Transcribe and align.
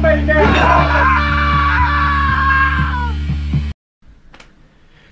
Oh 0.00 0.02
my 0.02 0.16
God! 0.24 1.29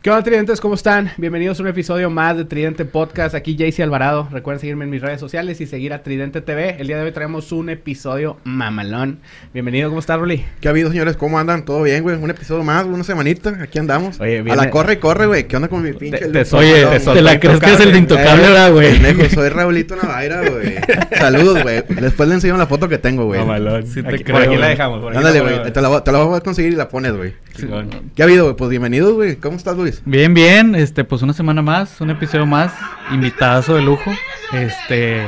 ¿Qué 0.08 0.12
onda, 0.12 0.24
Tridentes? 0.24 0.58
¿Cómo 0.62 0.72
están? 0.74 1.10
Bienvenidos 1.18 1.60
a 1.60 1.62
un 1.64 1.68
episodio 1.68 2.08
más 2.08 2.34
de 2.34 2.46
Tridente 2.46 2.86
Podcast. 2.86 3.34
Aquí 3.34 3.56
JC 3.56 3.80
Alvarado. 3.82 4.26
Recuerden 4.32 4.58
seguirme 4.58 4.84
en 4.84 4.90
mis 4.90 5.02
redes 5.02 5.20
sociales 5.20 5.60
y 5.60 5.66
seguir 5.66 5.92
a 5.92 6.02
Tridente 6.02 6.40
TV. 6.40 6.76
El 6.78 6.86
día 6.86 6.96
de 6.96 7.02
hoy 7.02 7.12
traemos 7.12 7.52
un 7.52 7.68
episodio 7.68 8.38
mamalón. 8.44 9.18
Bienvenido, 9.52 9.90
¿cómo 9.90 10.00
estás, 10.00 10.18
Ruli? 10.18 10.46
¿Qué 10.62 10.68
ha 10.68 10.70
habido, 10.70 10.88
señores? 10.90 11.18
¿Cómo 11.18 11.38
andan? 11.38 11.62
¿Todo 11.66 11.82
bien, 11.82 12.02
güey? 12.04 12.16
Un 12.16 12.30
episodio 12.30 12.64
más, 12.64 12.86
una 12.86 13.04
semanita. 13.04 13.50
Aquí 13.60 13.78
andamos. 13.78 14.18
Oye, 14.18 14.38
A 14.38 14.42
viene- 14.42 14.56
la 14.56 14.70
corre 14.70 14.94
y 14.94 14.96
corre, 14.96 15.26
güey. 15.26 15.46
¿Qué 15.46 15.56
onda 15.56 15.68
con 15.68 15.82
mi 15.82 15.92
pinche? 15.92 16.16
Te- 16.20 16.28
te 16.28 16.42
de- 16.42 16.56
Oye, 16.56 16.86
te? 16.86 17.00
¿Te 17.00 17.20
la 17.20 17.38
crees 17.38 17.60
que 17.60 17.72
es 17.74 17.80
el 17.80 17.92
de 17.92 17.98
intocable, 17.98 18.44
Eh, 18.44 18.48
verdad, 18.48 18.72
güey? 18.72 18.98
pendejo, 18.98 19.34
soy 19.34 19.50
Raulito 19.50 19.94
Navaira, 19.94 20.40
güey. 20.48 20.76
Saludos, 21.18 21.62
güey. 21.62 21.82
Después 22.00 22.30
le 22.30 22.36
enseño 22.36 22.56
la 22.56 22.66
foto 22.66 22.88
que 22.88 22.96
tengo, 22.96 23.26
güey. 23.26 23.40
Mamalón. 23.40 23.86
Sí 23.86 24.02
te 24.02 24.08
Aquí- 24.08 24.24
creo, 24.24 24.36
por 24.38 24.46
aquí 24.48 24.56
la 24.56 24.68
dejamos. 24.68 25.02
por 25.02 25.14
Ándale, 25.14 25.40
güey. 25.40 25.70
te 25.70 25.82
la 25.82 25.88
voy 26.24 26.36
a 26.38 26.40
conseguir 26.40 26.72
y 26.72 26.76
la 26.76 26.88
pones, 26.88 27.12
güey. 27.14 27.34
Chingón. 27.58 27.90
¿Qué 28.14 28.22
ha 28.22 28.24
habido, 28.24 28.44
güey? 28.44 28.56
Pues 28.56 28.70
bienvenidos, 28.70 29.14
güey. 29.14 29.36
¿Cómo 29.36 29.56
estás, 29.56 29.76
Luis? 29.76 30.00
Bien, 30.04 30.32
bien, 30.32 30.74
este, 30.74 31.04
pues 31.04 31.22
una 31.22 31.32
semana 31.32 31.60
más, 31.60 32.00
un 32.00 32.10
episodio 32.10 32.46
más, 32.46 32.72
invitadazo 33.12 33.74
de 33.74 33.82
lujo. 33.82 34.12
Este, 34.52 35.22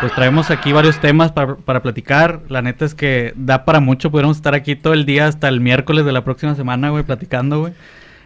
pues 0.00 0.14
traemos 0.14 0.50
aquí 0.50 0.72
varios 0.72 0.98
temas 0.98 1.30
para, 1.32 1.56
para 1.56 1.82
platicar. 1.82 2.40
La 2.48 2.62
neta 2.62 2.84
es 2.86 2.94
que 2.94 3.34
da 3.36 3.64
para 3.66 3.80
mucho, 3.80 4.10
pudiéramos 4.10 4.38
estar 4.38 4.54
aquí 4.54 4.76
todo 4.76 4.94
el 4.94 5.04
día 5.04 5.26
hasta 5.26 5.48
el 5.48 5.60
miércoles 5.60 6.06
de 6.06 6.12
la 6.12 6.24
próxima 6.24 6.54
semana, 6.54 6.88
güey, 6.88 7.04
platicando, 7.04 7.60
güey. 7.60 7.74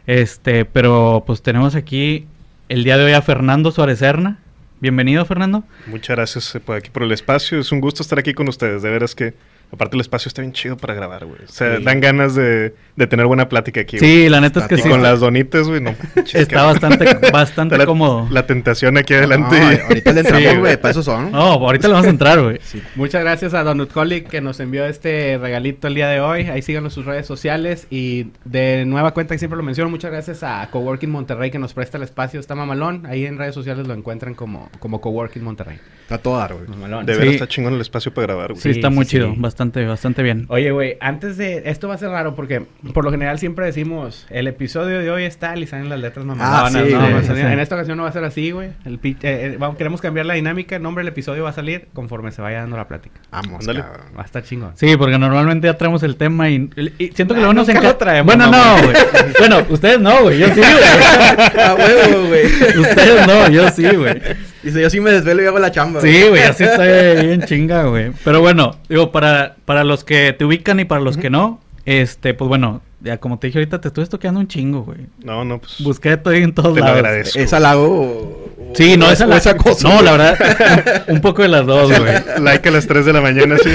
Este, 0.06 0.65
pero 0.65 1.24
pues 1.27 1.43
tenemos 1.43 1.74
aquí 1.74 2.27
el 2.68 2.84
día 2.84 2.96
de 2.96 3.04
hoy 3.04 3.12
a 3.12 3.23
Fernando 3.23 3.73
Suárez 3.73 3.98
Serna. 3.98 4.38
Bienvenido, 4.80 5.24
Fernando. 5.24 5.65
Muchas 5.87 6.16
gracias 6.16 6.54
eh, 6.54 6.60
por 6.60 6.77
aquí 6.77 6.90
por 6.90 7.02
el 7.02 7.12
espacio. 7.12 7.60
Es 7.60 7.70
un 7.70 7.80
gusto 7.80 8.02
estar 8.02 8.18
aquí 8.18 8.34
con 8.34 8.48
ustedes. 8.48 8.82
De 8.82 8.90
veras 8.90 9.15
que, 9.15 9.34
aparte, 9.72 9.96
el 9.96 10.00
espacio 10.00 10.28
está 10.28 10.42
bien 10.42 10.52
chido 10.52 10.76
para 10.76 10.94
grabar, 10.94 11.24
güey. 11.24 11.42
O 11.44 11.48
sea, 11.48 11.78
Sí. 11.78 11.82
dan 11.84 12.00
ganas 12.00 12.34
de, 12.34 12.74
de 12.96 13.06
tener 13.06 13.26
buena 13.26 13.48
plática 13.48 13.80
aquí. 13.80 13.98
güey. 13.98 14.10
Sí, 14.10 14.29
la 14.29 14.40
neta 14.40 14.60
es 14.60 14.66
que 14.68 14.74
Y 14.76 14.79
sí. 14.79 14.88
con 14.88 15.02
las 15.02 15.20
donitas, 15.20 15.66
güey, 15.68 15.80
no. 15.80 15.95
Está 16.32 16.64
bastante, 16.64 17.06
bastante 17.32 17.79
la, 17.79 17.87
cómodo. 17.87 18.29
La 18.30 18.46
tentación 18.46 18.96
aquí 18.98 19.14
adelante. 19.14 19.59
No, 19.59 19.84
ahorita 19.88 20.12
le 20.12 20.20
entramos, 20.20 20.42
Sí, 20.52 20.56
güey. 20.59 20.76
Para 20.76 20.90
eso 20.90 21.02
son. 21.02 21.32
No, 21.32 21.38
ahorita 21.40 21.88
le 21.88 21.95
vamos 21.95 22.06
a 22.06 22.10
entrar, 22.10 22.40
güey. 22.42 22.60
Muchas 22.96 23.23
gracias 23.23 23.54
a 23.54 23.64
Donut 23.64 23.90
Colic 23.92 24.29
que 24.29 24.40
nos 24.40 24.60
envió 24.60 24.84
este 24.87 25.38
regalito 25.38 25.88
el 25.88 25.95
día 25.95 26.09
de 26.09 26.20
hoy. 26.20 26.42
Ahí 26.42 26.62
síganos 26.62 26.92
en 26.92 26.95
sus 26.95 27.04
redes 27.07 27.26
sociales. 27.26 27.86
Y 27.90 28.29
de 28.45 28.84
nueva 28.86 29.12
cuenta, 29.14 29.34
que 29.34 29.38
siempre 29.38 29.57
lo 29.57 29.62
menciono, 29.62 29.90
muchas 29.90 30.10
gracias 30.10 30.42
a 30.42 30.68
Coworking 30.70 31.10
Monterrey 31.10 31.51
que 31.51 31.59
nos 31.59 31.73
presta 31.74 31.96
el 31.96 32.04
espacio. 32.04 32.40
Está 32.40 32.54
mamalón. 32.54 33.07
Ahí 33.07 33.24
en 33.26 33.38
redes 33.38 33.54
sociales 33.54 33.86
lo 33.86 33.95
encuentran 33.95 34.34
como, 34.34 34.70
como 34.79 35.01
Coworking 35.01 35.42
Monterrey. 35.42 35.79
Está 36.02 36.18
todo 36.18 36.36
dar, 36.38 36.54
güey. 36.54 36.66
Mamalón. 36.68 37.07
De 37.07 37.14
Sí. 37.14 37.18
veras 37.18 37.34
está 37.34 37.48
chingón 37.48 37.74
el 37.74 37.80
espacio 37.80 38.12
para 38.12 38.26
grabar, 38.26 38.48
güey. 38.52 38.60
Sí, 38.60 38.73
Sí, 38.73 38.79
está 38.79 38.90
muy 38.90 39.04
sí. 39.04 39.12
chido, 39.12 39.32
bastante, 39.36 39.62
bastante 39.71 40.23
bien. 40.23 40.46
Oye, 40.49 40.71
güey, 40.71 40.96
antes 41.01 41.37
de... 41.37 41.63
Esto 41.66 41.88
va 41.88 41.95
a 41.95 41.99
ser 41.99 42.10
raro 42.10 42.35
porque 42.35 42.63
por 42.93 43.05
lo 43.05 43.10
general 43.10 43.38
siempre 43.38 43.65
decimos 43.66 44.27
el 44.30 44.46
episodio 44.46 44.99
de 45.01 45.10
hoy 45.10 45.24
es 45.24 45.37
tal 45.38 45.63
y 45.63 45.66
salen 45.66 45.88
las 45.88 46.01
letras 46.01 46.24
mamalonas, 46.27 46.63
Ah, 46.65 46.69
sí, 46.85 46.93
¿no? 46.93 47.01
güey, 47.01 47.13
O 47.15 47.23
sea, 47.23 47.35
sí. 47.35 47.41
En 47.41 47.59
esta 47.60 47.74
ocasión 47.77 47.96
no 47.96 48.02
va 48.04 48.09
a 48.09 48.13
ser 48.13 48.24
así, 48.24 48.51
güey. 48.51 48.71
El 48.85 48.95
eh, 49.02 49.16
eh, 49.23 49.57
vamos, 49.59 49.77
queremos 49.77 50.01
cambiar 50.01 50.27
la 50.27 50.35
dinámica. 50.35 50.77
El 50.77 50.82
nombre 50.82 51.02
del 51.04 51.13
episodio 51.13 51.45
va 51.45 51.51
a 51.51 51.52
salir 51.54 51.88
conforme 51.93 52.32
se 52.32 52.43
vaya 52.43 52.59
dando 52.60 52.77
la 52.77 52.88
plática. 52.88 53.21
Vamos, 53.30 53.60
Ándale. 53.60 53.80
cabrón. 53.80 54.07
Va 54.16 54.23
a 54.23 54.24
estar 54.24 54.43
chingón. 54.43 54.73
Sí, 54.77 54.96
porque 54.96 55.19
normalmente 55.19 55.66
ya 55.66 55.76
traemos 55.79 56.02
el 56.02 56.16
tema 56.16 56.49
y, 56.51 56.69
y 56.99 57.09
siento 57.09 57.35
que 57.35 57.41
Ah, 57.41 57.45
luego 57.45 57.52
nos 57.54 57.66
nunca 57.69 57.80
enca- 57.80 57.85
lo 57.85 57.97
traemos, 57.97 58.26
Bueno, 58.35 58.51
no, 58.51 58.82
güey. 58.82 58.97
bueno, 59.38 59.66
ustedes 59.69 60.01
no, 60.01 60.23
güey. 60.23 60.38
Yo 60.38 60.47
sí, 60.49 60.60
güey. 60.60 61.63
A 61.65 61.74
huevo, 61.74 62.26
güey. 62.29 62.47
ustedes 62.80 63.26
no, 63.26 63.49
yo 63.51 63.69
sí, 63.71 63.85
güey. 63.97 64.21
Dice, 64.62 64.81
yo 64.81 64.91
sí 64.91 65.00
me 65.00 65.10
desvelo 65.10 65.43
y 65.43 65.47
hago 65.47 65.59
la 65.59 65.71
chamba. 65.72 66.00
Sí, 66.00 66.25
güey, 66.28 66.43
así 66.43 66.65
estoy 66.65 66.88
bien 67.27 67.43
chinga, 67.43 67.84
güey. 67.84 68.12
Pero 68.25 68.41
bueno, 68.41 68.77
digo, 68.88 69.10
para, 69.12 69.56
para 69.65 69.82
los 69.84 70.04
que 70.04 70.32
te 70.32 70.44
ubican 70.44 70.78
y 70.81 70.84
para 70.84 71.00
los 71.00 71.16
que 71.16 71.31
no, 71.31 71.60
este, 71.84 72.34
pues 72.34 72.49
bueno, 72.49 72.81
ya 73.00 73.19
como 73.19 73.38
te 73.38 73.49
dije 73.49 73.59
ahorita, 73.59 73.81
te 73.81 73.88
estuve 73.88 74.04
estoqueando 74.04 74.38
un 74.41 74.47
chingo, 74.49 74.82
güey. 74.82 75.00
No, 75.25 75.44
no, 75.44 75.59
pues. 75.59 75.81
Busqué 75.81 76.16
todo 76.16 76.32
en 76.34 76.53
todos 76.54 76.75
Te 76.75 76.81
lo 76.81 76.86
lados. 76.86 76.98
agradezco. 76.98 77.38
¿Es 77.41 77.53
halago 77.53 78.41
Sí, 78.75 78.97
no, 78.97 79.10
esa 79.10 79.27
la... 79.27 79.37
esa 79.37 79.56
cosa. 79.56 79.88
No, 79.88 80.00
la 80.03 80.12
verdad, 80.12 81.05
un 81.09 81.21
poco 81.21 81.43
de 81.43 81.49
las 81.49 81.66
dos, 81.66 81.88
güey. 81.91 82.12
Like 82.41 82.69
a 82.69 82.72
las 82.72 82.87
3 82.87 83.05
de 83.05 83.12
la 83.12 83.21
mañana, 83.21 83.56
así. 83.56 83.69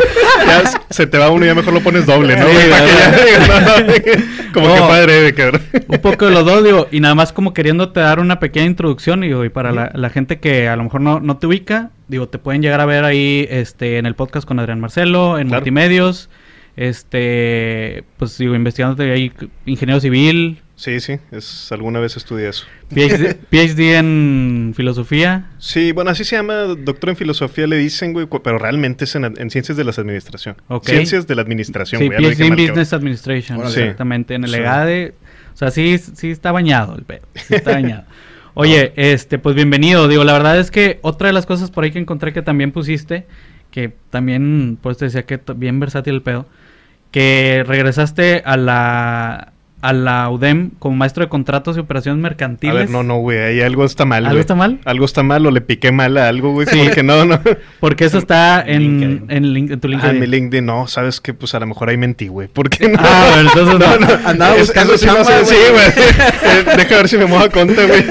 Ya 0.47 0.63
se 0.89 1.05
te 1.07 1.17
va 1.17 1.29
uno 1.29 1.45
y 1.45 1.47
ya 1.47 1.55
mejor 1.55 1.73
lo 1.73 1.81
pones 1.81 2.05
doble, 2.05 2.35
¿no? 2.35 2.45
Sí, 2.47 2.55
que 2.57 2.67
¿verdad? 2.67 2.87
ya- 2.87 3.47
no, 3.47 3.87
no, 3.87 4.53
Como 4.53 4.73
que 4.73 4.79
padre, 4.81 5.13
de 5.21 5.33
cabrón. 5.33 5.61
Un 5.87 5.99
poco 5.99 6.25
de 6.25 6.31
los 6.31 6.45
dos, 6.45 6.63
digo, 6.63 6.87
y 6.91 6.99
nada 6.99 7.13
más 7.15 7.31
como 7.31 7.53
queriéndote 7.53 7.99
dar 7.99 8.19
una 8.19 8.39
pequeña 8.39 8.65
introducción, 8.65 9.21
digo, 9.21 9.45
y 9.45 9.49
para 9.49 9.71
la, 9.71 9.91
la 9.93 10.09
gente 10.09 10.39
que 10.39 10.67
a 10.67 10.75
lo 10.75 10.83
mejor 10.83 11.01
no, 11.01 11.19
no 11.19 11.37
te 11.37 11.47
ubica, 11.47 11.91
digo, 12.07 12.27
te 12.29 12.39
pueden 12.39 12.61
llegar 12.61 12.79
a 12.81 12.85
ver 12.85 13.03
ahí 13.03 13.47
este, 13.51 13.97
en 13.99 14.05
el 14.07 14.15
podcast 14.15 14.47
con 14.47 14.59
Adrián 14.59 14.79
Marcelo, 14.79 15.37
en 15.37 15.47
Claro. 15.47 15.59
multimedios, 15.61 16.29
este, 16.75 18.03
pues 18.17 18.37
digo, 18.37 18.55
investigándote 18.55 19.11
ahí, 19.11 19.31
ingeniero 19.65 19.99
civil, 19.99 20.61
Sí, 20.77 20.99
sí. 20.99 21.17
Es, 21.31 21.71
alguna 21.71 21.99
vez 21.99 22.15
estudié 22.17 22.49
eso. 22.49 22.67
PhD, 22.89 23.35
PhD 23.49 23.97
en 23.97 24.73
filosofía. 24.75 25.49
Sí, 25.57 25.91
bueno, 25.91 26.11
así 26.11 26.23
se 26.23 26.35
llama, 26.35 26.53
doctor 26.53 27.09
en 27.09 27.15
filosofía 27.15 27.65
le 27.65 27.77
dicen, 27.77 28.13
güey, 28.13 28.27
pero 28.43 28.59
realmente 28.59 29.05
es 29.05 29.15
en, 29.15 29.49
ciencias 29.49 29.75
de 29.75 29.83
la 29.83 29.89
administración. 29.89 30.55
Ciencias 30.83 31.25
de 31.25 31.33
la 31.33 31.41
administración, 31.41 31.99
Sí, 31.99 32.07
güey. 32.07 32.19
PhD 32.19 32.41
en. 32.41 32.55
Business 32.55 32.93
Administration. 32.93 33.59
Sí. 33.71 33.79
exactamente, 33.81 34.35
en 34.35 34.43
el 34.43 34.51
Sí. 34.51 34.57
EGADE. 34.57 35.15
O 35.51 35.57
sea, 35.57 35.71
sí, 35.71 35.97
sí 35.97 36.29
está 36.29 36.51
bañado 36.51 36.95
el 36.95 37.03
pedo, 37.03 37.27
sí 37.33 37.55
está 37.55 37.71
bañado. 37.81 38.03
Oye, 38.53 38.93
este, 38.95 39.39
pues 39.39 39.55
bienvenido. 39.55 40.07
Digo, 40.07 40.23
la 40.23 40.33
verdad 40.33 40.59
es 40.59 40.69
que 40.69 40.99
otra 41.01 41.27
de 41.27 41.33
las 41.33 41.47
cosas 41.47 41.71
por 41.71 41.83
ahí 41.85 41.91
que 41.91 41.99
encontré 41.99 42.33
que 42.33 42.43
también 42.43 42.71
pusiste, 42.71 43.25
que 43.71 43.93
también, 44.11 44.77
pues 44.79 44.97
te 44.97 45.05
decía 45.05 45.25
que 45.25 45.39
bien 45.55 45.79
versátil 45.79 46.13
el 46.13 46.21
pedo, 46.21 46.47
que 47.09 47.63
regresaste 47.65 48.43
a 48.45 48.57
la, 48.57 49.53
a 49.87 49.93
la 49.93 50.29
UDEM 50.29 50.71
como 50.79 50.95
maestro 50.97 51.23
de 51.23 51.29
contratos 51.29 51.77
y 51.77 51.79
operaciones 51.79 52.19
A 52.19 52.23
mercantiles. 52.23 52.75
ver, 52.75 52.89
no, 52.89 53.03
no, 53.03 53.17
güey, 53.19 53.39
ahí 53.39 53.61
algo 53.61 53.85
está 53.85 54.03
mal, 54.05 54.25
¿Algo 54.25 54.31
güey. 54.35 54.41
está 54.41 54.55
mal? 54.55 54.79
Algo 54.85 55.05
está 55.05 55.23
mal 55.23 55.45
o 55.45 55.51
le 55.51 55.61
piqué 55.61 55.91
mal 55.91 56.17
a 56.17 56.27
algo, 56.27 56.51
güey, 56.51 56.67
Sí. 56.67 56.79
porque 56.83 57.03
no, 57.03 57.23
no. 57.25 57.39
Porque 57.79 58.05
eso 58.05 58.17
está 58.17 58.61
en, 58.65 58.81
LinkedIn. 58.81 59.25
en, 59.29 59.53
link- 59.53 59.71
en 59.71 59.79
tu 59.79 59.87
Ah, 59.87 59.91
LinkedIn. 59.91 60.15
en 60.15 60.19
mi 60.21 60.27
LinkedIn, 60.27 60.65
no, 60.65 60.87
sabes 60.87 61.21
que 61.21 61.33
pues 61.33 61.53
a 61.55 61.59
lo 61.59 61.67
mejor 61.67 61.89
ahí 61.89 61.97
mentí, 61.97 62.27
güey. 62.27 62.47
¿Por 62.47 62.69
qué 62.69 62.89
no? 62.89 62.97
Ah, 62.99 63.29
bueno, 63.33 63.49
entonces 63.53 63.79
no. 64.23 64.29
Andaba 64.29 64.55
Es- 64.55 64.61
buscando 64.67 64.93
eso 64.95 65.01
sí, 65.01 65.05
no 65.07 65.23
chamba, 65.23 65.45
sé, 65.45 65.45
sí, 65.45 65.55
güey. 65.71 65.87
Eh, 66.47 66.63
Deja 66.77 66.95
ver 66.97 67.07
si 67.07 67.17
me 67.17 67.25
muevo 67.25 67.43
a 67.45 67.49
conta, 67.49 67.85
güey. 67.85 68.03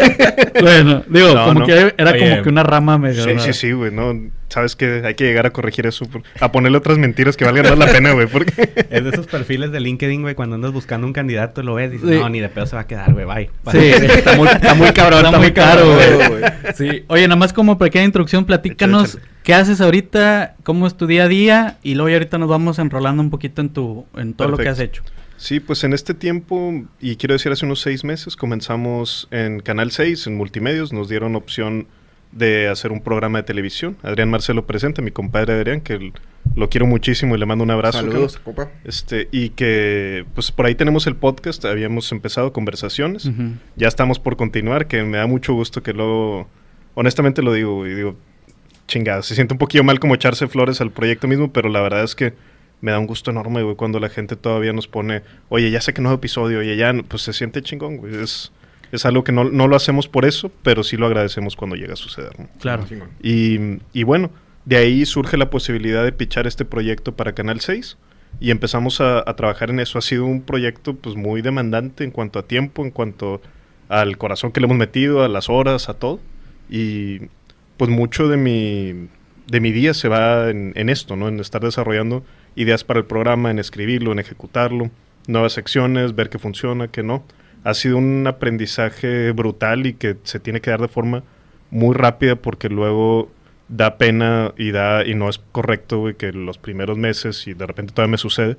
Bueno, 0.60 1.02
digo, 1.08 1.34
No, 1.34 1.44
como 1.46 1.60
no. 1.60 1.66
que 1.66 1.94
era 1.96 2.10
Oye, 2.12 2.30
como 2.30 2.42
que 2.42 2.48
una 2.48 2.62
rama 2.62 2.98
medio. 2.98 3.22
Sí, 3.24 3.30
sí, 3.38 3.52
sí, 3.52 3.72
güey, 3.72 3.90
no. 3.92 4.14
Sabes 4.48 4.76
que 4.76 5.02
hay 5.04 5.14
que 5.14 5.24
llegar 5.24 5.44
a 5.44 5.50
corregir 5.50 5.86
eso, 5.86 6.06
por- 6.06 6.22
a 6.40 6.52
ponerle 6.52 6.78
otras 6.78 6.98
mentiras 6.98 7.36
que 7.36 7.44
valgan 7.44 7.64
más 7.64 7.78
la 7.78 7.86
pena, 7.86 8.12
güey, 8.12 8.28
porque... 8.28 8.52
Es 8.90 9.02
de 9.02 9.10
esos 9.10 9.26
perfiles 9.26 9.72
de 9.72 9.80
LinkedIn, 9.80 10.22
güey, 10.22 10.34
cuando 10.36 10.54
andas 10.54 10.72
buscando 10.72 11.04
un 11.06 11.12
candidato, 11.12 11.62
lo 11.64 11.74
ves 11.74 11.90
y 11.90 11.92
dices, 11.94 12.08
Sí. 12.10 12.18
no, 12.20 12.28
ni 12.28 12.38
de 12.40 12.48
pedo 12.48 12.64
se 12.66 12.76
va 12.76 12.82
a 12.82 12.86
quedar, 12.86 13.12
güey, 13.12 13.26
bye. 13.26 13.50
Sí, 13.72 13.78
está 14.16 14.36
muy, 14.36 14.46
está 14.48 14.74
muy 14.74 14.92
cabrón, 14.92 15.24
está 15.26 15.38
muy 15.38 15.52
caro, 15.52 15.94
güey. 15.94 16.28
güey. 16.28 16.42
Sí. 16.76 17.04
Oye, 17.08 17.26
nada 17.26 17.36
más 17.36 17.52
como 17.52 17.76
pequeña 17.76 18.04
introducción, 18.04 18.44
platícanos 18.44 19.14
Échale, 19.16 19.24
qué 19.42 19.54
haces 19.54 19.80
ahorita, 19.80 20.54
cómo 20.62 20.86
es 20.86 20.96
tu 20.96 21.06
día 21.08 21.24
a 21.24 21.28
día 21.28 21.78
y 21.82 21.94
luego 21.94 22.08
ya 22.10 22.14
ahorita 22.16 22.38
nos 22.38 22.48
vamos 22.48 22.78
enrolando 22.78 23.22
un 23.22 23.30
poquito 23.30 23.60
en 23.62 23.70
tu 23.70 24.06
en 24.16 24.34
todo 24.34 24.48
lo 24.48 24.56
que 24.58 24.68
has 24.68 24.78
hecho. 24.78 25.02
Sí, 25.38 25.58
pues 25.60 25.82
en 25.84 25.92
este 25.92 26.14
tiempo, 26.14 26.72
y 27.00 27.16
quiero 27.16 27.34
decir 27.34 27.50
hace 27.52 27.66
unos 27.66 27.80
seis 27.80 28.04
meses, 28.04 28.36
comenzamos 28.36 29.28
en 29.30 29.60
Canal 29.60 29.90
6, 29.90 30.28
en 30.28 30.36
Multimedios, 30.36 30.92
nos 30.94 31.08
dieron 31.10 31.36
opción 31.36 31.88
de 32.36 32.68
hacer 32.68 32.92
un 32.92 33.00
programa 33.00 33.38
de 33.38 33.44
televisión. 33.44 33.96
Adrián 34.02 34.30
Marcelo 34.30 34.66
presenta, 34.66 35.02
mi 35.02 35.10
compadre 35.10 35.54
Adrián, 35.54 35.80
que 35.80 36.12
lo 36.54 36.68
quiero 36.68 36.86
muchísimo 36.86 37.34
y 37.34 37.38
le 37.38 37.46
mando 37.46 37.64
un 37.64 37.70
abrazo. 37.70 37.98
Saludos, 37.98 38.38
compa. 38.38 38.70
Este, 38.84 39.28
y 39.32 39.50
que, 39.50 40.24
pues 40.34 40.52
por 40.52 40.66
ahí 40.66 40.74
tenemos 40.74 41.06
el 41.06 41.16
podcast, 41.16 41.64
habíamos 41.64 42.10
empezado 42.12 42.52
conversaciones. 42.52 43.30
Ya 43.76 43.88
estamos 43.88 44.18
por 44.18 44.36
continuar, 44.36 44.86
que 44.86 45.02
me 45.02 45.18
da 45.18 45.26
mucho 45.26 45.54
gusto 45.54 45.82
que 45.82 45.92
luego, 45.92 46.48
honestamente 46.94 47.42
lo 47.42 47.52
digo, 47.52 47.76
güey, 47.76 47.94
digo, 47.94 48.16
chingada, 48.86 49.22
se 49.22 49.34
siente 49.34 49.54
un 49.54 49.58
poquillo 49.58 49.84
mal 49.84 49.98
como 49.98 50.14
echarse 50.14 50.46
flores 50.46 50.80
al 50.80 50.90
proyecto 50.90 51.26
mismo, 51.26 51.52
pero 51.52 51.68
la 51.68 51.80
verdad 51.80 52.04
es 52.04 52.14
que 52.14 52.34
me 52.80 52.92
da 52.92 52.98
un 52.98 53.06
gusto 53.06 53.30
enorme, 53.30 53.62
güey, 53.62 53.76
cuando 53.76 53.98
la 53.98 54.08
gente 54.08 54.36
todavía 54.36 54.72
nos 54.72 54.86
pone, 54.86 55.22
oye, 55.48 55.70
ya 55.70 55.80
sé 55.80 55.94
que 55.94 56.02
nuevo 56.02 56.16
episodio, 56.16 56.60
oye, 56.60 56.76
ya, 56.76 56.92
pues 57.08 57.22
se 57.22 57.32
siente 57.32 57.62
chingón, 57.62 57.96
güey, 57.96 58.22
es, 58.22 58.52
es 58.92 59.04
algo 59.06 59.24
que 59.24 59.32
no, 59.32 59.44
no 59.44 59.68
lo 59.68 59.76
hacemos 59.76 60.08
por 60.08 60.24
eso, 60.24 60.50
pero 60.62 60.82
sí 60.82 60.96
lo 60.96 61.06
agradecemos 61.06 61.56
cuando 61.56 61.76
llega 61.76 61.94
a 61.94 61.96
suceder, 61.96 62.38
¿no? 62.38 62.48
Claro. 62.60 62.84
Y, 63.22 63.78
y 63.92 64.02
bueno, 64.04 64.30
de 64.64 64.76
ahí 64.76 65.06
surge 65.06 65.36
la 65.36 65.50
posibilidad 65.50 66.04
de 66.04 66.12
pichar 66.12 66.46
este 66.46 66.64
proyecto 66.64 67.14
para 67.14 67.32
Canal 67.32 67.60
6 67.60 67.96
y 68.40 68.50
empezamos 68.50 69.00
a, 69.00 69.18
a 69.28 69.36
trabajar 69.36 69.70
en 69.70 69.80
eso. 69.80 69.98
Ha 69.98 70.02
sido 70.02 70.24
un 70.24 70.42
proyecto 70.42 70.94
pues 70.94 71.16
muy 71.16 71.42
demandante 71.42 72.04
en 72.04 72.10
cuanto 72.10 72.38
a 72.38 72.42
tiempo, 72.42 72.84
en 72.84 72.90
cuanto 72.90 73.40
al 73.88 74.18
corazón 74.18 74.52
que 74.52 74.60
le 74.60 74.66
hemos 74.66 74.76
metido, 74.76 75.22
a 75.22 75.28
las 75.28 75.48
horas, 75.48 75.88
a 75.88 75.94
todo. 75.94 76.20
Y 76.68 77.28
pues 77.76 77.90
mucho 77.90 78.28
de 78.28 78.36
mi, 78.36 79.08
de 79.46 79.60
mi 79.60 79.72
día 79.72 79.94
se 79.94 80.08
va 80.08 80.50
en, 80.50 80.72
en 80.76 80.88
esto, 80.88 81.16
¿no? 81.16 81.28
En 81.28 81.40
estar 81.40 81.62
desarrollando 81.62 82.24
ideas 82.56 82.84
para 82.84 82.98
el 82.98 83.06
programa, 83.06 83.50
en 83.50 83.58
escribirlo, 83.58 84.12
en 84.12 84.18
ejecutarlo, 84.18 84.90
nuevas 85.26 85.52
secciones, 85.52 86.14
ver 86.14 86.30
qué 86.30 86.38
funciona, 86.38 86.88
qué 86.88 87.02
no. 87.02 87.24
Ha 87.66 87.74
sido 87.74 87.98
un 87.98 88.26
aprendizaje 88.26 89.32
brutal 89.32 89.86
y 89.86 89.94
que 89.94 90.16
se 90.22 90.40
tiene 90.40 90.60
que 90.60 90.70
dar 90.70 90.80
de 90.80 90.88
forma 90.88 91.22
muy 91.70 91.94
rápida 91.94 92.36
porque 92.36 92.68
luego 92.68 93.30
da 93.68 93.98
pena 93.98 94.52
y 94.56 94.70
da 94.70 95.04
y 95.04 95.14
no 95.14 95.28
es 95.28 95.38
correcto 95.52 95.98
güey, 95.98 96.14
que 96.14 96.32
los 96.32 96.58
primeros 96.58 96.96
meses 96.96 97.46
y 97.48 97.54
de 97.54 97.66
repente 97.66 97.92
todavía 97.92 98.12
me 98.12 98.18
sucede 98.18 98.56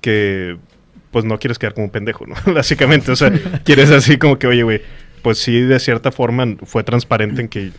que 0.00 0.56
pues 1.12 1.24
no 1.24 1.38
quieres 1.38 1.58
quedar 1.58 1.74
como 1.74 1.84
un 1.84 1.92
pendejo, 1.92 2.26
¿no? 2.26 2.34
Básicamente, 2.52 3.12
o 3.12 3.16
sea, 3.16 3.32
quieres 3.64 3.90
así 3.90 4.16
como 4.16 4.38
que, 4.38 4.46
oye, 4.46 4.62
güey, 4.64 4.80
pues 5.22 5.38
sí, 5.38 5.60
de 5.60 5.78
cierta 5.78 6.10
forma 6.10 6.56
fue 6.64 6.82
transparente 6.82 7.42
en 7.42 7.48
que 7.48 7.70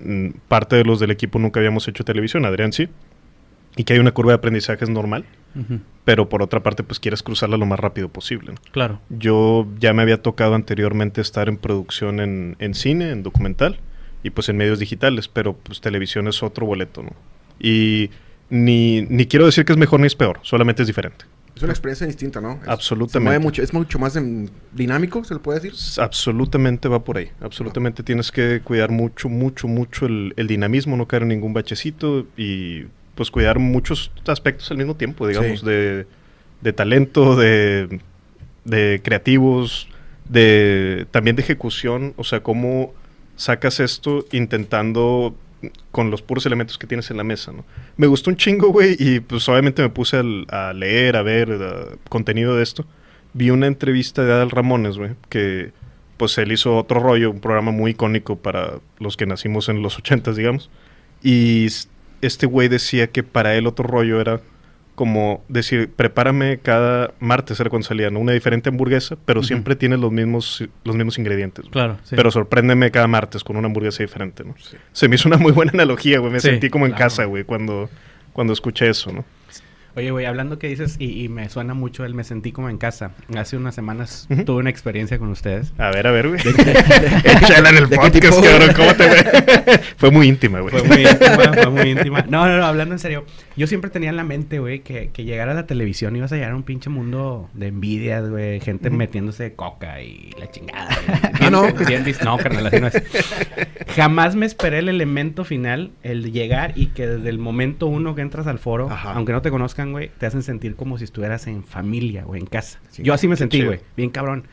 mm, 0.00 0.28
parte 0.46 0.76
de 0.76 0.84
los 0.84 1.00
del 1.00 1.10
equipo 1.10 1.38
nunca 1.38 1.58
habíamos 1.58 1.88
hecho 1.88 2.04
televisión, 2.04 2.44
Adrián 2.44 2.72
sí, 2.72 2.88
y 3.78 3.84
que 3.84 3.94
hay 3.94 3.98
una 3.98 4.10
curva 4.12 4.32
de 4.32 4.36
aprendizaje 4.36 4.84
es 4.84 4.90
normal, 4.90 5.24
pero 6.04 6.28
por 6.28 6.42
otra 6.42 6.62
parte, 6.62 6.82
pues 6.82 7.00
quieres 7.00 7.22
cruzarla 7.22 7.56
lo 7.56 7.64
más 7.66 7.80
rápido 7.80 8.08
posible. 8.10 8.52
¿no? 8.52 8.58
Claro. 8.72 9.00
Yo 9.08 9.66
ya 9.78 9.92
me 9.94 10.02
había 10.02 10.20
tocado 10.22 10.54
anteriormente 10.54 11.20
estar 11.22 11.48
en 11.48 11.56
producción 11.56 12.20
en, 12.20 12.56
en 12.58 12.74
cine, 12.74 13.10
en 13.10 13.22
documental 13.22 13.80
y 14.22 14.30
pues 14.30 14.48
en 14.50 14.56
medios 14.58 14.78
digitales, 14.78 15.28
pero 15.28 15.54
pues 15.56 15.80
televisión 15.80 16.28
es 16.28 16.42
otro 16.42 16.66
boleto, 16.66 17.02
¿no? 17.02 17.12
Y 17.60 18.10
ni, 18.50 19.02
ni 19.02 19.26
quiero 19.26 19.46
decir 19.46 19.64
que 19.64 19.72
es 19.72 19.78
mejor 19.78 20.00
ni 20.00 20.06
es 20.06 20.14
peor, 20.14 20.38
solamente 20.42 20.82
es 20.82 20.86
diferente. 20.88 21.24
Es 21.54 21.62
una 21.64 21.72
experiencia 21.72 22.06
distinta, 22.06 22.40
¿no? 22.40 22.52
Es- 22.62 22.68
Absolutamente. 22.68 23.12
se 23.12 23.20
mueve 23.20 23.38
mucho, 23.40 23.62
es 23.62 23.72
mucho 23.74 23.98
más 23.98 24.14
em, 24.16 24.48
dinámico, 24.72 25.24
se 25.24 25.34
le 25.34 25.40
puede 25.40 25.58
decir. 25.60 25.74
Absolutamente 26.00 26.88
va 26.88 27.02
por 27.02 27.16
ahí. 27.18 27.30
Absolutamente 27.40 28.02
tienes 28.04 28.30
que 28.30 28.60
cuidar 28.62 28.90
mucho, 28.90 29.28
mucho, 29.28 29.66
mucho 29.66 30.06
el, 30.06 30.34
el 30.36 30.46
dinamismo, 30.46 30.96
no 30.96 31.06
caer 31.08 31.22
en 31.22 31.28
ningún 31.30 31.52
bachecito 31.54 32.26
y 32.36 32.84
pues 33.18 33.32
cuidar 33.32 33.58
muchos 33.58 34.12
aspectos 34.28 34.70
al 34.70 34.76
mismo 34.76 34.94
tiempo, 34.94 35.26
digamos, 35.26 35.58
Sí. 35.60 35.66
de, 35.66 36.06
de 36.60 36.72
talento, 36.72 37.34
de, 37.34 37.98
de 38.64 39.00
creativos, 39.02 39.88
de 40.28 41.04
también 41.10 41.34
de 41.34 41.42
ejecución, 41.42 42.14
o 42.16 42.22
sea, 42.22 42.40
cómo 42.44 42.94
sacas 43.34 43.80
esto 43.80 44.24
intentando 44.30 45.34
con 45.90 46.12
los 46.12 46.22
puros 46.22 46.46
elementos 46.46 46.78
que 46.78 46.86
tienes 46.86 47.10
en 47.10 47.16
la 47.16 47.24
mesa, 47.24 47.50
¿no? 47.50 47.64
Me 47.96 48.06
gustó 48.06 48.30
un 48.30 48.36
chingo, 48.36 48.68
güey, 48.68 48.94
y 49.00 49.18
pues 49.18 49.48
obviamente 49.48 49.82
me 49.82 49.88
puse 49.88 50.18
al- 50.18 50.46
a 50.50 50.72
leer, 50.72 51.16
a 51.16 51.22
ver 51.22 51.50
a- 51.50 51.96
contenido 52.08 52.54
de 52.56 52.62
esto. 52.62 52.86
Vi 53.32 53.50
una 53.50 53.66
entrevista 53.66 54.24
de 54.24 54.32
Adal 54.32 54.50
Ramones, 54.50 54.96
güey, 54.96 55.10
que 55.28 55.72
pues 56.18 56.38
él 56.38 56.52
hizo 56.52 56.76
otro 56.76 57.00
rollo, 57.00 57.30
un 57.32 57.40
programa 57.40 57.72
muy 57.72 57.90
icónico 57.92 58.36
para 58.36 58.74
los 59.00 59.16
que 59.16 59.26
nacimos 59.26 59.68
en 59.68 59.82
los 59.82 59.98
ochentas, 59.98 60.36
digamos. 60.36 60.70
Y 61.22 61.66
este 62.22 62.46
güey 62.46 62.68
decía 62.68 63.08
que 63.08 63.22
para 63.22 63.54
él 63.54 63.66
otro 63.66 63.86
rollo 63.86 64.20
era 64.20 64.40
como 64.94 65.44
decir, 65.48 65.92
prepárame 65.94 66.58
cada 66.58 67.12
martes, 67.20 67.60
era 67.60 67.70
cuando 67.70 67.86
salían, 67.86 68.16
una 68.16 68.32
diferente 68.32 68.68
hamburguesa, 68.68 69.16
pero 69.24 69.44
siempre 69.44 69.76
tienes 69.76 70.00
los 70.00 70.10
mismos, 70.10 70.64
los 70.82 70.96
mismos 70.96 71.18
ingredientes. 71.18 71.62
güey. 71.66 71.70
Claro. 71.72 71.98
sí. 72.02 72.16
Pero 72.16 72.32
sorpréndeme 72.32 72.90
cada 72.90 73.06
martes 73.06 73.44
con 73.44 73.56
una 73.56 73.66
hamburguesa 73.68 74.02
diferente, 74.02 74.42
¿no? 74.42 74.56
Se 74.90 75.08
me 75.08 75.14
hizo 75.14 75.28
una 75.28 75.36
muy 75.36 75.52
buena 75.52 75.70
analogía, 75.72 76.18
güey. 76.18 76.32
Me 76.32 76.40
Sí, 76.40 76.48
sentí 76.48 76.68
como 76.68 76.84
en 76.86 76.90
claro. 76.92 77.04
casa, 77.04 77.24
güey, 77.26 77.44
cuando, 77.44 77.88
cuando 78.32 78.52
escuché 78.52 78.88
eso, 78.88 79.12
¿no? 79.12 79.24
Oye, 79.96 80.10
güey, 80.10 80.26
hablando 80.26 80.58
que 80.58 80.68
dices, 80.68 80.96
y, 80.98 81.24
y 81.24 81.28
me 81.28 81.48
suena 81.48 81.74
mucho 81.74 82.04
el 82.04 82.14
me 82.14 82.22
sentí 82.22 82.52
como 82.52 82.68
en 82.68 82.78
casa. 82.78 83.12
Hace 83.36 83.56
unas 83.56 83.74
semanas 83.74 84.28
tuve 84.46 84.60
una 84.60 84.70
experiencia 84.70 85.18
con 85.18 85.28
ustedes. 85.28 85.72
A 85.78 85.90
ver, 85.90 86.06
a 86.06 86.12
ver, 86.12 86.28
güey. 86.28 86.40
Échala 87.24 87.70
en 87.70 87.76
el 87.78 87.88
¿De 87.88 87.98
qué 87.98 88.10
tipo, 88.10 88.28
podcast, 88.28 88.44
cabrón. 88.44 88.74
¿Cómo 88.76 88.94
te 88.94 89.08
ve? 89.08 89.80
Fue 89.96 90.10
muy 90.10 90.28
íntima, 90.28 90.60
güey. 90.60 90.72
Fue 90.78 90.86
muy 90.88 91.06
íntima, 91.06 91.52
fue 91.54 91.70
muy 91.70 91.90
íntima. 91.90 92.24
No, 92.28 92.46
no, 92.46 92.58
no, 92.58 92.66
hablando 92.66 92.94
en 92.94 92.98
serio. 92.98 93.24
Yo 93.58 93.66
siempre 93.66 93.90
tenía 93.90 94.08
en 94.08 94.16
la 94.16 94.24
mente, 94.24 94.58
güey, 94.60 94.80
que, 94.80 95.10
que 95.10 95.24
llegar 95.24 95.48
a 95.50 95.54
la 95.54 95.66
televisión 95.66 96.16
ibas 96.16 96.32
a 96.32 96.36
llegar 96.36 96.52
a 96.52 96.56
un 96.56 96.62
pinche 96.62 96.88
mundo 96.88 97.50
de 97.54 97.66
envidias, 97.66 98.30
güey. 98.30 98.60
Gente 98.60 98.88
metiéndose 98.88 99.52
coca 99.54 100.00
y 100.00 100.30
la 100.38 100.50
chingada. 100.50 100.88
Ah, 101.40 101.50
¿no? 101.50 101.62
Bien 101.86 102.04
dis- 102.04 102.22
no, 102.24 102.36
carnal, 102.36 102.66
así 102.66 102.80
no 102.80 102.88
es. 102.88 103.02
Jamás 103.94 104.34
me 104.36 104.44
esperé 104.46 104.78
el 104.80 104.88
elemento 104.88 105.44
final, 105.44 105.92
el 106.02 106.22
de 106.24 106.30
llegar 106.32 106.72
y 106.76 106.86
que 106.88 107.06
desde 107.06 107.28
el 107.28 107.38
momento 107.38 107.86
uno 107.86 108.14
que 108.14 108.22
entras 108.22 108.46
al 108.46 108.58
foro, 108.58 108.90
Ajá. 108.90 109.12
aunque 109.12 109.32
no 109.32 109.40
te 109.42 109.50
conozcan, 109.50 109.92
güey, 109.92 110.10
te 110.18 110.26
hacen 110.26 110.42
sentir 110.42 110.74
como 110.74 110.98
si 110.98 111.04
estuvieras 111.04 111.46
en 111.46 111.62
familia, 111.64 112.24
güey, 112.24 112.40
en 112.40 112.46
casa. 112.46 112.80
Sí, 112.90 113.02
Yo 113.02 113.14
así 113.14 113.28
me 113.28 113.36
sentí, 113.36 113.62
güey, 113.64 113.80
bien 113.96 114.10
cabrón. 114.10 114.44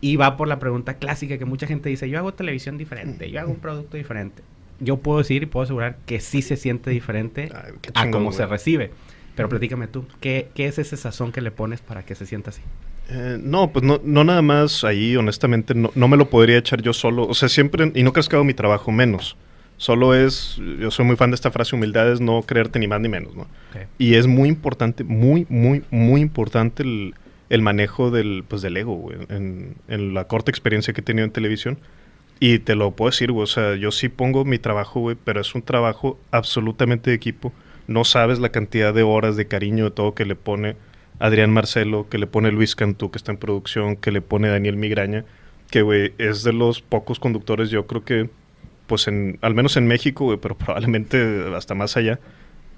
Y 0.00 0.16
va 0.16 0.36
por 0.36 0.48
la 0.48 0.58
pregunta 0.58 0.94
clásica 0.98 1.38
que 1.38 1.44
mucha 1.46 1.66
gente 1.66 1.88
dice, 1.88 2.08
yo 2.10 2.18
hago 2.18 2.34
televisión 2.34 2.76
diferente, 2.76 3.30
yo 3.30 3.40
hago 3.40 3.50
un 3.50 3.58
producto 3.58 3.96
diferente. 3.96 4.42
Yo 4.84 4.98
puedo 4.98 5.18
decir 5.18 5.42
y 5.42 5.46
puedo 5.46 5.64
asegurar 5.64 5.96
que 6.06 6.20
sí 6.20 6.42
se 6.42 6.56
siente 6.56 6.90
diferente 6.90 7.50
Ay, 7.54 7.72
a 7.94 8.10
cómo 8.10 8.26
güey. 8.26 8.36
se 8.36 8.46
recibe. 8.46 8.90
Pero 9.34 9.48
platícame 9.48 9.88
tú, 9.88 10.06
¿qué, 10.20 10.48
¿qué 10.54 10.66
es 10.66 10.78
ese 10.78 10.96
sazón 10.96 11.32
que 11.32 11.40
le 11.40 11.50
pones 11.50 11.80
para 11.80 12.04
que 12.04 12.14
se 12.14 12.24
sienta 12.24 12.50
así? 12.50 12.62
Eh, 13.10 13.38
no, 13.40 13.70
pues 13.72 13.84
no, 13.84 14.00
no 14.04 14.22
nada 14.22 14.42
más 14.42 14.84
ahí, 14.84 15.16
honestamente, 15.16 15.74
no, 15.74 15.90
no 15.94 16.08
me 16.08 16.16
lo 16.16 16.30
podría 16.30 16.58
echar 16.58 16.80
yo 16.82 16.92
solo. 16.92 17.26
O 17.26 17.34
sea, 17.34 17.48
siempre, 17.48 17.90
y 17.94 18.02
no 18.04 18.12
crees 18.12 18.28
que 18.28 18.36
hago 18.36 18.44
mi 18.44 18.54
trabajo 18.54 18.92
menos. 18.92 19.36
Solo 19.76 20.14
es, 20.14 20.60
yo 20.78 20.90
soy 20.92 21.04
muy 21.04 21.16
fan 21.16 21.30
de 21.30 21.34
esta 21.34 21.50
frase, 21.50 21.74
humildad 21.74 22.12
es 22.12 22.20
no 22.20 22.42
creerte 22.42 22.78
ni 22.78 22.86
más 22.86 23.00
ni 23.00 23.08
menos, 23.08 23.34
¿no? 23.34 23.48
Y 23.98 24.14
es 24.14 24.28
muy 24.28 24.48
importante, 24.48 25.02
muy, 25.02 25.46
muy, 25.48 25.82
muy 25.90 26.20
importante 26.20 26.84
el, 26.84 27.14
el 27.50 27.60
manejo 27.60 28.12
del, 28.12 28.44
pues, 28.46 28.62
del 28.62 28.76
ego, 28.76 28.94
güey, 28.94 29.18
en, 29.28 29.74
en 29.88 30.14
la 30.14 30.28
corta 30.28 30.52
experiencia 30.52 30.94
que 30.94 31.00
he 31.00 31.04
tenido 31.04 31.24
en 31.24 31.32
televisión. 31.32 31.78
Y 32.40 32.58
te 32.58 32.74
lo 32.74 32.90
puedo 32.90 33.10
decir, 33.10 33.32
güey, 33.32 33.44
o 33.44 33.46
sea, 33.46 33.76
yo 33.76 33.90
sí 33.90 34.08
pongo 34.08 34.44
mi 34.44 34.58
trabajo, 34.58 35.00
güey, 35.00 35.16
pero 35.22 35.40
es 35.40 35.54
un 35.54 35.62
trabajo 35.62 36.18
absolutamente 36.30 37.10
de 37.10 37.16
equipo. 37.16 37.52
No 37.86 38.04
sabes 38.04 38.38
la 38.38 38.50
cantidad 38.50 38.92
de 38.92 39.02
horas 39.02 39.36
de 39.36 39.46
cariño, 39.46 39.84
de 39.84 39.90
todo 39.90 40.14
que 40.14 40.24
le 40.24 40.34
pone 40.34 40.76
Adrián 41.18 41.52
Marcelo, 41.52 42.08
que 42.08 42.18
le 42.18 42.26
pone 42.26 42.50
Luis 42.50 42.74
Cantú, 42.74 43.10
que 43.10 43.18
está 43.18 43.32
en 43.32 43.38
producción, 43.38 43.96
que 43.96 44.10
le 44.10 44.20
pone 44.20 44.48
Daniel 44.48 44.76
Migraña, 44.76 45.24
que, 45.70 45.82
güey, 45.82 46.12
es 46.18 46.42
de 46.42 46.52
los 46.52 46.80
pocos 46.80 47.18
conductores, 47.18 47.70
yo 47.70 47.86
creo 47.86 48.04
que, 48.04 48.30
pues, 48.86 49.08
en, 49.08 49.38
al 49.40 49.54
menos 49.54 49.76
en 49.76 49.86
México, 49.86 50.24
güey, 50.24 50.38
pero 50.38 50.56
probablemente 50.58 51.44
hasta 51.54 51.74
más 51.74 51.96
allá, 51.96 52.18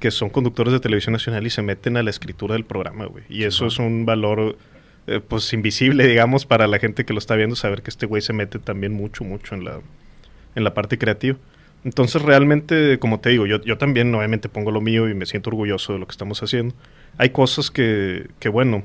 que 0.00 0.10
son 0.10 0.28
conductores 0.28 0.72
de 0.72 0.80
televisión 0.80 1.12
nacional 1.12 1.46
y 1.46 1.50
se 1.50 1.62
meten 1.62 1.96
a 1.96 2.02
la 2.02 2.10
escritura 2.10 2.54
del 2.54 2.64
programa, 2.64 3.06
güey. 3.06 3.24
Y 3.28 3.44
eso 3.44 3.66
es 3.66 3.78
un 3.78 4.04
valor, 4.04 4.56
eh, 5.06 5.20
pues, 5.26 5.52
invisible, 5.52 6.06
digamos, 6.06 6.46
para 6.46 6.66
la 6.66 6.78
gente 6.78 7.04
que 7.04 7.12
lo 7.12 7.18
está 7.18 7.36
viendo, 7.36 7.56
saber 7.56 7.82
que 7.82 7.90
este 7.90 8.06
güey 8.06 8.22
se 8.22 8.32
mete 8.32 8.58
también 8.58 8.92
mucho, 8.92 9.24
mucho 9.24 9.54
en 9.54 9.64
la, 9.64 9.80
en 10.54 10.64
la 10.64 10.74
parte 10.74 10.98
creativa. 10.98 11.36
Entonces, 11.84 12.22
realmente, 12.22 12.98
como 12.98 13.20
te 13.20 13.30
digo, 13.30 13.46
yo, 13.46 13.60
yo 13.62 13.78
también 13.78 14.12
obviamente 14.14 14.48
pongo 14.48 14.72
lo 14.72 14.80
mío 14.80 15.08
y 15.08 15.14
me 15.14 15.26
siento 15.26 15.50
orgulloso 15.50 15.92
de 15.92 16.00
lo 16.00 16.06
que 16.06 16.12
estamos 16.12 16.42
haciendo. 16.42 16.74
Hay 17.18 17.30
cosas 17.30 17.70
que, 17.70 18.26
que 18.40 18.48
bueno, 18.48 18.82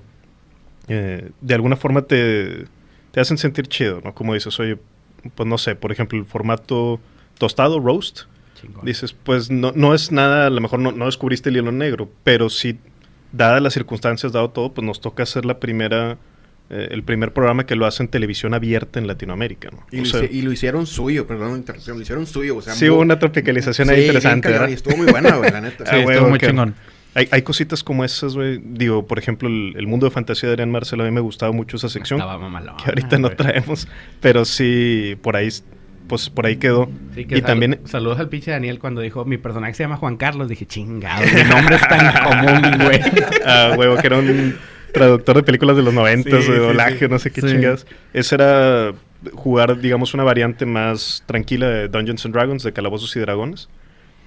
eh, 0.87 1.31
de 1.41 1.53
alguna 1.55 1.75
forma 1.75 2.03
te, 2.03 2.65
te 3.11 3.19
hacen 3.19 3.37
sentir 3.37 3.67
chido, 3.67 4.01
¿no? 4.03 4.13
Como 4.13 4.35
dices, 4.35 4.59
oye, 4.59 4.77
pues 5.33 5.47
no 5.47 5.57
sé, 5.57 5.75
por 5.75 5.91
ejemplo, 5.91 6.19
el 6.19 6.25
formato 6.25 6.99
tostado, 7.37 7.79
roast, 7.79 8.21
Chingón. 8.61 8.85
Dices, 8.85 9.13
pues 9.13 9.49
no, 9.49 9.71
no 9.75 9.95
es 9.95 10.11
nada, 10.11 10.45
a 10.45 10.49
lo 10.49 10.61
mejor 10.61 10.79
no, 10.79 10.91
no 10.91 11.05
descubriste 11.05 11.49
el 11.49 11.57
hilo 11.57 11.71
negro, 11.71 12.09
pero 12.23 12.49
sí, 12.49 12.77
dadas 13.31 13.61
las 13.61 13.73
circunstancias, 13.73 14.31
dado 14.31 14.49
todo, 14.49 14.73
pues 14.73 14.85
nos 14.85 15.01
toca 15.01 15.23
hacer 15.23 15.45
la 15.45 15.59
primera, 15.59 16.17
eh, 16.69 16.87
el 16.91 17.03
primer 17.03 17.33
programa 17.33 17.65
que 17.65 17.75
lo 17.75 17.85
hace 17.85 18.03
en 18.03 18.09
televisión 18.09 18.53
abierta 18.53 18.99
en 18.99 19.07
Latinoamérica, 19.07 19.69
¿no? 19.71 19.85
Y, 19.91 19.99
lo, 19.99 20.05
sea, 20.05 20.23
hice- 20.23 20.33
y 20.33 20.41
lo 20.41 20.51
hicieron 20.51 20.85
suyo, 20.87 21.27
perdón 21.27 21.51
la 21.51 21.57
interrupción, 21.57 21.97
lo 21.97 22.03
hicieron 22.03 22.25
suyo, 22.27 22.57
o 22.57 22.61
sea, 22.61 22.73
sí 22.73 22.89
hubo 22.89 23.01
una 23.01 23.19
tropicalización 23.19 23.89
ahí 23.89 24.01
Sí, 24.01 24.05
interesante, 24.07 24.49
y 24.69 24.73
estuvo 24.73 24.97
muy 24.97 25.07
buena, 25.11 25.35
güey, 25.35 25.51
la 25.51 25.61
neta. 25.61 25.83
Sí, 25.85 25.91
Ah, 25.91 25.97
estuvo 25.97 26.07
huevo, 26.07 26.29
muy 26.29 26.39
chingón. 26.39 26.75
Hay, 27.13 27.27
hay 27.29 27.41
cositas 27.41 27.83
como 27.83 28.05
esas, 28.05 28.35
güey. 28.35 28.61
Digo, 28.63 29.05
por 29.05 29.19
ejemplo, 29.19 29.49
el, 29.49 29.73
el 29.75 29.85
mundo 29.85 30.05
de 30.05 30.11
fantasía 30.11 30.47
de 30.47 30.53
Adrián 30.53 30.71
Marcelo, 30.71 31.03
a 31.03 31.05
mí 31.05 31.11
me 31.11 31.19
gustaba 31.19 31.51
mucho 31.51 31.75
esa 31.75 31.89
sección, 31.89 32.21
Estaba 32.21 32.37
mamalona, 32.37 32.77
que 32.77 32.85
ahorita 32.89 33.17
no 33.19 33.27
güey. 33.27 33.35
traemos, 33.35 33.85
pero 34.21 34.45
sí, 34.45 35.17
por 35.21 35.35
ahí, 35.35 35.49
pues 36.11 36.29
por 36.29 36.45
ahí 36.45 36.57
quedó. 36.57 36.89
Sí, 37.15 37.25
que 37.25 37.35
y 37.35 37.39
sal- 37.39 37.47
también, 37.47 37.79
Saludos 37.85 38.19
al 38.19 38.27
pinche 38.29 38.51
Daniel 38.51 38.77
cuando 38.79 38.99
dijo, 39.01 39.23
mi 39.25 39.37
personaje 39.37 39.73
se 39.73 39.83
llama 39.83 39.95
Juan 39.97 40.17
Carlos. 40.17 40.47
Dije, 40.49 40.65
chingado, 40.67 41.23
mi 41.25 41.43
nombre 41.49 41.77
es 41.77 41.87
tan 41.87 42.13
común, 42.23 42.77
güey. 42.85 42.99
Ah, 43.45 43.73
huevo, 43.77 43.95
que 43.95 44.07
era 44.07 44.17
un 44.17 44.55
traductor 44.93 45.37
de 45.37 45.43
películas 45.43 45.77
de 45.77 45.83
los 45.83 45.93
noventas, 45.93 46.43
Sí, 46.43 46.51
de 46.51 46.59
doblaje, 46.59 46.99
sí. 46.99 47.07
no 47.09 47.17
sé 47.17 47.31
qué 47.31 47.41
chingadas. 47.41 47.87
Ese 48.13 48.35
era 48.35 48.93
jugar, 49.33 49.79
digamos, 49.79 50.13
una 50.13 50.23
variante 50.23 50.65
más 50.65 51.23
tranquila 51.25 51.67
de 51.69 51.87
Dungeons 51.87 52.25
and 52.25 52.35
Dragons, 52.35 52.63
de 52.63 52.73
Calabozos 52.73 53.15
y 53.15 53.19
Dragones. 53.19 53.69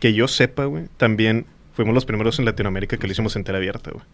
Que 0.01 0.15
yo 0.15 0.27
sepa, 0.27 0.65
güey, 0.65 0.87
también 0.97 1.47
fuimos 1.75 1.93
los 1.95 2.05
primeros 2.05 2.39
en 2.39 2.45
Latinoamérica 2.45 2.97
que 2.97 3.07
lo 3.07 3.13
hicimos 3.13 3.35
en 3.37 3.45
tela 3.45 3.59
abierta, 3.59 3.91
güey. 3.91 4.05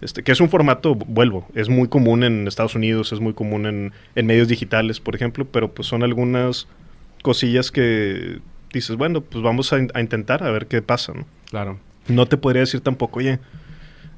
Este, 0.00 0.22
que 0.22 0.32
es 0.32 0.40
un 0.40 0.48
formato, 0.48 0.94
vuelvo, 0.94 1.46
es 1.54 1.68
muy 1.68 1.88
común 1.88 2.22
en 2.24 2.46
Estados 2.46 2.74
Unidos, 2.74 3.12
es 3.12 3.20
muy 3.20 3.32
común 3.34 3.66
en, 3.66 3.92
en 4.14 4.26
medios 4.26 4.48
digitales, 4.48 5.00
por 5.00 5.14
ejemplo, 5.16 5.44
pero 5.44 5.72
pues 5.72 5.88
son 5.88 6.02
algunas 6.02 6.66
cosillas 7.22 7.70
que 7.70 8.38
dices, 8.72 8.96
bueno, 8.96 9.20
pues 9.20 9.42
vamos 9.42 9.72
a, 9.72 9.78
in- 9.78 9.90
a 9.94 10.00
intentar 10.00 10.42
a 10.42 10.50
ver 10.50 10.66
qué 10.66 10.82
pasa, 10.82 11.12
¿no? 11.14 11.26
Claro. 11.50 11.78
No 12.08 12.26
te 12.26 12.36
podría 12.36 12.60
decir 12.60 12.80
tampoco, 12.80 13.18
oye, 13.18 13.38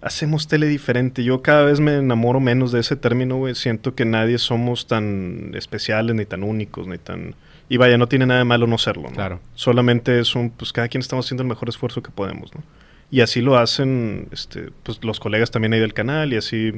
hacemos 0.00 0.48
tele 0.48 0.66
diferente. 0.66 1.24
Yo 1.24 1.42
cada 1.42 1.64
vez 1.64 1.80
me 1.80 1.96
enamoro 1.96 2.40
menos 2.40 2.72
de 2.72 2.80
ese 2.80 2.96
término, 2.96 3.36
güey. 3.36 3.54
Siento 3.54 3.94
que 3.94 4.04
nadie 4.04 4.38
somos 4.38 4.86
tan 4.86 5.52
especiales, 5.54 6.14
ni 6.16 6.24
tan 6.24 6.42
únicos, 6.42 6.86
ni 6.86 6.98
tan... 6.98 7.34
Y 7.68 7.76
vaya, 7.78 7.96
no 7.96 8.08
tiene 8.08 8.26
nada 8.26 8.40
de 8.40 8.44
malo 8.44 8.66
no 8.66 8.76
serlo, 8.78 9.04
¿no? 9.04 9.14
Claro. 9.14 9.40
Solamente 9.54 10.18
es 10.18 10.34
un, 10.34 10.50
pues 10.50 10.72
cada 10.72 10.88
quien 10.88 11.00
estamos 11.00 11.26
haciendo 11.26 11.42
el 11.42 11.48
mejor 11.48 11.68
esfuerzo 11.68 12.02
que 12.02 12.10
podemos, 12.10 12.54
¿no? 12.54 12.62
Y 13.10 13.20
así 13.20 13.40
lo 13.40 13.56
hacen, 13.56 14.28
este, 14.32 14.70
pues 14.82 15.02
los 15.04 15.20
colegas 15.20 15.50
también 15.50 15.72
ahí 15.72 15.80
del 15.80 15.94
canal 15.94 16.32
y 16.32 16.36
así 16.36 16.72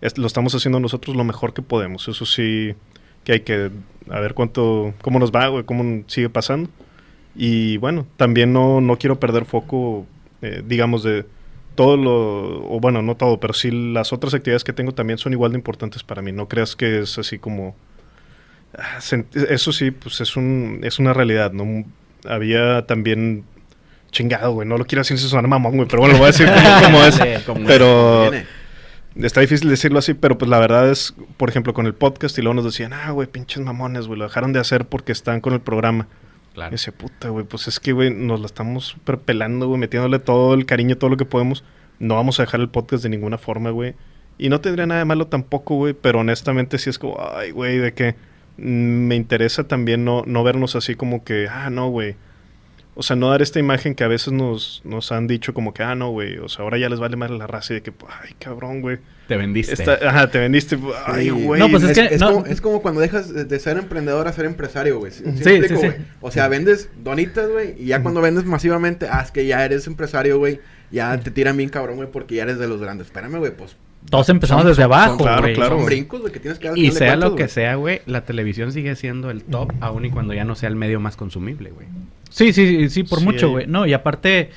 es- 0.00 0.18
lo 0.18 0.26
estamos 0.26 0.54
haciendo 0.54 0.78
nosotros 0.80 1.16
lo 1.16 1.24
mejor 1.24 1.54
que 1.54 1.62
podemos. 1.62 2.06
Eso 2.08 2.26
sí, 2.26 2.74
que 3.28 3.32
hay 3.34 3.40
que 3.40 3.70
a 4.10 4.20
ver 4.20 4.32
cuánto, 4.32 4.94
cómo 5.02 5.18
nos 5.18 5.30
va, 5.30 5.48
güey, 5.48 5.64
cómo 5.64 6.02
sigue 6.06 6.30
pasando. 6.30 6.70
Y 7.36 7.76
bueno, 7.76 8.06
también 8.16 8.54
no, 8.54 8.80
no 8.80 8.96
quiero 8.96 9.20
perder 9.20 9.44
foco, 9.44 10.06
eh, 10.40 10.62
digamos, 10.66 11.02
de 11.02 11.26
todo 11.74 11.98
lo, 11.98 12.66
o 12.74 12.80
bueno, 12.80 13.02
no 13.02 13.16
todo, 13.16 13.38
pero 13.38 13.52
sí 13.52 13.70
las 13.70 14.14
otras 14.14 14.32
actividades 14.32 14.64
que 14.64 14.72
tengo 14.72 14.92
también 14.92 15.18
son 15.18 15.34
igual 15.34 15.52
de 15.52 15.58
importantes 15.58 16.02
para 16.02 16.22
mí. 16.22 16.32
No 16.32 16.48
creas 16.48 16.74
que 16.74 17.00
es 17.00 17.18
así 17.18 17.38
como... 17.38 17.76
ah, 18.78 18.98
Eso 19.50 19.72
sí, 19.72 19.90
pues 19.90 20.20
es, 20.22 20.34
un, 20.36 20.80
es 20.82 20.98
una 20.98 21.12
realidad, 21.12 21.52
¿no? 21.52 21.84
Había 22.26 22.86
también... 22.86 23.44
Chingado, 24.10 24.52
güey, 24.52 24.66
no 24.66 24.78
lo 24.78 24.86
quiero 24.86 25.00
decir 25.00 25.18
si 25.18 25.28
suena 25.28 25.46
mamón, 25.46 25.76
güey, 25.76 25.86
pero 25.86 26.00
bueno, 26.00 26.14
lo 26.14 26.20
voy 26.20 26.28
a 26.28 26.32
decir 26.32 26.46
como, 26.48 26.80
como 26.82 27.04
es. 27.04 27.14
Sí, 27.14 27.28
como- 27.44 27.66
Pero 27.66 28.22
Viene. 28.30 28.46
Está 29.26 29.40
difícil 29.40 29.68
decirlo 29.68 29.98
así, 29.98 30.14
pero 30.14 30.38
pues 30.38 30.48
la 30.48 30.58
verdad 30.58 30.90
es, 30.90 31.14
por 31.36 31.48
ejemplo, 31.48 31.74
con 31.74 31.86
el 31.86 31.94
podcast 31.94 32.38
y 32.38 32.42
luego 32.42 32.54
nos 32.54 32.64
decían, 32.64 32.92
ah, 32.92 33.10
güey, 33.10 33.26
pinches 33.26 33.62
mamones, 33.62 34.06
güey, 34.06 34.18
lo 34.18 34.24
dejaron 34.24 34.52
de 34.52 34.60
hacer 34.60 34.86
porque 34.86 35.12
están 35.12 35.40
con 35.40 35.52
el 35.54 35.60
programa. 35.60 36.06
Y 36.52 36.54
Claro. 36.54 36.70
decía, 36.72 36.92
puta, 36.96 37.28
güey, 37.28 37.44
pues 37.44 37.68
es 37.68 37.78
que, 37.80 37.92
güey, 37.92 38.12
nos 38.12 38.40
la 38.40 38.46
estamos 38.46 38.84
súper 38.86 39.18
pelando, 39.18 39.68
güey, 39.68 39.78
metiéndole 39.80 40.18
todo 40.18 40.54
el 40.54 40.66
cariño, 40.66 40.96
todo 40.98 41.10
lo 41.10 41.16
que 41.16 41.24
podemos. 41.24 41.62
No 41.98 42.14
vamos 42.16 42.38
a 42.40 42.44
dejar 42.44 42.60
el 42.60 42.68
podcast 42.68 43.02
de 43.02 43.08
ninguna 43.08 43.38
forma, 43.38 43.70
güey. 43.70 43.94
Y 44.38 44.48
no 44.48 44.60
tendría 44.60 44.86
nada 44.86 45.00
de 45.00 45.04
malo 45.04 45.26
tampoco, 45.26 45.74
güey, 45.76 45.94
pero 45.94 46.20
honestamente 46.20 46.78
sí 46.78 46.90
es 46.90 46.98
como, 46.98 47.16
ay, 47.34 47.50
güey, 47.50 47.78
de 47.78 47.92
que 47.92 48.14
mm, 48.56 48.62
me 49.08 49.16
interesa 49.16 49.64
también 49.68 50.04
no, 50.04 50.22
no 50.26 50.44
vernos 50.44 50.76
así 50.76 50.94
como 50.94 51.24
que, 51.24 51.48
ah, 51.48 51.70
no, 51.70 51.88
güey. 51.88 52.16
O 53.00 53.04
sea, 53.04 53.14
no 53.14 53.30
dar 53.30 53.42
esta 53.42 53.60
imagen 53.60 53.94
que 53.94 54.02
a 54.02 54.08
veces 54.08 54.32
nos, 54.32 54.82
nos 54.84 55.12
han 55.12 55.28
dicho 55.28 55.54
como 55.54 55.72
que, 55.72 55.84
ah, 55.84 55.94
no, 55.94 56.10
güey, 56.10 56.38
o 56.38 56.48
sea, 56.48 56.64
ahora 56.64 56.78
ya 56.78 56.88
les 56.88 56.98
vale 56.98 57.14
más 57.14 57.30
la 57.30 57.46
raza 57.46 57.72
y 57.72 57.76
de 57.76 57.82
que, 57.82 57.92
ay, 58.08 58.34
cabrón, 58.40 58.80
güey. 58.80 58.98
Te 59.28 59.36
vendiste. 59.36 59.88
Ajá, 60.04 60.28
te 60.28 60.40
vendiste, 60.40 60.76
ay, 61.06 61.30
güey. 61.30 61.60
No, 61.60 61.68
pues 61.70 61.84
es 61.84 61.90
es, 61.96 62.08
que 62.08 62.14
es 62.16 62.20
no- 62.20 62.32
como, 62.32 62.46
es 62.46 62.60
como 62.60 62.82
cuando 62.82 63.00
dejas 63.00 63.32
de, 63.32 63.60
ser 63.60 63.76
emprendedor 63.78 64.26
a 64.26 64.32
ser 64.32 64.46
empresario, 64.46 64.98
güey. 64.98 65.12
¿Sí, 65.12 65.22
sí 65.36 65.44
Sí, 65.44 65.50
explico? 65.50 65.94
O 66.20 66.32
sea, 66.32 66.48
vendes 66.48 66.88
donitas, 67.04 67.48
güey, 67.48 67.76
y 67.80 67.86
ya 67.86 68.02
cuando 68.02 68.20
vendes 68.20 68.44
masivamente, 68.46 69.06
ah, 69.08 69.22
es 69.24 69.30
que 69.30 69.46
ya 69.46 69.64
eres 69.64 69.86
empresario, 69.86 70.38
güey. 70.38 70.58
Ya 70.90 71.16
te 71.20 71.30
tiran 71.30 71.56
bien 71.56 71.68
cabrón, 71.68 71.96
güey, 71.98 72.10
porque 72.10 72.34
ya 72.34 72.42
eres 72.42 72.58
de 72.58 72.66
los 72.66 72.80
grandes. 72.80 73.06
Espérame, 73.06 73.36
güey, 73.38 73.56
pues. 73.56 73.76
Todos 74.10 74.28
empezamos 74.30 74.62
son- 74.62 74.70
desde 74.70 74.82
son- 74.82 74.92
abajo, 74.92 75.18
claro, 75.18 75.42
güey. 75.42 75.54
claro, 75.54 75.70
Son 75.70 75.82
güey. 75.84 75.86
brincos, 75.96 76.20
güey, 76.20 76.32
que 76.32 76.40
tienes 76.40 76.58
que 76.58 76.72
Y 76.76 76.90
sea 76.92 77.16
lo 77.16 77.36
que 77.36 77.48
sea, 77.48 77.74
güey, 77.74 78.00
la 78.06 78.24
televisión 78.24 78.72
sigue 78.72 78.96
siendo 78.96 79.30
el 79.30 79.42
top, 79.42 79.72
aun 79.80 80.04
y 80.06 80.10
cuando 80.10 80.32
ya 80.34 80.44
no 80.44 80.54
sea 80.54 80.68
el 80.68 80.76
medio 80.76 80.98
más 81.00 81.16
consumible, 81.16 81.70
güey. 81.70 81.86
Sí, 82.30 82.52
sí, 82.52 82.66
sí, 82.66 82.88
sí, 82.90 83.02
por 83.04 83.18
Sí, 83.18 83.24
mucho, 83.24 83.46
hay- 83.46 83.52
güey. 83.52 83.66
No, 83.66 83.86
y 83.86 83.92
aparte, 83.92 84.50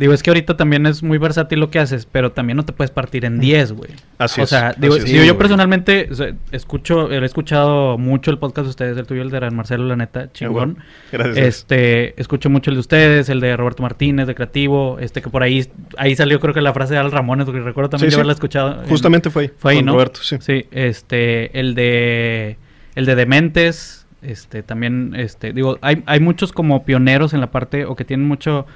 digo, 0.00 0.12
es 0.14 0.22
que 0.22 0.30
ahorita 0.30 0.56
también 0.56 0.86
es 0.86 1.02
muy 1.02 1.18
versátil 1.18 1.60
lo 1.60 1.70
que 1.70 1.78
haces, 1.78 2.06
pero 2.10 2.32
también 2.32 2.56
no 2.56 2.64
te 2.64 2.72
puedes 2.72 2.90
partir 2.90 3.24
en 3.24 3.38
10, 3.38 3.72
güey. 3.72 3.90
Así 4.18 4.40
o 4.40 4.44
es, 4.44 4.50
sea, 4.50 4.68
así 4.70 4.80
digo, 4.80 4.96
es. 4.96 5.04
digo, 5.04 5.18
yo 5.18 5.24
güey. 5.34 5.38
personalmente 5.38 6.08
o 6.10 6.14
sea, 6.14 6.32
escucho, 6.50 7.12
he 7.12 7.24
escuchado 7.24 7.98
mucho 7.98 8.30
el 8.30 8.38
podcast 8.38 8.64
de 8.64 8.70
ustedes, 8.70 8.96
el 8.98 9.06
tuyo, 9.06 9.22
el 9.22 9.30
de 9.30 9.50
Marcelo, 9.50 9.84
la 9.84 9.96
neta, 9.96 10.32
chingón. 10.32 10.78
Gracias. 11.12 11.36
Este, 11.36 12.20
escucho 12.20 12.50
mucho 12.50 12.70
el 12.70 12.76
de 12.76 12.80
ustedes, 12.80 13.28
el 13.28 13.40
de 13.40 13.56
Roberto 13.56 13.82
Martínez, 13.82 14.26
de 14.26 14.34
Creativo, 14.34 14.98
este 15.00 15.22
que 15.22 15.30
por 15.30 15.42
ahí, 15.42 15.66
ahí 15.98 16.16
salió 16.16 16.40
creo 16.40 16.54
que 16.54 16.60
la 16.62 16.72
frase 16.72 16.94
de 16.94 17.00
Al 17.00 17.12
Ramones, 17.12 17.44
porque 17.46 17.60
recuerdo 17.60 17.90
también 17.90 18.10
Sí, 18.10 18.14
haberla 18.16 18.32
escuchado. 18.32 18.82
en- 18.82 18.88
Justamente 18.88 19.30
fue 19.30 19.42
ahí. 19.44 19.50
fue 19.58 19.72
ahí, 19.72 19.78
con 19.78 19.86
¿no? 19.86 19.92
Roberto, 19.92 20.20
sí. 20.22 20.36
Sí, 20.40 20.66
este, 20.70 21.58
el 21.60 21.74
de, 21.74 22.56
el 22.94 23.04
de 23.06 23.14
Dementes, 23.14 24.06
este, 24.22 24.62
también, 24.62 25.14
este, 25.16 25.52
digo, 25.52 25.78
hay, 25.82 26.02
hay 26.06 26.20
muchos 26.20 26.52
como 26.52 26.84
pioneros 26.84 27.32
en 27.34 27.40
la 27.40 27.50
parte, 27.50 27.84
o 27.84 27.96
que 27.96 28.04
tienen 28.04 28.26
mucho, 28.26 28.66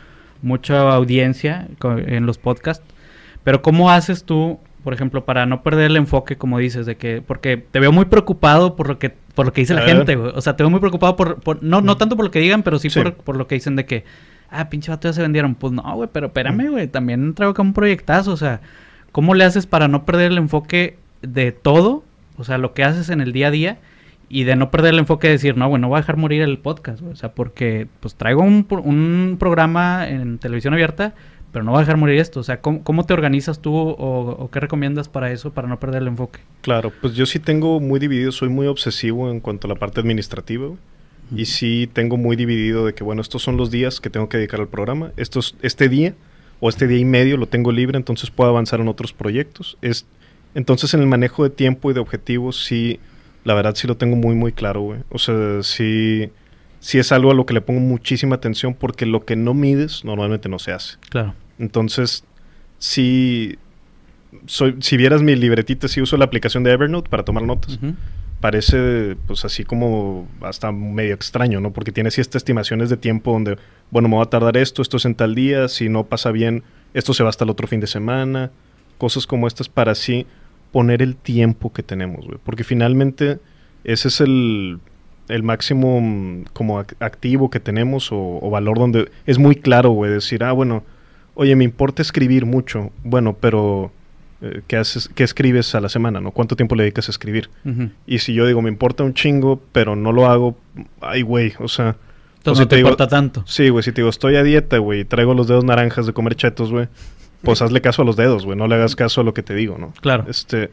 mucha 0.43 0.93
audiencia 0.93 1.69
en 2.07 2.27
los 2.27 2.39
podcasts, 2.39 2.85
pero 3.43 3.63
¿cómo 3.63 3.91
haces 3.91 4.25
tú, 4.25 4.59
por 4.83 4.95
ejemplo, 4.95 5.25
para 5.25 5.47
no 5.47 5.63
perder 5.63 5.91
el 5.91 5.97
enfoque, 5.97 6.37
como 6.37 6.59
dices, 6.59 6.87
de 6.87 6.97
que, 6.97 7.23
porque 7.27 7.57
te 7.57 7.81
veo 7.81 7.93
muy 7.93 8.07
preocupado 8.07 8.77
por 8.77 8.89
lo 8.89 8.99
que, 8.99 9.11
por 9.11 9.47
lo 9.47 9.53
que 9.53 9.63
dice 9.63 9.73
A 9.73 9.77
la 9.77 9.85
ver. 9.85 9.97
gente, 9.97 10.17
güey, 10.17 10.33
o 10.35 10.41
sea, 10.41 10.57
te 10.57 10.63
veo 10.63 10.71
muy 10.71 10.81
preocupado 10.81 11.17
por, 11.17 11.41
por 11.41 11.63
no, 11.63 11.81
no 11.81 11.97
tanto 11.97 12.17
por 12.17 12.25
lo 12.27 12.31
que 12.31 12.41
digan, 12.41 12.63
pero 12.63 12.79
sí, 12.79 12.91
Sí. 12.91 13.01
Por, 13.01 13.15
por 13.15 13.37
lo 13.37 13.47
que 13.47 13.55
dicen 13.55 13.77
de 13.77 13.87
que, 13.87 14.05
ah, 14.51 14.69
pinche 14.69 14.91
vato 14.91 15.09
ya 15.09 15.13
se 15.13 15.23
vendieron, 15.23 15.55
pues 15.55 15.73
no, 15.73 15.83
güey, 15.95 16.09
pero 16.13 16.27
espérame, 16.27 16.71
güey, 16.71 16.89
también 16.89 17.35
traigo 17.35 17.53
acá 17.53 17.63
un 17.63 17.73
proyectazo, 17.73 18.33
o 18.33 18.37
sea, 18.37 18.61
¿cómo 19.13 19.35
le 19.35 19.45
haces 19.45 19.67
para 19.67 19.89
no 19.89 20.05
perder 20.05 20.33
el 20.33 20.39
enfoque 20.39 20.97
de 21.23 21.53
todo? 21.53 22.05
O 22.37 22.45
sea, 22.45 22.59
lo 22.59 22.75
que 22.75 22.85
haces 22.85 23.11
en 23.11 23.21
el 23.21 23.33
día 23.33 23.49
a 23.49 23.51
día 23.51 23.79
y 24.29 24.45
de 24.45 24.57
no 24.57 24.71
perder 24.71 24.95
el 24.95 25.01
enfoque 25.01 25.29
de 25.29 25.35
decir, 25.35 25.57
no, 25.57 25.69
bueno, 25.69 25.89
voy 25.89 25.97
a 25.97 26.01
dejar 26.01 26.17
morir 26.17 26.43
el 26.43 26.59
podcast, 26.59 27.01
güey. 27.01 27.13
O 27.13 27.17
sea, 27.17 27.33
porque 27.33 27.87
pues 28.01 28.15
traigo 28.15 28.43
un, 28.43 28.67
un 28.85 29.37
programa 29.39 30.09
en 30.09 30.39
televisión 30.39 30.75
abierta, 30.75 31.15
pero 31.53 31.65
no 31.65 31.71
voy 31.71 31.79
a 31.79 31.83
dejar 31.83 31.97
morir 31.97 32.19
esto. 32.19 32.41
O 32.41 32.43
sea, 32.43 32.61
¿cómo, 32.61 32.83
cómo 32.83 33.05
te 33.05 33.13
organizas 33.15 33.61
tú 33.61 33.75
o, 33.77 33.91
o 33.97 34.51
qué 34.51 34.61
recomiendas 34.61 35.09
para 35.09 35.31
eso, 35.31 35.53
para 35.53 35.69
no 35.69 35.79
perder 35.79 36.03
el 36.03 36.09
enfoque? 36.09 36.41
Claro, 36.63 36.93
pues 37.01 37.15
yo 37.15 37.27
sí 37.27 37.39
tengo 37.39 37.81
muy 37.81 38.01
dividido, 38.01 38.33
soy 38.33 38.49
muy 38.49 38.67
obsesivo 38.67 39.31
en 39.31 39.41
cuanto 39.41 39.69
a 39.69 39.71
la 39.71 39.77
parte 39.77 40.01
administrativa. 40.01 40.67
güey. 40.67 40.79
Y 41.35 41.47
sí 41.47 41.89
tengo 41.93 42.17
muy 42.17 42.37
dividido 42.37 42.87
de 42.87 42.95
que, 42.95 43.03
bueno, 43.03 43.23
estos 43.23 43.43
son 43.43 43.57
los 43.57 43.71
días 43.71 44.01
que 44.01 44.11
tengo 44.11 44.29
que 44.29 44.37
dedicar 44.37 44.61
al 44.61 44.69
programa. 44.69 45.13
Estos, 45.17 45.57
este 45.63 45.89
día 45.89 46.15
o 46.61 46.69
este 46.69 46.87
día 46.87 46.99
y 46.99 47.05
medio 47.05 47.37
lo 47.37 47.47
tengo 47.47 47.73
libre, 47.73 47.97
entonces 47.97 48.31
puedo 48.31 48.51
avanzar 48.51 48.81
en 48.81 48.89
otros 48.89 49.13
proyectos. 49.13 49.77
Es, 49.81 50.07
entonces 50.55 50.95
en 50.95 51.01
el 51.01 51.07
manejo 51.07 51.45
de 51.45 51.51
tiempo 51.51 51.91
y 51.91 51.95
de 51.95 52.01
objetivos, 52.01 52.65
sí, 52.65 53.01
la 53.45 53.55
verdad 53.55 53.75
sí 53.75 53.87
lo 53.87 53.97
tengo 53.97 54.17
muy, 54.17 54.35
muy 54.35 54.53
claro, 54.53 54.81
güey. 54.81 55.01
O 55.11 55.19
sea, 55.19 55.63
sí, 55.63 56.31
sí 56.81 56.99
es 56.99 57.13
algo 57.13 57.31
a 57.31 57.35
lo 57.35 57.47
que 57.47 57.55
le 57.55 57.61
pongo 57.61 57.81
muchísima 57.81 58.37
atención 58.37 58.75
porque 58.75 59.07
lo 59.07 59.25
que 59.25 59.37
no 59.37 59.55
mides 59.55 60.05
normalmente 60.05 60.49
no 60.49 60.59
se 60.59 60.73
hace. 60.73 60.97
Claro. 61.11 61.35
Entonces, 61.59 62.25
sí, 62.79 63.57
soy, 64.47 64.77
si 64.81 64.97
vieras 64.97 65.23
mi 65.23 65.37
libretita, 65.37 65.89
sí 65.89 66.01
uso 66.01 66.17
la 66.17 66.25
aplicación 66.25 66.65
de 66.65 66.73
Evernote 66.73 67.09
para 67.09 67.25
tomar 67.25 67.45
notas. 67.45 67.79
Parece, 68.41 69.17
pues 69.27 69.45
así 69.45 69.65
como 69.65 70.29
hasta 70.43 70.73
medio 70.73 71.15
extraño, 71.15 71.61
¿no? 71.61 71.73
Porque 71.73 71.93
tiene 71.93 72.11
ciertas 72.11 72.37
estimaciones 72.37 72.91
de 72.91 72.97
tiempo 72.97 73.33
donde, 73.33 73.57
bueno, 73.91 74.09
me 74.09 74.17
va 74.17 74.25
a 74.25 74.31
tardar 74.31 74.57
esto, 74.57 74.83
esto 74.83 74.97
es 74.97 75.05
en 75.05 75.15
tal 75.15 75.35
día, 75.35 75.69
si 75.69 75.89
no 75.89 76.05
pasa 76.05 76.31
bien, 76.31 76.63
esto 76.93 77.15
se 77.15 77.23
va 77.23 77.31
hasta 77.31 77.45
el 77.45 77.51
otro 77.51 77.67
fin 77.67 77.81
de 77.81 77.87
semana, 77.87 78.51
cosas 78.99 79.27
como 79.27 79.47
estas 79.47 79.69
para 79.69 79.93
así 79.93 80.27
poner 80.75 81.01
el 81.03 81.15
tiempo 81.15 81.73
que 81.73 81.85
tenemos, 81.85 82.27
güey. 82.27 82.39
Porque 82.45 82.65
finalmente 82.65 83.39
ese 83.85 84.09
es 84.09 84.21
el, 84.21 84.81
el 85.29 85.43
máximo 85.45 86.01
mm, 86.01 86.47
como 86.53 86.81
ac- 86.83 86.97
activo 86.99 87.49
que 87.49 87.61
tenemos 87.61 88.11
o, 88.11 88.41
o 88.43 88.51
valor 88.51 88.77
donde 88.79 89.09
es 89.25 89.39
muy 89.39 89.55
claro, 89.55 89.91
güey, 89.91 90.11
decir, 90.11 90.43
ah, 90.43 90.51
bueno, 90.53 90.83
oye, 91.35 91.55
me 91.55 91.63
importa 91.65 92.03
escribir 92.03 92.45
mucho, 92.45 92.91
bueno, 93.05 93.37
pero 93.41 93.93
eh, 94.43 94.63
¿qué, 94.67 94.77
haces, 94.77 95.09
¿qué 95.15 95.23
escribes 95.23 95.75
a 95.77 95.81
la 95.81 95.89
semana, 95.89 96.21
no? 96.21 96.33
¿Cuánto 96.33 96.57
tiempo 96.57 96.75
le 96.75 96.83
dedicas 96.83 97.09
a 97.09 97.13
escribir? 97.13 97.51
Y 98.07 98.19
si 98.19 98.35
yo 98.35 98.45
digo, 98.45 98.61
me 98.61 98.69
importa 98.69 99.05
un 99.05 99.15
chingo, 99.15 99.63
pero 99.71 99.95
no 99.95 100.11
lo 100.13 100.27
hago, 100.27 100.57
ay, 101.01 101.23
güey, 101.23 101.53
o 101.61 101.69
sea... 101.69 101.97
Entonces 102.39 102.61
o 102.61 102.65
no 102.65 102.69
te 102.69 102.77
digo- 102.77 102.89
importa 102.89 103.09
tanto. 103.09 103.43
Sí, 103.47 103.69
güey, 103.71 103.83
si 103.85 103.93
te 103.93 104.03
digo, 104.03 104.11
estoy 104.11 104.37
a 104.37 104.43
dieta, 104.43 104.77
güey, 104.79 105.05
traigo 105.05 105.33
los 105.35 105.47
dedos 105.47 105.65
naranjas 105.65 106.05
de 106.07 106.13
comer 106.13 106.35
chetos, 106.35 106.71
güey, 106.73 106.89
pues 107.45 107.63
hazle 107.63 107.81
caso 107.81 108.03
a 108.03 108.05
los 108.05 108.17
dedos, 108.17 108.45
güey, 108.45 108.57
no 108.57 108.67
le 108.67 108.75
hagas 108.75 108.97
caso 108.97 109.21
a 109.21 109.25
lo 109.25 109.35
que 109.35 109.43
te 109.43 109.55
digo, 109.55 109.79
¿no? 109.79 109.93
Claro. 110.01 110.25
Este, 110.29 110.71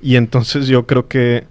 y 0.00 0.16
entonces 0.16 0.66
yo 0.66 0.86
creo 0.86 1.08
que 1.08 1.44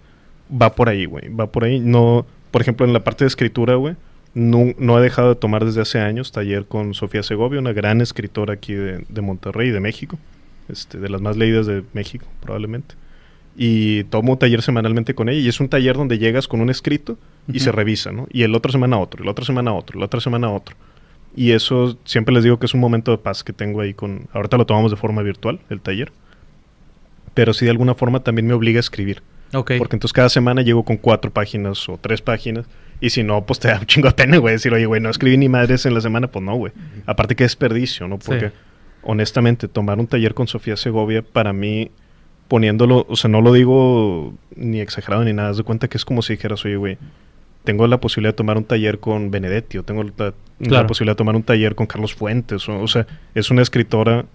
va 0.61 0.73
por 0.75 0.89
ahí, 0.89 1.05
güey, 1.05 1.29
va 1.29 1.47
por 1.47 1.63
ahí. 1.63 1.79
No, 1.79 2.25
por 2.51 2.61
ejemplo, 2.61 2.85
en 2.85 2.93
la 2.93 3.03
parte 3.03 3.23
de 3.23 3.29
escritura, 3.29 3.75
güey, 3.75 3.95
no, 4.33 4.73
no 4.77 4.99
he 4.99 5.01
dejado 5.01 5.29
de 5.29 5.35
tomar 5.35 5.65
desde 5.65 5.81
hace 5.81 5.99
años 5.99 6.31
taller 6.31 6.65
con 6.65 6.93
Sofía 6.93 7.23
Segovia, 7.23 7.59
una 7.59 7.73
gran 7.73 8.01
escritora 8.01 8.53
aquí 8.53 8.73
de, 8.73 9.05
de 9.07 9.21
Monterrey, 9.21 9.71
de 9.71 9.79
México, 9.79 10.17
este, 10.69 10.97
de 10.99 11.09
las 11.09 11.21
más 11.21 11.37
leídas 11.37 11.65
de 11.67 11.83
México, 11.93 12.25
probablemente. 12.41 12.95
Y 13.57 14.05
tomo 14.05 14.37
taller 14.37 14.61
semanalmente 14.61 15.13
con 15.13 15.27
ella 15.27 15.39
y 15.39 15.49
es 15.49 15.59
un 15.59 15.67
taller 15.67 15.97
donde 15.97 16.17
llegas 16.17 16.47
con 16.47 16.61
un 16.61 16.69
escrito 16.69 17.17
y 17.51 17.59
se 17.59 17.71
revisa, 17.73 18.11
¿no? 18.11 18.27
Y 18.31 18.43
el 18.43 18.55
otra 18.55 18.71
semana 18.71 18.97
otro, 18.97 19.21
y 19.21 19.25
la 19.25 19.31
otra 19.31 19.43
semana 19.43 19.73
otro, 19.73 19.97
y 19.97 19.99
la 19.99 20.05
otra 20.05 20.21
semana 20.21 20.49
otro. 20.49 20.75
Y 21.35 21.51
eso 21.51 21.97
siempre 22.03 22.33
les 22.33 22.43
digo 22.43 22.59
que 22.59 22.65
es 22.65 22.73
un 22.73 22.79
momento 22.81 23.11
de 23.11 23.17
paz 23.17 23.43
que 23.43 23.53
tengo 23.53 23.81
ahí 23.81 23.93
con... 23.93 24.27
Ahorita 24.33 24.57
lo 24.57 24.65
tomamos 24.65 24.91
de 24.91 24.97
forma 24.97 25.21
virtual, 25.21 25.59
el 25.69 25.79
taller. 25.79 26.11
Pero 27.33 27.53
sí 27.53 27.65
de 27.65 27.71
alguna 27.71 27.95
forma 27.95 28.19
también 28.21 28.47
me 28.47 28.53
obliga 28.53 28.77
a 28.77 28.81
escribir. 28.81 29.21
Porque 29.77 29.95
entonces 29.95 30.13
cada 30.13 30.29
semana 30.29 30.61
llego 30.61 30.83
con 30.83 30.97
cuatro 30.97 31.31
páginas 31.31 31.87
o 31.89 31.97
tres 31.97 32.21
páginas. 32.21 32.65
Y 32.99 33.09
si 33.09 33.23
no, 33.23 33.45
pues 33.45 33.59
te 33.59 33.67
da 33.69 33.79
un 33.79 33.85
chingo 33.85 34.07
de 34.09 34.13
pena, 34.13 34.37
güey. 34.37 34.53
Decir, 34.53 34.73
oye, 34.73 34.85
güey, 34.85 35.01
no 35.01 35.09
escribí 35.09 35.37
ni 35.37 35.49
madres 35.49 35.85
en 35.85 35.93
la 35.93 36.01
semana. 36.01 36.27
Pues 36.27 36.43
no, 36.43 36.55
güey. 36.55 36.71
Aparte 37.05 37.35
que 37.35 37.43
desperdicio, 37.45 38.07
¿no? 38.07 38.19
Porque 38.19 38.49
Sí. 38.49 38.55
honestamente, 39.03 39.67
tomar 39.67 39.99
un 39.99 40.07
taller 40.07 40.33
con 40.33 40.47
Sofía 40.47 40.77
Segovia, 40.77 41.21
para 41.21 41.53
mí, 41.53 41.91
poniéndolo, 42.47 43.05
o 43.09 43.15
sea, 43.15 43.29
no 43.29 43.41
lo 43.41 43.53
digo 43.53 44.33
ni 44.55 44.81
exagerado 44.81 45.23
ni 45.23 45.33
nada. 45.33 45.49
Haz 45.49 45.57
de 45.57 45.63
cuenta 45.63 45.87
que 45.87 45.97
es 45.97 46.05
como 46.05 46.21
si 46.21 46.33
dijeras, 46.33 46.63
oye, 46.65 46.75
güey, 46.75 46.97
tengo 47.63 47.87
la 47.87 47.99
posibilidad 47.99 48.33
de 48.33 48.37
tomar 48.37 48.57
un 48.57 48.63
taller 48.63 48.99
con 48.99 49.31
Benedetti, 49.31 49.77
o 49.77 49.83
tengo 49.83 50.03
la, 50.03 50.87
posibilidad 50.87 51.13
de 51.13 51.17
tomar 51.17 51.35
un 51.35 51.43
taller 51.43 51.75
con 51.75 51.87
Carlos 51.87 52.13
Fuentes. 52.13 52.67
O, 52.67 52.79
o 52.81 52.87
sea, 52.87 53.05
es 53.35 53.51
una 53.51 53.61
escritora 53.61 54.25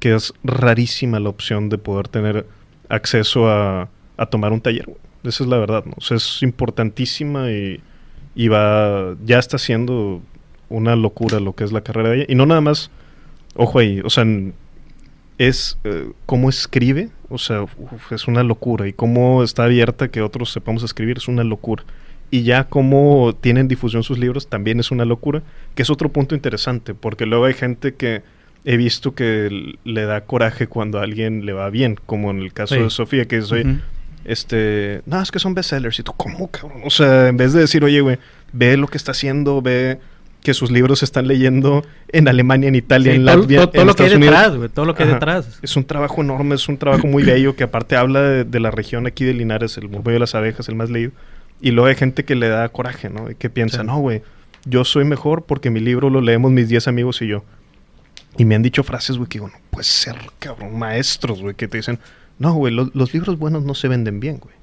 que 0.00 0.14
es 0.14 0.34
rarísima 0.42 1.20
la 1.20 1.28
opción 1.28 1.68
de 1.68 1.78
poder 1.78 2.08
tener 2.08 2.46
acceso 2.88 3.48
a, 3.48 3.88
a 4.16 4.26
tomar 4.26 4.52
un 4.52 4.60
taller. 4.60 4.88
Esa 5.22 5.44
es 5.44 5.48
la 5.48 5.58
verdad, 5.58 5.84
¿no? 5.84 5.94
O 5.96 6.00
sea, 6.00 6.16
es 6.16 6.42
importantísima 6.42 7.50
y, 7.50 7.80
y 8.34 8.48
va, 8.48 9.14
ya 9.24 9.38
está 9.38 9.58
siendo 9.58 10.20
una 10.68 10.96
locura 10.96 11.40
lo 11.40 11.54
que 11.54 11.64
es 11.64 11.72
la 11.72 11.82
carrera 11.82 12.10
de 12.10 12.16
ella. 12.16 12.26
Y 12.28 12.34
no 12.34 12.46
nada 12.46 12.60
más, 12.60 12.90
ojo 13.54 13.78
ahí, 13.78 14.00
o 14.04 14.10
sea, 14.10 14.26
es 15.38 15.78
eh, 15.84 16.10
cómo 16.26 16.48
escribe, 16.48 17.10
o 17.28 17.38
sea, 17.38 17.62
uf, 17.62 18.12
es 18.12 18.28
una 18.28 18.42
locura. 18.42 18.86
Y 18.86 18.92
cómo 18.92 19.42
está 19.42 19.64
abierta 19.64 20.08
que 20.08 20.22
otros 20.22 20.52
sepamos 20.52 20.82
escribir, 20.82 21.18
es 21.18 21.28
una 21.28 21.44
locura. 21.44 21.84
Y 22.30 22.42
ya 22.42 22.64
cómo 22.64 23.34
tienen 23.40 23.68
difusión 23.68 24.02
sus 24.02 24.18
libros, 24.18 24.48
también 24.48 24.80
es 24.80 24.90
una 24.90 25.04
locura, 25.04 25.42
que 25.74 25.82
es 25.82 25.90
otro 25.90 26.08
punto 26.08 26.34
interesante, 26.34 26.92
porque 26.94 27.26
luego 27.26 27.44
hay 27.44 27.54
gente 27.54 27.94
que 27.94 28.22
he 28.64 28.76
visto 28.76 29.14
que 29.14 29.76
le 29.84 30.04
da 30.04 30.22
coraje 30.22 30.66
cuando 30.66 30.98
a 30.98 31.02
alguien 31.02 31.46
le 31.46 31.52
va 31.52 31.70
bien, 31.70 31.96
como 32.06 32.30
en 32.30 32.40
el 32.40 32.52
caso 32.52 32.74
Sí. 32.74 32.80
de 32.80 32.90
Sofía, 32.90 33.26
que 33.26 33.40
soy, 33.42 33.60
Ujú. 33.60 33.76
este, 34.24 35.02
no, 35.06 35.20
es 35.20 35.30
que 35.30 35.38
son 35.38 35.54
bestsellers. 35.54 35.98
Y 35.98 36.02
tú, 36.02 36.12
¿cómo, 36.16 36.50
cabrón? 36.50 36.80
O 36.84 36.90
sea, 36.90 37.28
en 37.28 37.36
vez 37.36 37.52
de 37.52 37.60
decir, 37.60 37.84
oye, 37.84 38.00
güey, 38.00 38.18
ve 38.52 38.76
lo 38.76 38.88
que 38.88 38.96
está 38.96 39.12
haciendo, 39.12 39.60
ve 39.62 39.98
que 40.42 40.52
sus 40.54 40.70
libros 40.70 40.98
se 40.98 41.04
están 41.06 41.26
leyendo 41.26 41.84
en 42.08 42.28
Alemania, 42.28 42.68
en 42.68 42.74
Italia, 42.74 43.12
Sí, 43.12 43.18
en 43.18 43.24
todo, 43.26 43.36
Latvia, 43.38 43.58
todo- 43.60 43.68
todo 43.70 43.80
en 43.82 43.86
lo 43.88 43.94
que 43.94 44.02
hay 44.02 44.06
Estados 44.08 44.16
Unidos. 44.26 44.40
detrás, 44.42 44.56
güey. 44.58 44.68
Todo 44.70 44.84
lo 44.84 44.94
que 44.94 45.02
hay 45.04 45.08
detrás. 45.10 45.58
Es 45.62 45.76
un 45.76 45.84
trabajo 45.84 46.20
enorme, 46.22 46.54
es 46.54 46.68
un 46.68 46.76
trabajo 46.78 47.06
muy 47.06 47.22
bello 47.22 47.56
que 47.56 47.64
aparte 47.64 47.96
habla 47.96 48.20
de, 48.22 48.44
de 48.44 48.60
la 48.60 48.70
región 48.70 49.06
aquí 49.06 49.24
de 49.24 49.32
Linares, 49.34 49.78
el 49.78 49.88
murmullo 49.88 50.12
de 50.14 50.18
las 50.20 50.34
abejas, 50.34 50.68
el 50.68 50.74
más 50.74 50.90
leído. 50.90 51.12
Y 51.64 51.70
luego 51.72 51.88
hay 51.88 51.94
gente 51.96 52.24
que 52.24 52.34
le 52.34 52.48
da 52.48 52.68
coraje, 52.68 53.08
¿no? 53.10 53.30
Y 53.30 53.34
que 53.34 53.48
piensa, 53.50 53.80
Sí. 53.80 53.86
no, 53.86 53.98
güey, 53.98 54.22
yo 54.66 54.84
soy 54.84 55.04
mejor 55.04 55.44
porque 55.46 55.70
mi 55.70 55.80
libro 55.80 56.10
lo 56.10 56.20
leemos 56.20 56.52
mis 56.52 56.68
10 56.68 56.86
amigos 56.88 57.20
y 57.22 57.26
yo. 57.26 57.42
Y 58.36 58.44
me 58.44 58.54
han 58.54 58.62
dicho 58.62 58.82
frases, 58.82 59.16
güey, 59.16 59.28
que 59.28 59.38
digo, 59.38 59.48
no 59.48 59.54
puede 59.70 59.84
ser, 59.84 60.16
cabrón, 60.38 60.78
maestros, 60.78 61.40
güey, 61.40 61.54
que 61.54 61.66
te 61.68 61.78
dicen, 61.78 61.98
no, 62.38 62.52
güey, 62.54 62.72
lo- 62.74 62.90
los 62.94 63.14
libros 63.14 63.38
buenos 63.38 63.64
no 63.64 63.74
se 63.74 63.88
venden 63.88 64.20
bien, 64.20 64.38
güey. 64.38 64.54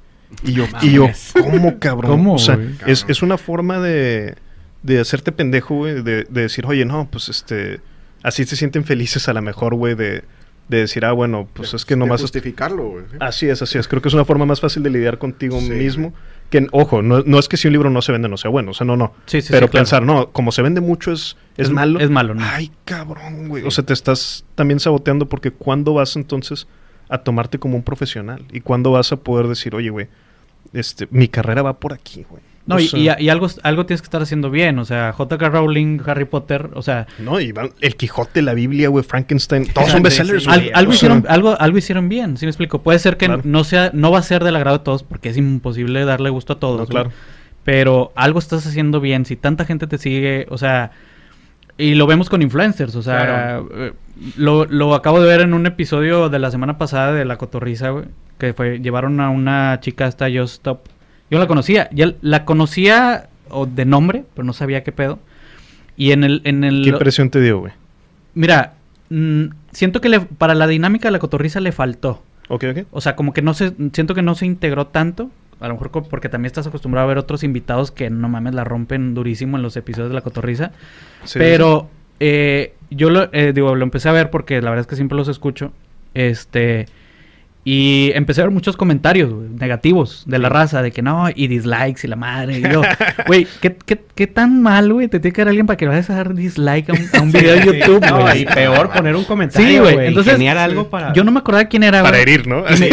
Y 0.43 0.53
yo, 0.53 0.65
y 0.81 0.91
yo. 0.91 1.08
¿cómo, 1.34 1.79
cabrón? 1.79 2.12
¿Cómo, 2.12 2.34
o 2.36 2.38
sea, 2.39 2.55
güey? 2.55 2.70
es, 2.86 3.05
es 3.08 3.22
una 3.22 3.38
forma 3.38 3.79
de, 3.79 4.36
de 4.84 5.00
hacerte 5.00 5.31
pendejo, 5.31 5.75
güey, 5.75 6.01
de, 6.03 6.24
de 6.25 6.41
decir, 6.41 6.65
oye, 6.65 6.86
no, 6.86 7.08
pues 7.12 7.29
este, 7.29 7.79
así 8.24 8.46
se 8.46 8.55
sienten 8.55 8.84
felices 8.86 9.27
a 9.27 9.34
lo 9.34 9.41
mejor, 9.41 9.75
güey, 9.75 9.96
de, 9.96 10.24
de 10.70 10.77
decir, 10.77 11.03
ah, 11.05 11.12
bueno, 11.13 11.48
pues 11.53 11.72
De- 11.72 11.77
es 11.77 11.86
que 11.86 11.96
nomás... 11.96 12.22
justificarlo, 12.22 12.89
güey. 12.89 13.05
¿sí? 13.12 13.17
Así 13.20 13.50
es, 13.50 13.62
así 13.62 13.77
es. 13.77 13.88
Creo 13.88 14.01
que 14.01 14.08
es 14.10 14.13
una 14.13 14.24
forma 14.25 14.46
más 14.46 14.62
fácil 14.62 14.84
de 14.84 14.89
lidiar 14.89 15.17
contigo 15.17 15.60
Sí. 15.60 15.70
mismo. 15.72 16.13
Que, 16.51 16.67
ojo, 16.72 17.01
no, 17.01 17.24
no 17.25 17.39
es 17.39 17.48
que 17.48 17.58
si 17.58 17.67
un 17.67 17.72
libro 17.74 17.89
no 17.89 18.01
se 18.03 18.12
vende 18.12 18.29
no 18.29 18.38
sea 18.38 18.51
bueno, 18.51 18.72
o 18.72 18.74
sea, 18.75 18.86
no, 18.86 18.96
no. 18.98 19.13
Sí, 19.25 19.41
sí, 19.41 19.48
sí, 19.48 19.53
Pero 19.53 19.67
claro. 19.70 19.79
pensar, 19.84 20.03
no, 20.03 20.29
como 20.31 20.51
se 20.51 20.62
vende 20.62 20.81
mucho 20.81 21.12
es, 21.12 21.36
es, 21.58 21.67
Es- 21.67 21.72
malo. 21.72 22.00
es 22.00 22.10
malo, 22.12 22.36
¿no? 22.36 22.43
Ay, 22.46 22.72
cabrón, 22.86 23.48
güey. 23.48 23.65
O 23.65 23.72
sea, 23.72 23.84
te 23.86 23.93
estás 23.93 24.46
también 24.53 24.79
saboteando 24.79 25.27
porque 25.27 25.50
¿cuándo 25.51 25.93
vas 25.96 26.15
entonces 26.15 26.67
a 27.10 27.17
tomarte 27.20 27.58
como 27.58 27.75
un 27.77 27.84
profesional? 27.84 28.46
¿Y 28.51 28.60
cuándo 28.62 28.91
vas 28.91 29.12
a 29.12 29.15
poder 29.17 29.48
decir, 29.48 29.74
oye, 29.75 29.89
güey, 29.89 30.08
este, 30.74 31.08
mi 31.10 31.27
carrera 31.27 31.62
va 31.63 31.79
por 31.79 31.93
aquí, 31.93 32.25
güey? 32.29 32.43
No, 32.75 32.79
y, 32.79 32.87
sea, 32.87 33.17
y- 33.19 33.25
y 33.25 33.29
algo, 33.29 33.47
algo 33.63 33.85
tienes 33.85 34.01
que 34.01 34.05
estar 34.05 34.21
haciendo 34.21 34.49
bien. 34.49 34.79
O 34.79 34.85
sea, 34.85 35.11
J.K. 35.13 35.49
Rowling, 35.49 35.99
Harry 36.05 36.25
Potter, 36.25 36.69
o 36.73 36.81
sea, 36.81 37.07
No, 37.19 37.39
y 37.39 37.51
van- 37.51 37.71
El 37.81 37.95
Quijote, 37.95 38.41
la 38.41 38.53
Biblia, 38.53 38.89
güey, 38.89 39.03
Frankenstein, 39.03 39.67
todos 39.73 39.89
son 39.91 40.03
bestsellers, 40.03 40.43
sí, 40.43 40.49
al- 40.49 40.71
algo, 40.73 40.91
sea, 40.91 40.95
hicieron, 40.97 41.25
algo, 41.29 41.55
algo 41.59 41.77
hicieron 41.77 42.09
bien, 42.09 42.37
¿sí 42.37 42.45
me 42.45 42.49
explico? 42.49 42.81
Puede 42.81 42.99
ser 42.99 43.17
que 43.17 43.27
Claro. 43.27 43.41
no 43.45 43.63
sea, 43.63 43.91
no 43.93 44.11
va 44.11 44.19
a 44.19 44.23
ser 44.23 44.43
del 44.43 44.55
agrado 44.55 44.77
de 44.79 44.83
todos, 44.83 45.03
porque 45.03 45.29
es 45.29 45.37
imposible 45.37 46.05
darle 46.05 46.29
gusto 46.29 46.53
a 46.53 46.59
todos. 46.59 46.79
no, 46.81 46.85
claro. 46.87 47.11
Pero 47.63 48.11
algo 48.15 48.39
estás 48.39 48.65
haciendo 48.65 48.99
bien. 49.01 49.23
Si 49.25 49.35
tanta 49.35 49.65
gente 49.65 49.85
te 49.85 49.97
sigue, 49.99 50.47
o 50.49 50.57
sea, 50.57 50.91
y 51.77 51.93
lo 51.95 52.07
vemos 52.07 52.29
con 52.29 52.41
influencers, 52.41 52.95
o 52.95 53.01
sea, 53.03 53.17
Claro. 53.25 53.69
eh, 53.75 53.93
lo, 54.37 54.65
lo 54.65 54.93
acabo 54.95 55.21
de 55.21 55.27
ver 55.27 55.41
en 55.41 55.53
un 55.53 55.65
episodio 55.65 56.29
de 56.29 56.39
la 56.39 56.49
semana 56.51 56.77
pasada 56.77 57.13
de 57.13 57.23
La 57.25 57.37
Cotorriza, 57.37 57.89
güey, 57.91 58.05
que 58.39 58.53
fue, 58.53 58.79
llevaron 58.79 59.19
a 59.19 59.29
una 59.29 59.79
chica 59.79 60.05
hasta 60.05 60.25
Just 60.25 60.53
Stop. 60.55 60.79
Yo 61.31 61.39
la 61.39 61.47
conocía, 61.47 61.89
ya 61.91 62.13
la 62.21 62.45
conocía 62.45 63.29
o 63.50 63.65
de 63.65 63.85
nombre, 63.85 64.23
pero 64.35 64.45
no 64.45 64.53
sabía 64.53 64.83
qué 64.83 64.91
pedo. 64.91 65.17
Y 65.97 66.11
en 66.11 66.23
el, 66.23 66.41
en 66.43 66.63
el 66.63 66.83
¿Qué 66.83 66.89
impresión 66.89 67.29
te 67.31 67.41
dio, 67.41 67.59
güey? 67.59 67.73
mira, 68.35 68.73
siento 69.71 70.00
que 70.01 70.09
le- 70.09 70.19
para 70.21 70.55
la 70.55 70.67
dinámica 70.67 71.07
de 71.07 71.11
la 71.13 71.19
cotorriza 71.19 71.59
le 71.59 71.71
faltó. 71.71 72.21
Ok, 72.50 72.65
ok. 72.71 72.77
O 72.91 73.01
sea, 73.01 73.15
como 73.15 73.33
que 73.33 73.41
no 73.41 73.53
se, 73.53 73.73
siento 73.93 74.13
que 74.13 74.21
no 74.21 74.35
se 74.35 74.45
integró 74.45 74.88
tanto. 74.88 75.31
A 75.59 75.67
lo 75.67 75.75
mejor 75.75 75.91
porque 75.91 76.27
también 76.29 76.47
estás 76.47 76.65
acostumbrado 76.67 77.05
a 77.05 77.07
ver 77.07 77.17
otros 77.17 77.43
invitados 77.43 77.91
que 77.91 78.09
no 78.09 78.27
mames 78.29 78.53
la 78.55 78.63
rompen 78.63 79.13
durísimo 79.13 79.57
en 79.57 79.63
los 79.63 79.77
episodios 79.77 80.09
de 80.09 80.15
la 80.15 80.21
cotorriza. 80.21 80.71
Sí, 81.23 81.38
Pero 81.39 81.89
eh, 82.19 82.73
yo 82.89 83.09
lo, 83.09 83.29
eh, 83.31 83.51
digo, 83.53 83.75
lo 83.75 83.83
empecé 83.83 84.09
a 84.09 84.11
ver 84.13 84.31
porque 84.31 84.59
la 84.61 84.69
verdad 84.71 84.81
es 84.81 84.88
que 84.88 84.95
siempre 84.95 85.17
los 85.17 85.27
escucho. 85.27 85.71
Este. 86.13 86.88
Y 87.63 88.12
empecé 88.15 88.41
a 88.41 88.46
ver 88.46 88.51
muchos 88.51 88.75
comentarios 88.75 89.32
negativos 89.60 90.24
de 90.26 90.39
la 90.39 90.50
raza, 90.50 90.82
de 90.82 90.91
que 90.91 91.04
no, 91.04 91.30
y 91.34 91.47
dislikes 91.47 92.02
y 92.04 92.08
la 92.08 92.15
madre. 92.15 92.58
Y 92.58 92.62
yo, 92.63 92.82
güey, 93.28 93.45
¿qué, 93.62 93.76
qué, 93.86 94.02
qué 94.15 94.26
tan 94.26 94.63
mal, 94.63 94.91
güey? 94.91 95.08
Te 95.08 95.19
tiene 95.19 95.34
que 95.34 95.41
dar 95.41 95.50
alguien 95.50 95.67
para 95.67 95.78
que 95.78 95.86
le 95.86 95.89
vayas 95.89 96.10
a 96.10 96.15
dar 96.15 96.34
dislike 96.34 96.89
a 96.89 96.93
un, 96.93 97.10
a 97.13 97.21
un 97.21 97.32
video 97.32 97.56
de 97.58 97.65
YouTube, 97.65 98.04
No, 98.04 98.21
güey. 98.21 98.41
y 98.41 98.45
peor 98.45 98.89
poner 98.91 99.15
un 99.15 99.26
comentario, 99.26 99.67
Sí, 99.67 99.78
güey. 99.93 100.08
Entonces, 100.08 100.39
algo 100.58 100.89
para... 100.89 101.13
Yo 101.13 101.24
no 101.24 101.32
me 101.32 101.39
acordaba 101.39 101.65
quién 101.65 101.84
era, 101.84 102.02
Para 102.02 102.17
herir, 102.17 102.47
¿no? 102.47 102.62
Me- 102.63 102.67
Así. 102.69 102.89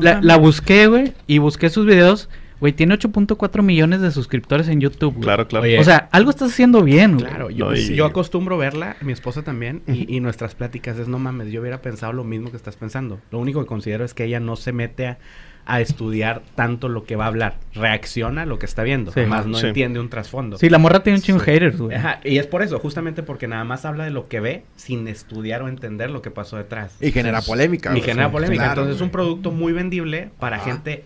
la, 0.00 0.20
la 0.22 0.36
busqué, 0.36 0.86
güey, 0.86 1.12
y 1.26 1.38
busqué 1.38 1.68
sus 1.68 1.84
videos. 1.84 2.28
Güey, 2.60 2.72
tiene 2.72 2.94
8.4 2.94 3.62
millones 3.62 4.00
de 4.00 4.10
suscriptores 4.10 4.68
en 4.68 4.80
YouTube, 4.80 5.12
güey. 5.14 5.24
Claro, 5.24 5.48
claro. 5.48 5.64
Oye, 5.64 5.78
O 5.78 5.84
sea, 5.84 6.08
algo 6.12 6.30
estás 6.30 6.52
haciendo 6.52 6.82
bien, 6.82 7.14
güey. 7.14 7.26
Claro, 7.26 7.50
yo, 7.50 7.70
No, 7.70 7.76
y- 7.76 7.94
yo 7.94 8.06
acostumbro 8.06 8.56
verla, 8.56 8.96
mi 9.00 9.12
esposa 9.12 9.42
también, 9.42 9.82
y, 9.86 10.14
y 10.16 10.20
nuestras 10.20 10.54
pláticas 10.54 10.98
es, 10.98 11.08
no 11.08 11.18
mames, 11.18 11.50
yo 11.52 11.60
hubiera 11.60 11.82
pensado 11.82 12.12
lo 12.12 12.24
mismo 12.24 12.50
que 12.50 12.56
estás 12.56 12.76
pensando. 12.76 13.20
Lo 13.30 13.38
único 13.38 13.60
que 13.60 13.66
considero 13.66 14.04
es 14.04 14.14
que 14.14 14.24
ella 14.24 14.40
no 14.40 14.56
se 14.56 14.72
mete 14.72 15.06
a, 15.08 15.18
a 15.66 15.80
estudiar 15.80 16.42
tanto 16.54 16.88
lo 16.90 17.04
que 17.04 17.16
va 17.16 17.24
a 17.24 17.28
hablar. 17.28 17.56
Reacciona 17.74 18.42
a 18.42 18.46
lo 18.46 18.58
que 18.58 18.66
está 18.66 18.82
viendo, 18.82 19.12
Sí. 19.12 19.20
más 19.22 19.46
no 19.46 19.56
Sí. 19.58 19.66
entiende 19.68 19.98
un 19.98 20.10
trasfondo. 20.10 20.58
Sí, 20.58 20.68
la 20.70 20.76
morra 20.78 21.02
tiene 21.02 21.18
un 21.18 21.22
chingo 21.22 21.40
Sí. 21.40 21.46
haters, 21.46 21.78
güey. 21.78 21.96
Ajá, 21.96 22.20
y 22.22 22.36
es 22.38 22.46
por 22.46 22.62
eso, 22.62 22.78
justamente 22.78 23.22
porque 23.22 23.48
nada 23.48 23.64
más 23.64 23.84
habla 23.84 24.04
de 24.04 24.10
lo 24.10 24.28
que 24.28 24.40
ve 24.40 24.64
sin 24.76 25.08
estudiar 25.08 25.62
o 25.62 25.68
entender 25.68 26.10
lo 26.10 26.20
que 26.22 26.30
pasó 26.30 26.56
detrás. 26.58 26.96
Y 27.00 27.12
genera 27.12 27.40
polémica. 27.42 27.96
Y 27.96 28.00
genera 28.02 28.26
Sí, 28.28 28.32
polémica. 28.32 28.62
claro, 28.64 28.82
Entonces 28.82 28.96
es 28.96 29.02
un 29.02 29.10
producto 29.10 29.50
muy 29.50 29.72
vendible 29.72 30.30
para 30.38 30.58
gente... 30.60 31.04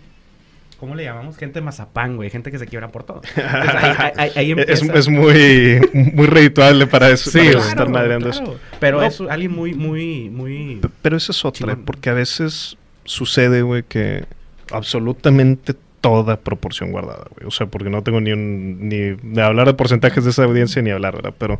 ¿Cómo 0.81 0.95
le 0.95 1.03
llamamos? 1.05 1.37
Gente 1.37 1.61
mazapán, 1.61 2.17
güey. 2.17 2.31
Gente 2.31 2.51
que 2.53 2.59
se 2.59 2.67
quiebra 2.67 2.89
por 2.89 3.03
todo. 3.03 3.21
Entonces, 3.37 3.75
ahí, 3.75 3.95
ahí- 3.99 4.13
ahí- 4.17 4.53
ahí 4.55 4.65
es, 4.69 5.09
muy, 5.09 5.81
muy 6.15 6.27
redituable 6.27 6.87
para 6.87 7.11
eso. 7.11 7.31
Sí, 7.31 7.39
para 7.53 7.69
estar 7.69 7.89
madreando 7.89 8.29
eso. 8.31 8.57
Pero 8.79 9.01
No. 9.01 9.07
es 9.07 9.21
alguien 9.21 9.53
muy, 9.53 9.75
muy, 9.75 10.31
muy... 10.31 10.81
Pero 11.03 11.17
esa 11.17 11.33
es 11.33 11.45
otra, 11.45 11.67
Chingón. 11.73 11.85
porque 11.85 12.11
a 12.11 12.15
veces 12.15 12.77
sucede, 13.05 13.63
güey, 13.63 13.83
que 13.83 14.25
absolutamente 14.71 15.75
toda 16.01 16.37
proporción 16.39 16.93
guardada, 16.93 17.25
güey. 17.35 17.47
O 17.49 17.51
sea, 17.51 17.67
porque 17.67 17.91
no 17.91 18.03
tengo 18.03 18.21
ni 18.21 18.33
un, 18.33 18.89
ni 18.89 18.97
de 19.21 19.43
hablar 19.43 19.67
de 19.67 19.75
porcentajes 19.75 20.23
de 20.25 20.31
esa 20.31 20.45
audiencia 20.45 20.81
ni 20.81 20.91
hablar, 20.91 21.17
¿verdad? 21.17 21.35
Pero, 21.39 21.59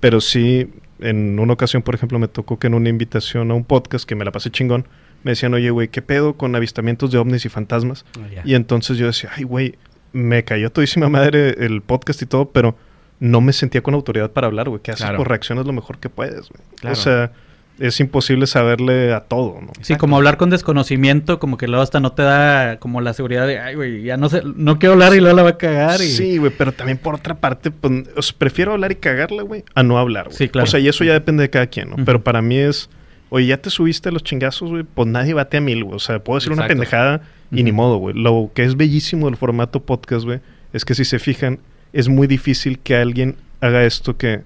pero 0.00 0.20
sí, 0.20 0.68
en 1.00 1.38
una 1.38 1.54
ocasión, 1.54 1.82
por 1.82 1.94
ejemplo, 1.94 2.18
me 2.18 2.28
tocó 2.28 2.58
que 2.58 2.66
en 2.66 2.74
una 2.74 2.90
invitación 2.90 3.50
a 3.50 3.54
un 3.54 3.64
podcast 3.64 4.06
que 4.06 4.14
me 4.14 4.24
la 4.26 4.30
pasé 4.30 4.50
chingón, 4.50 4.86
me 5.22 5.32
decían, 5.32 5.54
oye, 5.54 5.70
güey, 5.70 5.88
¿qué 5.88 6.02
pedo 6.02 6.34
con 6.34 6.54
avistamientos 6.54 7.10
de 7.10 7.18
ovnis 7.18 7.44
y 7.44 7.48
fantasmas? 7.48 8.04
Ah. 8.18 8.42
Y 8.44 8.54
entonces 8.54 8.98
yo 8.98 9.06
decía, 9.06 9.30
ay, 9.36 9.44
güey, 9.44 9.76
me 10.12 10.44
cayó 10.44 10.70
todísima 10.70 11.08
madre 11.08 11.64
el 11.64 11.82
podcast 11.82 12.20
y 12.22 12.26
todo, 12.26 12.50
pero 12.50 12.76
no 13.20 13.40
me 13.40 13.52
sentía 13.52 13.82
con 13.82 13.94
autoridad 13.94 14.30
para 14.30 14.48
hablar, 14.48 14.68
güey. 14.68 14.82
¿Qué 14.82 14.90
haces? 14.90 15.04
Claro. 15.04 15.18
Pues 15.18 15.28
reaccionas 15.28 15.66
lo 15.66 15.72
mejor 15.72 15.98
que 15.98 16.08
puedes, 16.08 16.48
güey. 16.48 16.62
Claro. 16.80 16.92
O 16.92 16.96
sea, 16.96 17.32
es 17.78 17.98
imposible 18.00 18.46
saberle 18.46 19.12
a 19.12 19.20
todo, 19.20 19.60
¿no? 19.60 19.72
Sí, 19.80 19.96
como 19.96 20.16
hablar 20.16 20.36
con 20.36 20.50
desconocimiento, 20.50 21.38
como 21.38 21.56
que 21.56 21.66
luego 21.68 21.82
hasta 21.82 22.00
no 22.00 22.12
te 22.12 22.22
da 22.22 22.78
como 22.78 23.00
la 23.00 23.14
seguridad 23.14 23.46
de, 23.46 23.58
ay, 23.58 23.74
güey, 23.74 24.02
ya 24.02 24.16
no 24.16 24.28
sé, 24.28 24.42
no 24.44 24.78
quiero 24.78 24.92
hablar 24.92 25.14
y 25.14 25.20
luego 25.20 25.36
la 25.36 25.42
va 25.42 25.50
a 25.50 25.58
cagar. 25.58 26.00
Y... 26.00 26.06
Sí, 26.06 26.38
güey, 26.38 26.52
pero 26.56 26.72
también 26.72 26.98
por 26.98 27.14
otra 27.14 27.36
parte, 27.36 27.70
pues, 27.70 28.32
prefiero 28.32 28.72
hablar 28.72 28.92
y 28.92 28.96
cagarla, 28.96 29.42
güey, 29.42 29.64
a 29.74 29.82
no 29.82 29.98
hablar, 29.98 30.26
güey. 30.26 30.36
Sí, 30.36 30.48
claro. 30.48 30.64
O 30.64 30.70
sea, 30.70 30.80
y 30.80 30.88
eso 30.88 31.02
ya 31.04 31.12
depende 31.12 31.42
de 31.42 31.50
cada 31.50 31.66
quien, 31.66 31.90
¿no? 31.90 31.96
Pero 32.04 32.22
para 32.22 32.42
mí 32.42 32.58
es, 32.58 32.90
oye, 33.32 33.46
ya 33.46 33.56
te 33.56 33.70
subiste 33.70 34.10
a 34.10 34.12
los 34.12 34.22
chingazos, 34.22 34.68
güey, 34.68 34.82
pues 34.82 35.08
nadie 35.08 35.32
bate 35.32 35.56
a 35.56 35.60
mil, 35.62 35.84
güey. 35.84 35.96
O 35.96 35.98
sea, 35.98 36.22
puedo 36.22 36.38
decir 36.38 36.52
una 36.52 36.66
pendejada 36.66 37.22
y 37.50 37.62
ni 37.62 37.72
modo, 37.72 37.96
güey. 37.96 38.14
Lo 38.14 38.50
que 38.54 38.62
es 38.62 38.76
bellísimo 38.76 39.26
del 39.26 39.38
formato 39.38 39.82
podcast, 39.82 40.26
güey, 40.26 40.40
es 40.74 40.84
que 40.84 40.94
si 40.94 41.06
se 41.06 41.18
fijan, 41.18 41.58
es 41.94 42.10
muy 42.10 42.26
difícil 42.26 42.78
que 42.78 42.94
alguien 42.94 43.36
haga 43.60 43.84
esto 43.84 44.16
que... 44.16 44.42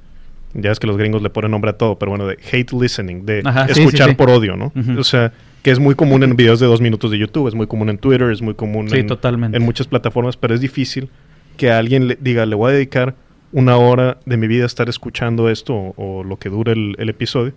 Ya 0.54 0.70
es 0.70 0.78
que 0.78 0.86
los 0.86 0.96
gringos 0.96 1.20
le 1.20 1.30
ponen 1.30 1.50
nombre 1.50 1.70
a 1.72 1.74
todo, 1.74 1.98
pero 1.98 2.12
bueno, 2.12 2.28
de 2.28 2.38
hate 2.50 2.72
listening, 2.72 3.26
de 3.26 3.42
Ajá, 3.44 3.66
sí, 3.68 3.74
sí, 3.74 3.80
escuchar 3.80 4.10
sí. 4.10 4.14
por 4.14 4.30
odio, 4.30 4.56
¿no? 4.56 4.72
O 4.96 5.04
sea, 5.04 5.32
que 5.62 5.72
es 5.72 5.80
muy 5.80 5.96
común 5.96 6.22
en 6.22 6.36
videos 6.36 6.60
de 6.60 6.66
dos 6.66 6.80
minutos 6.80 7.10
de 7.10 7.18
YouTube, 7.18 7.48
es 7.48 7.54
muy 7.54 7.66
común 7.66 7.90
en 7.90 7.98
Twitter, 7.98 8.30
es 8.30 8.40
muy 8.40 8.54
común 8.54 8.88
en, 8.94 9.06
totalmente. 9.06 9.58
en 9.58 9.64
muchas 9.64 9.88
plataformas, 9.88 10.36
pero 10.36 10.54
es 10.54 10.60
difícil 10.60 11.10
que 11.56 11.72
alguien 11.72 12.06
le 12.06 12.16
diga, 12.20 12.46
le 12.46 12.54
voy 12.54 12.70
a 12.70 12.74
dedicar 12.74 13.16
una 13.52 13.76
hora 13.76 14.18
de 14.24 14.36
mi 14.36 14.46
vida 14.46 14.62
a 14.62 14.66
estar 14.66 14.88
escuchando 14.88 15.50
esto 15.50 15.74
o, 15.74 15.94
o 15.96 16.24
lo 16.24 16.38
que 16.38 16.48
dure 16.48 16.72
el, 16.72 16.94
el 16.98 17.08
episodio, 17.10 17.52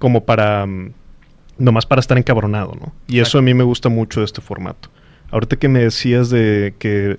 como 0.00 0.24
para, 0.24 0.66
mm, 0.66 0.92
nomás 1.58 1.86
para 1.86 2.00
estar 2.00 2.18
encabronado, 2.18 2.74
¿no? 2.80 2.92
Y 3.06 3.20
eso 3.20 3.38
a 3.38 3.42
mí 3.42 3.54
me 3.54 3.62
gusta 3.62 3.88
mucho 3.88 4.18
de 4.20 4.26
este 4.26 4.40
formato. 4.40 4.88
Ahorita 5.30 5.54
que 5.56 5.68
me 5.68 5.78
decías 5.80 6.28
de 6.30 6.74
que 6.80 7.18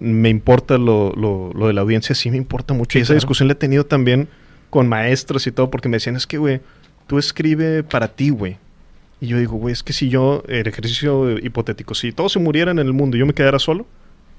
me 0.00 0.28
importa 0.30 0.76
lo, 0.78 1.12
lo- 1.14 1.52
lo 1.54 1.68
de 1.68 1.72
la 1.72 1.82
audiencia, 1.82 2.16
sí 2.16 2.28
me 2.30 2.36
importa 2.36 2.74
mucho. 2.74 2.94
Sí, 2.94 2.98
y 2.98 3.02
esa 3.02 3.08
claro. 3.12 3.18
discusión 3.20 3.46
la 3.46 3.52
he 3.52 3.56
tenido 3.56 3.84
también 3.86 4.26
con 4.70 4.88
maestros 4.88 5.46
y 5.46 5.52
todo, 5.52 5.70
porque 5.70 5.88
me 5.88 5.98
decían, 5.98 6.16
es 6.16 6.26
que, 6.26 6.38
güey, 6.38 6.60
tú 7.06 7.16
escribe 7.18 7.84
para 7.84 8.08
ti, 8.08 8.30
güey. 8.30 8.56
Y 9.20 9.28
yo 9.28 9.38
digo, 9.38 9.56
güey, 9.56 9.72
es 9.72 9.84
que 9.84 9.92
si 9.92 10.08
yo, 10.08 10.42
el 10.48 10.66
ejercicio 10.66 11.38
hipotético, 11.38 11.94
si 11.94 12.10
todos 12.10 12.32
se 12.32 12.40
murieran 12.40 12.80
en 12.80 12.86
el 12.88 12.92
mundo 12.92 13.16
y 13.16 13.20
yo 13.20 13.26
me 13.26 13.34
quedara 13.34 13.60
solo, 13.60 13.86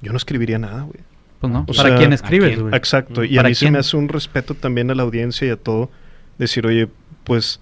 yo 0.02 0.12
no 0.12 0.18
escribiría 0.18 0.60
nada, 0.60 0.82
güey. 0.82 1.00
Pues 1.40 1.54
no, 1.54 1.62
O 1.62 1.74
para 1.74 1.90
sea, 1.90 1.98
quién 1.98 2.12
¿a 2.12 2.16
escribes, 2.16 2.60
güey. 2.60 2.76
Exacto. 2.76 3.24
Y 3.24 3.36
a 3.38 3.40
¿Para 3.40 3.50
mí 3.50 3.56
se 3.56 3.60
quién? 3.66 3.74
me 3.74 3.80
hace 3.80 3.96
un 3.96 4.10
respeto 4.10 4.56
también 4.56 4.92
a 4.92 4.96
la 4.96 5.04
audiencia 5.04 5.48
y 5.48 5.52
a 5.52 5.56
todo. 5.56 5.90
Decir, 6.38 6.66
oye, 6.68 6.90
pues 7.24 7.62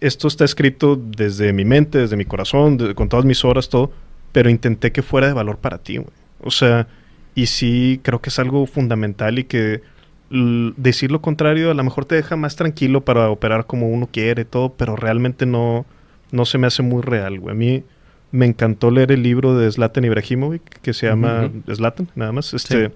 esto 0.00 0.28
está 0.28 0.44
escrito 0.44 0.96
desde 0.96 1.52
mi 1.52 1.64
mente, 1.64 1.98
desde 1.98 2.16
mi 2.16 2.24
corazón, 2.24 2.76
de- 2.78 2.94
con 2.94 3.08
todas 3.08 3.24
mis 3.24 3.44
horas, 3.44 3.68
todo. 3.68 3.90
Pero 4.32 4.48
intenté 4.48 4.92
que 4.92 5.02
fuera 5.02 5.26
de 5.26 5.32
valor 5.34 5.58
para 5.58 5.78
ti, 5.78 5.96
güey. 5.98 6.08
O 6.40 6.50
sea, 6.50 6.86
y 7.34 7.46
sí 7.46 8.00
creo 8.02 8.20
que 8.20 8.30
es 8.30 8.38
algo 8.38 8.66
fundamental 8.66 9.38
y 9.38 9.44
que 9.44 9.82
decir 10.76 11.10
lo 11.12 11.20
contrario 11.20 11.70
a 11.70 11.74
lo 11.74 11.84
mejor 11.84 12.06
te 12.06 12.14
deja 12.14 12.36
más 12.36 12.56
tranquilo 12.56 13.04
para 13.04 13.28
operar 13.28 13.66
como 13.66 13.90
uno 13.90 14.08
quiere, 14.10 14.44
todo, 14.46 14.72
pero 14.72 14.96
realmente 14.96 15.44
no, 15.44 15.84
no 16.30 16.46
se 16.46 16.56
me 16.56 16.66
hace 16.66 16.82
muy 16.82 17.02
real, 17.02 17.38
güey. 17.38 17.52
A 17.54 17.58
mí 17.58 17.84
me 18.30 18.46
encantó 18.46 18.90
leer 18.90 19.12
el 19.12 19.22
libro 19.22 19.58
de 19.58 19.70
Zlatan 19.70 20.04
Ibrahimovic, 20.06 20.62
que 20.80 20.94
se 20.94 21.06
llama 21.06 21.50
Zlatan, 21.74 22.08
nada 22.14 22.32
más. 22.32 22.54
Este, 22.54 22.86
Sí. 22.88 22.92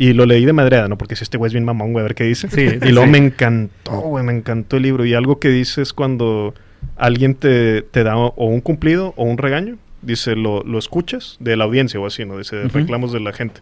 Y 0.00 0.12
lo 0.12 0.26
leí 0.26 0.44
de 0.44 0.52
madreada, 0.52 0.86
¿no? 0.86 0.96
Porque 0.96 1.16
si 1.16 1.24
este 1.24 1.38
güey 1.38 1.48
es 1.48 1.52
bien 1.52 1.64
mamón, 1.64 1.92
güey, 1.92 2.02
a 2.02 2.04
ver 2.04 2.14
qué 2.14 2.22
dice. 2.22 2.48
Sí, 2.48 2.78
y 2.86 2.92
luego 2.92 3.10
me 3.10 3.18
encantó, 3.18 3.98
güey, 3.98 4.24
me 4.24 4.32
encantó 4.32 4.76
el 4.76 4.84
libro. 4.84 5.04
Y 5.04 5.12
algo 5.12 5.40
que 5.40 5.48
dice 5.48 5.82
es 5.82 5.92
cuando 5.92 6.54
alguien 6.96 7.34
te, 7.34 7.82
te 7.82 8.04
da 8.04 8.16
o 8.16 8.46
un 8.46 8.60
cumplido 8.60 9.12
o 9.16 9.24
un 9.24 9.38
regaño, 9.38 9.76
dice, 10.02 10.36
lo, 10.36 10.62
lo 10.62 10.78
escuchas 10.78 11.36
de 11.40 11.56
la 11.56 11.64
audiencia 11.64 11.98
o 11.98 12.06
así, 12.06 12.24
¿no? 12.24 12.38
Dice, 12.38 12.68
reclamos 12.68 13.12
de 13.12 13.18
la 13.18 13.32
gente. 13.32 13.60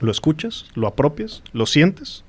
Lo 0.00 0.10
escuchas, 0.10 0.64
lo 0.74 0.86
apropias, 0.86 1.42
lo 1.52 1.66
sientes 1.66 2.24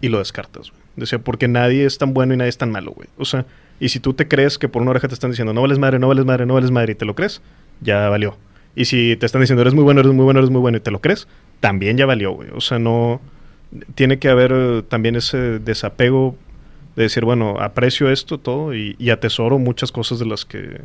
y 0.00 0.08
lo 0.08 0.18
descartas, 0.18 0.70
güey. 0.70 0.80
Decía, 0.96 1.20
porque 1.20 1.46
nadie 1.46 1.86
es 1.86 1.98
tan 1.98 2.14
bueno 2.14 2.34
y 2.34 2.36
nadie 2.36 2.48
es 2.48 2.58
tan 2.58 2.72
malo, 2.72 2.90
güey. 2.90 3.08
O 3.16 3.24
sea, 3.24 3.46
y 3.78 3.90
si 3.90 4.00
tú 4.00 4.12
te 4.12 4.26
crees 4.26 4.58
que 4.58 4.68
por 4.68 4.82
una 4.82 4.90
oreja 4.90 5.06
te 5.06 5.14
están 5.14 5.30
diciendo, 5.30 5.52
no 5.52 5.62
vales 5.62 5.78
madre, 5.78 6.00
no 6.00 6.08
vales 6.08 6.24
madre, 6.24 6.46
no 6.46 6.54
vales 6.54 6.72
madre, 6.72 6.92
y 6.92 6.94
te 6.96 7.04
lo 7.04 7.14
crees, 7.14 7.40
ya 7.80 8.08
valió. 8.08 8.36
Y 8.74 8.84
si 8.84 9.16
te 9.16 9.26
están 9.26 9.40
diciendo, 9.40 9.62
eres 9.62 9.74
muy 9.74 9.84
bueno, 9.84 10.00
eres 10.00 10.12
muy 10.12 10.24
bueno, 10.24 10.40
eres 10.40 10.50
muy 10.50 10.60
bueno, 10.60 10.78
y 10.78 10.80
te 10.80 10.90
lo 10.90 11.00
crees, 11.00 11.28
también 11.60 11.96
ya 11.96 12.06
valió, 12.06 12.32
güey. 12.32 12.48
O 12.54 12.60
sea, 12.60 12.78
no... 12.78 13.20
Tiene 13.94 14.18
que 14.18 14.28
haber 14.28 14.50
eh, 14.52 14.82
también 14.88 15.14
ese 15.14 15.60
desapego 15.60 16.34
de 16.96 17.04
decir, 17.04 17.24
bueno, 17.24 17.60
aprecio 17.60 18.10
esto, 18.10 18.38
todo, 18.38 18.74
y, 18.74 18.96
y 18.98 19.10
atesoro 19.10 19.60
muchas 19.60 19.92
cosas 19.92 20.18
de 20.18 20.26
las 20.26 20.44
que 20.44 20.80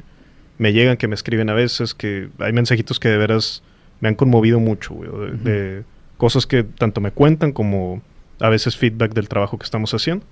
me 0.60 0.72
llegan, 0.72 0.96
que 0.98 1.08
me 1.08 1.16
escriben 1.16 1.50
a 1.50 1.54
veces, 1.54 1.96
que 1.96 2.30
hay 2.38 2.54
mensajitos 2.54 3.00
que 3.00 3.10
de 3.10 3.18
veras 3.18 3.64
me 4.02 4.10
han 4.10 4.16
conmovido 4.16 4.60
mucho, 4.60 4.94
güey, 4.94 5.10
de, 5.10 5.52
de 5.52 5.84
cosas 6.18 6.46
que 6.46 6.64
tanto 6.64 7.02
me 7.02 7.12
cuentan 7.12 7.52
como 7.54 8.04
a 8.40 8.50
veces 8.50 8.78
feedback 8.78 9.14
del 9.14 9.30
trabajo 9.30 9.58
que 9.58 9.64
estamos 9.64 9.94
haciendo 9.94 10.26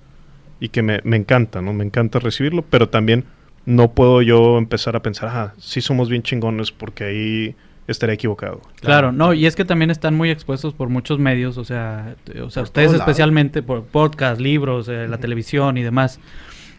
y 0.60 0.70
que 0.70 0.84
me, 0.84 1.02
me 1.04 1.18
encanta, 1.18 1.62
¿no? 1.62 1.74
Me 1.74 1.84
encanta 1.84 2.20
recibirlo, 2.20 2.64
pero 2.70 2.90
también 2.90 3.26
no 3.66 3.92
puedo 3.92 4.22
yo 4.22 4.58
empezar 4.58 4.96
a 4.96 5.02
pensar, 5.02 5.30
ah, 5.32 5.54
sí 5.58 5.82
somos 5.82 6.10
bien 6.10 6.24
chingones 6.24 6.72
porque 6.72 7.04
ahí 7.04 7.56
estaría 7.88 8.16
equivocado. 8.16 8.62
Claro, 8.82 9.12
no, 9.12 9.34
y 9.34 9.46
es 9.46 9.56
que 9.56 9.66
también 9.66 9.92
están 9.92 10.16
muy 10.16 10.30
expuestos 10.30 10.74
por 10.74 10.90
muchos 10.90 11.20
medios, 11.20 11.58
o 11.58 11.66
sea, 11.66 12.16
o 12.42 12.50
sea 12.50 12.64
Por 12.64 12.70
ustedes 12.70 12.94
especialmente 12.94 13.62
por 13.62 13.84
podcast, 13.84 14.40
libros, 14.40 14.88
eh, 14.88 15.08
la 15.08 15.18
televisión 15.18 15.78
y 15.78 15.84
demás. 15.84 16.20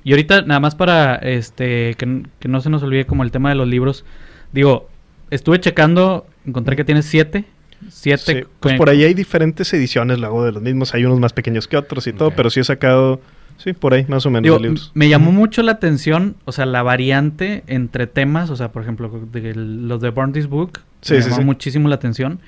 Y 0.02 0.12
ahorita, 0.12 0.42
nada 0.42 0.60
más 0.60 0.74
para 0.74 1.16
este 1.16 1.94
que, 1.94 2.48
no 2.48 2.60
se 2.60 2.70
nos 2.70 2.82
olvide 2.82 3.06
como 3.06 3.22
el 3.22 3.30
tema 3.30 3.48
de 3.48 3.54
los 3.54 3.66
libros, 3.66 4.04
digo, 4.52 4.88
estuve 5.30 5.60
checando, 5.60 6.26
encontré 6.46 6.76
que 6.76 6.84
tienes 6.84 7.06
siete. 7.06 7.44
Siete. 7.88 8.40
Sí, 8.40 8.48
pues 8.60 8.76
por 8.76 8.88
ahí 8.88 9.04
hay 9.04 9.12
diferentes 9.12 9.72
ediciones 9.74 10.18
luego 10.18 10.44
de 10.44 10.52
los 10.52 10.62
mismos, 10.62 10.94
hay 10.94 11.04
unos 11.04 11.20
más 11.20 11.32
pequeños 11.34 11.68
que 11.68 11.76
otros 11.76 12.06
y 12.06 12.12
todo, 12.14 12.30
pero 12.30 12.48
sí 12.48 12.60
he 12.60 12.64
sacado, 12.64 13.20
sí, 13.56 13.72
por 13.72 13.94
ahí 13.94 14.04
más 14.08 14.24
o 14.26 14.30
menos 14.30 14.42
Digo, 14.44 14.56
de 14.56 14.62
libros. 14.62 14.90
me 14.94 15.08
llamó 15.08 15.32
mucho 15.32 15.62
la 15.62 15.72
atención, 15.72 16.36
o 16.44 16.52
sea, 16.52 16.66
la 16.66 16.82
variante 16.82 17.64
entre 17.66 18.06
temas, 18.06 18.50
o 18.50 18.56
sea, 18.56 18.72
por 18.72 18.82
ejemplo, 18.82 19.08
de 19.32 19.54
los 19.54 20.00
de 20.00 20.10
Burn 20.10 20.32
This 20.32 20.46
Book, 20.48 20.80
Sí, 21.00 21.14
me 21.14 21.22
sí, 21.22 21.28
llamó 21.30 21.42
sí. 21.42 21.46
muchísimo 21.46 21.88
la 21.88 21.96
atención. 21.96 22.40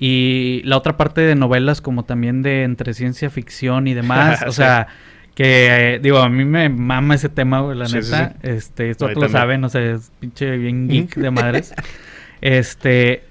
Y 0.00 0.62
la 0.64 0.76
otra 0.76 0.96
parte 0.96 1.20
de 1.22 1.34
novelas 1.34 1.80
como 1.80 2.04
también 2.04 2.42
de 2.42 2.62
entre 2.62 2.94
ciencia 2.94 3.30
ficción 3.30 3.88
y 3.88 3.94
demás, 3.94 4.42
o 4.46 4.52
sea, 4.52 4.86
que 5.34 5.94
eh, 5.94 5.98
digo, 6.00 6.18
a 6.18 6.28
mí 6.28 6.44
me 6.44 6.68
mama 6.68 7.14
ese 7.16 7.28
tema, 7.28 7.60
güey, 7.60 7.76
la 7.76 7.86
neta. 7.86 8.28
sí. 8.30 8.36
Este, 8.42 8.90
esto 8.90 9.08
lo 9.08 9.28
saben, 9.28 9.64
o 9.64 9.68
sea, 9.68 9.82
es 9.82 10.10
pinche 10.20 10.56
bien 10.56 10.88
geek 10.88 11.14
de 11.16 11.30
madres. 11.30 11.74
Este, 12.40 13.24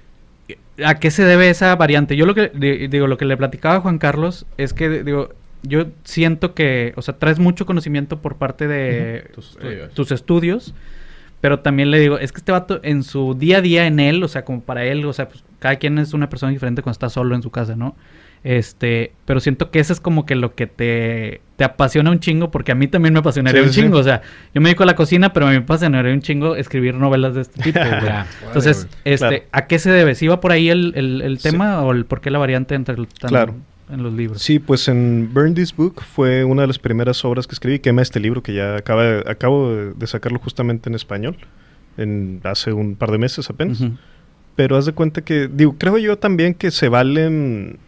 ¿a 0.84 0.96
qué 0.96 1.10
se 1.10 1.24
debe 1.24 1.48
esa 1.48 1.74
variante? 1.76 2.14
Yo 2.16 2.26
lo 2.26 2.34
que 2.34 2.50
di- 2.54 2.88
digo, 2.88 3.06
lo 3.06 3.16
que 3.16 3.24
le 3.24 3.36
platicaba 3.38 3.76
a 3.76 3.80
Juan 3.80 3.96
Carlos 3.98 4.46
es 4.58 4.74
que 4.74 5.02
digo, 5.02 5.30
yo 5.62 5.86
siento 6.04 6.54
que, 6.54 6.92
o 6.96 7.02
sea, 7.02 7.16
traes 7.18 7.38
mucho 7.38 7.66
conocimiento 7.66 8.20
por 8.20 8.36
parte 8.36 8.66
de. 8.68 9.30
Tus 9.34 9.50
estudios. 9.50 9.94
tus 9.94 10.12
estudios, 10.12 10.74
pero 11.40 11.60
también 11.60 11.90
le 11.90 11.98
digo, 12.00 12.18
es 12.18 12.32
que 12.32 12.38
este 12.38 12.52
vato 12.52 12.80
en 12.82 13.02
su 13.02 13.34
día 13.34 13.58
a 13.58 13.60
día 13.60 13.86
en 13.86 14.00
él, 14.00 14.22
o 14.22 14.28
sea, 14.28 14.44
como 14.44 14.60
para 14.62 14.84
él, 14.84 15.04
o 15.04 15.12
sea, 15.12 15.28
pues 15.28 15.44
cada 15.58 15.76
quien 15.76 15.98
es 15.98 16.12
una 16.12 16.28
persona 16.28 16.52
diferente 16.52 16.82
cuando 16.82 16.92
está 16.94 17.08
solo 17.08 17.34
en 17.34 17.42
su 17.42 17.50
casa, 17.50 17.76
¿no? 17.76 17.96
Este, 18.44 19.12
pero 19.24 19.40
siento 19.40 19.72
que 19.72 19.80
eso 19.80 19.92
es 19.92 19.98
como 20.00 20.24
que 20.24 20.36
lo 20.36 20.54
que 20.54 20.68
te, 20.68 21.40
te 21.56 21.64
apasiona 21.64 22.10
un 22.12 22.20
chingo, 22.20 22.52
porque 22.52 22.70
a 22.70 22.76
mí 22.76 22.86
también 22.86 23.12
me 23.12 23.18
apasionaría 23.18 23.62
Sí, 23.62 23.66
un 23.66 23.74
sí, 23.74 23.80
chingo, 23.82 23.98
o 23.98 24.02
sea, 24.04 24.22
yo 24.54 24.60
me 24.60 24.68
dedico 24.68 24.84
a 24.84 24.86
la 24.86 24.94
cocina, 24.94 25.32
pero 25.32 25.46
a 25.46 25.50
mí 25.50 25.56
me 25.56 25.64
apasionaría 25.64 26.12
un 26.12 26.22
chingo 26.22 26.54
escribir 26.54 26.94
novelas 26.94 27.34
de 27.34 27.40
este 27.42 27.60
tipo. 27.72 27.80
Entonces, 28.46 28.86
este, 29.04 29.26
Claro. 29.28 29.42
¿a 29.50 29.66
qué 29.66 29.78
se 29.80 29.90
debe? 29.90 30.14
¿Si 30.14 30.28
va 30.28 30.40
por 30.40 30.52
ahí 30.52 30.70
el, 30.70 30.92
el, 30.94 31.20
el 31.22 31.38
Sí. 31.40 31.50
tema 31.50 31.82
o 31.82 31.90
el 31.92 32.04
por 32.06 32.20
qué 32.20 32.30
la 32.30 32.38
variante 32.38 32.76
entre 32.76 32.94
el, 32.94 33.08
tan- 33.08 33.28
Claro. 33.28 33.54
En 33.90 34.02
los 34.02 34.12
libros? 34.12 34.42
Sí, 34.42 34.58
pues 34.58 34.88
en 34.88 35.30
Burn 35.32 35.54
This 35.54 35.74
Book 35.74 36.02
fue 36.02 36.44
una 36.44 36.62
de 36.62 36.68
las 36.68 36.78
primeras 36.78 37.24
obras 37.24 37.46
que 37.46 37.54
escribí, 37.54 37.78
quema 37.78 38.02
este 38.02 38.20
libro 38.20 38.42
que 38.42 38.54
ya 38.54 38.76
acaba, 38.76 39.20
acabo 39.26 39.74
de, 39.74 40.06
sacarlo 40.06 40.38
justamente 40.38 40.88
en 40.88 40.94
español, 40.94 41.36
en, 41.96 42.40
hace 42.44 42.72
un 42.72 42.96
par 42.96 43.10
de 43.10 43.18
meses 43.18 43.48
apenas. 43.50 43.80
Ujú. 43.80 43.96
Pero 44.56 44.76
haz 44.76 44.86
de 44.86 44.92
cuenta 44.92 45.22
que, 45.22 45.48
digo, 45.48 45.76
creo 45.78 45.98
yo 45.98 46.18
también 46.18 46.54
que 46.54 46.70
se 46.70 46.88
valen, 46.88 47.78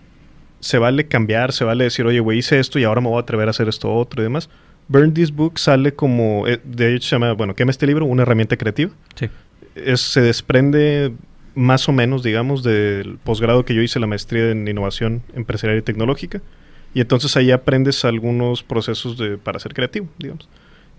se 0.61 0.79
vale 0.79 1.09
cambiar, 1.09 1.53
se 1.53 1.65
vale 1.65 1.85
decir, 1.85 2.07
oye, 2.07 2.21
güey, 2.21 2.39
hice 2.39 2.61
esto 2.61 2.79
y 2.79 2.85
ahora 2.85 3.01
me 3.01 3.09
voy 3.09 3.19
a 3.19 3.23
atrever 3.23 3.49
a 3.49 3.51
hacer 3.51 3.69
esto 3.69 3.93
otro 3.93 4.23
y 4.23 4.25
demás. 4.25 4.49
Burn 4.89 5.13
This 5.15 5.33
Book 5.33 5.59
sale 5.59 5.95
como, 5.95 6.47
eh, 6.47 6.61
de 6.65 6.95
hecho 6.95 7.09
se 7.09 7.15
llama, 7.17 7.33
bueno, 7.33 7.55
quema 7.55 7.71
este 7.71 7.87
libro, 7.87 8.05
una 8.07 8.23
herramienta 8.23 8.57
creativa. 8.57 8.91
Sí. 9.15 9.29
Es, 9.75 10.01
se 10.01 10.21
desprende 10.21 11.13
más 11.55 11.89
o 11.89 11.93
menos, 11.93 12.23
digamos, 12.23 12.63
del 12.63 13.19
posgrado 13.23 13.65
que 13.65 13.75
yo 13.75 13.83
hice, 13.83 14.01
la 14.01 14.07
maestría 14.07 14.51
en 14.51 14.67
innovación 14.67 15.23
empresarial 15.35 15.79
y 15.79 15.83
tecnológica. 15.83 16.41
Y 16.95 17.01
entonces 17.01 17.37
ahí 17.37 17.51
aprendes 17.51 18.05
algunos 18.05 18.63
procesos 18.63 19.17
de, 19.17 19.39
para 19.39 19.59
ser 19.59 19.75
creativo, 19.75 20.09
digamos. 20.19 20.49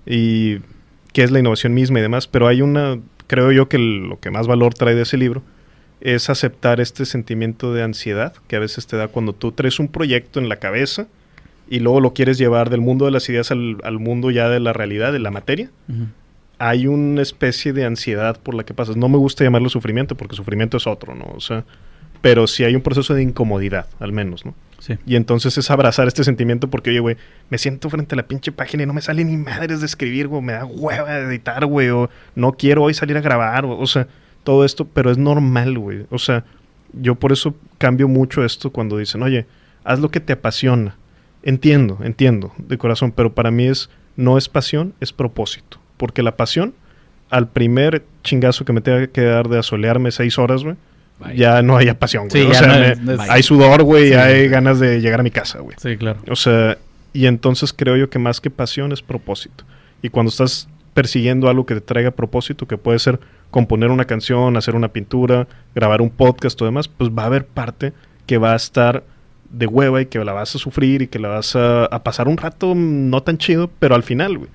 Y 0.05 0.59
qué 1.13 1.23
es 1.23 1.31
la 1.31 1.39
innovación 1.39 1.73
misma 1.73 1.99
y 1.99 2.01
demás. 2.01 2.27
Pero 2.27 2.47
hay 2.47 2.61
una, 2.61 2.99
creo 3.27 3.51
yo 3.51 3.67
que 3.67 3.77
lo 3.77 4.19
que 4.19 4.31
más 4.31 4.47
valor 4.47 4.73
trae 4.73 4.95
de 4.95 5.03
ese 5.03 5.17
libro 5.17 5.43
es 5.99 6.29
aceptar 6.29 6.79
este 6.79 7.05
sentimiento 7.05 7.73
de 7.73 7.83
ansiedad 7.83 8.33
que 8.47 8.55
a 8.55 8.59
veces 8.59 8.87
te 8.87 8.97
da 8.97 9.07
cuando 9.07 9.33
tú 9.33 9.51
traes 9.51 9.79
un 9.79 9.87
proyecto 9.87 10.39
en 10.39 10.49
la 10.49 10.55
cabeza 10.55 11.07
y 11.69 11.79
luego 11.79 12.01
lo 12.01 12.13
quieres 12.13 12.37
llevar 12.37 12.69
del 12.69 12.81
mundo 12.81 13.05
de 13.05 13.11
las 13.11 13.29
ideas 13.29 13.51
al, 13.51 13.77
al 13.83 13.99
mundo 13.99 14.31
ya 14.31 14.49
de 14.49 14.59
la 14.59 14.73
realidad, 14.73 15.13
de 15.13 15.19
la 15.19 15.31
materia. 15.31 15.69
Hay 16.61 16.85
una 16.85 17.23
especie 17.23 17.73
de 17.73 17.85
ansiedad 17.85 18.39
por 18.39 18.53
la 18.53 18.63
que 18.63 18.75
pasas. 18.75 18.95
No 18.95 19.09
me 19.09 19.17
gusta 19.17 19.43
llamarlo 19.43 19.67
sufrimiento 19.67 20.15
porque 20.15 20.35
sufrimiento 20.35 20.77
es 20.77 20.85
otro, 20.85 21.15
¿no? 21.15 21.25
O 21.35 21.39
sea, 21.39 21.65
pero 22.21 22.45
sí 22.45 22.63
hay 22.63 22.75
un 22.75 22.83
proceso 22.83 23.15
de 23.15 23.23
incomodidad, 23.23 23.87
al 23.99 24.11
menos, 24.11 24.45
¿no? 24.45 24.53
Sí. 24.77 24.95
Y 25.07 25.15
entonces 25.15 25.57
es 25.57 25.71
abrazar 25.71 26.07
este 26.07 26.23
sentimiento 26.23 26.69
porque, 26.69 26.91
oye, 26.91 26.99
güey, 26.99 27.17
me 27.49 27.57
siento 27.57 27.89
frente 27.89 28.13
a 28.13 28.17
la 28.17 28.27
pinche 28.27 28.51
página 28.51 28.83
y 28.83 28.85
no 28.85 28.93
me 28.93 29.01
sale 29.01 29.23
ni 29.23 29.37
madres 29.37 29.79
de 29.79 29.87
escribir, 29.87 30.27
güey, 30.27 30.43
me 30.43 30.53
da 30.53 30.65
hueva 30.65 31.11
de 31.11 31.25
editar, 31.25 31.65
güey, 31.65 31.89
o 31.89 32.11
no 32.35 32.51
quiero 32.51 32.83
hoy 32.83 32.93
salir 32.93 33.17
a 33.17 33.21
grabar, 33.21 33.65
o, 33.65 33.79
o 33.79 33.87
sea, 33.87 34.07
todo 34.43 34.63
esto, 34.63 34.85
pero 34.85 35.09
es 35.09 35.17
normal, 35.17 35.79
güey. 35.79 36.05
O 36.11 36.19
sea, 36.19 36.45
yo 36.93 37.15
por 37.15 37.31
eso 37.31 37.55
cambio 37.79 38.07
mucho 38.07 38.45
esto 38.45 38.71
cuando 38.71 38.99
dicen, 38.99 39.23
oye, 39.23 39.47
haz 39.83 39.99
lo 39.99 40.09
que 40.09 40.19
te 40.19 40.33
apasiona. 40.33 40.95
Entiendo, 41.41 41.97
entiendo, 42.03 42.53
de 42.59 42.77
corazón, 42.77 43.13
pero 43.13 43.33
para 43.33 43.49
mí 43.49 43.65
es, 43.65 43.89
no 44.15 44.37
es 44.37 44.47
pasión, 44.47 44.93
es 44.99 45.11
propósito. 45.11 45.80
Porque 46.01 46.23
la 46.23 46.35
pasión, 46.35 46.73
al 47.29 47.47
primer 47.47 48.03
chingazo 48.23 48.65
que 48.65 48.73
me 48.73 48.81
tenga 48.81 49.05
que 49.05 49.21
dar 49.21 49.47
de 49.49 49.59
asolearme 49.59 50.09
seis 50.11 50.39
horas, 50.39 50.63
güey, 50.63 50.75
ya 51.35 51.61
no 51.61 51.77
haya 51.77 51.99
pasión, 51.99 52.27
güey. 52.27 52.43
Sí, 52.43 52.49
o 52.49 52.53
sea, 52.55 52.67
no 52.67 52.73
es- 53.13 53.19
es- 53.19 53.29
hay 53.29 53.43
sudor, 53.43 53.83
güey, 53.83 54.07
Sí. 54.07 54.13
y 54.13 54.13
hay 54.15 54.47
ganas 54.49 54.79
de 54.79 54.99
llegar 54.99 55.19
a 55.19 55.23
mi 55.23 55.29
casa, 55.29 55.59
güey. 55.59 55.77
Sí, 55.79 55.95
claro. 55.97 56.19
O 56.27 56.35
sea, 56.35 56.79
y 57.13 57.27
entonces 57.27 57.71
creo 57.71 57.95
yo 57.97 58.09
que 58.09 58.17
más 58.17 58.41
que 58.41 58.49
pasión 58.49 58.91
es 58.91 59.03
propósito. 59.03 59.63
Y 60.01 60.09
cuando 60.09 60.31
estás 60.31 60.67
persiguiendo 60.95 61.47
algo 61.49 61.67
que 61.67 61.75
te 61.75 61.81
traiga 61.81 62.09
propósito, 62.09 62.67
que 62.67 62.77
puede 62.77 62.97
ser 62.97 63.19
componer 63.51 63.91
una 63.91 64.05
canción, 64.05 64.57
hacer 64.57 64.75
una 64.75 64.87
pintura, 64.87 65.47
grabar 65.75 66.01
un 66.01 66.09
podcast 66.09 66.59
o 66.61 66.65
demás, 66.65 66.87
pues 66.87 67.11
va 67.11 67.23
a 67.23 67.25
haber 67.27 67.45
parte 67.45 67.93
que 68.25 68.39
va 68.39 68.53
a 68.53 68.55
estar 68.55 69.03
de 69.51 69.67
hueva 69.67 70.01
y 70.01 70.05
que 70.07 70.17
la 70.25 70.33
vas 70.33 70.55
a 70.55 70.57
sufrir 70.57 71.01
y 71.03 71.07
que 71.07 71.19
la 71.19 71.27
vas 71.27 71.55
a, 71.55 71.85
a 71.85 72.01
pasar 72.03 72.27
un 72.27 72.37
rato 72.37 72.73
no 72.75 73.21
tan 73.21 73.37
chido, 73.37 73.69
pero 73.79 73.93
al 73.93 74.03
final, 74.03 74.37
güey. 74.39 74.49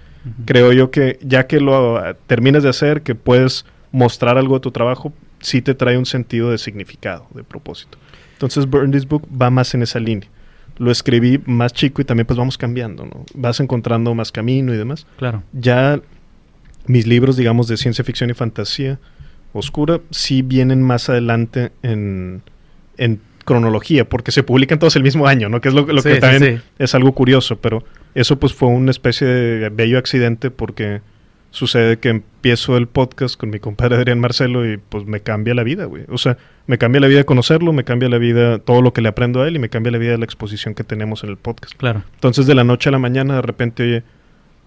Creo 0.44 0.72
yo 0.72 0.90
que 0.90 1.18
ya 1.22 1.46
que 1.46 1.60
lo 1.60 2.00
terminas 2.26 2.62
de 2.62 2.68
hacer, 2.68 3.02
que 3.02 3.14
puedes 3.14 3.64
mostrar 3.92 4.38
algo 4.38 4.54
de 4.54 4.60
tu 4.60 4.70
trabajo, 4.72 5.12
sí 5.40 5.62
te 5.62 5.74
trae 5.74 5.96
un 5.96 6.06
sentido 6.06 6.50
de 6.50 6.58
significado, 6.58 7.26
de 7.34 7.44
propósito. 7.44 7.98
Entonces, 8.32 8.66
Burn 8.66 8.90
This 8.90 9.06
Book 9.06 9.26
va 9.30 9.50
más 9.50 9.74
en 9.74 9.82
esa 9.82 10.00
línea. 10.00 10.28
Lo 10.78 10.90
escribí 10.90 11.40
más 11.46 11.72
chico 11.72 12.02
y 12.02 12.04
también 12.04 12.26
pues 12.26 12.36
vamos 12.38 12.58
cambiando, 12.58 13.06
¿no? 13.06 13.24
Vas 13.34 13.60
encontrando 13.60 14.14
más 14.14 14.30
camino 14.32 14.74
y 14.74 14.76
demás. 14.76 15.06
Claro. 15.16 15.42
Ya 15.52 16.00
mis 16.86 17.06
libros, 17.06 17.36
digamos, 17.36 17.68
de 17.68 17.76
ciencia 17.76 18.04
ficción 18.04 18.28
y 18.30 18.34
fantasía 18.34 18.98
oscura, 19.52 20.00
sí 20.10 20.42
vienen 20.42 20.82
más 20.82 21.08
adelante 21.08 21.72
en, 21.82 22.42
en 22.98 23.20
cronología, 23.46 24.06
porque 24.06 24.32
se 24.32 24.42
publican 24.42 24.78
todos 24.78 24.96
el 24.96 25.02
mismo 25.02 25.26
año, 25.26 25.48
¿no? 25.48 25.60
Que 25.62 25.68
es 25.68 25.74
lo, 25.74 25.86
lo 25.86 26.02
Sí, 26.02 26.08
que 26.10 26.14
sí, 26.16 26.20
también 26.20 26.58
sí. 26.58 26.62
es 26.78 26.94
algo 26.94 27.12
curioso, 27.12 27.56
pero 27.56 27.82
eso 28.16 28.38
pues 28.38 28.54
fue 28.54 28.68
una 28.68 28.90
especie 28.90 29.26
de 29.26 29.68
bello 29.68 29.98
accidente 29.98 30.50
porque 30.50 31.02
sucede 31.50 31.98
que 31.98 32.08
empiezo 32.08 32.76
el 32.78 32.86
podcast 32.86 33.38
con 33.38 33.50
mi 33.50 33.60
compadre 33.60 33.96
Adrián 33.96 34.20
Marcelo 34.20 34.70
y 34.70 34.78
pues 34.78 35.04
me 35.04 35.20
cambia 35.20 35.54
la 35.54 35.62
vida, 35.62 35.84
güey. 35.84 36.04
O 36.08 36.16
sea, 36.16 36.38
me 36.66 36.78
cambia 36.78 37.00
la 37.00 37.08
vida 37.08 37.24
conocerlo, 37.24 37.74
me 37.74 37.84
cambia 37.84 38.08
la 38.08 38.16
vida 38.16 38.58
todo 38.58 38.80
lo 38.80 38.94
que 38.94 39.02
le 39.02 39.10
aprendo 39.10 39.42
a 39.42 39.48
él 39.48 39.56
y 39.56 39.58
me 39.58 39.68
cambia 39.68 39.92
la 39.92 39.98
vida 39.98 40.16
la 40.16 40.24
exposición 40.24 40.74
que 40.74 40.82
tenemos 40.82 41.24
en 41.24 41.30
el 41.30 41.36
podcast. 41.36 41.74
Claro. 41.76 42.04
Entonces, 42.14 42.46
de 42.46 42.54
la 42.54 42.64
noche 42.64 42.88
a 42.88 42.92
la 42.92 42.98
mañana, 42.98 43.36
de 43.36 43.42
repente, 43.42 43.82
oye, 43.82 44.02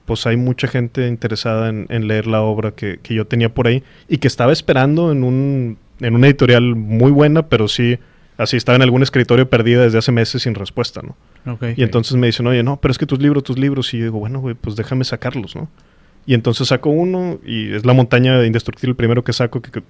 pues 0.06 0.28
hay 0.28 0.38
mucha 0.38 0.68
gente 0.68 1.08
interesada 1.08 1.70
en, 1.70 1.88
en 1.90 2.08
leer 2.08 2.28
la 2.28 2.42
obra 2.42 2.72
que, 2.72 3.00
que, 3.02 3.16
yo 3.16 3.26
tenía 3.26 3.50
por 3.50 3.66
ahí 3.66 3.84
y 4.08 4.18
que 4.20 4.28
estaba 4.28 4.54
esperando 4.54 5.12
en, 5.12 5.24
un, 5.24 5.78
en 6.02 6.16
una 6.16 6.28
editorial 6.28 6.76
muy 6.76 7.12
buena, 7.12 7.48
pero 7.48 7.68
sí, 7.68 7.98
así 8.40 8.58
estaba 8.58 8.78
en 8.78 8.82
algún 8.82 9.04
escritorio 9.04 9.50
perdida 9.50 9.84
desde 9.84 10.00
hace 10.00 10.12
meses 10.12 10.42
sin 10.42 10.56
respuesta, 10.56 11.02
¿no? 11.04 11.54
Okay. 11.54 11.76
Y 11.78 11.84
entonces 11.84 12.18
me 12.18 12.26
dicen, 12.26 12.48
oye, 12.48 12.64
no, 12.64 12.80
pero 12.82 12.92
es 12.92 12.98
que 12.98 13.06
tus 13.06 13.20
libros, 13.20 13.44
tus 13.44 13.60
libros. 13.60 13.94
Y 13.94 14.00
yo 14.00 14.06
digo, 14.06 14.20
bueno, 14.20 14.40
güey, 14.40 14.56
pues 14.56 14.76
déjame 14.76 15.04
sacarlos, 15.04 15.56
¿no? 15.56 15.70
Y 16.26 16.34
entonces 16.34 16.70
saco 16.70 16.90
uno 16.90 17.40
y 17.46 17.74
es 17.74 17.86
La 17.86 17.94
montaña 17.94 18.44
indestructible 18.46 18.92
el 18.92 18.96
primero 18.96 19.24
que 19.24 19.34
saco, 19.34 19.62
que, 19.62 19.72
que 19.72 19.84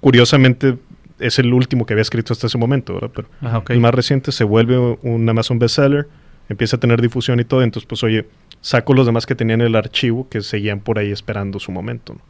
curiosamente 0.00 0.76
es 1.18 1.38
el 1.38 1.52
último 1.54 1.86
que 1.86 1.94
había 1.94 2.02
escrito 2.02 2.32
hasta 2.32 2.46
ese 2.48 2.58
momento, 2.58 2.94
¿verdad? 2.94 3.10
Pero 3.14 3.28
Ah, 3.40 3.58
ok. 3.58 3.70
el 3.70 3.80
más 3.80 3.94
reciente 3.94 4.32
se 4.32 4.44
vuelve 4.44 4.98
un 5.02 5.28
Amazon 5.28 5.58
bestseller, 5.58 6.08
empieza 6.48 6.76
a 6.76 6.80
tener 6.80 7.00
difusión 7.00 7.38
y 7.40 7.44
todo, 7.44 7.62
entonces 7.62 7.86
pues 7.86 8.02
oye, 8.02 8.26
saco 8.60 8.94
los 8.94 9.06
demás 9.06 9.26
que 9.26 9.34
tenían 9.34 9.60
en 9.60 9.68
el 9.68 9.76
archivo 9.76 10.28
que 10.28 10.40
seguían 10.42 10.80
por 10.80 10.98
ahí 10.98 11.12
esperando 11.12 11.60
su 11.60 11.70
momento. 11.70 12.14
¿no? 12.14 12.20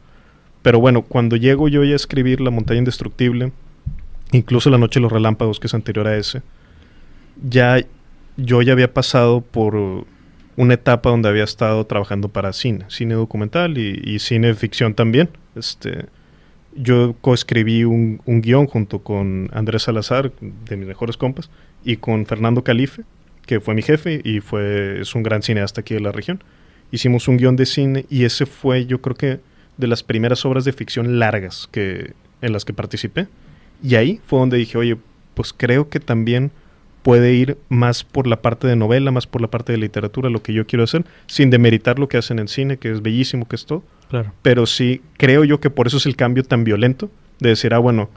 Pero 0.61 0.79
bueno, 0.79 1.01
cuando 1.01 1.35
llego 1.35 1.67
yo 1.67 1.83
ya 1.83 1.93
a 1.93 1.95
escribir 1.95 2.41
La 2.41 2.51
montaña 2.51 2.79
indestructible, 2.79 3.51
incluso 4.33 4.69
La 4.69 4.77
noche 4.77 4.99
de 4.99 5.03
los 5.03 5.11
relámpagos, 5.11 5.59
que 5.59 5.67
es 5.67 5.73
anterior 5.73 6.07
a 6.07 6.17
ese, 6.17 6.41
ya 7.47 7.77
yo 8.35 8.61
ya 8.61 8.73
había 8.73 8.93
pasado 8.93 9.41
por 9.41 10.05
una 10.55 10.73
etapa 10.73 11.09
donde 11.09 11.29
había 11.29 11.43
estado 11.43 11.85
trabajando 11.85 12.29
para 12.29 12.53
cine, 12.53 12.85
cine 12.89 13.15
documental 13.15 13.77
y, 13.77 14.19
cine 14.19 14.53
ficción 14.53 14.93
también. 14.93 15.29
Este, 15.55 16.05
yo 16.75 17.15
coescribí 17.21 17.83
un, 17.83 18.21
un 18.25 18.41
guion 18.41 18.67
junto 18.67 18.99
con 18.99 19.49
Andrés 19.53 19.83
Salazar, 19.83 20.31
de 20.39 20.77
mis 20.77 20.87
mejores 20.87 21.17
compas, 21.17 21.49
y 21.83 21.97
con 21.97 22.25
Fernando 22.25 22.63
Calife, 22.63 23.03
que 23.45 23.59
fue 23.59 23.73
mi 23.73 23.81
jefe 23.81 24.21
y 24.23 24.39
fue, 24.39 25.01
es 25.01 25.15
un 25.15 25.23
gran 25.23 25.41
cineasta 25.41 25.81
aquí 25.81 25.93
de 25.93 25.99
la 25.99 26.11
región. 26.11 26.43
Hicimos 26.91 27.27
un 27.27 27.37
guion 27.37 27.55
de 27.55 27.65
cine 27.65 28.05
y 28.09 28.25
ese 28.25 28.45
fue, 28.45 28.85
yo 28.85 29.01
creo 29.01 29.15
que, 29.15 29.39
de 29.77 29.87
las 29.87 30.03
primeras 30.03 30.45
obras 30.45 30.65
de 30.65 30.73
ficción 30.73 31.17
largas 31.17 31.67
que, 31.71 32.13
en 32.41 32.53
las 32.53 32.63
que 32.63 32.73
participé. 32.73 33.27
Y 33.83 33.95
ahí 33.95 34.19
fue 34.25 34.39
donde 34.39 34.57
dije, 34.57 34.77
oye, 34.77 34.97
pues 35.35 35.53
creo 35.53 35.89
que 35.89 35.99
también 35.99 36.51
puede 37.03 37.33
ir 37.33 37.57
más 37.69 38.03
por 38.03 38.25
la 38.27 38.41
parte 38.41 38.65
de 38.65 38.75
novela, 38.75 39.11
más 39.11 39.27
por 39.27 39.41
la 39.41 39.49
parte 39.49 39.73
de 39.73 39.77
literatura, 39.77 40.29
lo 40.29 40.41
que 40.41 40.53
yo 40.53 40.65
quiero 40.65 40.85
hacer, 40.85 41.05
sin 41.27 41.49
demeritar 41.49 41.99
lo 41.99 42.07
que 42.07 42.17
hacen 42.17 42.39
en 42.39 42.47
cine, 42.47 42.77
que 42.77 42.89
es 42.89 43.01
bellísimo, 43.01 43.47
que 43.47 43.57
es 43.57 43.65
todo. 43.65 43.83
Claro. 44.09 44.31
Pero 44.41 44.65
sí, 44.65 45.01
creo 45.17 45.43
yo 45.43 45.59
que 45.59 45.69
por 45.69 45.87
eso 45.87 45.97
es 45.97 46.05
el 46.05 46.15
cambio 46.15 46.43
tan 46.43 46.63
violento, 46.63 47.11
de 47.39 47.49
decir, 47.49 47.73
ah, 47.73 47.79
bueno, 47.79 48.09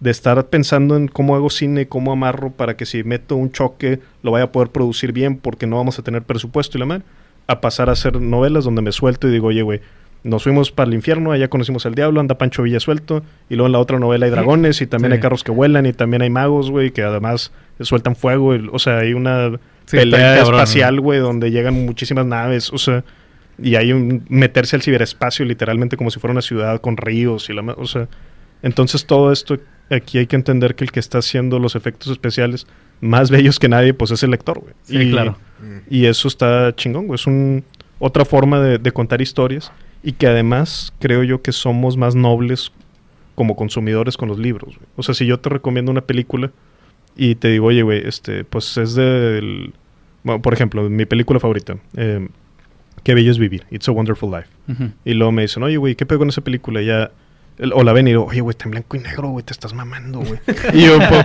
de 0.00 0.10
estar 0.10 0.44
pensando 0.48 0.96
en 0.96 1.06
cómo 1.06 1.36
hago 1.36 1.48
cine, 1.48 1.86
cómo 1.86 2.10
amarro 2.10 2.50
para 2.50 2.76
que 2.76 2.84
si 2.84 3.04
meto 3.04 3.36
un 3.36 3.52
choque 3.52 4.00
lo 4.24 4.32
vaya 4.32 4.46
a 4.46 4.52
poder 4.52 4.70
producir 4.70 5.12
bien 5.12 5.36
porque 5.36 5.68
no 5.68 5.76
vamos 5.76 6.00
a 6.00 6.02
tener 6.02 6.22
presupuesto 6.22 6.76
y 6.76 6.80
la 6.80 6.86
madre, 6.86 7.04
a 7.46 7.60
pasar 7.60 7.88
a 7.88 7.92
hacer 7.92 8.20
novelas 8.20 8.64
donde 8.64 8.82
me 8.82 8.90
suelto 8.90 9.28
y 9.28 9.30
digo, 9.30 9.46
oye, 9.46 9.62
güey, 9.62 9.80
nos 10.24 10.44
fuimos 10.44 10.70
para 10.70 10.88
el 10.88 10.94
infierno, 10.94 11.32
allá 11.32 11.48
conocimos 11.48 11.84
al 11.86 11.94
diablo, 11.94 12.20
anda 12.20 12.38
Pancho 12.38 12.62
Villa 12.62 12.78
suelto, 12.80 13.22
y 13.50 13.54
luego 13.56 13.66
en 13.66 13.72
la 13.72 13.78
otra 13.80 13.98
novela 13.98 14.26
hay 14.26 14.30
dragones, 14.30 14.80
y 14.80 14.86
también 14.86 15.10
Sí. 15.12 15.14
hay 15.16 15.20
carros 15.20 15.42
que 15.44 15.50
vuelan, 15.50 15.84
y 15.86 15.92
también 15.92 16.22
hay 16.22 16.30
magos, 16.30 16.70
güey, 16.70 16.92
que 16.92 17.02
además 17.02 17.52
sueltan 17.80 18.14
fuego, 18.14 18.54
y- 18.54 18.68
o 18.72 18.78
sea, 18.78 18.98
hay 18.98 19.14
una 19.14 19.50
Sí, 19.86 19.96
pelea 19.96 20.36
cabrón, 20.36 20.54
espacial, 20.54 20.96
¿no? 20.96 21.02
güey, 21.02 21.18
donde 21.18 21.50
llegan 21.50 21.84
muchísimas 21.84 22.24
naves, 22.24 22.72
o 22.72 22.78
sea, 22.78 23.02
y 23.60 23.74
hay 23.74 23.92
un 23.92 24.24
meterse 24.28 24.76
al 24.76 24.82
ciberespacio 24.82 25.44
literalmente 25.44 25.96
como 25.96 26.10
si 26.10 26.20
fuera 26.20 26.32
una 26.32 26.42
ciudad 26.42 26.80
con 26.80 26.96
ríos 26.96 27.50
y 27.50 27.52
la, 27.52 27.62
o 27.62 27.86
sea, 27.86 28.08
entonces 28.62 29.04
todo 29.06 29.32
esto 29.32 29.58
aquí 29.90 30.18
hay 30.18 30.26
que 30.26 30.36
entender 30.36 30.74
que 30.74 30.84
el 30.84 30.92
que 30.92 31.00
está 31.00 31.18
haciendo 31.18 31.58
los 31.58 31.74
efectos 31.74 32.10
especiales 32.12 32.66
más 33.00 33.30
bellos 33.30 33.58
que 33.58 33.68
nadie, 33.68 33.92
pues 33.92 34.10
es 34.12 34.22
el 34.22 34.30
lector, 34.30 34.60
güey. 34.60 34.72
Sí, 34.84 34.96
y, 34.98 35.10
claro. 35.10 35.36
Mm. 35.60 35.78
y 35.90 36.06
eso 36.06 36.28
está 36.28 36.72
chingón, 36.76 37.08
güey. 37.08 37.16
Es 37.16 37.26
un, 37.26 37.64
otra 37.98 38.24
forma 38.24 38.60
de, 38.60 38.78
de 38.78 38.92
contar 38.92 39.20
historias 39.20 39.70
y 40.02 40.12
que 40.12 40.26
además 40.26 40.92
creo 40.98 41.22
yo 41.22 41.42
que 41.42 41.52
somos 41.52 41.96
más 41.96 42.14
nobles 42.14 42.72
como 43.34 43.56
consumidores 43.56 44.16
con 44.16 44.28
los 44.28 44.38
libros. 44.38 44.76
güey. 44.76 44.88
O 44.96 45.02
sea, 45.02 45.14
si 45.14 45.26
yo 45.26 45.40
te 45.40 45.48
recomiendo 45.48 45.90
una 45.90 46.02
película 46.02 46.50
y 47.16 47.34
te 47.34 47.48
digo, 47.48 47.66
oye, 47.66 47.82
güey, 47.82 48.06
este, 48.06 48.44
pues 48.44 48.76
es 48.76 48.94
del... 48.94 49.72
bueno, 50.24 50.42
por 50.42 50.54
ejemplo, 50.54 50.88
mi 50.88 51.06
película 51.06 51.40
favorita, 51.40 51.76
eh, 51.96 52.28
Qué 53.02 53.14
bello 53.14 53.32
es 53.32 53.38
vivir, 53.38 53.64
It's 53.70 53.88
a 53.88 53.92
Wonderful 53.92 54.30
Life. 54.30 54.48
Y 55.04 55.14
luego 55.14 55.32
me 55.32 55.42
dicen, 55.42 55.62
oye, 55.62 55.76
güey, 55.76 55.96
¿qué 55.96 56.06
pego 56.06 56.20
con 56.20 56.28
esa 56.28 56.40
película? 56.40 56.82
Y 56.82 56.86
ya, 56.86 57.10
el- 57.58 57.72
o 57.74 57.82
la 57.84 57.92
ven 57.92 58.06
y 58.08 58.10
digo, 58.12 58.24
oye, 58.26 58.40
güey, 58.40 58.52
está 58.52 58.64
en 58.64 58.70
blanco 58.72 58.96
y 58.96 59.00
negro, 59.00 59.28
güey, 59.28 59.44
te 59.44 59.52
estás 59.52 59.74
mamando, 59.74 60.20
güey. 60.20 60.40
y 60.74 60.86
yo, 60.86 60.98
pues, 60.98 61.24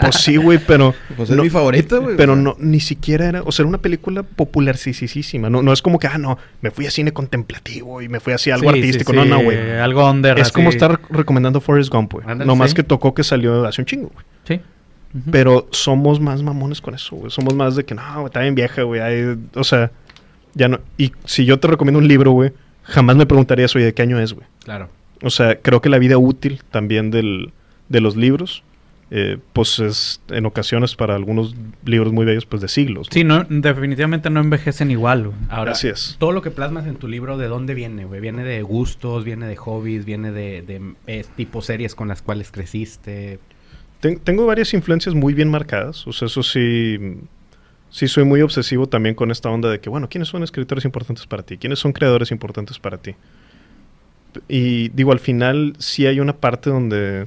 pues 0.00 0.16
sí, 0.16 0.36
güey, 0.36 0.58
pero... 0.58 0.94
Pues 1.16 1.30
es 1.30 1.36
no- 1.36 1.42
mi 1.42 1.50
favorito, 1.50 2.00
güey. 2.02 2.16
Pero 2.16 2.34
no, 2.36 2.56
ni 2.58 2.80
siquiera 2.80 3.26
era, 3.26 3.42
o 3.42 3.52
sea, 3.52 3.62
era 3.64 3.68
una 3.68 3.78
película 3.78 4.22
popularísima. 4.22 5.50
No, 5.50 5.62
no 5.62 5.72
es 5.72 5.82
como 5.82 5.98
que, 5.98 6.06
ah, 6.06 6.18
no, 6.18 6.38
me 6.60 6.70
fui 6.70 6.86
a 6.86 6.90
cine 6.90 7.12
contemplativo 7.12 8.02
y 8.02 8.08
me 8.08 8.20
fui 8.20 8.32
así 8.32 8.50
a 8.50 8.54
algo 8.54 8.70
Sí, 8.72 8.78
artístico. 8.78 9.12
sí, 9.12 9.18
no, 9.18 9.24
no, 9.24 9.42
güey. 9.42 9.78
Algo 9.78 10.08
under. 10.10 10.38
Es 10.38 10.52
como 10.52 10.70
estar 10.70 11.00
recomendando 11.10 11.60
Forrest 11.60 11.90
Gump, 11.92 12.12
güey. 12.14 12.26
Nomás 12.38 12.70
sí. 12.70 12.76
que 12.76 12.82
tocó 12.82 13.14
que 13.14 13.22
salió 13.24 13.64
hace 13.66 13.82
un 13.82 13.86
chingo, 13.86 14.10
güey. 14.12 14.24
Sí. 14.44 14.60
Pero 15.30 15.66
somos 15.70 16.20
más 16.20 16.42
mamones 16.42 16.80
con 16.80 16.94
eso, 16.94 17.16
güey. 17.16 17.30
Somos 17.30 17.54
más 17.54 17.74
de 17.76 17.84
que, 17.84 17.94
no, 17.94 18.02
güey, 18.14 18.26
está 18.26 18.40
bien 18.40 18.54
vieja, 18.54 18.82
güey. 18.82 19.00
O 19.54 19.64
sea, 19.64 19.90
ya 20.54 20.68
no. 20.68 20.80
Y 20.98 21.12
si 21.24 21.44
yo 21.44 21.58
te 21.58 21.68
recomiendo 21.68 21.98
un 21.98 22.08
libro, 22.08 22.32
güey, 22.32 22.52
jamás 22.82 23.16
me 23.16 23.24
preguntarías, 23.24 23.74
oye, 23.76 23.86
¿de 23.86 23.94
qué 23.94 24.02
año 24.02 24.20
es, 24.20 24.32
güey? 24.34 24.46
Claro. 24.64 24.88
O 25.22 25.30
sea, 25.30 25.60
creo 25.60 25.80
que 25.80 25.88
la 25.88 25.98
vida 25.98 26.18
útil 26.18 26.60
también 26.70 27.10
del, 27.10 27.52
de 27.88 28.00
los 28.00 28.16
libros, 28.16 28.62
eh, 29.10 29.38
pues 29.52 29.78
es 29.78 30.20
en 30.28 30.46
ocasiones 30.46 30.96
para 30.96 31.14
algunos 31.14 31.54
libros 31.84 32.12
muy 32.12 32.26
bellos, 32.26 32.44
pues 32.44 32.60
de 32.60 32.68
siglos. 32.68 33.08
¿no? 33.08 33.14
Sí, 33.14 33.22
no, 33.24 33.44
definitivamente 33.48 34.30
no 34.30 34.40
envejecen 34.40 34.90
igual. 34.90 35.26
güey. 35.28 35.36
Ahora, 35.48 35.72
Así 35.72 35.88
es. 35.88 36.16
todo 36.18 36.32
lo 36.32 36.42
que 36.42 36.50
plasmas 36.50 36.86
en 36.86 36.96
tu 36.96 37.06
libro, 37.08 37.38
¿de 37.38 37.46
dónde 37.48 37.74
viene, 37.74 38.04
güey? 38.04 38.20
¿Viene 38.20 38.42
de 38.44 38.62
gustos, 38.62 39.24
viene 39.24 39.46
de 39.46 39.56
hobbies, 39.56 40.04
viene 40.04 40.32
de, 40.32 40.62
de 40.62 40.80
eh, 41.06 41.24
tipo 41.36 41.62
series 41.62 41.94
con 41.94 42.08
las 42.08 42.20
cuales 42.20 42.50
creciste? 42.50 43.38
Ten- 44.00 44.18
tengo 44.18 44.44
varias 44.44 44.74
influencias 44.74 45.14
muy 45.14 45.34
bien 45.34 45.48
marcadas. 45.50 46.06
O 46.06 46.12
sea, 46.12 46.26
eso 46.26 46.42
sí. 46.42 46.98
Sí, 47.88 48.08
soy 48.08 48.24
muy 48.24 48.42
obsesivo 48.42 48.88
también 48.88 49.14
con 49.14 49.30
esta 49.30 49.48
onda 49.48 49.70
de 49.70 49.78
que, 49.80 49.88
bueno, 49.88 50.08
¿quiénes 50.08 50.28
son 50.28 50.42
escritores 50.42 50.84
importantes 50.84 51.26
para 51.26 51.44
ti? 51.44 51.56
¿Quiénes 51.56 51.78
son 51.78 51.92
creadores 51.92 52.30
importantes 52.32 52.78
para 52.80 52.98
ti? 52.98 53.14
Y 54.48 54.88
digo, 54.90 55.12
al 55.12 55.20
final 55.20 55.74
sí 55.78 56.06
hay 56.06 56.20
una 56.20 56.34
parte 56.34 56.70
donde, 56.70 57.26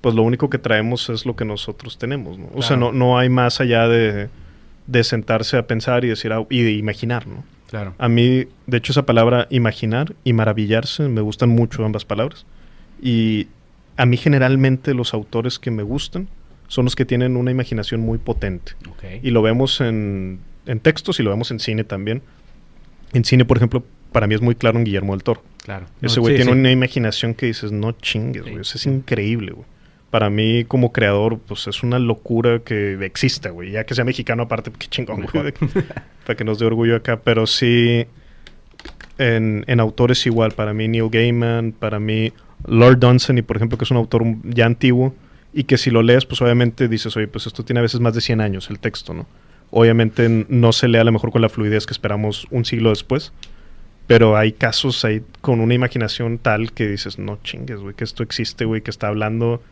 pues 0.00 0.14
lo 0.14 0.22
único 0.22 0.50
que 0.50 0.58
traemos 0.58 1.08
es 1.08 1.26
lo 1.26 1.36
que 1.36 1.44
nosotros 1.44 1.98
tenemos, 1.98 2.38
¿no? 2.38 2.48
O 2.54 2.62
sea, 2.62 2.76
no, 2.76 2.92
no 2.92 3.18
hay 3.18 3.28
más 3.28 3.60
allá 3.60 3.88
de, 3.88 4.28
de 4.86 5.04
sentarse 5.04 5.56
a 5.56 5.66
pensar 5.66 6.04
y 6.04 6.08
decir, 6.08 6.32
ah, 6.32 6.44
y 6.50 6.62
de 6.62 6.72
imaginar, 6.72 7.26
¿no? 7.26 7.44
Claro. 7.68 7.94
A 7.98 8.08
mí, 8.08 8.44
de 8.66 8.76
hecho, 8.76 8.92
esa 8.92 9.06
palabra 9.06 9.46
imaginar 9.48 10.14
y 10.24 10.34
maravillarse 10.34 11.08
me 11.08 11.22
gustan 11.22 11.48
mucho 11.48 11.84
ambas 11.84 12.04
palabras. 12.04 12.44
Y 13.00 13.48
a 13.96 14.04
mí 14.04 14.16
generalmente 14.16 14.94
los 14.94 15.14
autores 15.14 15.58
que 15.58 15.70
me 15.70 15.82
gustan 15.82 16.28
son 16.68 16.84
los 16.84 16.96
que 16.96 17.04
tienen 17.04 17.36
una 17.36 17.50
imaginación 17.50 18.00
muy 18.00 18.18
potente. 18.18 18.72
Y 19.22 19.30
lo 19.30 19.42
vemos 19.42 19.80
en, 19.80 20.40
en 20.66 20.80
textos 20.80 21.20
y 21.20 21.22
lo 21.22 21.30
vemos 21.30 21.50
en 21.50 21.60
cine 21.60 21.84
también. 21.84 22.22
En 23.12 23.24
cine, 23.24 23.44
por 23.44 23.56
ejemplo, 23.56 23.84
para 24.12 24.26
mí 24.26 24.34
es 24.34 24.40
muy 24.40 24.54
claro 24.54 24.78
en 24.78 24.84
Guillermo 24.84 25.12
del 25.12 25.22
Toro. 25.22 25.42
Claro. 25.64 25.86
Ese 26.00 26.16
No, 26.16 26.22
güey 26.22 26.34
sí, 26.34 26.36
tiene 26.42 26.52
sí. 26.52 26.58
una 26.58 26.70
imaginación 26.70 27.34
que 27.34 27.46
dices, 27.46 27.72
no 27.72 27.92
chingues, 27.92 28.42
güey. 28.42 28.54
Sí. 28.56 28.60
Eso 28.60 28.78
es 28.78 28.86
increíble, 28.86 29.52
güey. 29.52 29.66
Para 30.10 30.28
mí, 30.28 30.64
como 30.64 30.92
creador, 30.92 31.38
pues 31.38 31.66
es 31.68 31.82
una 31.82 31.98
locura 31.98 32.58
que 32.58 33.02
exista, 33.04 33.50
güey. 33.50 33.70
Ya 33.70 33.84
que 33.84 33.94
sea 33.94 34.04
mexicano, 34.04 34.42
aparte, 34.42 34.70
qué 34.78 34.86
chingón, 34.88 35.26
güey. 35.32 35.54
Para 36.26 36.36
que 36.36 36.44
nos 36.44 36.58
dé 36.58 36.66
orgullo 36.66 36.96
acá. 36.96 37.20
Pero 37.24 37.46
sí, 37.46 38.06
en, 39.18 39.64
en 39.66 39.80
autores 39.80 40.26
igual. 40.26 40.52
Para 40.52 40.74
mí, 40.74 40.86
Neil 40.88 41.08
Gaiman. 41.10 41.72
Para 41.72 41.98
mí, 41.98 42.32
Lord 42.66 42.98
Dunsany, 42.98 43.42
por 43.42 43.56
ejemplo, 43.56 43.78
que 43.78 43.84
es 43.84 43.90
un 43.90 43.96
autor 43.96 44.24
ya 44.44 44.66
antiguo. 44.66 45.14
Y 45.54 45.64
que 45.64 45.78
si 45.78 45.90
lo 45.90 46.02
lees, 46.02 46.26
pues 46.26 46.42
obviamente 46.42 46.88
dices, 46.88 47.16
oye, 47.16 47.28
pues 47.28 47.46
esto 47.46 47.64
tiene 47.64 47.78
a 47.80 47.82
veces 47.82 48.00
más 48.00 48.14
de 48.14 48.20
100 48.20 48.40
años, 48.40 48.68
el 48.70 48.78
texto, 48.78 49.14
¿no? 49.14 49.26
Obviamente 49.70 50.46
no 50.48 50.72
se 50.72 50.88
lee 50.88 50.98
a 50.98 51.04
lo 51.04 51.12
mejor 51.12 51.30
con 51.30 51.40
la 51.40 51.48
fluidez 51.48 51.86
que 51.86 51.92
esperamos 51.94 52.46
un 52.50 52.66
siglo 52.66 52.90
después. 52.90 53.32
Pero 54.12 54.36
hay 54.36 54.52
casos 54.52 55.06
ahí 55.06 55.22
con 55.40 55.60
una 55.60 55.72
imaginación 55.72 56.36
tal 56.36 56.72
que 56.72 56.86
dices, 56.86 57.18
no 57.18 57.38
chingues, 57.42 57.80
güey, 57.80 57.94
que 57.94 58.04
esto 58.04 58.22
existe, 58.22 58.66
güey, 58.66 58.82
que 58.82 58.90
está 58.90 59.08
hablando 59.08 59.62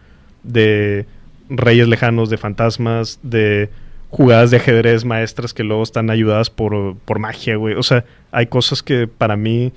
de 0.45 1.05
reyes 1.51 1.89
lejanos, 1.89 2.31
de 2.31 2.39
fantasmas, 2.39 3.21
de 3.23 3.69
jugadas 4.09 4.51
de 4.51 4.57
ajedrez 4.57 5.05
maestras 5.05 5.53
que 5.53 5.63
luego 5.63 5.83
están 5.83 6.09
ayudadas 6.09 6.49
por, 6.49 6.97
por 7.05 7.19
magia, 7.19 7.57
güey. 7.57 7.75
O 7.75 7.83
sea, 7.83 8.07
hay 8.33 8.47
cosas 8.47 8.83
que 8.83 9.07
para 9.07 9.37
mí 9.37 9.75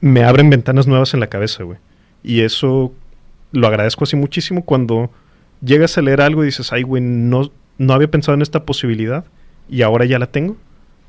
me 0.00 0.22
abren 0.22 0.48
ventanas 0.48 0.86
nuevas 0.86 1.12
en 1.12 1.18
la 1.18 1.26
cabeza, 1.26 1.64
güey. 1.64 1.78
Y 2.22 2.42
eso 2.42 2.92
lo 3.50 3.66
agradezco 3.66 4.04
así 4.04 4.14
muchísimo 4.14 4.64
cuando 4.64 5.10
llegas 5.60 5.98
a 5.98 6.02
leer 6.02 6.20
algo 6.20 6.44
y 6.44 6.46
dices, 6.46 6.72
ay, 6.72 6.84
güey, 6.84 7.02
no, 7.02 7.50
no 7.78 7.94
había 7.94 8.08
pensado 8.08 8.36
en 8.36 8.42
esta 8.42 8.64
posibilidad 8.64 9.24
y 9.68 9.82
ahora 9.82 10.04
ya 10.04 10.20
la 10.20 10.28
tengo. 10.28 10.56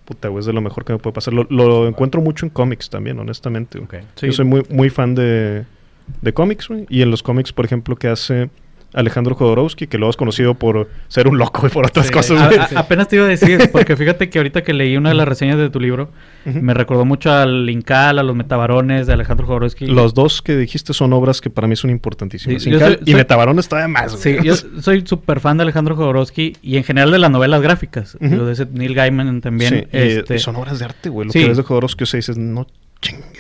Puta, 0.09 0.27
güey, 0.27 0.39
es 0.39 0.47
de 0.47 0.53
lo 0.53 0.61
mejor 0.61 0.85
que 0.85 0.93
me 0.93 0.99
puede 0.99 1.13
pasar. 1.13 1.35
Lo, 1.35 1.45
lo 1.51 1.87
encuentro 1.87 2.19
mucho 2.19 2.43
en 2.45 2.49
cómics 2.49 2.89
también, 2.89 3.19
honestamente. 3.19 3.79
Sí. 4.15 4.25
Yo 4.25 4.31
soy 4.33 4.45
muy, 4.45 4.63
muy 4.69 4.89
fan 4.89 5.13
de, 5.13 5.65
de 6.21 6.33
cómics, 6.33 6.67
güey. 6.67 6.87
Y 6.89 7.03
en 7.03 7.11
los 7.11 7.21
cómics, 7.21 7.53
por 7.53 7.65
ejemplo, 7.65 7.95
que 7.95 8.07
hace 8.07 8.49
Alejandro 8.93 9.35
Jodorowsky, 9.35 9.87
que 9.87 9.97
lo 9.97 10.09
has 10.09 10.15
conocido 10.17 10.55
por 10.55 10.89
ser 11.07 11.27
un 11.27 11.37
loco 11.37 11.67
y 11.67 11.69
por 11.69 11.85
otras 11.85 12.07
Sí. 12.07 12.13
cosas, 12.13 12.41
A- 12.41 12.47
güey. 12.47 12.59
a- 12.59 12.79
apenas 12.79 13.07
te 13.07 13.17
iba 13.17 13.25
a 13.25 13.27
decir, 13.27 13.59
porque 13.71 13.95
fíjate 13.95 14.29
que 14.29 14.39
ahorita 14.39 14.63
que 14.63 14.73
leí 14.73 14.97
una 14.97 15.09
de 15.09 15.15
las 15.15 15.27
reseñas 15.27 15.57
de 15.57 15.69
tu 15.69 15.79
libro, 15.79 16.09
me 16.45 16.73
recordó 16.73 17.05
mucho 17.05 17.31
al 17.31 17.69
Incal, 17.69 18.17
a 18.17 18.23
los 18.23 18.35
Metabarones 18.35 19.05
de 19.07 19.13
Alejandro 19.13 19.45
Jodorowsky. 19.45 19.85
Los 19.87 20.13
dos 20.13 20.41
que 20.41 20.57
dijiste 20.57 20.93
son 20.93 21.13
obras 21.13 21.41
que 21.41 21.49
para 21.49 21.67
mí 21.67 21.75
son 21.75 21.91
importantísimas. 21.91 22.63
Sí, 22.63 22.69
Incal 22.71 22.93
soy- 22.95 22.99
y 23.05 23.11
soy- 23.11 23.15
Metabarones 23.19 23.67
todavía 23.69 23.87
más, 23.87 24.13
Sí, 24.19 24.33
güey. 24.33 24.45
yo 24.45 24.53
soy 24.81 25.03
súper 25.05 25.39
fan 25.39 25.57
de 25.57 25.63
Alejandro 25.63 25.95
Jodorowsky 25.95 26.57
y 26.61 26.77
en 26.77 26.83
general 26.83 27.11
de 27.11 27.19
las 27.19 27.29
novelas 27.31 27.61
gráficas. 27.61 28.17
Digo, 28.19 28.45
de 28.45 28.53
ese 28.53 28.65
Neil 28.65 28.95
Gaiman 28.95 29.41
también. 29.41 29.87
Sí, 29.91 29.97
y, 29.97 29.97
este, 29.97 30.35
y 30.35 30.39
son 30.39 30.55
obras 30.55 30.79
de 30.79 30.85
arte, 30.85 31.09
güey. 31.09 31.27
Lo 31.27 31.33
que 31.33 31.47
ves 31.47 31.57
de 31.57 31.63
Jodorowsky, 31.63 32.03
o 32.03 32.07
sea, 32.07 32.17
dices, 32.17 32.37
no. 32.37 32.65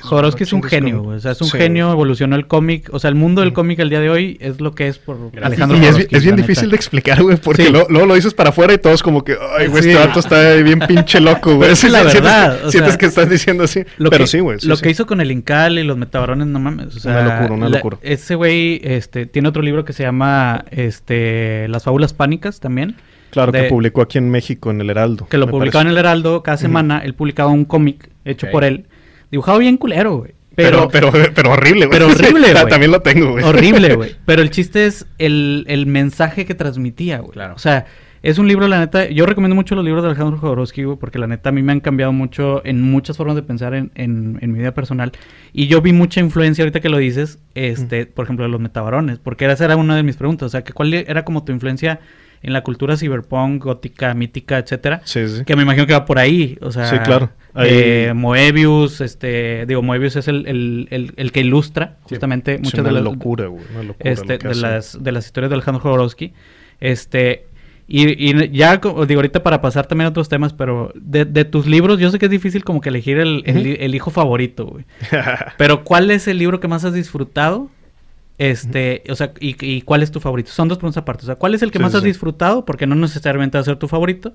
Jodorowsky 0.01 0.43
es 0.43 0.53
un 0.53 0.63
genio, 0.63 1.03
güey. 1.03 1.17
O 1.17 1.19
sea, 1.19 1.31
es 1.33 1.41
un 1.41 1.49
Sí. 1.49 1.57
genio, 1.57 1.91
evolucionó 1.91 2.35
el 2.37 2.47
cómic. 2.47 2.89
O 2.93 2.99
sea, 2.99 3.09
el 3.09 3.15
mundo 3.15 3.41
del 3.41 3.51
cómic 3.51 3.79
al 3.81 3.89
día 3.89 3.99
de 3.99 4.09
hoy 4.09 4.37
es 4.39 4.61
lo 4.61 4.73
que 4.73 4.87
es 4.87 4.97
por 4.97 5.17
Gracias. 5.31 5.43
Alejandro 5.45 5.77
y 5.77 5.81
es, 5.81 5.87
Jodorowsky. 5.87 6.15
es 6.15 6.23
bien 6.23 6.35
difícil 6.37 6.63
neta. 6.63 6.69
de 6.71 6.75
explicar, 6.77 7.21
güey, 7.21 7.37
porque 7.37 7.65
Sí. 7.65 7.71
lo- 7.71 7.85
luego 7.89 8.07
lo 8.07 8.15
dices 8.15 8.33
para 8.33 8.49
afuera 8.51 8.73
y 8.73 8.77
todos 8.77 9.03
como 9.03 9.23
que, 9.25 9.33
ay, 9.57 9.67
güey, 9.67 9.83
Sí. 9.83 9.89
este 9.89 10.07
vato 10.07 10.19
está 10.21 10.53
bien 10.55 10.79
pinche 10.87 11.19
loco, 11.19 11.49
güey. 11.49 11.59
Pero 11.61 11.73
es 11.73 11.83
la 11.83 11.99
Sientes- 11.99 12.13
verdad, 12.13 12.45
Sientes, 12.51 12.67
o 12.67 12.71
sientes 12.71 12.91
sea, 12.93 12.97
que 12.97 13.05
estás 13.07 13.29
diciendo 13.29 13.63
así. 13.65 13.83
Lo 13.97 14.09
Pero 14.09 14.23
que, 14.23 14.27
sí, 14.27 14.39
güey. 14.39 14.59
sí, 14.61 14.67
lo 14.67 14.77
sí. 14.77 14.83
que 14.83 14.89
hizo 14.91 15.05
con 15.05 15.19
el 15.19 15.29
Incal 15.31 15.77
y 15.77 15.83
los 15.83 15.97
Metabarones, 15.97 16.47
no 16.47 16.59
mames. 16.59 16.95
O 16.95 16.99
sea, 16.99 17.11
Una 17.11 17.23
locura, 17.35 17.53
una 17.55 17.69
la- 17.69 17.77
locura. 17.77 17.97
Ese 18.01 18.35
güey 18.35 18.79
este, 18.83 19.25
tiene 19.25 19.49
otro 19.49 19.61
libro 19.61 19.83
que 19.83 19.91
se 19.91 20.03
llama 20.03 20.63
este, 20.71 21.67
Las 21.67 21.83
Fábulas 21.83 22.13
Pánicas 22.13 22.59
también. 22.61 22.95
Claro, 23.31 23.51
que 23.51 23.63
de- 23.63 23.69
publicó 23.69 24.01
aquí 24.01 24.17
en 24.17 24.29
México, 24.31 24.71
en 24.71 24.81
El 24.81 24.89
Heraldo. 24.89 25.27
Que 25.29 25.37
lo 25.37 25.47
publicaba 25.47 25.83
en 25.83 25.89
el 25.89 25.97
Heraldo 25.97 26.41
cada 26.41 26.57
semana. 26.57 26.99
Él 27.03 27.13
publicaba 27.13 27.51
un 27.51 27.65
cómic 27.65 28.09
hecho 28.25 28.47
por 28.51 28.63
él. 28.63 28.85
Dibujado 29.31 29.59
bien 29.59 29.77
culero, 29.77 30.17
güey. 30.17 30.31
Pero, 30.55 30.89
Pero, 30.89 31.11
pero, 31.11 31.33
pero 31.33 31.51
horrible, 31.51 31.85
güey. 31.85 31.97
pero 31.99 32.11
horrible, 32.11 32.51
güey. 32.51 32.67
También 32.67 32.91
lo 32.91 33.01
tengo, 33.01 33.31
güey. 33.31 33.43
horrible, 33.45 33.95
güey. 33.95 34.15
Pero 34.25 34.41
el 34.41 34.49
chiste 34.49 34.85
es 34.87 35.05
el, 35.17 35.63
el 35.67 35.85
mensaje 35.85 36.45
que 36.45 36.53
transmitía, 36.53 37.19
güey. 37.19 37.31
Claro. 37.31 37.53
O 37.55 37.59
sea, 37.59 37.85
es 38.23 38.37
un 38.39 38.49
libro, 38.49 38.67
la 38.67 38.79
neta. 38.79 39.09
Yo 39.09 39.25
recomiendo 39.25 39.55
mucho 39.55 39.75
los 39.75 39.85
libros 39.85 40.03
de 40.03 40.09
Alejandro 40.09 40.37
Jodorowsky, 40.37 40.83
güey, 40.83 40.97
porque 40.97 41.17
la 41.17 41.27
neta 41.27 41.47
a 41.49 41.51
mí 41.53 41.61
me 41.61 41.71
han 41.71 41.79
cambiado 41.79 42.11
mucho 42.11 42.61
en 42.65 42.81
muchas 42.81 43.15
formas 43.15 43.37
de 43.37 43.43
pensar 43.43 43.73
en, 43.73 43.91
en, 43.95 44.37
en 44.41 44.51
mi 44.51 44.59
vida 44.59 44.73
personal. 44.73 45.13
Y 45.53 45.67
yo 45.67 45.81
vi 45.81 45.93
mucha 45.93 46.19
influencia 46.19 46.63
ahorita 46.63 46.81
que 46.81 46.89
lo 46.89 46.97
dices, 46.97 47.39
este, 47.55 48.05
por 48.07 48.25
ejemplo, 48.25 48.43
de 48.43 48.51
los 48.51 48.59
metabarones, 48.59 49.19
porque 49.19 49.45
esa 49.45 49.63
era 49.63 49.77
una 49.77 49.95
de 49.95 50.03
mis 50.03 50.17
preguntas. 50.17 50.47
O 50.47 50.49
sea, 50.49 50.65
que 50.65 50.73
¿cuál 50.73 50.93
era 50.93 51.23
como 51.23 51.45
tu 51.45 51.53
influencia 51.53 52.01
en 52.41 52.53
la 52.53 52.61
cultura 52.63 52.95
cyberpunk, 52.97 53.63
gótica, 53.63 54.13
mítica, 54.13 54.57
etcétera? 54.57 55.01
Sí, 55.03 55.27
sí. 55.27 55.43
Que 55.45 55.55
me 55.55 55.63
imagino 55.63 55.85
que 55.85 55.93
va 55.93 56.05
por 56.05 56.19
ahí, 56.19 56.57
o 56.61 56.71
sea... 56.71 56.85
Sí, 56.85 56.97
claro. 56.99 57.29
Ahí- 57.53 57.67
eh, 57.71 58.13
Moebius, 58.15 59.01
este... 59.01 59.65
Digo, 59.65 59.81
Moebius 59.81 60.15
es 60.15 60.27
el, 60.27 60.47
el, 60.47 60.87
el, 60.91 61.13
el 61.17 61.31
que 61.31 61.41
ilustra 61.41 61.97
justamente 62.03 62.55
Es 62.55 62.61
muchas 62.61 62.85
de 62.85 62.91
las... 62.91 63.03
locura, 63.03 63.47
güey. 63.47 63.63
Una 63.71 63.83
locura. 63.83 64.11
este, 64.11 64.37
lo 64.37 64.43
de, 64.43 64.49
hace. 64.51 64.61
las, 64.61 65.03
de 65.03 65.11
las 65.11 65.25
historias 65.25 65.49
de 65.49 65.55
Alejandro 65.55 65.81
Jodorowsky. 65.81 66.33
Este... 66.79 67.45
Y, 67.91 68.29
y 68.29 68.49
ya, 68.51 68.77
digo, 68.77 68.99
ahorita 69.01 69.41
para 69.41 69.61
pasar 69.61 69.87
también 69.87 70.05
a 70.05 70.09
otros 70.09 70.29
temas, 70.29 70.53
pero 70.53 70.91
de, 70.93 71.25
de 71.25 71.43
tus 71.43 71.65
libros, 71.65 71.97
yo 71.99 72.11
sé 72.11 72.19
que 72.19 72.25
es 72.25 72.31
difícil 72.31 72.63
como 72.63 72.81
que 72.81 72.89
elegir 72.89 73.17
el, 73.17 73.41
el, 73.47 73.65
el 73.81 73.95
hijo 73.95 74.11
favorito, 74.11 74.67
güey. 74.67 74.85
Pero 75.57 75.83
¿cuál 75.83 76.11
es 76.11 76.27
el 76.27 76.37
libro 76.37 76.59
que 76.59 76.67
más 76.67 76.85
has 76.85 76.93
disfrutado? 76.93 77.71
Este, 78.39 79.03
o 79.09 79.15
sea, 79.15 79.33
y, 79.39 79.55
y 79.63 79.81
cuál 79.81 80.01
es 80.01 80.11
tu 80.11 80.19
favorito? 80.19 80.49
Son 80.51 80.67
dos 80.67 80.77
preguntas 80.77 81.01
aparte. 81.01 81.23
O 81.23 81.25
sea, 81.27 81.35
¿cuál 81.35 81.53
es 81.53 81.61
el 81.61 81.71
que 81.71 81.77
Sí, 81.77 81.83
más 81.83 81.91
sí, 81.91 81.97
has 81.97 82.03
sí. 82.03 82.07
disfrutado? 82.09 82.65
Porque 82.65 82.87
no 82.87 82.95
necesariamente 82.95 83.57
va 83.57 83.61
a 83.61 83.65
ser 83.65 83.75
tu 83.75 83.87
favorito. 83.87 84.33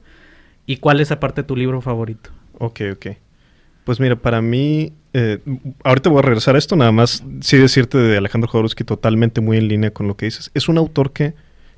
¿Y 0.67 0.77
cuál 0.77 1.01
es 1.01 1.11
aparte 1.11 1.43
tu 1.43 1.57
libro 1.57 1.81
favorito? 1.81 2.31
Ok, 2.59 2.83
ok. 2.93 3.07
Pues 3.85 4.01
mira, 4.01 4.17
para 4.17 4.41
mí, 4.41 4.93
eh, 5.15 5.39
ahorita 5.83 6.11
voy 6.11 6.21
a 6.21 6.23
regresar 6.23 6.55
a 6.55 6.59
esto, 6.59 6.77
nada 6.77 6.93
más 6.93 7.23
sí 7.41 7.59
decirte 7.59 7.99
de 7.99 8.17
Alejandro 8.17 8.49
Jodorowsky 8.51 8.85
totalmente 8.85 9.41
muy 9.41 9.57
en 9.59 9.69
línea 9.69 9.91
con 9.91 10.07
lo 10.07 10.17
que 10.17 10.27
dices. 10.27 10.51
Es 10.55 10.69
un 10.69 10.79
autor 10.79 11.13
que, 11.13 11.35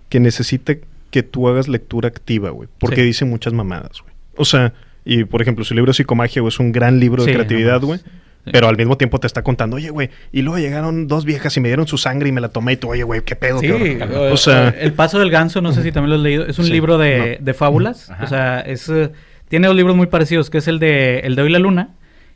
que 0.08 0.20
necesita 0.20 0.74
que 1.10 1.22
tú 1.22 1.48
hagas 1.48 1.66
lectura 1.68 2.08
activa, 2.08 2.50
güey, 2.50 2.68
porque 2.78 3.02
dice 3.02 3.24
muchas 3.24 3.52
mamadas, 3.52 4.02
güey. 4.02 4.14
O 4.36 4.44
sea, 4.44 4.72
y 5.04 5.24
por 5.24 5.42
ejemplo, 5.42 5.64
su 5.64 5.74
libro 5.74 5.92
Psicomagia, 5.92 6.42
güey, 6.42 6.48
es 6.50 6.58
un 6.60 6.72
gran 6.72 7.00
libro 7.00 7.24
de 7.24 7.32
creatividad, 7.32 7.80
güey. 7.80 8.00
Sí. 8.46 8.50
Pero 8.52 8.68
al 8.68 8.76
mismo 8.76 8.96
tiempo 8.96 9.20
te 9.20 9.26
está 9.26 9.42
contando, 9.42 9.76
oye, 9.76 9.90
güey, 9.90 10.08
y 10.32 10.40
luego 10.42 10.58
llegaron 10.58 11.06
dos 11.08 11.24
viejas 11.26 11.54
y 11.56 11.60
me 11.60 11.68
dieron 11.68 11.86
su 11.86 11.98
sangre 11.98 12.28
y 12.30 12.32
me 12.32 12.40
la 12.40 12.48
tomé 12.48 12.72
y 12.72 12.76
tú, 12.78 12.88
oye, 12.88 13.02
güey, 13.02 13.20
qué 13.22 13.36
pedo, 13.36 13.58
Sí, 13.60 13.66
qué 13.66 13.72
horror". 14.02 14.30
o, 14.30 14.32
O 14.32 14.36
sea, 14.36 14.68
El 14.70 14.92
Paso 14.94 15.18
del 15.18 15.30
Ganso, 15.30 15.60
no 15.60 15.72
sé 15.72 15.82
si 15.82 15.92
también 15.92 16.10
lo 16.10 16.16
has 16.16 16.22
leído. 16.22 16.46
Es 16.46 16.58
un 16.58 16.64
Sí, 16.66 16.72
libro 16.72 16.96
de, 16.96 17.36
no. 17.40 17.44
de 17.44 17.54
fábulas. 17.54 18.08
Ajá. 18.10 18.24
O 18.24 18.26
sea, 18.28 18.60
es 18.60 18.88
eh, 18.88 19.10
tiene 19.48 19.66
dos 19.66 19.76
libros 19.76 19.94
muy 19.96 20.06
parecidos, 20.06 20.48
que 20.48 20.58
es 20.58 20.68
el 20.68 20.78
de 20.78 21.18
El 21.20 21.34
de 21.36 21.42
hoy 21.42 21.50
la 21.50 21.58
luna 21.58 21.90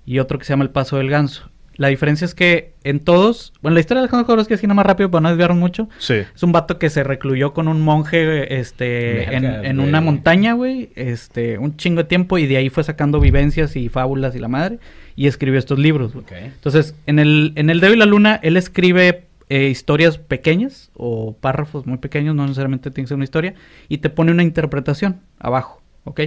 y 0.05 0.19
otro 0.19 0.39
que 0.39 0.45
se 0.45 0.53
llama 0.53 0.65
El 0.65 0.71
Paso 0.71 0.97
del 0.99 1.09
Ganso. 1.11 1.49
La 1.77 1.89
diferencia 1.89 2.27
es 2.27 2.35
que 2.35 2.75
en 2.85 3.01
todos... 3.01 3.55
Bueno, 3.63 3.73
la 3.75 3.81
historia 3.81 4.01
de 4.01 4.05
Alejandro 4.05 4.27
Jodorowsky 4.27 4.53
así 4.53 4.67
nada 4.67 4.75
más 4.75 4.85
rápido 4.85 5.11
para 5.11 5.23
no 5.23 5.29
desviarnos 5.31 5.57
mucho. 5.57 5.89
sí. 5.99 6.15
Es 6.35 6.43
un 6.43 6.53
vato 6.53 6.79
que 6.79 6.91
se 6.91 7.03
recluyó 7.05 7.55
con 7.55 7.69
un 7.69 7.81
monje 7.81 8.59
este, 8.61 9.35
en, 9.35 9.45
en 9.47 9.81
una 9.81 10.03
montaña, 10.03 10.53
güey, 10.53 10.91
este, 10.95 11.57
un 11.57 11.79
chingo 11.79 12.03
de 12.03 12.09
tiempo 12.09 12.37
y 12.37 12.47
de 12.47 12.59
ahí 12.59 12.69
fue 12.69 12.85
sacando 12.85 13.19
vivencias 13.19 13.77
y 13.77 13.89
fábulas 13.89 14.35
y 14.37 14.41
la 14.41 14.49
madre 14.49 14.79
y 15.17 15.27
escribió 15.27 15.59
estos 15.59 15.79
libros. 15.79 16.13
güey. 16.13 16.25
Ok. 16.25 16.33
Entonces, 16.33 16.95
en 17.07 17.19
el, 17.19 17.53
en 17.57 17.71
el 17.71 17.81
de 17.81 17.89
hoy 17.89 17.97
la 17.97 18.07
luna, 18.07 18.41
él 18.43 18.57
escribe 18.57 19.25
eh, 19.49 19.69
historias 19.69 20.19
pequeñas 20.19 20.91
o 20.95 21.35
párrafos 21.35 21.87
muy 21.87 21.99
pequeños, 21.99 22.35
no 22.35 22.43
necesariamente 22.43 22.91
tiene 22.91 23.05
que 23.05 23.09
ser 23.09 23.17
una 23.17 23.25
historia, 23.25 23.55
y 23.89 23.99
te 23.99 24.11
pone 24.11 24.31
una 24.31 24.43
interpretación 24.43 25.21
abajo, 25.39 25.83
¿ok? 26.05 26.21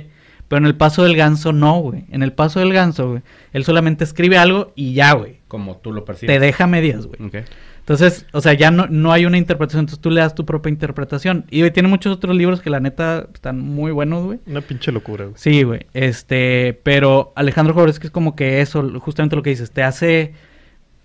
Pero 0.50 0.58
en 0.58 0.66
el 0.66 0.76
paso 0.76 1.04
del 1.04 1.16
ganso 1.16 1.54
no, 1.54 1.80
güey. 1.80 2.04
En 2.12 2.22
el 2.22 2.34
paso 2.34 2.60
del 2.60 2.74
ganso, 2.74 3.10
güey, 3.10 3.22
él 3.54 3.64
solamente 3.64 4.04
escribe 4.04 4.38
algo 4.38 4.74
y 4.76 4.94
ya, 4.94 5.14
güey. 5.14 5.38
Como 5.48 5.78
tú 5.78 5.94
lo 5.94 6.06
percibes. 6.06 6.36
Te 6.36 6.40
deja 6.40 6.68
medias, 6.68 7.08
güey. 7.08 7.22
Ok. 7.26 7.48
Entonces, 7.84 8.26
o 8.32 8.40
sea, 8.40 8.54
ya 8.54 8.72
no, 8.72 8.88
no 8.88 9.12
hay 9.12 9.26
una 9.26 9.38
interpretación, 9.38 9.82
entonces 9.82 10.00
tú 10.00 10.10
le 10.10 10.22
das 10.22 10.34
tu 10.34 10.46
propia 10.46 10.70
interpretación. 10.70 11.44
Y 11.50 11.70
tiene 11.72 11.90
muchos 11.90 12.16
otros 12.16 12.34
libros 12.34 12.62
que 12.62 12.70
la 12.70 12.80
neta 12.80 13.28
están 13.34 13.60
muy 13.60 13.92
buenos, 13.92 14.24
güey. 14.24 14.40
Una 14.48 14.62
pinche 14.62 14.94
locura, 14.94 15.26
güey. 15.26 15.36
Sí, 15.38 15.64
güey. 15.64 15.86
Este, 15.94 16.80
pero 16.84 17.34
Alejandro 17.36 17.74
Jodorowsky 17.74 18.08
es 18.08 18.12
como 18.12 18.38
que 18.38 18.62
eso, 18.62 18.90
justamente 19.02 19.36
lo 19.36 19.44
que 19.44 19.50
dices, 19.50 19.72
te 19.72 19.84
hace 19.84 20.34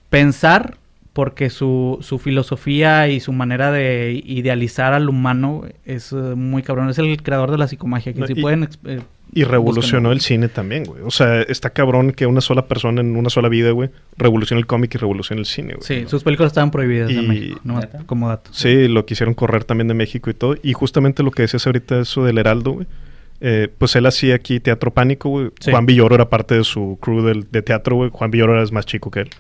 pensar 0.09 0.79
porque 1.19 1.51
su, 1.51 1.99
su 2.01 2.21
filosofía 2.21 3.09
y 3.09 3.19
su 3.19 3.33
manera 3.33 3.73
de 3.73 4.23
idealizar 4.25 4.93
al 4.93 5.09
humano 5.09 5.65
es 5.85 6.13
eh, 6.13 6.15
muy 6.37 6.63
cabrón. 6.63 6.89
Es 6.91 6.99
el 7.01 7.21
creador 7.25 7.51
de 7.51 7.59
la 7.59 7.67
psicomagia, 7.67 8.13
que 8.13 8.21
No, 8.21 8.27
si 8.29 8.35
y- 8.35 8.41
pueden... 8.41 8.69
eh, 8.85 9.01
Y 9.35 9.43
revolucionó 9.43 10.11
búsquenlo. 10.11 10.13
el 10.13 10.21
cine 10.21 10.49
también, 10.49 10.85
güey. 10.85 11.03
O 11.05 11.11
sea, 11.11 11.43
está 11.43 11.71
cabrón 11.71 12.13
que 12.13 12.25
una 12.27 12.41
sola 12.41 12.69
persona 12.69 13.01
en 13.01 13.17
una 13.17 13.31
sola 13.31 13.49
vida, 13.49 13.73
güey, 13.73 13.91
revolucione 14.17 14.61
el 14.61 14.69
cómic 14.69 14.95
y 14.95 14.99
revolucione 14.99 15.41
el 15.41 15.47
cine, 15.47 15.75
güey. 15.75 15.83
Sí, 15.85 16.05
sus 16.07 16.23
películas 16.23 16.51
estaban 16.53 16.71
prohibidas 16.71 17.11
Y- 17.11 17.19
en 17.19 17.27
México, 17.29 17.61
como 18.07 18.29
dato. 18.29 18.51
Sí, 18.53 18.87
lo 18.87 19.05
quisieron 19.05 19.35
correr 19.35 19.65
también 19.65 19.89
de 19.89 19.95
México 19.95 20.31
y 20.31 20.35
todo. 20.35 20.55
Y 20.63 20.73
justamente 20.75 21.25
lo 21.25 21.33
que 21.33 21.43
decías 21.43 21.67
ahorita, 21.67 21.99
eso 21.99 22.23
del 22.25 22.39
Heraldo, 22.39 22.75
güey. 22.75 22.87
eh, 23.41 23.67
pues 23.77 23.97
él 23.97 24.07
hacía 24.07 24.37
aquí 24.37 24.61
Teatro 24.61 24.93
Pánico, 24.93 25.31
güey. 25.31 25.51
Sí. 25.59 25.73
Juan 25.73 25.85
Villoro 25.85 26.15
era 26.15 26.29
parte 26.29 26.55
de 26.55 26.63
su 26.63 26.97
crew 27.01 27.23
del- 27.23 27.49
de 27.51 27.63
teatro, 27.63 27.97
güey. 27.97 28.11
Juan 28.13 28.31
Villoro 28.31 28.55
era 28.57 28.65
más 28.71 28.87
chico 28.87 29.11
que 29.11 29.21
él. 29.23 29.31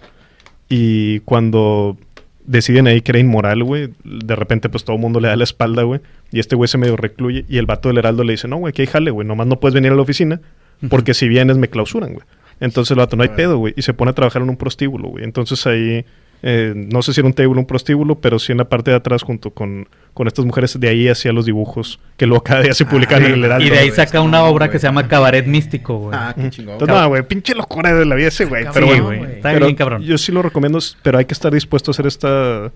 Y 0.69 1.21
cuando 1.21 1.97
deciden 2.45 2.87
ahí 2.87 3.03
que 3.03 3.13
era 3.13 3.19
inmoral, 3.19 3.63
güey, 3.63 3.91
de 4.05 4.37
repente 4.37 4.69
pues 4.69 4.85
todo 4.85 4.97
el 4.97 5.03
mundo 5.03 5.21
le 5.21 5.29
da 5.29 5.37
la 5.37 5.45
espalda, 5.45 5.83
güey. 5.83 6.01
Y 6.31 6.41
este 6.41 6.57
güey 6.57 6.69
se 6.69 6.79
medio 6.79 6.97
recluye. 6.97 7.45
Y 7.49 7.59
el 7.59 7.67
vato 7.67 7.89
del 7.89 7.99
Heraldo 7.99 8.25
le 8.25 8.33
dice, 8.33 8.49
no, 8.49 8.57
güey, 8.57 8.73
que 8.73 8.83
hay 8.83 8.89
jale, 8.89 9.11
güey. 9.11 9.27
Nomás 9.27 9.47
no 9.47 9.61
puedes 9.61 9.75
venir 9.75 9.93
a 9.93 9.95
la 9.95 10.03
oficina 10.03 10.41
porque 10.89 11.15
si 11.15 11.29
vienes 11.29 11.59
me 11.59 11.69
clausuran, 11.69 12.15
güey. 12.15 12.27
Entonces 12.61 12.91
el 12.91 12.99
vato, 12.99 13.17
no 13.17 13.23
hay 13.23 13.31
pedo, 13.31 13.59
güey. 13.59 13.75
Y 13.77 13.83
se 13.83 13.95
pone 13.95 14.11
a 14.11 14.15
trabajar 14.15 14.43
en 14.43 14.51
un 14.51 14.57
prostíbulo, 14.57 15.09
güey. 15.09 15.25
Entonces 15.25 15.67
ahí, 15.67 16.05
eh, 16.43 16.73
no 16.75 17.03
sé 17.03 17.13
si 17.13 17.21
era 17.21 17.27
un 17.27 17.33
table 17.33 17.57
o 17.57 17.59
un 17.59 17.67
prostíbulo, 17.67 18.21
pero 18.21 18.39
sí 18.39 18.53
en 18.53 18.59
la 18.59 18.69
parte 18.69 18.91
de 18.91 18.97
atrás 18.97 19.23
junto 19.23 19.51
con, 19.51 19.89
con 20.15 20.27
estas 20.27 20.45
mujeres, 20.45 20.79
de 20.79 20.89
ahí 20.89 21.09
hacía 21.09 21.33
los 21.33 21.47
dibujos 21.47 22.01
que 22.17 22.27
luego 22.27 22.45
cada 22.45 22.63
día 22.63 22.75
se 22.75 22.85
publican 22.85 23.25
en 23.25 23.33
el 23.33 23.45
Heraldo. 23.45 23.67
Y 23.67 23.71
de 23.71 23.79
ahí 23.79 23.91
saca 23.91 24.21
una 24.21 24.45
obra 24.45 24.71
que 24.71 24.79
se 24.79 24.87
llama 24.87 25.09
Cabaret 25.09 25.47
Místico, 25.47 25.99
güey. 25.99 26.19
Ah, 26.19 26.35
qué 26.35 26.51
chingón. 26.51 26.75
Entonces, 26.75 26.97
no, 26.97 27.09
güey, 27.09 27.23
pinche 27.23 27.55
locura 27.55 27.95
de 27.95 28.05
la 28.05 28.15
vida 28.15 28.29
ese, 28.29 28.45
güey. 28.45 28.67
Pero 28.73 28.87
sí, 28.87 29.01
bueno, 29.01 29.19
güey. 29.19 29.33
Está 29.37 29.53
pero 29.53 29.67
bien 29.67 29.77
cabrón. 29.77 30.03
Yo 30.03 30.19
sí 30.19 30.33
lo 30.33 30.43
recomiendo, 30.43 30.79
pero 31.03 31.19
hay 31.19 31.25
que 31.25 31.35
estar 31.35 31.53
dispuesto 31.53 31.91
a 31.91 31.93
hacer 31.93 32.07
esta 32.07 32.73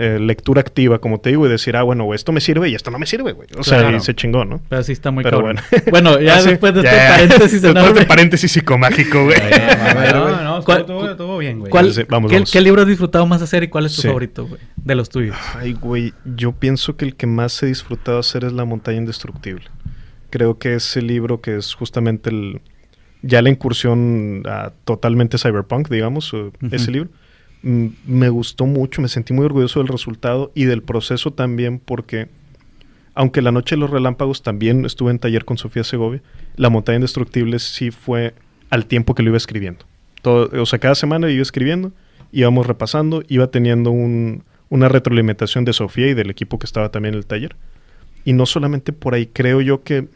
eh, 0.00 0.20
lectura 0.20 0.60
activa, 0.60 1.00
como 1.00 1.18
te 1.18 1.30
digo, 1.30 1.44
y 1.46 1.48
decir, 1.50 1.74
ah, 1.76 1.82
bueno, 1.82 2.04
güey, 2.04 2.14
esto 2.14 2.30
me 2.30 2.40
sirve 2.40 2.68
y 2.68 2.74
esto 2.76 2.92
no 2.92 3.00
me 3.00 3.06
sirve, 3.06 3.32
güey. 3.32 3.48
O 3.58 3.64
sea, 3.64 3.90
y 3.90 3.98
se 3.98 4.14
chingó, 4.14 4.44
¿no? 4.44 4.60
Pero 4.68 4.82
sí 4.84 4.92
está 4.92 5.10
muy 5.10 5.24
Pero 5.24 5.38
cabrón. 5.38 5.56
bueno. 5.70 5.84
Bueno, 5.90 6.20
ya 6.20 6.36
Ah, 6.36 6.42
después 6.42 6.72
de 6.72 6.80
este 6.82 6.94
ya. 6.94 7.08
paréntesis 7.10 7.62
Después 7.62 7.82
enorme. 7.84 8.00
de 8.00 8.06
paréntesis 8.06 8.52
psicomágico, 8.52 9.24
güey. 9.24 9.36
No, 10.12 10.42
no, 10.44 10.64
¿Cuál- 10.64 10.80
estuvo, 10.82 10.98
estuvo- 11.00 11.10
estuvo 11.10 11.38
bien, 11.38 11.58
güey. 11.58 11.70
¿Cuál- 11.70 11.92
Sí, 11.92 12.02
vamos, 12.08 12.30
qué, 12.30 12.36
vamos. 12.36 12.52
qué 12.52 12.60
libro 12.60 12.82
has 12.82 12.88
disfrutado 12.88 13.26
más 13.26 13.42
hacer 13.42 13.64
y 13.64 13.68
cuál 13.68 13.86
es 13.86 13.96
tu 13.96 14.02
Sí. 14.02 14.06
favorito, 14.08 14.46
güey? 14.46 14.60
De 14.76 14.94
los 14.94 15.08
tuyos. 15.08 15.36
Ay, 15.56 15.72
güey, 15.72 16.12
yo 16.36 16.52
pienso 16.52 16.96
que 16.96 17.04
el 17.04 17.16
que 17.16 17.26
más 17.26 17.60
he 17.62 17.66
disfrutado 17.66 18.18
hacer 18.20 18.44
es 18.44 18.52
La 18.52 18.64
montaña 18.64 18.98
indestructible. 18.98 19.64
Creo 20.30 20.58
que 20.58 20.74
ese 20.76 21.02
libro 21.02 21.40
que 21.40 21.56
es 21.56 21.74
justamente 21.74 22.30
el 22.30 22.60
ya 23.22 23.42
la 23.42 23.48
incursión 23.50 24.44
a 24.46 24.70
totalmente 24.84 25.38
cyberpunk, 25.38 25.88
digamos, 25.88 26.32
ese 26.70 26.90
libro. 26.92 27.10
Me 27.62 28.28
gustó 28.28 28.66
mucho, 28.66 29.02
me 29.02 29.08
sentí 29.08 29.32
muy 29.32 29.44
orgulloso 29.44 29.80
del 29.80 29.88
resultado 29.88 30.52
y 30.54 30.64
del 30.64 30.82
proceso 30.82 31.32
también 31.32 31.80
porque 31.80 32.28
aunque 33.14 33.42
La 33.42 33.50
Noche 33.50 33.74
de 33.74 33.80
los 33.80 33.90
Relámpagos 33.90 34.42
también 34.42 34.84
estuve 34.84 35.10
en 35.10 35.18
taller 35.18 35.44
con 35.44 35.58
Sofía 35.58 35.82
Segovia, 35.82 36.22
La 36.54 36.70
Montaña 36.70 36.96
Indestructible 36.96 37.58
sí 37.58 37.90
fue 37.90 38.32
al 38.70 38.86
tiempo 38.86 39.16
que 39.16 39.24
lo 39.24 39.30
iba 39.30 39.36
escribiendo. 39.36 39.84
Todo, 40.22 40.62
o 40.62 40.66
sea, 40.66 40.78
cada 40.78 40.94
semana 40.94 41.28
iba 41.28 41.42
escribiendo, 41.42 41.90
íbamos 42.30 42.64
repasando, 42.64 43.24
iba 43.26 43.50
teniendo 43.50 43.90
un, 43.90 44.44
una 44.68 44.88
retroalimentación 44.88 45.64
de 45.64 45.72
Sofía 45.72 46.08
y 46.08 46.14
del 46.14 46.30
equipo 46.30 46.60
que 46.60 46.66
estaba 46.66 46.90
también 46.90 47.14
en 47.14 47.18
el 47.18 47.26
taller. 47.26 47.56
Y 48.24 48.34
no 48.34 48.46
solamente 48.46 48.92
por 48.92 49.14
ahí, 49.14 49.26
creo 49.26 49.60
yo 49.60 49.82
que 49.82 50.08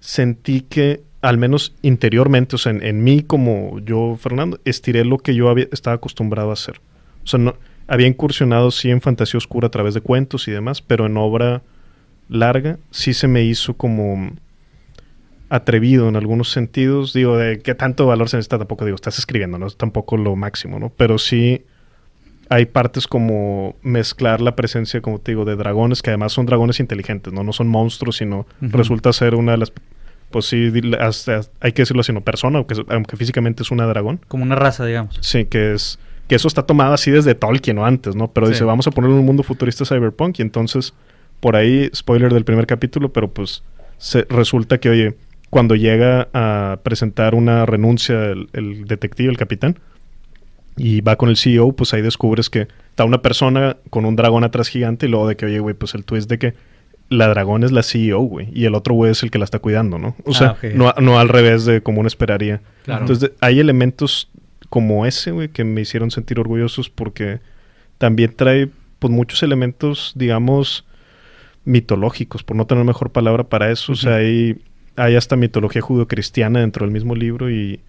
sentí 0.00 0.60
que, 0.60 1.02
al 1.28 1.36
menos 1.36 1.74
interiormente, 1.82 2.56
o 2.56 2.58
sea, 2.58 2.72
en, 2.72 2.82
en 2.82 3.04
mí 3.04 3.22
como 3.22 3.80
yo, 3.80 4.16
Fernando, 4.18 4.58
estiré 4.64 5.04
lo 5.04 5.18
que 5.18 5.34
yo 5.34 5.50
había, 5.50 5.68
estaba 5.72 5.96
acostumbrado 5.96 6.48
a 6.48 6.54
hacer. 6.54 6.80
O 7.22 7.26
sea, 7.26 7.38
no, 7.38 7.54
había 7.86 8.06
incursionado 8.06 8.70
sí 8.70 8.90
en 8.90 9.02
fantasía 9.02 9.36
oscura 9.36 9.66
a 9.66 9.70
través 9.70 9.92
de 9.92 10.00
cuentos 10.00 10.48
y 10.48 10.52
demás, 10.52 10.80
pero 10.80 11.04
en 11.04 11.18
obra 11.18 11.60
larga 12.30 12.78
sí 12.90 13.12
se 13.12 13.28
me 13.28 13.42
hizo 13.42 13.74
como 13.74 14.32
atrevido 15.50 16.08
en 16.08 16.16
algunos 16.16 16.50
sentidos. 16.50 17.12
Digo, 17.12 17.36
de 17.36 17.60
qué 17.60 17.74
tanto 17.74 18.06
valor 18.06 18.30
se 18.30 18.38
necesita 18.38 18.56
tampoco, 18.56 18.86
digo, 18.86 18.94
estás 18.94 19.18
escribiendo, 19.18 19.58
no 19.58 19.66
es 19.66 19.76
tampoco 19.76 20.16
lo 20.16 20.34
máximo, 20.34 20.78
¿no? 20.78 20.90
Pero 20.96 21.18
sí 21.18 21.62
hay 22.48 22.64
partes 22.64 23.06
como 23.06 23.76
mezclar 23.82 24.40
la 24.40 24.56
presencia, 24.56 25.02
como 25.02 25.18
te 25.18 25.32
digo, 25.32 25.44
de 25.44 25.56
dragones, 25.56 26.00
que 26.00 26.08
además 26.08 26.32
son 26.32 26.46
dragones 26.46 26.80
inteligentes, 26.80 27.34
¿no? 27.34 27.44
No 27.44 27.52
son 27.52 27.68
monstruos, 27.68 28.16
sino 28.16 28.46
resulta 28.62 29.12
ser 29.12 29.34
una 29.34 29.52
de 29.52 29.58
las, 29.58 29.74
pues 30.30 30.46
sí, 30.46 30.70
hasta- 30.98 31.40
hay 31.60 31.72
que 31.72 31.82
decirlo 31.82 32.00
así, 32.00 32.12
no 32.12 32.20
persona, 32.22 32.58
aunque, 32.58 32.74
aunque 32.88 33.16
físicamente 33.16 33.62
es 33.62 33.70
una 33.70 33.86
dragón. 33.86 34.20
Como 34.28 34.42
una 34.44 34.54
raza, 34.56 34.84
digamos. 34.84 35.18
Sí, 35.22 35.44
que 35.46 35.72
es 35.74 35.98
que 36.28 36.34
eso 36.34 36.46
está 36.48 36.62
tomado 36.64 36.92
así 36.92 37.10
desde 37.10 37.34
Tolkien 37.34 37.78
o 37.78 37.86
antes, 37.86 38.14
¿no? 38.14 38.28
Pero 38.30 38.46
Sí. 38.46 38.52
dice, 38.52 38.64
vamos 38.64 38.86
a 38.86 38.90
ponerlo 38.90 39.14
en 39.16 39.20
un 39.20 39.26
mundo 39.26 39.42
futurista 39.42 39.86
cyberpunk 39.86 40.38
y 40.38 40.42
entonces 40.42 40.92
por 41.40 41.56
ahí 41.56 41.88
spoiler 41.94 42.32
del 42.34 42.44
primer 42.44 42.66
capítulo, 42.66 43.12
pero 43.12 43.30
pues 43.30 43.62
se, 43.96 44.24
resulta 44.28 44.78
que 44.78 44.90
oye, 44.90 45.14
cuando 45.48 45.74
llega 45.74 46.28
a 46.34 46.80
presentar 46.82 47.34
una 47.34 47.64
renuncia 47.64 48.26
el, 48.26 48.48
el 48.52 48.84
detective, 48.84 49.30
el 49.30 49.38
capitán, 49.38 49.78
y 50.76 51.00
va 51.00 51.16
con 51.16 51.28
el 51.28 51.36
CEO, 51.36 51.72
pues 51.72 51.94
ahí 51.94 52.02
descubres 52.02 52.50
que 52.50 52.68
está 52.90 53.04
una 53.04 53.22
persona 53.22 53.76
con 53.90 54.04
un 54.04 54.14
dragón 54.14 54.44
atrás 54.44 54.68
gigante 54.68 55.06
y 55.06 55.08
luego 55.08 55.26
de 55.28 55.36
que, 55.36 55.46
oye, 55.46 55.58
güey, 55.60 55.74
pues 55.74 55.94
el 55.94 56.04
twist 56.04 56.28
de 56.28 56.38
que 56.38 56.54
la 57.10 57.28
dragón 57.28 57.64
es 57.64 57.72
la 57.72 57.82
CEO, 57.82 58.20
güey, 58.20 58.48
y 58.52 58.64
el 58.66 58.74
otro 58.74 58.94
güey 58.94 59.12
es 59.12 59.22
el 59.22 59.30
que 59.30 59.38
la 59.38 59.44
está 59.44 59.58
cuidando, 59.60 59.98
¿no? 59.98 60.14
O 60.24 60.32
Ah, 60.32 60.34
sea, 60.34 60.56
no, 60.74 60.92
no 61.00 61.18
al 61.18 61.28
revés 61.28 61.64
de 61.64 61.80
como 61.82 62.00
uno 62.00 62.06
esperaría. 62.06 62.60
Claro. 62.84 63.02
Entonces, 63.02 63.32
hay 63.40 63.60
elementos 63.60 64.30
como 64.68 65.06
ese, 65.06 65.30
güey, 65.30 65.48
que 65.48 65.64
me 65.64 65.80
hicieron 65.80 66.10
sentir 66.10 66.38
orgullosos 66.38 66.90
porque 66.90 67.40
también 67.96 68.34
trae, 68.36 68.68
pues, 68.98 69.10
muchos 69.10 69.42
elementos, 69.42 70.12
digamos, 70.16 70.84
mitológicos, 71.64 72.42
por 72.42 72.56
no 72.56 72.66
tener 72.66 72.84
mejor 72.84 73.10
palabra 73.10 73.44
para 73.44 73.70
eso. 73.70 73.92
O 73.92 73.96
sea, 73.96 74.16
hay, 74.16 74.60
hay 74.96 75.16
hasta 75.16 75.36
mitología 75.36 75.82
judio-cristiana 75.82 76.60
dentro 76.60 76.84
del 76.84 76.92
mismo 76.92 77.14
libro 77.14 77.50
y 77.50 77.80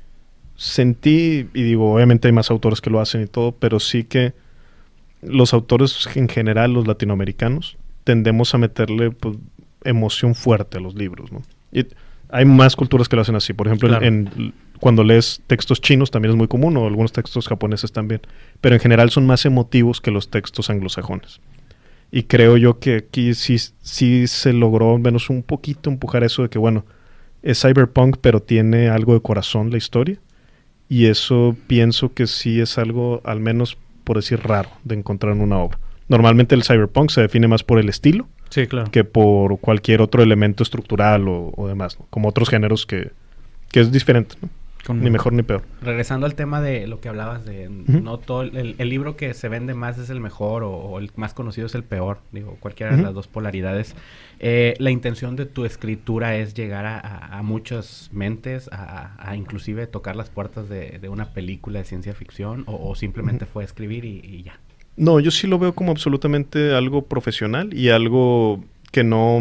sentí, 0.56 1.48
y 1.54 1.64
digo, 1.64 1.94
obviamente 1.94 2.28
hay 2.28 2.34
más 2.34 2.52
autores 2.52 2.82
que 2.82 2.90
lo 2.90 3.00
hacen 3.00 3.22
y 3.24 3.28
todo, 3.28 3.54
pero 3.54 3.80
sí 3.80 4.04
que 4.04 4.34
los 5.22 5.54
autores 5.54 6.08
en 6.16 6.28
general, 6.30 6.74
los 6.74 6.88
latinoamericanos, 6.88 7.78
tendemos 8.10 8.56
a 8.56 8.58
meterle 8.58 9.12
pues, 9.12 9.38
emoción 9.84 10.34
fuerte 10.34 10.80
a 10.80 10.82
los 10.82 10.96
libros, 10.96 11.32
¿no? 11.32 11.44
Y 11.72 11.86
hay 12.30 12.44
más 12.46 12.76
culturas 12.76 13.08
que 13.08 13.16
lo 13.16 13.22
hacen 13.22 13.36
así. 13.36 13.54
Por 13.54 13.68
ejemplo, 13.68 14.02
en- 14.02 14.54
cuando 14.80 15.04
lees 15.04 15.42
textos 15.46 15.80
chinos 15.80 16.10
también 16.10 16.32
es 16.32 16.38
muy 16.38 16.48
común, 16.48 16.76
o 16.78 16.88
algunos 16.88 17.12
textos 17.12 17.48
japoneses 17.48 17.92
también. 17.92 18.22
Pero 18.62 18.74
en 18.76 18.82
general 18.82 19.12
son 19.12 19.28
más 19.28 19.46
emotivos 19.46 20.02
que 20.02 20.10
los 20.10 20.30
textos 20.32 20.72
anglosajones. 20.72 21.40
Y 22.12 22.24
creo 22.24 22.58
yo 22.58 22.80
que 22.80 22.96
aquí 22.96 23.36
sí, 23.36 23.58
sí 23.82 24.26
se 24.26 24.54
logró 24.54 24.96
al 24.96 25.02
menos 25.02 25.30
un 25.30 25.44
poquito 25.44 25.92
empujar 25.92 26.24
eso 26.24 26.42
de 26.42 26.50
que, 26.50 26.58
bueno, 26.58 26.84
es 27.44 27.62
cyberpunk, 27.62 28.18
pero 28.22 28.42
tiene 28.42 28.90
algo 28.90 29.14
de 29.14 29.22
corazón 29.22 29.70
la 29.70 29.78
historia. 29.78 30.18
Y 30.88 31.06
eso 31.06 31.56
pienso 31.68 32.12
que 32.16 32.26
sí 32.26 32.60
es 32.60 32.80
algo, 32.80 33.22
al 33.24 33.40
menos 33.40 33.78
por 34.04 34.18
decir, 34.18 34.40
raro 34.42 34.70
de 34.84 34.96
encontrar 34.96 35.36
en 35.36 35.42
una 35.42 35.60
obra. 35.60 35.78
Normalmente 36.10 36.56
el 36.56 36.64
cyberpunk 36.64 37.10
se 37.12 37.22
define 37.22 37.48
más 37.48 37.64
por 37.64 37.80
el 37.80 37.88
estilo 37.88 38.28
Sí, 38.50 38.68
claro. 38.68 38.92
que 38.92 39.04
por 39.04 39.60
cualquier 39.60 40.02
otro 40.02 40.22
elemento 40.24 40.64
estructural 40.64 41.28
o, 41.28 41.54
o 41.56 41.68
demás, 41.68 42.00
¿no? 42.00 42.08
como 42.10 42.28
otros 42.30 42.50
géneros 42.50 42.86
que, 42.86 43.12
que 43.72 43.80
es 43.80 43.92
diferente, 43.92 44.36
¿no? 44.42 44.50
Con- 44.86 45.02
ni 45.04 45.10
mejor 45.10 45.34
ni 45.34 45.44
peor. 45.44 45.62
Regresando 45.82 46.26
al 46.26 46.36
tema 46.36 46.62
de 46.62 46.88
lo 46.88 47.00
que 47.02 47.10
hablabas 47.10 47.44
de 47.46 47.68
no 47.70 48.18
todo 48.18 48.44
el, 48.44 48.76
el 48.78 48.90
libro 48.90 49.18
que 49.18 49.34
se 49.34 49.50
vende 49.50 49.74
más 49.74 49.98
es 50.00 50.10
el 50.10 50.22
mejor 50.22 50.64
o, 50.64 50.72
o 50.72 51.00
el 51.00 51.12
más 51.16 51.34
conocido 51.34 51.68
es 51.68 51.76
el 51.76 51.84
peor, 51.84 52.20
digo, 52.32 52.58
cualquiera 52.62 52.96
de 52.96 53.04
las 53.04 53.14
dos 53.14 53.28
polaridades. 53.28 53.94
Eh, 54.40 54.76
la 54.80 54.90
intención 54.90 55.36
de 55.36 55.46
tu 55.46 55.66
escritura 55.66 56.38
es 56.38 56.54
llegar 56.56 56.86
a, 56.86 56.98
a- 56.98 57.38
a 57.38 57.44
muchas 57.44 58.10
mentes, 58.14 58.70
a, 58.72 59.14
a 59.20 59.36
inclusive 59.36 59.86
tocar 59.86 60.16
las 60.16 60.30
puertas 60.30 60.70
de, 60.70 60.98
de 60.98 61.10
una 61.10 61.34
película 61.34 61.80
de 61.80 61.86
ciencia 61.86 62.14
ficción 62.14 62.64
o, 62.66 62.90
o 62.90 62.96
simplemente 62.96 63.46
fue 63.46 63.66
escribir 63.66 64.06
y, 64.06 64.22
y 64.24 64.44
ya. 64.44 64.60
No, 65.00 65.22
yo 65.22 65.32
sí 65.32 65.48
lo 65.48 65.58
veo 65.60 65.74
como 65.74 65.92
absolutamente 65.92 66.76
algo 66.76 67.06
profesional 67.06 67.74
y 67.74 67.88
algo 67.88 68.62
que 68.92 69.06
no, 69.06 69.40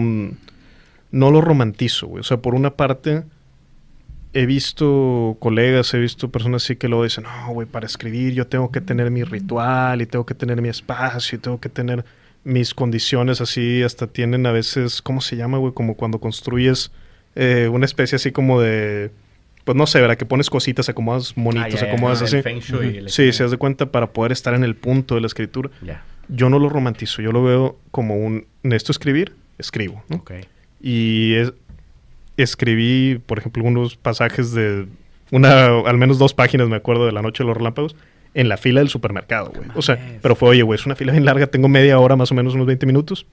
no 1.11 1.31
lo 1.33 1.41
romantizo, 1.41 2.07
güey. 2.07 2.21
O 2.21 2.23
sea, 2.23 2.37
por 2.37 2.55
una 2.55 2.77
parte, 2.77 3.25
he 4.35 4.47
visto 4.47 5.37
colegas, 5.41 5.93
he 5.95 5.99
visto 5.99 6.31
personas 6.31 6.63
así 6.63 6.77
que 6.77 6.87
luego 6.87 7.03
dicen, 7.03 7.25
no, 7.25 7.53
güey, 7.53 7.67
para 7.67 7.87
escribir 7.87 8.35
yo 8.35 8.47
tengo 8.47 8.71
que 8.71 8.81
tener 8.81 9.11
mi 9.11 9.25
ritual 9.25 10.01
y 10.01 10.07
tengo 10.07 10.25
que 10.25 10.35
tener 10.35 10.63
mi 10.63 10.69
espacio 10.69 11.37
y 11.37 11.41
tengo 11.41 11.59
que 11.59 11.69
tener 11.69 12.05
mis 12.45 12.73
condiciones 12.73 13.41
así, 13.41 13.83
hasta 13.83 14.07
tienen 14.07 14.47
a 14.47 14.53
veces, 14.53 15.03
¿cómo 15.03 15.21
se 15.21 15.35
llama, 15.35 15.59
güey? 15.59 15.75
Como 15.75 15.97
cuando 15.97 16.21
construyes 16.21 16.93
eh, 17.35 17.69
una 17.69 17.85
especie 17.85 18.15
así 18.15 18.31
como 18.31 18.61
de, 18.61 19.11
pues 19.69 19.77
no 19.77 19.87
sé, 19.87 20.01
¿verdad? 20.01 20.17
Que 20.17 20.25
pones 20.25 20.49
cositas, 20.49 20.89
acomodas 20.89 21.37
monitos, 21.37 21.75
Ah, 21.83 21.85
ya, 21.87 21.93
acomodas 21.93 22.21
el 22.23 22.27
así. 22.29 22.41
feng 22.41 22.61
shui, 22.61 22.87
Ujú. 22.89 22.99
el- 23.01 23.09
Sí, 23.11 23.31
se 23.35 23.43
das 23.43 23.51
de 23.51 23.59
cuenta 23.59 23.93
para 23.93 24.15
poder 24.15 24.33
estar 24.33 24.55
en 24.55 24.65
el 24.65 24.75
punto 24.77 25.15
de 25.15 25.21
la 25.21 25.27
escritura. 25.27 25.69
Yo 26.29 26.49
no 26.49 26.59
lo 26.59 26.71
romantizo, 26.71 27.21
yo 27.21 27.33
lo 27.33 27.45
veo 27.45 27.77
como 27.91 28.17
un, 28.17 28.47
necesito 28.63 28.93
escribir, 28.93 29.35
escribo, 29.59 30.03
¿no? 30.09 30.17
ok. 30.17 30.33
Y 30.81 31.35
es- 31.35 31.53
escribí, 32.39 33.21
por 33.27 33.39
ejemplo, 33.39 33.63
unos 33.65 33.97
pasajes 33.97 34.53
de 34.55 34.87
una, 35.31 35.67
al 35.67 35.99
menos 35.99 36.19
dos 36.19 36.33
páginas, 36.35 36.69
me 36.69 36.77
acuerdo, 36.77 37.05
de 37.05 37.13
La 37.13 37.21
Noche 37.21 37.43
de 37.43 37.49
los 37.49 37.57
Relámpagos, 37.57 37.95
en 38.35 38.49
la 38.49 38.57
fila 38.57 38.81
del 38.81 38.89
supermercado, 38.89 39.53
güey. 39.55 39.69
O 39.75 39.83
sea, 39.83 39.97
mames. 39.97 40.21
pero 40.23 40.35
fue, 40.35 40.49
oye, 40.51 40.63
güey, 40.63 40.79
es 40.79 40.87
una 40.87 40.95
fila 40.95 41.13
bien 41.13 41.25
larga, 41.25 41.47
tengo 41.49 41.69
media 41.69 41.99
hora, 41.99 42.17
más 42.17 42.31
o 42.31 42.35
menos 42.35 42.55
unos 42.55 42.67
20 42.67 42.87
minutos. 42.87 43.27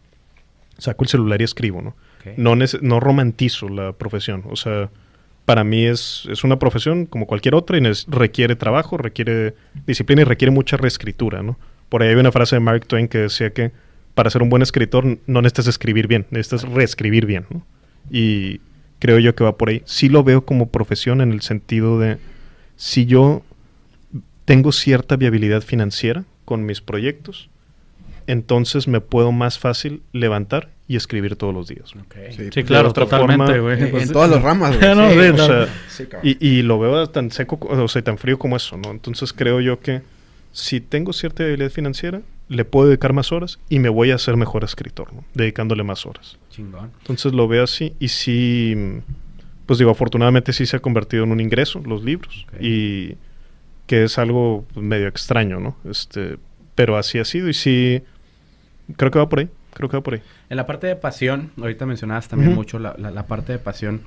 Saco 0.77 1.03
el 1.05 1.09
celular 1.09 1.39
y 1.39 1.45
escribo, 1.45 1.81
¿no? 1.81 1.89
ok. 1.89 2.37
No, 2.37 2.55
no 2.55 2.99
romantizo 2.99 3.69
la 3.69 3.93
profesión. 3.93 4.43
O 4.49 4.57
sea, 4.57 4.89
para 5.45 5.63
mí 5.63 5.85
es, 5.85 6.27
es 6.29 6.43
una 6.43 6.57
profesión 6.59 7.05
como 7.05 7.27
cualquier 7.27 7.55
otra 7.55 7.77
y 7.77 7.81
requiere 8.07 8.55
trabajo, 8.55 8.97
requiere 8.97 9.53
disciplina 9.85 10.23
y 10.23 10.25
requiere 10.25 10.51
mucha 10.51 10.75
reescritura, 10.75 11.43
¿no? 11.43 11.57
Por 11.89 12.01
ahí 12.01 12.09
hay 12.09 12.15
una 12.15 12.31
frase 12.31 12.55
de 12.55 12.59
Mark 12.61 12.87
Twain 12.87 13.07
que 13.07 13.19
decía 13.19 13.51
que 13.51 13.71
para 14.15 14.29
ser 14.29 14.41
un 14.41 14.49
buen 14.49 14.63
escritor 14.63 15.05
no 15.27 15.41
necesitas 15.41 15.67
escribir 15.67 16.07
bien, 16.07 16.25
necesitas 16.31 16.63
reescribir 16.63 17.25
bien, 17.25 17.45
¿no? 17.51 17.65
Y 18.09 18.59
creo 18.99 19.19
yo 19.19 19.35
que 19.35 19.43
va 19.43 19.57
por 19.57 19.69
ahí. 19.69 19.83
Sí 19.85 20.09
lo 20.09 20.23
veo 20.23 20.45
como 20.45 20.69
profesión 20.69 21.21
en 21.21 21.31
el 21.31 21.41
sentido 21.41 21.99
de 21.99 22.17
si 22.75 23.05
yo 23.05 23.43
tengo 24.45 24.71
cierta 24.71 25.15
viabilidad 25.15 25.61
financiera 25.61 26.23
con 26.43 26.65
mis 26.65 26.81
proyectos, 26.81 27.49
entonces 28.27 28.87
me 28.87 29.01
puedo 29.01 29.31
más 29.31 29.59
fácil 29.59 30.01
levantar 30.13 30.69
y 30.87 30.95
escribir 30.95 31.35
todos 31.35 31.53
los 31.53 31.67
días. 31.67 31.95
¿no? 31.95 32.01
ok. 32.03 32.15
Sí, 32.31 32.43
Sí, 32.45 32.49
pues, 32.53 32.65
claro, 32.65 32.83
de 32.85 32.89
otra 32.89 33.05
totalmente, 33.05 33.59
güey. 33.59 33.81
En, 33.83 33.91
Pues- 33.91 34.03
en 34.07 34.13
todas 34.13 34.29
las 34.29 34.41
ramas, 34.41 34.77
güey. 34.79 34.95
No, 34.95 35.09
Sí, 35.09 35.15
sí, 35.15 35.29
o 35.29 35.45
sea, 35.45 35.67
sí, 35.89 36.05
cabrón. 36.05 36.35
Y, 36.39 36.47
y 36.47 36.61
lo 36.61 36.79
veo 36.79 37.07
tan 37.07 37.31
seco, 37.31 37.57
o 37.61 37.87
sea, 37.87 38.01
tan 38.03 38.17
frío 38.17 38.37
como 38.37 38.55
eso, 38.55 38.77
¿no? 38.77 38.91
Entonces 38.91 39.33
creo 39.33 39.61
yo 39.61 39.79
que 39.79 40.01
si 40.51 40.79
tengo 40.81 41.11
cierta 41.13 41.43
viabilidad 41.43 41.71
financiera, 41.71 42.21
le 42.47 42.63
puedo 42.63 42.87
dedicar 42.87 43.11
más 43.13 43.31
horas 43.31 43.59
y 43.69 43.79
me 43.79 43.89
voy 43.89 44.11
a 44.11 44.15
hacer 44.15 44.37
mejor 44.37 44.63
escritor, 44.63 45.11
¿no? 45.13 45.23
Dedicándole 45.33 45.83
más 45.83 46.05
horas. 46.05 46.37
Chingón. 46.51 46.91
Entonces 46.99 47.33
lo 47.33 47.47
veo 47.47 47.63
así 47.63 47.93
y 47.99 48.07
sí, 48.09 48.75
pues 49.65 49.79
digo, 49.79 49.91
afortunadamente 49.91 50.53
sí 50.53 50.65
se 50.67 50.77
ha 50.77 50.79
convertido 50.79 51.23
en 51.23 51.31
un 51.31 51.39
ingreso 51.39 51.81
los 51.85 52.03
libros 52.03 52.45
y 52.59 53.15
que 53.87 54.03
es 54.03 54.17
algo 54.19 54.65
pues, 54.73 54.85
medio 54.85 55.07
extraño, 55.07 55.59
¿no? 55.59 55.75
Este, 55.89 56.37
pero 56.75 56.97
así 56.97 57.17
ha 57.19 57.25
sido 57.25 57.49
y 57.49 57.53
sí, 57.53 58.03
creo 58.97 59.11
que 59.11 59.19
va 59.19 59.27
por 59.29 59.39
ahí, 59.39 59.49
creo 59.73 59.89
que 59.89 59.97
va 59.97 60.03
por 60.03 60.13
ahí. 60.15 60.21
En 60.49 60.57
la 60.57 60.65
parte 60.65 60.87
de 60.87 60.95
pasión, 60.95 61.51
ahorita 61.59 61.85
mencionabas 61.85 62.27
también 62.27 62.53
mucho 62.55 62.79
la, 62.79 62.95
la- 62.97 63.11
la 63.11 63.25
parte 63.27 63.51
de 63.53 63.59
pasión. 63.59 64.01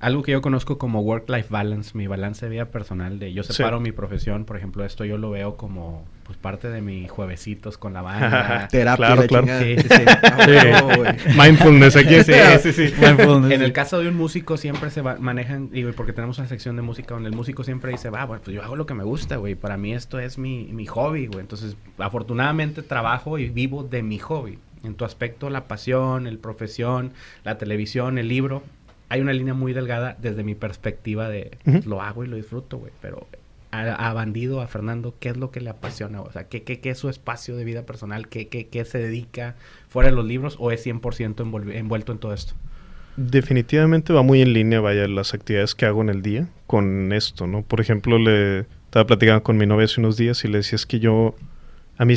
Algo 0.00 0.22
que 0.22 0.32
yo 0.32 0.40
conozco 0.40 0.78
como 0.78 1.00
work-life 1.02 1.48
balance, 1.50 1.90
mi 1.96 2.06
balance 2.06 2.46
de 2.46 2.50
vida 2.50 2.64
personal, 2.66 3.18
de 3.18 3.32
yo 3.34 3.42
Sí. 3.42 3.52
separo 3.52 3.80
mi 3.80 3.92
profesión, 3.92 4.46
por 4.46 4.56
ejemplo, 4.56 4.84
esto 4.84 5.04
yo 5.04 5.18
lo 5.18 5.30
veo 5.30 5.56
como 5.56 6.04
pues 6.24 6.38
parte 6.38 6.70
de 6.70 6.80
mi 6.80 7.06
juevecitos 7.08 7.76
con 7.76 7.92
la 7.92 8.02
banda. 8.02 8.68
Terapia, 8.70 9.06
Claro, 9.06 9.22
la 9.22 9.26
claro. 9.28 9.46
Sí, 9.60 9.76
sí, 9.78 9.88
sí. 9.88 10.04
Ah. 10.22 11.14
Mindfulness 11.36 11.96
aquí. 11.96 12.14
Sí, 12.24 12.32
sí, 12.62 12.72
sí. 12.72 12.94
Mindfulness. 13.00 13.50
En 13.52 13.62
el 13.62 13.72
caso 13.72 13.98
de 13.98 14.08
un 14.08 14.14
músico 14.16 14.56
siempre 14.56 14.90
se 14.90 15.02
va- 15.02 15.16
manejan, 15.18 15.70
digo, 15.70 15.90
y 15.90 15.92
porque 15.92 16.12
tenemos 16.12 16.38
una 16.38 16.48
sección 16.48 16.76
de 16.76 16.82
música 16.82 17.14
donde 17.14 17.28
el 17.28 17.36
músico 17.36 17.64
siempre 17.64 17.90
dice, 17.92 18.10
va, 18.10 18.24
bueno, 18.24 18.42
pues 18.44 18.54
yo 18.54 18.62
hago 18.62 18.76
lo 18.76 18.86
que 18.86 18.94
me 18.94 19.04
gusta, 19.04 19.36
güey. 19.36 19.54
Para 19.54 19.76
mí 19.76 19.92
esto 19.92 20.18
es 20.18 20.38
mi, 20.38 20.64
mi 20.72 20.86
hobby, 20.86 21.26
güey. 21.26 21.40
Entonces, 21.40 21.76
afortunadamente 21.98 22.82
trabajo 22.82 23.38
y 23.38 23.48
vivo 23.50 23.82
de 23.84 24.02
mi 24.02 24.18
hobby. 24.18 24.58
en 24.82 24.94
tu 24.94 25.04
aspecto, 25.04 25.50
la 25.50 25.64
pasión, 25.68 26.26
el 26.26 26.38
profesión, 26.38 27.12
la 27.44 27.58
televisión, 27.58 28.16
el 28.16 28.28
libro, 28.28 28.62
hay 29.10 29.20
una 29.20 29.34
línea 29.34 29.52
muy 29.52 29.74
delgada 29.74 30.16
desde 30.22 30.42
mi 30.42 30.54
perspectiva 30.54 31.28
de 31.28 31.58
lo 31.84 32.00
hago 32.00 32.24
y 32.24 32.28
lo 32.28 32.36
disfruto, 32.36 32.78
güey. 32.78 32.92
Pero 33.02 33.26
a, 33.72 33.82
a 34.08 34.12
Bandido, 34.14 34.60
a 34.62 34.66
Fernando, 34.66 35.14
¿qué 35.20 35.28
es 35.28 35.36
lo 35.36 35.50
que 35.50 35.60
le 35.60 35.68
apasiona? 35.70 36.22
O 36.22 36.32
sea, 36.32 36.44
¿qué, 36.48 36.62
qué, 36.62 36.80
qué 36.80 36.90
es 36.90 36.98
su 36.98 37.08
espacio 37.10 37.54
de 37.56 37.64
vida 37.64 37.82
personal? 37.82 38.28
¿Qué, 38.28 38.48
qué, 38.48 38.68
qué 38.68 38.84
se 38.86 38.98
dedica 38.98 39.54
fuera 39.88 40.08
de 40.10 40.16
los 40.16 40.24
libros 40.24 40.56
o 40.58 40.70
es 40.72 40.86
100% 40.86 41.34
envolvi- 41.44 41.74
envuelto 41.76 42.12
en 42.12 42.18
todo 42.18 42.32
esto? 42.32 42.54
Definitivamente 43.16 44.12
va 44.12 44.22
muy 44.22 44.40
en 44.40 44.52
línea, 44.52 44.80
vaya, 44.80 45.06
las 45.06 45.34
actividades 45.34 45.74
que 45.74 45.84
hago 45.84 46.00
en 46.00 46.08
el 46.08 46.22
día 46.22 46.48
con 46.66 47.12
esto, 47.12 47.46
¿no? 47.46 47.62
Por 47.62 47.80
ejemplo, 47.80 48.18
le 48.18 48.60
estaba 48.86 49.06
platicando 49.06 49.42
con 49.42 49.56
mi 49.56 49.66
novia 49.66 49.84
hace 49.84 50.00
unos 50.00 50.16
días 50.16 50.44
y 50.44 50.48
le 50.48 50.58
decía 50.58 50.76
es 50.76 50.86
que 50.86 51.00
yo, 51.00 51.34
a 51.98 52.04
mí 52.04 52.14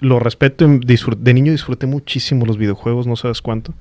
lo 0.00 0.18
respeto, 0.18 0.66
de 0.68 1.34
niño 1.34 1.52
disfruté 1.52 1.86
muchísimo 1.86 2.44
los 2.44 2.58
videojuegos, 2.58 3.06
no 3.06 3.16
sabes 3.16 3.40
cuánto, 3.40 3.72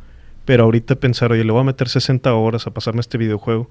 pero 0.45 0.63
ahorita 0.63 0.95
pensar, 0.95 1.31
oye, 1.31 1.43
le 1.43 1.51
voy 1.51 1.61
a 1.61 1.65
meter 1.65 1.89
60 1.89 2.33
horas 2.33 2.67
a 2.67 2.71
pasarme 2.71 3.01
este 3.01 3.17
videojuego, 3.17 3.69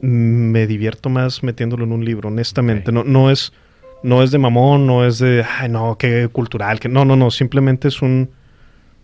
mm, 0.00 0.06
me 0.06 0.66
divierto 0.66 1.08
más 1.08 1.42
metiéndolo 1.42 1.84
en 1.84 1.92
un 1.92 2.04
libro, 2.04 2.28
honestamente, 2.28 2.92
no, 2.92 3.04
no 3.04 3.30
es... 3.30 3.52
No 4.00 4.22
es 4.22 4.30
de 4.30 4.38
mamón, 4.38 4.86
no 4.86 5.04
es 5.04 5.18
de, 5.18 5.44
ay, 5.58 5.68
no, 5.68 5.96
qué 5.98 6.28
cultural, 6.30 6.78
que 6.78 6.88
no, 6.88 7.04
no, 7.04 7.16
no, 7.16 7.32
simplemente 7.32 7.88
es 7.88 8.00
un, 8.00 8.30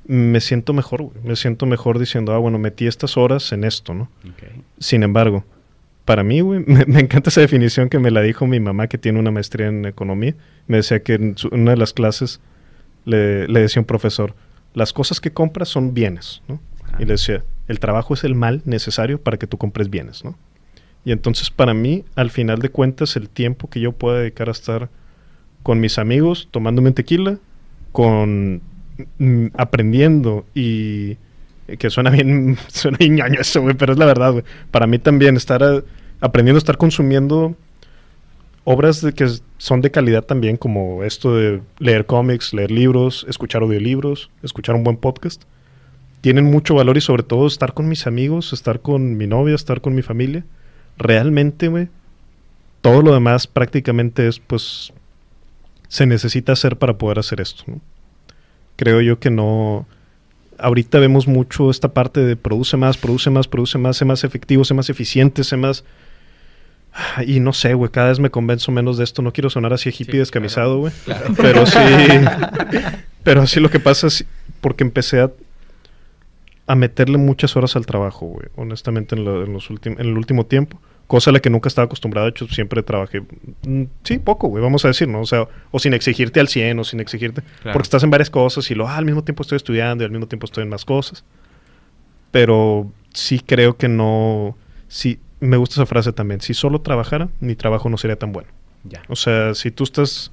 me 0.07 0.41
siento 0.41 0.72
mejor, 0.72 1.03
güey. 1.03 1.16
Me 1.24 1.35
siento 1.35 1.66
mejor 1.66 1.99
diciendo, 1.99 2.32
ah, 2.32 2.39
bueno, 2.39 2.61
metí 2.61 2.87
estas 2.87 3.16
horas 3.16 3.51
en 3.51 3.64
esto, 3.64 3.93
¿no? 3.93 4.09
Sin 4.78 5.03
embargo, 5.03 5.45
para 6.05 6.22
mí, 6.22 6.43
güey, 6.43 6.61
me, 6.68 6.85
me 6.87 7.01
encanta 7.01 7.30
esa 7.30 7.41
definición 7.41 7.89
que 7.89 7.99
me 7.99 8.12
la 8.12 8.20
dijo 8.20 8.47
mi 8.47 8.61
mamá, 8.61 8.87
que 8.87 8.97
tiene 8.97 9.18
una 9.18 9.32
maestría 9.32 9.66
en 9.66 9.85
economía. 9.85 10.37
Me 10.68 10.76
decía 10.76 11.03
que 11.03 11.14
en 11.14 11.37
su- 11.37 11.49
una 11.49 11.72
de 11.72 11.76
las 11.76 11.93
clases 11.93 12.41
le, 13.05 13.49
le 13.49 13.61
decía 13.62 13.80
un 13.82 13.87
profesor, 13.87 14.37
las 14.74 14.93
cosas 14.93 15.20
que 15.20 15.32
compras 15.32 15.68
son 15.70 15.93
bienes, 15.93 16.41
¿no? 16.47 16.61
Y 16.99 17.05
le 17.05 17.12
decía, 17.12 17.45
el 17.68 17.80
trabajo 17.80 18.14
es 18.14 18.24
el 18.24 18.34
mal 18.34 18.62
necesario 18.64 19.20
para 19.20 19.36
que 19.36 19.47
tú 19.47 19.59
compres 19.59 19.90
bienes, 19.90 20.24
¿no? 20.24 20.36
Y 21.05 21.12
entonces 21.12 21.51
para 21.51 21.74
mí, 21.74 22.05
al 22.14 22.30
final 22.30 22.61
de 22.61 22.70
cuentas, 22.70 23.16
el 23.16 23.28
tiempo 23.28 23.68
que 23.68 23.80
yo 23.80 23.92
pueda 23.92 24.20
dedicar 24.20 24.49
a 24.49 24.53
estar 24.53 24.88
con 25.62 25.80
mis 25.80 25.99
amigos, 25.99 26.49
tomándome 26.51 26.88
un 26.88 26.95
tequila, 26.95 27.38
con 27.92 28.62
mm, 29.18 29.47
aprendiendo 29.55 30.47
y 30.55 31.16
eh, 31.68 31.76
que 31.78 31.90
suena 31.90 32.11
bien, 32.11 32.57
suena 32.68 32.99
ñoño 33.01 33.40
eso, 33.40 33.64
pero 33.78 33.92
es 33.92 33.99
la 33.99 34.07
verdad, 34.07 34.32
güey. 34.32 34.45
Para 34.70 34.86
mí 34.86 34.99
también 34.99 35.36
estar 35.36 35.62
eh, 35.62 35.82
aprendiendo 36.20 36.57
a 36.57 36.59
estar 36.59 36.78
consumiendo 36.78 37.57
obras 38.64 39.07
que 39.14 39.28
son 39.59 39.82
de 39.82 39.90
calidad 39.90 40.24
también, 40.24 40.57
como 40.57 41.05
esto 41.05 41.36
de 41.36 41.61
leer 41.78 42.07
cómics, 42.07 42.55
leer 42.55 42.70
libros, 42.70 43.26
escuchar 43.28 43.62
audiolibros, 43.62 44.30
escuchar 44.42 44.74
un 44.74 44.84
buen 44.84 44.97
podcast. 44.97 45.45
Tienen 46.25 46.47
mucho 46.47 46.75
valor 46.75 46.97
y 46.97 47.03
sobre 47.03 47.22
todo 47.22 47.47
estar 47.47 47.75
con 47.75 47.87
mis 47.87 48.07
amigos, 48.07 48.55
estar 48.55 48.81
con 48.81 49.18
mi 49.18 49.27
novia, 49.27 49.55
estar 49.55 49.83
con 49.83 49.95
mi 49.95 50.01
familia. 50.01 50.43
Realmente, 50.97 51.68
güey, 51.68 51.89
todo 52.81 53.03
lo 53.03 53.12
demás 53.12 53.47
prácticamente 53.47 54.27
es, 54.27 54.39
pues, 54.39 54.95
se 55.89 56.07
necesita 56.07 56.53
hacer 56.53 56.79
para 56.79 56.97
poder 56.97 57.18
hacer 57.18 57.43
esto, 57.43 57.64
¿no? 57.66 57.79
Creo 58.77 59.03
yo 59.03 59.18
que 59.18 59.29
no... 59.29 59.87
Ahorita 60.57 60.99
vemos 60.99 61.29
mucho 61.29 61.70
esta 61.70 61.93
parte 61.93 62.20
de 62.20 62.37
produce 62.37 62.79
más, 62.79 62.97
produce 62.97 63.29
más, 63.29 63.47
produce 63.47 63.77
más, 63.77 63.99
sé 63.99 64.07
más 64.07 64.25
efectivo, 64.25 64.64
sé 64.64 64.72
más 64.72 64.89
eficiente, 64.89 65.45
sé 65.45 65.59
más... 65.59 65.85
Ah, 66.95 67.22
Y 67.22 67.39
no 67.41 67.53
sé, 67.53 67.75
güey, 67.75 67.91
cada 67.91 68.09
vez 68.09 68.18
me 68.18 68.31
convenzo 68.31 68.72
menos 68.72 68.97
de 68.97 69.05
esto. 69.05 69.20
No 69.20 69.31
quiero 69.31 69.51
sonar 69.51 69.75
así 69.75 69.91
hippie 69.91 70.12
Sí, 70.12 70.18
descamisado, 70.20 70.79
güey. 70.79 70.93
Claro. 71.05 71.35
Pero 71.37 71.66
sí. 71.66 71.79
pero 73.22 73.47
sí 73.47 73.61
lo 73.61 73.68
que 73.68 73.79
pasa 73.79 74.07
es 74.07 74.25
porque 74.62 74.85
empecé 74.85 75.20
a, 75.20 75.31
a 76.67 76.75
meterle 76.75 77.19
muchas 77.19 77.57
horas 77.57 77.77
al 77.77 77.87
trabajo, 77.87 78.27
güey. 78.27 78.47
Honestamente, 78.57 79.15
en, 79.15 79.25
lo- 79.25 79.45
en 79.45 79.53
los 79.53 79.69
en 79.71 79.99
el 80.01 80.17
último 80.17 80.47
tiempo. 80.47 80.81
Cosa 81.07 81.29
a 81.29 81.33
la 81.35 81.41
que 81.41 81.51
nunca 81.51 81.69
estaba 81.69 81.85
acostumbrado. 81.85 82.25
De 82.27 82.31
hecho, 82.31 82.47
siempre 82.49 82.83
trabajé. 82.83 83.21
mm, 83.67 83.83
Sí, 84.05 84.19
poco, 84.19 84.49
güey. 84.49 84.62
Vamos 84.62 84.85
a 84.87 84.89
decir, 84.89 85.07
¿no? 85.07 85.21
O 85.21 85.27
sea, 85.27 85.47
o 85.71 85.79
sin 85.79 85.93
exigirte 85.93 86.41
al 86.41 86.49
100 86.49 86.79
o 86.79 86.85
sin 86.85 87.01
exigirte. 87.01 87.43
Claro. 87.61 87.75
Porque 87.75 87.85
estás 87.87 88.03
en 88.05 88.11
varias 88.11 88.31
cosas 88.31 88.71
y 88.71 88.75
lo, 88.75 88.89
ah, 88.89 88.97
al 88.97 89.05
mismo 89.05 89.23
tiempo 89.23 89.43
estoy 89.43 89.57
estudiando 89.57 90.03
y 90.03 90.07
al 90.07 90.11
mismo 90.11 90.27
tiempo 90.29 90.47
estoy 90.47 90.62
en 90.62 90.71
más 90.71 90.87
cosas. 90.87 91.23
Pero 92.31 92.91
sí 93.12 93.41
creo 93.41 93.77
que 93.77 93.89
no. 93.89 94.57
Sí, 94.89 95.21
me 95.41 95.57
gusta 95.57 95.75
esa 95.75 95.87
frase 95.87 96.12
también. 96.12 96.41
Si 96.41 96.55
solo 96.55 96.81
trabajara, 96.81 97.29
mi 97.41 97.55
trabajo 97.55 97.89
no 97.89 97.97
sería 97.99 98.17
tan 98.19 98.33
bueno. 98.33 98.49
Ya. 98.85 99.03
O 99.09 99.17
sea, 99.17 99.55
si 99.55 99.71
tú 99.71 99.85
estás, 99.85 100.33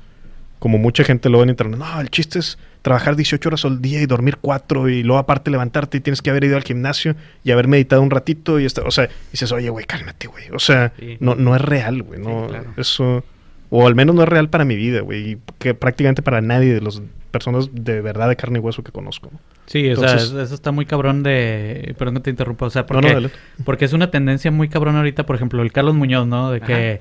como 0.62 0.78
mucha 0.78 1.04
gente 1.04 1.28
lo 1.28 1.40
ve 1.40 1.46
en 1.46 1.50
internet, 1.50 1.80
no, 1.80 2.00
el 2.00 2.12
chiste 2.12 2.38
es 2.38 2.60
trabajar 2.84 3.16
18 3.16 3.50
horas 3.50 3.66
al 3.66 3.82
día 3.82 4.00
y 4.00 4.06
dormir 4.06 4.38
4 4.40 4.90
y 4.90 5.02
luego 5.02 5.18
aparte 5.18 5.50
levantarte 5.50 5.98
y 5.98 6.02
tienes 6.02 6.22
que 6.22 6.30
haber 6.30 6.44
ido 6.44 6.56
al 6.56 6.62
gimnasio 6.64 7.16
y 7.44 7.50
haber 7.50 7.68
meditado 7.68 8.04
un 8.04 8.12
ratito 8.12 8.60
y 8.60 8.66
estar, 8.66 8.86
o 8.86 8.92
sea, 8.92 9.10
dices, 9.32 9.52
oye, 9.52 9.70
güey, 9.72 9.86
cálmate, 9.86 10.28
güey. 10.28 10.46
O 10.54 10.60
sea, 10.60 10.94
Sí. 11.00 11.18
no, 11.20 11.34
no 11.34 11.56
es 11.56 11.62
real, 11.62 12.04
güey. 12.04 12.20
No, 12.20 12.44
Sí, 12.44 12.50
claro. 12.50 12.74
Eso, 12.78 13.24
o 13.72 13.88
al 13.88 13.96
menos 13.96 14.14
no 14.16 14.22
es 14.22 14.30
real 14.30 14.50
para 14.50 14.64
mi 14.64 14.76
vida, 14.76 15.02
güey. 15.02 15.40
Que 15.58 15.74
prácticamente 15.74 16.22
para 16.22 16.42
nadie 16.42 16.76
de 16.76 16.82
las 16.82 17.02
personas 17.32 17.70
de 17.74 18.02
verdad 18.02 18.30
de 18.30 18.36
carne 18.36 18.60
y 18.60 18.62
hueso 18.62 18.84
que 18.84 18.92
conozco. 18.92 19.30
¿no? 19.34 19.40
Sí, 19.66 19.90
o 19.90 19.96
sea, 19.96 20.16
eso 20.16 20.42
está 20.54 20.72
muy 20.72 20.86
cabrón 20.86 21.24
de... 21.24 21.96
Perdón 21.98 22.16
que 22.16 22.22
te 22.22 22.30
interrumpa, 22.30 22.66
o 22.66 22.70
sea, 22.70 22.86
porque, 22.86 23.16
no, 23.16 23.30
porque 23.64 23.86
es 23.86 23.94
una 23.94 24.12
tendencia 24.12 24.52
muy 24.52 24.68
cabrón 24.68 24.98
ahorita, 24.98 25.26
por 25.26 25.38
ejemplo, 25.38 25.62
el 25.62 25.72
Carlos 25.72 25.96
Muñoz, 25.96 26.28
¿no? 26.28 26.52
De 26.52 26.60
que 26.60 27.00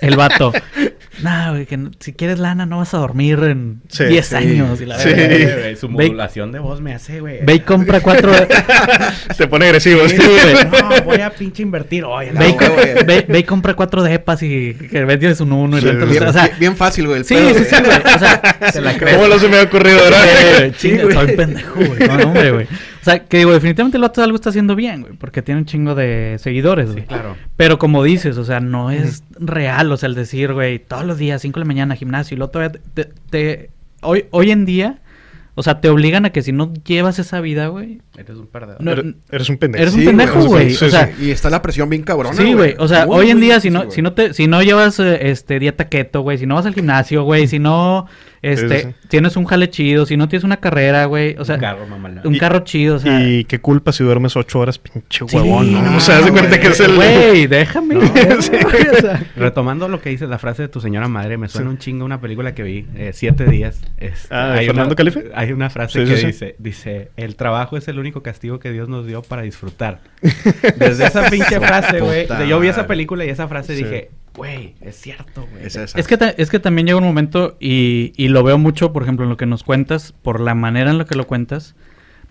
el 0.00 0.16
vato, 0.16 0.52
nah, 1.22 1.50
güey, 1.50 1.66
que 1.66 1.76
no- 1.76 1.90
si 1.98 2.12
quieres 2.12 2.38
lana 2.38 2.66
no 2.66 2.78
vas 2.78 2.94
a 2.94 2.98
dormir 2.98 3.38
en 3.44 3.82
Sí, 3.88 4.04
10 4.04 4.26
sí. 4.26 4.34
años. 4.36 4.80
Y 4.80 4.86
la 4.86 4.98
Sí. 4.98 5.08
verga. 5.10 5.56
Güey, 5.60 5.76
Su 5.76 5.88
Ve- 5.88 5.92
modulación 6.06 6.52
de 6.52 6.58
voz 6.58 6.80
me 6.80 6.94
hace, 6.94 7.20
güey. 7.20 7.38
Ve 7.44 7.54
y 7.54 7.60
compra 7.60 8.00
cuatro... 8.00 8.32
Se 9.36 9.46
pone 9.46 9.66
agresivo. 9.66 10.08
Sí, 10.08 10.16
güey. 10.16 10.54
No, 10.82 11.02
voy 11.04 11.20
a 11.20 11.30
pinche 11.30 11.62
invertir 11.62 12.04
hoy. 12.04 12.26
Ve 12.32 12.48
y, 12.48 12.52
güey, 12.52 12.68
güey. 12.70 13.04
ve- 13.04 13.24
ve 13.28 13.38
y 13.38 13.42
compra 13.44 13.74
cuatro 13.74 14.02
depas 14.02 14.42
y 14.42 14.74
que 14.74 15.04
vendes 15.04 15.40
un 15.40 15.52
uno 15.52 15.78
y 15.78 15.80
Sí, 15.80 15.86
rentas- 15.88 16.10
Bien, 16.10 16.22
o 16.26 16.32
sea, 16.32 16.50
bien 16.58 16.76
fácil, 16.76 17.06
güey. 17.06 17.18
el 17.18 17.24
sí, 17.24 17.34
pedo, 17.34 17.50
sí, 17.54 17.64
sí, 17.64 17.76
güey. 17.84 18.14
O 18.14 18.18
sea, 18.18 18.56
Se 18.72 18.80
la 18.80 18.96
crees. 18.96 19.16
¿Cómo 19.16 19.28
no 19.28 19.38
se 19.38 19.48
me 19.48 19.58
ha 19.58 19.62
ocurrido 19.62 19.98
ahora? 20.02 20.18
Eh, 20.64 20.72
chinga, 20.76 21.12
soy 21.12 21.36
pendejo, 21.36 21.74
güey. 21.76 22.08
No, 22.08 22.16
no, 22.18 22.24
hombre, 22.28 22.50
güey. 22.52 22.66
O 23.08 23.10
sea, 23.10 23.24
que 23.24 23.38
digo, 23.38 23.52
definitivamente 23.52 23.96
el 23.96 24.02
vato 24.02 24.22
algo 24.22 24.36
está 24.36 24.50
haciendo 24.50 24.76
bien, 24.76 25.00
güey. 25.02 25.14
Porque 25.14 25.40
tiene 25.42 25.60
un 25.60 25.66
chingo 25.66 25.94
de 25.94 26.36
seguidores, 26.38 26.88
Sí, 26.88 26.92
güey. 26.94 27.06
claro. 27.06 27.36
Pero 27.56 27.78
como 27.78 28.02
dices, 28.02 28.36
o 28.38 28.44
sea, 28.44 28.60
no 28.60 28.90
es 28.90 29.22
real, 29.38 29.90
o 29.92 29.96
sea, 29.96 30.08
el 30.08 30.14
decir, 30.14 30.52
güey, 30.52 30.78
todos 30.78 31.04
los 31.04 31.16
días, 31.18 31.40
5 31.42 31.58
de 31.58 31.64
la 31.64 31.68
mañana, 31.68 31.94
gimnasio, 31.96 32.34
y 32.34 32.38
luego 32.38 32.50
todavía 32.50 32.78
te, 32.94 33.04
te- 33.04 33.12
te- 33.30 33.70
hoy, 34.02 34.26
hoy 34.30 34.50
en 34.50 34.64
día, 34.66 34.98
o 35.54 35.62
sea, 35.64 35.80
te 35.80 35.88
obligan 35.88 36.24
a 36.24 36.30
que 36.30 36.42
si 36.42 36.52
no 36.52 36.72
llevas 36.84 37.18
esa 37.18 37.40
vida, 37.40 37.66
güey, 37.68 38.00
Eres 38.16 38.36
un 38.36 38.46
perdedor. 38.46 38.80
No, 38.82 38.92
Eres, 38.92 39.14
eres 39.30 39.48
un 39.48 39.56
pendejo. 39.58 39.82
eres 39.82 39.94
un 39.94 40.00
Sí, 40.00 40.06
pendejo, 40.06 40.44
güey, 40.44 40.70
sí, 40.74 40.84
o 40.84 40.88
sea, 40.90 41.06
sí. 41.16 41.26
Y 41.26 41.30
está 41.30 41.50
la 41.50 41.62
presión 41.62 41.88
bien 41.88 42.02
cabrona, 42.02 42.34
Sí, 42.36 42.52
güey. 42.52 42.74
O 42.78 42.86
sea, 42.86 43.06
hoy 43.06 43.30
en 43.30 43.40
día, 43.40 43.58
si 43.60 43.70
no, 43.70 43.90
si 43.90 44.02
no 44.02 44.12
te, 44.12 44.34
si 44.34 44.46
no 44.46 44.62
llevas 44.62 45.00
este 45.00 45.58
dieta 45.58 45.88
keto, 45.88 46.20
güey, 46.20 46.38
si 46.38 46.46
no 46.46 46.54
vas 46.56 46.66
al 46.66 46.74
gimnasio, 46.74 47.22
güey, 47.24 47.48
si 47.48 47.58
no 47.58 48.06
este, 48.42 48.80
Sí, 48.82 48.86
sí, 48.88 48.94
tienes 49.08 49.36
un 49.36 49.44
jale 49.44 49.68
chido, 49.70 50.06
si 50.06 50.16
no 50.16 50.28
tienes 50.28 50.44
una 50.44 50.58
carrera, 50.58 51.04
güey, 51.06 51.34
o 51.38 51.44
sea, 51.44 51.56
un 51.56 51.60
carro, 51.60 51.86
mamalón. 51.86 52.26
un 52.26 52.34
Y- 52.34 52.38
carro 52.38 52.60
chido, 52.60 52.96
o 52.96 52.98
sea. 52.98 53.20
y 53.20 53.44
qué 53.44 53.60
culpa 53.60 53.92
si 53.92 54.04
duermes 54.04 54.36
ocho 54.36 54.60
horas, 54.60 54.78
pinche 54.78 55.24
Sí, 55.28 55.36
huevón. 55.36 55.72
¿no? 55.72 55.82
no, 55.82 55.96
o 55.96 56.00
sea, 56.00 56.18
haz 56.18 56.24
de 56.24 56.30
cuenta 56.32 56.60
que 56.60 56.68
es 56.68 56.80
el. 56.80 56.94
Güey, 56.94 57.46
déjame. 57.46 57.94
No, 57.96 58.00
Sí, 58.42 58.52
o 58.92 59.00
sea, 59.00 59.22
Retomando 59.36 59.88
lo 59.88 60.00
que 60.00 60.10
dice 60.10 60.26
la 60.26 60.38
frase 60.38 60.62
de 60.62 60.68
tu 60.68 60.80
señora 60.80 61.08
madre, 61.08 61.36
me 61.38 61.48
suena 61.48 61.70
un 61.70 61.78
chingo 61.78 62.04
una 62.04 62.20
película 62.20 62.54
que 62.54 62.62
vi, 62.62 62.86
eh, 62.96 63.10
Siete 63.14 63.44
Días. 63.46 63.80
Este, 63.96 64.28
Ah, 64.34 64.52
¿de 64.52 64.60
hay 64.60 64.66
Fernando 64.66 64.88
una, 64.90 64.96
Calife? 64.96 65.30
Hay 65.34 65.52
una 65.52 65.70
frase 65.70 66.04
Sí, 66.04 66.10
que 66.10 66.16
sí, 66.16 66.20
sí. 66.20 66.26
dice, 66.28 66.56
dice, 66.58 67.10
el 67.16 67.36
trabajo 67.36 67.76
es 67.76 67.88
el 67.88 67.98
único 67.98 68.22
castigo 68.22 68.58
que 68.58 68.70
Dios 68.72 68.88
nos 68.88 69.06
dio 69.06 69.22
para 69.22 69.42
disfrutar. 69.42 70.00
Desde 70.76 71.06
esa 71.06 71.28
pinche 71.30 71.58
frase, 71.60 72.00
güey, 72.00 72.26
yo 72.48 72.60
vi 72.60 72.68
esa 72.68 72.86
película 72.86 73.24
y 73.24 73.30
esa 73.30 73.48
frase 73.48 73.76
Sí. 73.76 73.84
dije, 73.84 74.10
güey, 74.38 74.74
es 74.80 74.96
cierto, 74.96 75.46
güey. 75.50 75.66
Es 75.66 76.06
que, 76.06 76.34
es 76.38 76.50
que 76.50 76.58
también 76.58 76.86
llega 76.86 76.98
un 76.98 77.04
momento 77.04 77.56
y, 77.60 78.12
y 78.16 78.28
lo 78.28 78.42
veo 78.42 78.56
mucho, 78.56 78.92
por 78.92 79.02
ejemplo, 79.02 79.24
en 79.24 79.30
lo 79.30 79.36
que 79.36 79.46
nos 79.46 79.62
cuentas, 79.64 80.12
por 80.22 80.40
la 80.40 80.54
manera 80.54 80.90
en 80.90 80.96
la 80.98 81.04
que 81.04 81.14
lo 81.16 81.26
cuentas, 81.26 81.74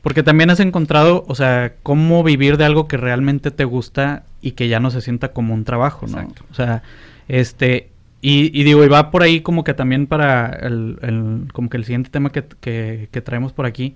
porque 0.01 0.23
también 0.23 0.49
has 0.49 0.59
encontrado, 0.59 1.23
o 1.27 1.35
sea, 1.35 1.73
cómo 1.83 2.23
vivir 2.23 2.57
de 2.57 2.65
algo 2.65 2.87
que 2.87 2.97
realmente 2.97 3.51
te 3.51 3.65
gusta 3.65 4.23
y 4.41 4.51
que 4.51 4.67
ya 4.69 4.79
no 4.79 4.89
se 4.89 5.01
sienta 5.01 5.29
como 5.33 5.53
un 5.53 5.63
trabajo, 5.65 6.07
¿no? 6.07 6.19
Exacto. 6.19 6.43
O 6.49 6.53
sea, 6.55 6.81
este, 7.27 7.89
y, 8.21 8.57
y 8.59 8.63
digo, 8.63 8.83
y 8.83 8.87
va 8.87 9.11
por 9.11 9.21
ahí 9.23 9.41
como 9.41 9.63
que 9.63 9.73
también 9.73 10.07
para 10.07 10.47
el, 10.49 10.97
el- 11.01 11.51
como 11.53 11.69
que 11.69 11.77
el 11.77 11.85
siguiente 11.85 12.09
tema 12.09 12.31
que, 12.31 12.43
que, 12.61 13.09
que 13.11 13.21
traemos 13.21 13.53
por 13.53 13.65
aquí, 13.65 13.95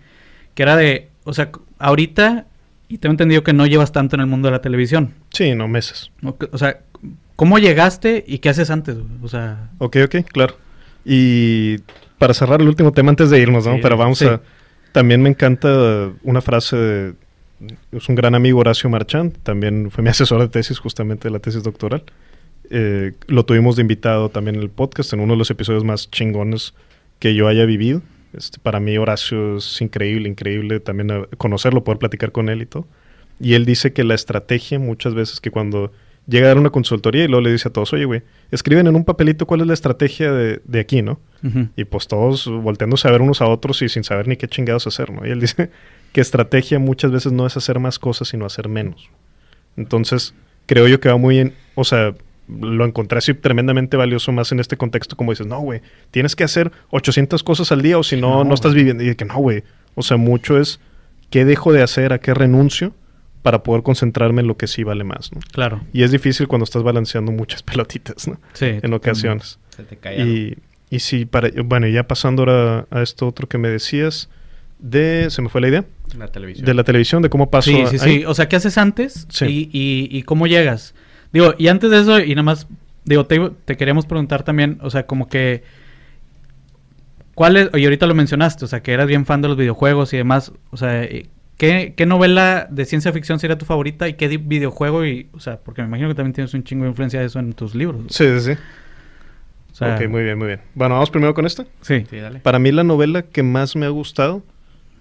que 0.54 0.64
era 0.64 0.76
de, 0.76 1.08
o 1.24 1.34
sea, 1.34 1.50
ahorita, 1.80 2.46
y 2.90 2.98
tengo 2.98 3.12
entendido 3.14 3.44
que 3.44 3.54
no 3.54 3.66
llevas 3.66 3.92
tanto 3.94 4.16
en 4.18 4.20
el 4.22 4.28
mundo 4.28 4.48
de 4.50 4.52
la 4.52 4.62
televisión, 4.62 5.14
Sí, 5.34 5.56
no, 5.56 5.68
meses. 5.70 6.12
O 6.52 6.58
sea, 6.58 6.80
¿cómo 7.36 7.58
llegaste 7.58 8.24
y 8.28 8.40
qué 8.40 8.50
haces 8.50 8.70
antes? 8.70 8.98
O 9.22 9.28
sea... 9.28 9.70
Ok, 9.80 9.98
ok, 10.06 10.16
claro. 10.32 10.56
Y 11.04 11.78
para 12.18 12.34
cerrar 12.34 12.62
el 12.62 12.68
último 12.68 12.92
tema 12.92 13.10
antes 13.10 13.30
de 13.30 13.40
irnos, 13.40 13.66
¿no? 13.66 13.76
Sí, 13.76 13.80
Pero 13.82 13.98
vamos 13.98 14.20
sí. 14.20 14.26
a... 14.26 14.42
También 14.92 15.22
me 15.22 15.30
encanta 15.30 16.12
una 16.24 16.42
frase 16.42 16.76
de... 16.76 17.14
Es 17.92 18.10
un 18.10 18.16
gran 18.16 18.36
amigo 18.36 18.60
Horacio 18.60 18.90
Marchand, 18.90 19.38
también 19.44 19.90
fue 19.92 20.04
mi 20.04 20.10
asesor 20.12 20.42
de 20.42 20.50
tesis 20.50 20.80
justamente 20.80 21.28
de 21.28 21.32
la 21.32 21.40
tesis 21.40 21.64
doctoral. 21.64 22.04
Eh, 22.70 23.14
lo 23.28 23.46
tuvimos 23.46 23.76
de 23.76 23.82
invitado 23.82 24.30
también 24.30 24.56
en 24.56 24.62
el 24.62 24.70
podcast, 24.70 25.14
en 25.14 25.20
uno 25.20 25.34
de 25.34 25.38
los 25.38 25.52
episodios 25.52 25.84
más 25.84 26.10
chingones 26.10 26.74
que 27.20 27.36
yo 27.36 27.48
haya 27.48 27.66
vivido. 27.66 28.02
Este, 28.34 28.60
para 28.60 28.80
mí 28.80 28.98
Horacio 28.98 29.58
es 29.58 29.82
increíble, 29.82 30.30
increíble 30.30 30.80
también 30.80 31.10
eh, 31.10 31.26
conocerlo, 31.38 31.84
poder 31.84 32.00
platicar 32.00 32.32
con 32.32 32.50
él 32.50 32.62
y 32.62 32.66
todo. 32.66 32.88
Y 33.40 33.56
él 33.56 33.66
dice 33.66 33.94
que 33.94 34.04
la 34.04 34.14
estrategia 34.14 34.80
muchas 34.80 35.14
veces 35.14 35.42
que 35.42 35.52
cuando 35.52 35.92
llega 36.28 36.46
a 36.46 36.50
dar 36.50 36.58
una 36.58 36.70
consultoría 36.70 37.24
y 37.24 37.28
luego 37.28 37.42
le 37.42 37.52
dice 37.52 37.70
a 37.70 37.74
todos, 37.74 37.94
oye, 37.94 38.06
güey, 38.06 38.22
escriben 38.52 38.88
en 38.88 38.96
un 38.96 39.04
papelito 39.04 39.46
cuál 39.46 39.62
es 39.62 39.68
la 39.68 39.74
estrategia 39.74 40.32
de, 40.32 40.62
de 40.64 40.80
aquí, 40.80 41.02
¿no? 41.02 41.20
Y 41.76 41.86
pues 41.86 42.08
todos 42.08 42.48
volteándose 42.48 43.08
a 43.08 43.12
ver 43.12 43.22
unos 43.22 43.42
a 43.42 43.48
otros 43.48 43.82
y 43.82 43.90
sin 43.90 44.04
saber 44.04 44.28
ni 44.28 44.38
qué 44.38 44.48
chingados 44.48 44.86
hacer, 44.86 45.12
¿no? 45.12 45.26
Y 45.26 45.32
él 45.32 45.40
dice 45.40 45.72
que 46.14 46.22
estrategia 46.22 46.78
muchas 46.78 47.12
veces 47.12 47.32
no 47.32 47.48
es 47.48 47.58
hacer 47.58 47.80
más 47.80 47.98
cosas, 47.98 48.28
sino 48.28 48.46
hacer 48.46 48.70
menos. 48.70 49.10
Entonces, 49.76 50.36
creo 50.68 50.88
yo 50.88 51.00
que 51.00 51.10
va 51.10 51.18
muy 51.18 51.36
bien, 51.36 51.56
o 51.74 51.84
sea, 51.84 52.14
lo 52.48 52.86
encontré 52.86 53.18
así 53.18 53.34
tremendamente 53.34 53.98
valioso 53.98 54.32
más 54.32 54.52
en 54.52 54.60
este 54.60 54.78
contexto, 54.78 55.16
como 55.16 55.32
dices, 55.32 55.48
no, 55.48 55.60
güey, 55.62 55.82
tienes 56.12 56.36
que 56.36 56.44
hacer 56.44 56.72
800 56.92 57.42
cosas 57.44 57.72
al 57.72 57.82
día 57.82 57.98
o 57.98 58.04
si 58.04 58.20
no, 58.20 58.38
No, 58.38 58.44
no, 58.44 58.54
estás 58.54 58.74
viviendo. 58.74 59.04
Y 59.04 59.08
de 59.08 59.16
que 59.16 59.26
no, 59.26 59.38
güey, 59.38 59.64
o 59.96 60.04
sea, 60.04 60.18
mucho 60.18 60.60
es 60.60 60.80
qué 61.30 61.46
dejo 61.46 61.74
de 61.74 61.82
hacer, 61.82 62.14
a 62.14 62.20
qué 62.20 62.34
renuncio 62.34 62.94
para 63.42 63.64
poder 63.64 63.84
concentrarme 63.84 64.42
en 64.42 64.48
lo 64.48 64.56
que 64.58 64.68
sí 64.68 64.84
vale 64.84 65.04
más, 65.04 65.32
¿no? 65.34 65.40
Claro. 65.52 65.82
Y 65.94 66.04
es 66.04 66.12
difícil 66.12 66.48
cuando 66.48 66.64
estás 66.64 66.84
balanceando 66.84 67.32
muchas 67.32 67.64
pelotitas, 67.64 68.28
¿no? 68.28 68.40
Sí. 68.54 68.78
En 68.82 68.94
ocasiones. 68.94 69.60
Se 69.76 69.84
te 69.84 69.98
cae 69.98 70.22
algo. 70.22 70.34
Y, 70.34 70.58
y 70.90 71.00
sí, 71.00 71.26
para, 71.26 71.50
bueno, 71.64 71.88
ya 71.88 72.04
pasando 72.08 72.44
ahora 72.44 72.86
a 72.92 73.02
esto 73.02 73.28
otro 73.28 73.48
que 73.48 73.58
me 73.58 73.70
decías, 73.70 74.30
de, 74.80 75.28
se 75.30 75.42
me 75.42 75.50
fue 75.50 75.62
la 75.62 75.68
idea, 75.70 75.86
la 76.18 76.28
televisión. 76.28 76.66
de 76.66 76.74
la 76.74 76.84
televisión, 76.84 77.22
de 77.22 77.30
cómo 77.30 77.50
paso 77.50 77.70
Sí, 77.72 77.84
sí, 77.88 77.98
ahí. 78.02 78.20
sí. 78.20 78.26
O 78.26 78.34
sea, 78.34 78.50
¿qué 78.50 78.56
haces 78.58 78.78
antes? 78.78 79.26
Sí. 79.30 79.46
Y, 79.46 79.70
y, 79.72 80.18
y 80.18 80.24
cómo 80.24 80.48
llegas. 80.48 80.94
Digo, 81.32 81.54
y 81.58 81.68
antes 81.70 81.90
de 81.92 82.00
eso, 82.02 82.20
y 82.20 82.30
nada 82.32 82.44
más, 82.44 82.68
digo, 83.06 83.26
te, 83.26 83.40
te 83.66 83.78
queríamos 83.78 84.06
preguntar 84.06 84.44
también, 84.44 84.78
o 84.82 84.90
sea, 84.90 85.06
como 85.06 85.30
que. 85.30 85.64
¿Cuál 87.36 87.58
es? 87.58 87.70
Y 87.74 87.84
ahorita 87.86 88.06
lo 88.08 88.14
mencionaste, 88.16 88.66
o 88.66 88.68
sea, 88.68 88.82
que 88.84 88.92
eras 88.92 89.08
bien 89.08 89.26
fan 89.26 89.42
de 89.42 89.48
los 89.48 89.58
videojuegos 89.58 90.14
y 90.14 90.18
demás. 90.18 90.52
O 90.72 90.78
sea, 90.78 91.04
eh, 91.04 91.28
¿qué, 91.62 91.94
qué 91.96 92.08
novela 92.08 92.68
de 92.72 92.86
ciencia 92.86 93.14
ficción 93.14 93.38
sería 93.38 93.56
tu 93.56 93.66
favorita 93.66 94.08
y 94.08 94.16
qué 94.16 94.28
videojuego? 94.28 95.06
Y, 95.06 95.30
o 95.32 95.40
sea, 95.40 95.60
porque 95.60 95.84
me 95.84 95.90
imagino 95.90 96.10
que 96.10 96.16
también 96.16 96.34
tienes 96.34 96.52
un 96.56 96.64
chingo 96.64 96.86
de 96.86 96.90
influencia 96.90 97.20
de 97.20 97.28
eso 97.28 97.38
en 97.38 97.54
tus 97.54 97.76
libros. 97.76 98.02
Sí, 98.10 98.26
sí, 98.40 98.56
sí. 98.56 98.62
O 99.72 99.76
sea, 99.76 99.96
ok, 99.96 100.08
muy 100.10 100.24
bien, 100.24 100.40
muy 100.40 100.48
bien. 100.48 100.62
Bueno, 100.74 100.96
vamos 100.96 101.12
primero 101.12 101.36
con 101.36 101.46
esta. 101.46 101.66
Sí. 101.82 102.04
Sí, 102.10 102.18
dale. 102.18 102.40
Para 102.40 102.58
mí 102.58 102.72
la 102.72 102.84
novela 102.84 103.22
que 103.22 103.44
más 103.44 103.76
me 103.76 103.86
ha 103.86 103.90
gustado 103.90 104.44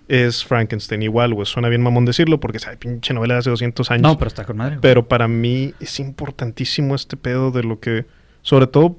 es 0.07 0.45
Frankenstein. 0.45 1.03
Igual, 1.03 1.33
güey, 1.33 1.47
suena 1.47 1.71
bien 1.71 1.81
mamón 1.83 2.05
decirlo 2.05 2.41
porque 2.41 2.59
es 2.59 2.67
pinche 2.79 3.15
novela 3.15 3.35
de 3.35 3.41
hace 3.41 3.51
200 3.51 3.91
años. 3.93 4.03
No, 4.03 4.19
pero 4.19 4.29
está 4.29 4.45
con 4.45 4.59
madre. 4.59 4.75
güey. 4.77 4.83
Pero 4.83 5.09
para 5.09 5.29
mí 5.29 5.73
es 5.81 5.99
importantísimo 5.99 6.95
este 6.95 7.17
pedo 7.17 7.53
de 7.53 7.63
lo 7.63 7.81
que, 7.81 8.05
sobre 8.43 8.67
todo, 8.67 8.99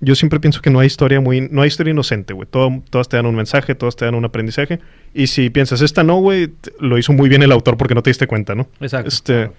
yo 0.00 0.14
siempre 0.14 0.38
pienso 0.40 0.60
que 0.60 0.70
no 0.70 0.78
hay 0.80 0.86
historia 0.86 1.20
muy, 1.20 1.48
no 1.50 1.62
hay 1.62 1.68
historia 1.68 1.90
inocente, 1.90 2.32
güey. 2.34 2.46
Todo- 2.48 2.82
todas 2.90 3.08
te 3.08 3.16
dan 3.16 3.26
un 3.26 3.34
mensaje, 3.34 3.74
todas 3.74 3.96
te 3.96 4.04
dan 4.04 4.14
un 4.14 4.24
aprendizaje. 4.24 4.78
Y 5.14 5.26
si 5.26 5.50
piensas, 5.50 5.80
esta 5.80 6.04
no, 6.04 6.16
güey, 6.20 6.50
lo 6.78 6.98
hizo 6.98 7.12
muy 7.12 7.28
bien 7.28 7.42
el 7.42 7.50
autor 7.52 7.76
porque 7.76 7.94
no 7.94 8.02
te 8.02 8.10
diste 8.10 8.26
cuenta, 8.26 8.54
¿no? 8.54 8.68
Exacto. 8.80 9.08
Este, 9.08 9.50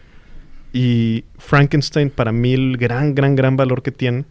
y 0.71 1.25
Frankenstein, 1.37 2.09
para 2.09 2.31
mí, 2.31 2.53
el 2.53 2.77
gran, 2.77 3.15
gran, 3.15 3.35
gran 3.35 3.57
valor 3.57 3.81
que 3.81 3.91
tiene, 3.91 4.25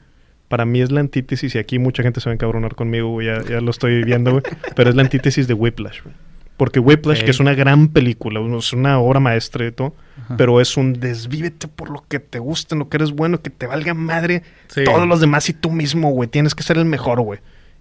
para 0.48 0.64
mí 0.64 0.80
es 0.80 0.90
la 0.90 1.00
antítesis, 1.00 1.54
y 1.54 1.58
aquí 1.58 1.78
mucha 1.78 2.02
gente 2.02 2.20
se 2.20 2.28
va 2.30 2.32
a 2.32 2.34
encabronar 2.34 2.74
conmigo, 2.74 3.08
güey, 3.10 3.26
ya, 3.26 3.42
ya 3.44 3.60
lo 3.60 3.70
estoy 3.70 4.02
viendo, 4.04 4.30
güey, 4.32 4.42
pero 4.76 4.88
es 4.90 4.96
la 4.96 5.02
antítesis 5.02 5.46
de 5.48 5.54
Whiplash, 5.54 6.02
güey. 6.02 6.14
Porque 6.58 6.80
Whiplash, 6.80 7.22
que 7.22 7.30
es 7.30 7.40
una 7.40 7.54
gran 7.54 7.88
película, 7.88 8.40
es 8.58 8.72
una 8.74 8.98
obra 8.98 9.20
maestra 9.20 9.66
y 9.66 9.72
todo, 9.72 9.94
Ajá. 10.24 10.36
pero 10.36 10.60
es 10.60 10.76
un 10.76 10.92
desvívete 10.94 11.68
por 11.68 11.88
lo 11.88 12.04
que 12.08 12.18
te 12.18 12.40
gusta, 12.40 12.74
en 12.74 12.80
lo 12.80 12.88
que 12.90 12.96
eres 12.98 13.12
bueno, 13.12 13.40
que 13.40 13.48
te 13.48 13.66
valga 13.66 13.94
madre 13.94 14.42
Sí. 14.66 14.82
todos 14.84 15.06
los 15.08 15.20
demás 15.20 15.48
y 15.48 15.52
tú 15.54 15.70
mismo, 15.70 16.10
güey. 16.10 16.28
Tienes 16.28 16.54
que 16.54 16.62
ser 16.64 16.76
el 16.76 16.84
mejor, 16.84 17.20
güey. 17.22 17.38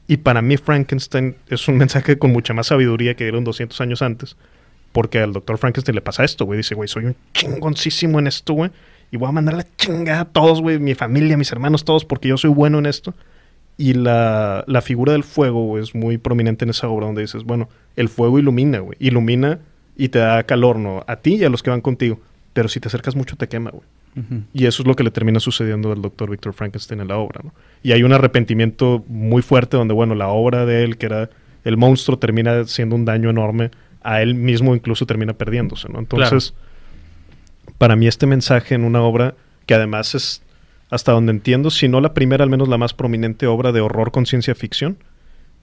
Y 0.08 0.18
para 0.18 0.42
mí 0.42 0.56
Frankenstein 0.58 1.36
es 1.50 1.68
un 1.68 1.78
mensaje 1.78 2.18
con 2.18 2.32
mucha 2.32 2.54
más 2.54 2.68
sabiduría 2.68 3.16
que 3.16 3.26
dieron 3.26 3.44
200 3.44 3.82
años 3.82 4.02
antes. 4.02 4.38
Porque 4.94 5.20
al 5.20 5.34
doctor 5.34 5.58
Frankenstein 5.58 5.96
le 5.96 6.02
pasa 6.02 6.24
esto, 6.24 6.46
güey. 6.46 6.58
Dice, 6.58 6.74
güey, 6.76 6.88
soy 6.88 7.06
un 7.06 7.16
chingoncísimo 7.34 8.20
en 8.20 8.28
esto, 8.28 8.54
güey. 8.54 8.72
Y 9.12 9.18
voy 9.18 9.28
a 9.30 9.32
mandar 9.32 9.56
la 9.56 9.66
chingada 9.76 10.22
a 10.22 10.26
todos, 10.26 10.62
güey. 10.62 10.80
Mi 10.80 10.94
familia, 10.96 11.36
mis 11.36 11.52
hermanos, 11.52 11.84
todos, 11.84 12.06
porque 12.06 12.30
yo 12.30 12.38
soy 12.38 12.52
bueno 12.52 12.78
en 12.80 12.86
esto. 12.86 13.14
Y 13.78 13.94
la, 13.94 14.64
la 14.68 14.82
figura 14.82 15.14
del 15.14 15.24
fuego 15.24 15.66
güey, 15.66 15.84
es 15.84 15.94
muy 15.94 16.18
prominente 16.18 16.66
en 16.66 16.72
esa 16.72 16.88
obra 16.88 17.06
donde 17.06 17.22
dices, 17.22 17.44
bueno, 17.44 17.70
el 17.96 18.10
fuego 18.10 18.40
ilumina, 18.40 18.80
güey. 18.80 18.98
Ilumina 19.00 19.60
y 19.96 20.10
te 20.10 20.20
da 20.20 20.44
calor, 20.44 20.78
¿no? 20.78 21.04
A 21.08 21.18
ti 21.18 21.36
y 21.36 21.44
a 21.44 21.50
los 21.50 21.62
que 21.62 21.70
van 21.70 21.82
contigo. 21.82 22.20
Pero 22.54 22.70
si 22.70 22.80
te 22.80 22.88
acercas 22.88 23.16
mucho 23.16 23.36
te 23.36 23.48
quema, 23.48 23.72
güey. 23.72 23.84
Y 24.52 24.66
eso 24.66 24.82
es 24.82 24.88
lo 24.88 24.96
que 24.96 25.04
le 25.04 25.12
termina 25.12 25.40
sucediendo 25.40 25.92
al 25.92 26.02
doctor 26.02 26.32
Victor 26.32 26.52
Frankenstein 26.54 27.02
en 27.02 27.08
la 27.08 27.18
obra, 27.18 27.42
¿no? 27.44 27.54
Y 27.84 27.92
hay 27.92 28.02
un 28.02 28.14
arrepentimiento 28.14 29.06
muy 29.08 29.44
fuerte 29.44 29.78
donde, 29.78 29.94
bueno, 29.94 30.16
la 30.16 30.30
obra 30.30 30.66
de 30.66 30.84
él, 30.84 30.98
que 30.98 31.06
era 31.06 31.30
el 31.64 31.78
monstruo, 31.78 32.18
termina 32.18 32.64
siendo 32.64 32.96
un 32.96 33.06
daño 33.06 33.30
enorme. 33.30 33.70
A 34.02 34.24
él 34.24 34.34
mismo 34.34 34.74
incluso 34.74 35.06
termina 35.06 35.34
perdiéndose, 35.34 35.88
¿no? 35.90 36.00
Entonces, 36.00 36.56
para 37.78 37.96
mí 37.96 38.08
este 38.08 38.26
mensaje 38.26 38.74
en 38.74 38.86
una 38.86 39.04
obra 39.04 39.36
que 39.68 39.76
además 39.76 40.16
es, 40.16 40.42
hasta 40.90 41.12
donde 41.12 41.32
entiendo, 41.32 41.70
si 41.70 41.88
no 41.88 42.02
la 42.02 42.14
primera, 42.14 42.44
al 42.44 42.50
menos 42.50 42.68
la 42.68 42.78
más 42.78 42.94
prominente 42.94 43.48
obra 43.48 43.72
de 43.72 43.82
horror 43.82 44.12
con 44.12 44.26
ciencia 44.26 44.56
ficción, 44.56 44.98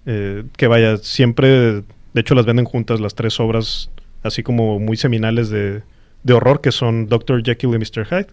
eh, 0.06 0.44
que 0.56 0.66
vaya, 0.66 0.98
siempre, 0.98 1.48
de 1.48 1.84
hecho 2.14 2.34
las 2.34 2.44
venden 2.44 2.66
juntas 2.66 3.00
las 3.00 3.14
tres 3.14 3.40
obras, 3.40 3.90
así 4.22 4.42
como 4.42 4.78
muy 4.78 4.96
seminales 4.96 5.48
de, 5.48 5.82
de 6.22 6.32
horror, 6.32 6.60
que 6.60 6.72
son 6.72 7.08
Dr. 7.08 7.42
Jekyll 7.42 7.74
y 7.74 7.78
Mr. 7.78 8.06
Hyde, 8.06 8.26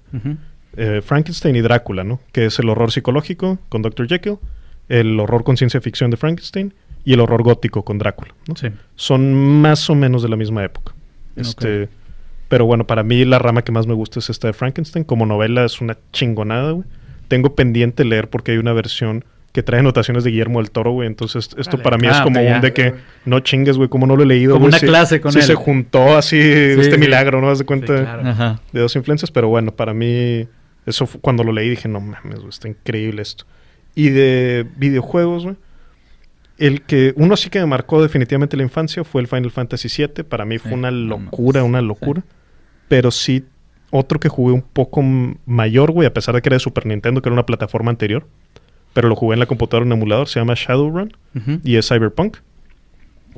eh, 0.78 1.02
Frankenstein 1.04 1.56
y 1.56 1.62
Drácula, 1.62 2.04
¿no? 2.04 2.20
Que 2.32 2.46
es 2.46 2.60
el 2.60 2.70
horror 2.70 2.92
psicológico 2.92 3.60
con 3.70 3.82
Dr. 3.82 4.08
Jekyll, 4.08 4.38
el 4.90 5.20
horror 5.20 5.44
con 5.44 5.58
ciencia 5.58 5.80
ficción 5.80 6.12
de 6.12 6.18
Frankenstein 6.18 6.74
y 7.06 7.14
el 7.14 7.20
horror 7.22 7.44
gótico 7.44 7.84
con 7.84 7.98
Drácula, 7.98 8.34
¿no? 8.48 8.56
Sí. 8.56 8.68
Son 8.96 9.34
más 9.62 9.90
o 9.90 9.96
menos 9.96 10.24
de 10.24 10.30
la 10.30 10.36
misma 10.36 10.64
época. 10.64 10.94
Este, 11.36 11.90
Pero 12.52 12.66
bueno, 12.66 12.86
para 12.86 13.02
mí 13.02 13.24
la 13.24 13.40
rama 13.40 13.64
que 13.64 13.72
más 13.72 13.88
me 13.88 13.94
gusta 13.94 14.20
es 14.20 14.30
esta 14.30 14.46
de 14.48 14.54
Frankenstein. 14.54 15.06
Como 15.06 15.26
novela 15.26 15.64
es 15.64 15.80
una 15.80 15.98
chingonada, 16.12 16.72
güey. 16.74 16.86
Tengo 17.30 17.56
pendiente 17.56 18.04
leer 18.04 18.30
porque 18.30 18.52
hay 18.52 18.58
una 18.58 18.74
versión 18.74 19.24
que 19.54 19.64
trae 19.64 19.80
anotaciones 19.80 20.26
de 20.26 20.32
Guillermo 20.32 20.60
del 20.60 20.70
Toro, 20.70 20.92
güey. 20.92 21.08
Entonces, 21.08 21.50
esto 21.58 21.78
Vale. 21.78 21.84
para 21.84 21.98
mí 21.98 22.08
es 22.08 22.14
Ah, 22.18 22.24
como 22.26 22.42
un 22.42 22.46
ya. 22.48 22.60
de 22.60 22.74
que 22.74 22.94
no 23.24 23.40
chingues, 23.40 23.78
güey, 23.78 23.88
como 23.88 24.06
no 24.06 24.18
lo 24.18 24.24
he 24.24 24.26
leído. 24.26 24.52
Como 24.56 24.64
güey, 24.66 24.72
una 24.72 24.80
sí- 24.80 24.86
clase 24.86 25.22
con 25.22 25.32
sí 25.32 25.40
él. 25.40 25.46
se 25.46 25.56
juntó 25.56 26.18
así 26.18 26.38
este 26.38 26.92
sí. 26.92 26.98
milagro, 26.98 27.40
¿no? 27.40 27.50
Haz 27.50 27.60
de 27.60 27.66
cuenta 27.66 27.98
Sí, 27.98 28.04
claro. 28.04 28.28
Ajá. 28.28 28.60
de 28.74 28.82
dos 28.82 28.94
influencias, 28.98 29.32
pero 29.32 29.48
bueno, 29.48 29.72
para 29.74 29.94
mí, 29.94 30.46
eso 30.86 31.06
fu- 31.08 31.20
cuando 31.22 31.46
lo 31.46 31.54
leí 31.54 31.70
dije, 31.70 31.88
no 31.88 32.02
mames, 32.02 32.36
güey, 32.40 32.50
está 32.50 32.68
increíble 32.68 33.22
esto. 33.22 33.46
Y 33.96 34.10
de 34.10 34.66
videojuegos, 34.76 35.44
güey, 35.46 35.56
el 36.58 36.82
que 36.82 37.14
uno 37.16 37.36
sí 37.38 37.50
que 37.50 37.60
me 37.60 37.66
marcó 37.66 38.02
definitivamente 38.02 38.56
la 38.58 38.64
infancia 38.64 39.04
fue 39.06 39.22
el 39.22 39.28
Final 39.28 39.52
Fantasy 39.52 39.88
VII. 40.06 40.24
Para 40.26 40.44
mí 40.46 40.58
fue 40.60 40.72
Sí, 40.72 40.76
una 40.78 40.92
locura, 40.92 41.64
una 41.64 41.82
locura. 41.82 42.24
Pero 42.92 43.10
sí, 43.10 43.46
otro 43.90 44.20
que 44.20 44.28
jugué 44.28 44.54
un 44.54 44.62
poco 44.64 45.02
mayor, 45.46 45.92
güey, 45.94 46.06
a 46.06 46.14
pesar 46.14 46.36
de 46.36 46.42
que 46.42 46.50
era 46.50 46.56
de 46.58 46.60
Super 46.60 46.86
Nintendo, 46.86 47.22
que 47.22 47.30
era 47.30 47.34
una 47.34 47.46
plataforma 47.46 47.90
anterior. 47.90 48.28
Pero 48.92 49.08
lo 49.08 49.16
jugué 49.16 49.36
en 49.36 49.40
la 49.40 49.46
computadora 49.46 49.86
en 49.86 49.94
emulador, 49.94 50.28
se 50.28 50.42
llama 50.42 50.56
Shadowrun 50.58 51.14
Ujú. 51.34 51.62
y 51.64 51.78
es 51.78 51.88
Cyberpunk. 51.88 52.40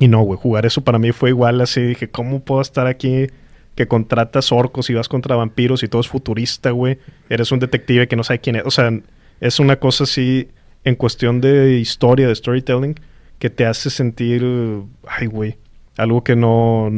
Y 0.00 0.08
no, 0.08 0.22
güey, 0.22 0.36
jugar 0.42 0.66
eso 0.66 0.82
para 0.82 0.98
mí 0.98 1.12
fue 1.12 1.28
igual 1.30 1.60
así. 1.60 1.82
Dije, 1.82 2.10
¿cómo 2.10 2.40
puedo 2.40 2.60
estar 2.62 2.88
aquí 2.88 3.28
que 3.76 3.86
contratas 3.86 4.50
orcos 4.50 4.90
y 4.90 4.94
vas 4.94 5.08
contra 5.08 5.36
vampiros 5.36 5.84
y 5.84 5.88
todo 5.88 6.00
es 6.00 6.08
futurista, 6.08 6.72
güey? 6.72 6.98
Eres 7.28 7.52
un 7.52 7.60
detective 7.60 8.08
que 8.08 8.16
no 8.16 8.24
sabe 8.24 8.40
quién 8.40 8.56
es. 8.56 8.62
O 8.66 8.72
sea, 8.72 8.90
es 9.38 9.60
una 9.60 9.76
cosa 9.76 10.02
así 10.02 10.48
en 10.82 10.96
cuestión 10.96 11.40
de 11.40 11.78
historia, 11.78 12.26
de 12.26 12.34
storytelling, 12.34 12.98
que 13.38 13.50
te 13.50 13.66
hace 13.66 13.88
sentir, 13.88 14.44
ay, 15.06 15.28
güey, 15.28 15.58
algo 15.96 16.24
que 16.24 16.34
no, 16.34 16.90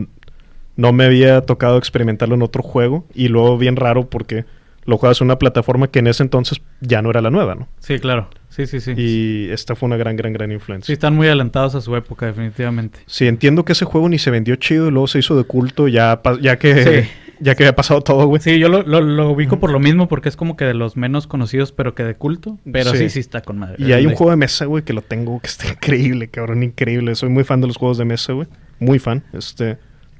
no 0.76 0.92
me 0.92 1.04
había 1.04 1.40
tocado 1.42 1.78
experimentarlo 1.78 2.34
en 2.34 2.42
otro 2.42 2.62
juego. 2.62 3.04
Y 3.14 3.28
luego 3.28 3.58
bien 3.58 3.76
raro 3.76 4.08
porque 4.08 4.44
lo 4.84 4.98
juegas 4.98 5.20
en 5.20 5.26
una 5.26 5.38
plataforma 5.38 5.88
que 5.88 5.98
en 5.98 6.06
ese 6.06 6.22
entonces 6.22 6.60
ya 6.80 7.02
no 7.02 7.10
era 7.10 7.20
la 7.20 7.30
nueva, 7.30 7.54
¿no? 7.56 7.68
Sí, 7.80 7.98
claro. 7.98 8.28
Sí, 8.48 8.66
sí, 8.66 8.80
sí. 8.80 8.92
Y 8.96 9.50
esta 9.50 9.74
fue 9.74 9.86
una 9.88 9.96
gran, 9.96 10.16
gran, 10.16 10.32
gran 10.32 10.48
Sí, 10.50 10.54
influencia. 10.54 10.92
están 10.92 11.14
muy 11.14 11.26
adelantados 11.26 11.74
a 11.74 11.80
su 11.80 11.94
época, 11.96 12.26
definitivamente. 12.26 13.00
Sí, 13.06 13.26
entiendo 13.26 13.64
que 13.64 13.72
ese 13.72 13.84
juego 13.84 14.08
ni 14.08 14.18
se 14.18 14.30
vendió 14.30 14.56
chido 14.56 14.86
y 14.88 14.90
luego 14.90 15.08
se 15.08 15.18
hizo 15.18 15.36
de 15.36 15.44
culto 15.44 15.88
ya, 15.88 16.20
ya 16.40 16.56
que 16.58 17.02
Sí. 17.04 17.10
ya 17.40 17.54
que 17.54 17.64
había 17.64 17.76
pasado 17.76 18.00
todo, 18.00 18.26
güey. 18.26 18.40
Sí, 18.40 18.58
yo 18.58 18.68
lo, 18.70 18.82
lo, 18.82 19.00
lo 19.02 19.30
ubico 19.30 19.58
por 19.58 19.70
lo 19.70 19.78
mismo, 19.78 20.08
porque 20.08 20.28
es 20.30 20.36
como 20.36 20.56
que 20.56 20.64
de 20.64 20.72
los 20.72 20.96
menos 20.96 21.26
conocidos, 21.26 21.72
pero 21.72 21.94
que 21.94 22.02
de 22.04 22.14
culto. 22.14 22.58
Pero 22.72 22.92
sí, 22.92 22.98
Sí. 22.98 23.10
sí, 23.10 23.20
está 23.20 23.42
con 23.42 23.58
madre. 23.58 23.76
Y 23.78 23.92
hay 23.92 24.06
un 24.06 24.14
juego 24.14 24.30
de 24.30 24.36
mesa, 24.36 24.64
güey, 24.66 24.84
que 24.84 24.92
lo 24.94 25.02
tengo, 25.02 25.38
que 25.40 25.48
está 25.48 25.68
increíble, 25.72 26.28
cabrón, 26.28 26.62
increíble. 26.62 27.14
Soy 27.16 27.28
muy 27.28 27.44
fan 27.44 27.60
de 27.60 27.66
los 27.66 27.76
juegos 27.76 27.98
de 27.98 28.04
mesa, 28.06 28.32
güey. 28.32 28.46
Muy 28.78 28.98
fan. 29.00 29.22
Este, 29.34 29.76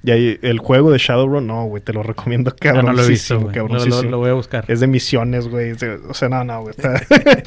y 0.07 0.11
ahí 0.13 0.39
el 0.43 0.61
juego 0.61 0.93
de 0.93 0.99
Shadowrun, 0.99 1.47
no, 1.49 1.65
güey, 1.67 1.83
te 1.83 1.93
lo 1.93 2.03
recomiendo, 2.05 2.55
cabrón. 2.59 2.87
no 2.87 2.93
lo 2.93 3.03
he 3.03 3.09
visto, 3.09 3.41
güey. 3.41 3.53
cabrón. 3.53 3.77
Lo, 3.89 4.03
lo- 4.03 4.11
lo 4.11 4.19
voy 4.19 4.31
a 4.31 4.35
buscar. 4.35 4.65
Es 4.69 4.79
de 4.79 4.87
misiones, 4.87 5.49
güey. 5.49 5.73
O 6.09 6.15
sea, 6.15 6.29
no, 6.29 6.45
no, 6.45 6.61
güey. 6.63 6.75
Está 6.79 7.03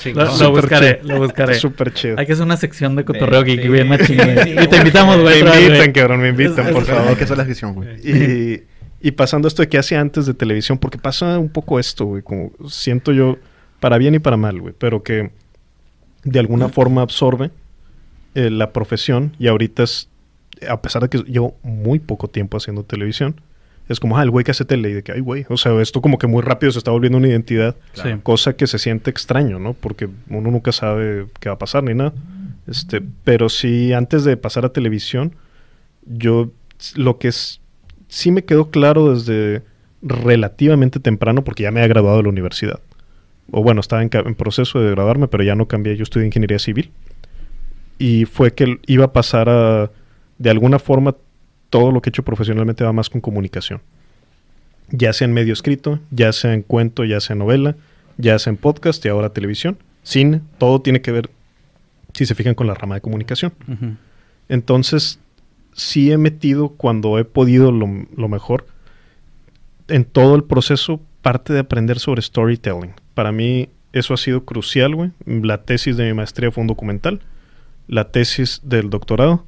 Lo, 0.14 0.26
lo 0.38 0.52
buscaré, 0.52 1.00
chido. 1.02 1.14
lo 1.16 1.20
buscaré. 1.22 1.54
súper 1.56 1.94
chido. 1.94 2.16
Hay 2.20 2.26
que 2.26 2.34
hacer 2.34 2.44
una 2.46 2.58
sección 2.58 2.98
de 2.98 3.06
cotorreo 3.06 3.42
Sí, 3.44 3.48
geek 3.48 3.62
sí. 3.62 3.68
bien 3.70 3.88
machín. 3.88 4.18
Sí, 4.44 4.56
y 4.62 4.68
te 4.68 4.76
invitamos, 4.78 5.16
Me 5.18 5.22
güey. 5.24 5.42
vez, 5.42 5.68
invitan, 5.68 5.92
cabrón, 5.94 6.20
me 6.20 6.30
invitan, 6.30 6.68
Es- 6.68 6.74
por 6.74 6.84
es- 6.84 6.90
favor. 6.90 7.08
Hay 7.08 7.16
que 7.16 7.24
hacer 7.24 7.38
la 7.38 7.46
gestión, 7.46 7.74
güey. 7.76 7.88
Y, 8.04 8.64
y 9.02 9.12
pasando 9.12 9.48
esto 9.48 9.62
de 9.62 9.70
que 9.70 9.78
hacía 9.78 10.02
antes 10.02 10.26
de 10.26 10.34
televisión, 10.34 10.78
porque 10.78 10.98
pasa 10.98 11.40
un 11.40 11.48
poco 11.50 11.80
esto, 11.80 12.04
güey, 12.06 12.22
como 12.24 12.52
siento 12.68 13.14
yo, 13.14 13.38
para 13.80 13.98
bien 13.98 14.16
y 14.16 14.20
para 14.20 14.36
mal, 14.36 14.60
güey, 14.60 14.74
pero 14.78 15.02
que 15.02 15.32
de 16.26 16.40
alguna 16.40 16.68
forma 16.68 17.02
absorbe 17.02 17.52
eh, 18.36 18.50
la 18.50 18.74
profesión 18.74 19.34
y 19.40 19.48
ahorita 19.48 19.84
es, 19.84 20.10
a 20.68 20.82
pesar 20.82 21.02
de 21.02 21.10
que 21.10 21.20
llevo 21.30 21.58
muy 21.64 22.00
poco 22.00 22.28
tiempo 22.28 22.58
haciendo 22.58 22.84
televisión, 22.84 23.40
es 23.88 24.00
como, 24.00 24.18
ah, 24.18 24.24
el 24.24 24.30
güey 24.30 24.46
que 24.46 24.52
hace 24.52 24.66
tele 24.66 24.90
y 24.92 24.94
de 24.94 25.04
que, 25.04 25.14
ay, 25.14 25.20
güey, 25.22 25.46
o 25.50 25.58
sea, 25.58 25.80
esto 25.82 26.00
como 26.02 26.20
que 26.20 26.28
muy 26.28 26.44
rápido 26.44 26.72
se 26.72 26.78
está 26.78 26.92
volviendo 26.92 27.18
una 27.18 27.28
identidad, 27.28 27.76
Sí. 27.94 28.10
cosa 28.22 28.54
que 28.54 28.68
se 28.68 28.78
siente 28.78 29.10
extraño, 29.10 29.58
¿no? 29.58 29.74
Porque 29.74 30.08
uno 30.30 30.52
nunca 30.52 30.72
sabe 30.72 31.26
qué 31.40 31.50
va 31.50 31.56
a 31.56 31.60
pasar 31.60 31.84
ni 31.84 31.96
nada. 31.96 32.14
Este, 32.68 33.02
pero 33.24 33.50
sí, 33.50 33.94
antes 33.94 34.24
de 34.24 34.38
pasar 34.38 34.64
a 34.66 34.70
televisión, 34.74 35.34
yo 36.06 36.52
lo 36.96 37.18
que 37.18 37.30
es, 37.30 37.62
sí 38.08 38.32
me 38.32 38.44
quedó 38.46 38.70
claro 38.70 39.12
desde 39.16 39.64
relativamente 40.04 41.00
temprano, 41.00 41.44
porque 41.44 41.64
ya 41.64 41.72
me 41.72 41.80
había 41.80 41.88
graduado 41.90 42.18
de 42.18 42.24
la 42.24 42.30
universidad. 42.30 42.80
O 43.52 43.64
bueno, 43.64 43.82
estaba 43.82 44.04
en, 44.04 44.10
en 44.14 44.36
proceso 44.36 44.80
de 44.80 44.92
graduarme, 44.92 45.28
pero 45.28 45.44
ya 45.44 45.56
no 45.56 45.68
cambié, 45.68 45.98
yo 45.98 46.04
estudié 46.04 46.28
ingeniería 46.28 46.60
civil. 46.60 46.92
Y 47.98 48.26
fue 48.26 48.54
que 48.54 48.78
iba 48.86 49.06
a 49.06 49.14
pasar 49.14 49.50
a, 49.50 49.90
de 50.40 50.50
alguna 50.50 50.80
forma, 50.80 51.16
todo 51.70 51.92
lo 51.92 52.02
que 52.02 52.10
he 52.10 52.12
hecho 52.12 52.24
profesionalmente 52.24 52.84
va 52.84 52.94
más 52.94 53.10
con 53.10 53.22
comunicación. 53.22 53.82
Ya 54.90 55.14
sea 55.14 55.26
en 55.26 55.34
medio 55.34 55.54
escrito, 55.54 56.00
ya 56.10 56.34
sea 56.34 56.54
en 56.54 56.64
cuento, 56.64 57.06
ya 57.06 57.20
sea 57.20 57.36
en 57.36 57.40
novela, 57.40 57.76
ya 58.18 58.40
sea 58.40 58.50
en 58.52 58.58
podcast 58.58 59.06
y 59.06 59.10
ahora 59.10 59.30
televisión, 59.30 59.78
cine, 60.02 60.42
todo 60.58 60.82
tiene 60.82 61.02
que 61.02 61.12
ver, 61.12 61.30
si 62.14 62.26
se 62.26 62.34
fijan, 62.34 62.56
con 62.56 62.66
la 62.66 62.74
rama 62.74 62.96
de 62.96 63.02
comunicación. 63.02 63.54
Entonces, 64.48 65.20
sí 65.74 66.12
he 66.12 66.18
metido 66.18 66.70
cuando 66.70 67.20
he 67.20 67.26
podido 67.26 67.72
lo, 67.72 67.88
lo 68.16 68.28
mejor 68.28 68.66
en 69.88 70.06
todo 70.06 70.36
el 70.36 70.44
proceso 70.44 71.00
parte 71.22 71.54
de 71.54 71.60
aprender 71.60 72.00
sobre 72.00 72.22
storytelling. 72.22 72.94
Para 73.14 73.32
mí 73.32 73.70
eso 73.94 74.14
ha 74.14 74.18
sido 74.18 74.46
crucial, 74.46 74.96
güey. 74.96 75.12
La 75.26 75.64
tesis 75.64 75.98
de 75.98 76.06
mi 76.06 76.14
maestría 76.14 76.52
fue 76.52 76.62
un 76.62 76.68
documental. 76.68 77.22
La 77.88 78.12
tesis 78.12 78.62
del 78.64 78.90
doctorado, 78.90 79.46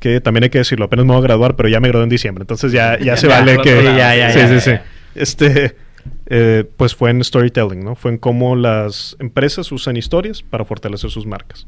que 0.00 0.20
también 0.20 0.44
hay 0.44 0.50
que 0.50 0.58
decirlo, 0.58 0.84
apenas 0.86 1.04
me 1.06 1.12
voy 1.12 1.20
a 1.20 1.22
graduar, 1.22 1.56
pero 1.56 1.68
ya 1.68 1.80
me 1.80 1.88
gradué 1.88 2.04
en 2.04 2.10
diciembre. 2.10 2.42
Entonces 2.42 2.72
ya, 2.72 2.98
ya 2.98 3.16
se 3.16 3.26
vale 3.28 3.58
que... 3.58 3.82
ya, 3.82 4.14
ya, 4.16 4.30
sí, 4.32 4.38
ya, 4.38 4.48
sí, 4.48 4.54
ya, 4.54 4.60
sí. 4.60 4.72
Este, 5.14 5.76
eh, 6.26 6.64
pues 6.76 6.94
fue 6.94 7.10
en 7.10 7.22
storytelling, 7.24 7.84
¿no? 7.84 7.94
Fue 7.96 8.10
en 8.12 8.18
cómo 8.18 8.54
las 8.56 9.16
empresas 9.18 9.70
usan 9.72 9.96
historias 9.96 10.42
para 10.42 10.64
fortalecer 10.64 11.10
sus 11.10 11.26
marcas. 11.26 11.66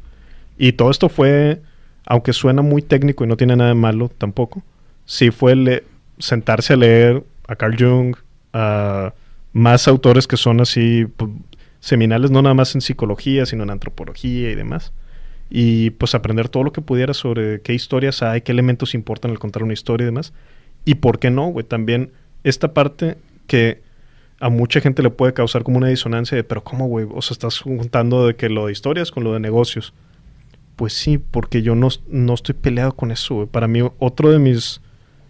Y 0.59 0.73
todo 0.73 0.91
esto 0.91 1.09
fue, 1.09 1.61
aunque 2.07 2.33
suena 2.33 2.63
muy 2.63 2.83
técnico 2.83 3.25
y 3.25 3.27
no 3.27 3.37
tiene 3.37 3.57
nada 3.57 3.71
de 3.71 3.75
malo 3.75 4.09
tampoco, 4.17 4.63
sí 5.07 5.31
fue 5.31 5.83
sentarse 6.19 6.75
a 6.75 6.77
leer 6.77 7.25
a 7.49 7.57
Carl 7.57 7.77
Jung, 7.79 8.15
a 8.53 9.13
más 9.53 9.89
autores 9.89 10.27
que 10.29 10.37
son 10.37 10.61
así 10.61 11.07
pu- 11.19 11.43
seminales, 11.81 12.31
no 12.31 12.43
nada 12.43 12.55
más 12.55 12.75
en 12.75 12.81
psicología, 12.83 13.47
sino 13.47 13.63
en 13.65 13.71
antropología 13.71 14.51
y 14.51 14.55
demás. 14.55 14.93
Y 15.51 15.91
pues 15.91 16.15
aprender 16.15 16.49
todo 16.49 16.63
lo 16.63 16.73
que 16.73 16.81
pudiera 16.81 17.13
sobre 17.13 17.61
qué 17.61 17.75
historias 17.75 18.23
hay, 18.23 18.43
qué 18.43 18.53
elementos 18.53 18.95
importan 18.95 19.33
al 19.33 19.39
contar 19.39 19.65
una 19.65 19.73
historia 19.73 20.05
y 20.05 20.07
demás. 20.07 20.33
Y 20.85 20.97
por 20.97 21.19
qué 21.19 21.31
no, 21.31 21.49
güey, 21.49 21.67
también 21.67 22.13
esta 22.45 22.73
parte 22.73 23.17
que 23.47 23.83
a 24.41 24.49
mucha 24.49 24.81
gente 24.81 25.03
le 25.03 25.11
puede 25.11 25.35
causar 25.35 25.63
como 25.65 25.77
una 25.77 25.89
disonancia 25.89 26.35
de, 26.37 26.45
pero 26.45 26.65
¿cómo, 26.65 26.87
güey? 26.87 27.07
O 27.11 27.21
sea, 27.21 27.35
estás 27.35 27.59
juntando 27.59 28.27
de 28.27 28.37
que 28.37 28.49
lo 28.49 28.67
de 28.67 28.73
historias 28.73 29.11
con 29.11 29.25
lo 29.25 29.35
de 29.35 29.41
negocios. 29.41 29.93
Pues 30.77 30.95
sí, 30.95 31.19
porque 31.19 31.61
yo 31.61 31.75
no, 31.75 31.89
no 32.09 32.35
estoy 32.35 32.55
peleado 32.55 32.93
con 32.93 33.11
eso, 33.11 33.35
güey. 33.35 33.47
Para 33.47 33.69
mí, 33.69 33.81
otro 33.99 34.31
de 34.31 34.39
mis 34.39 34.81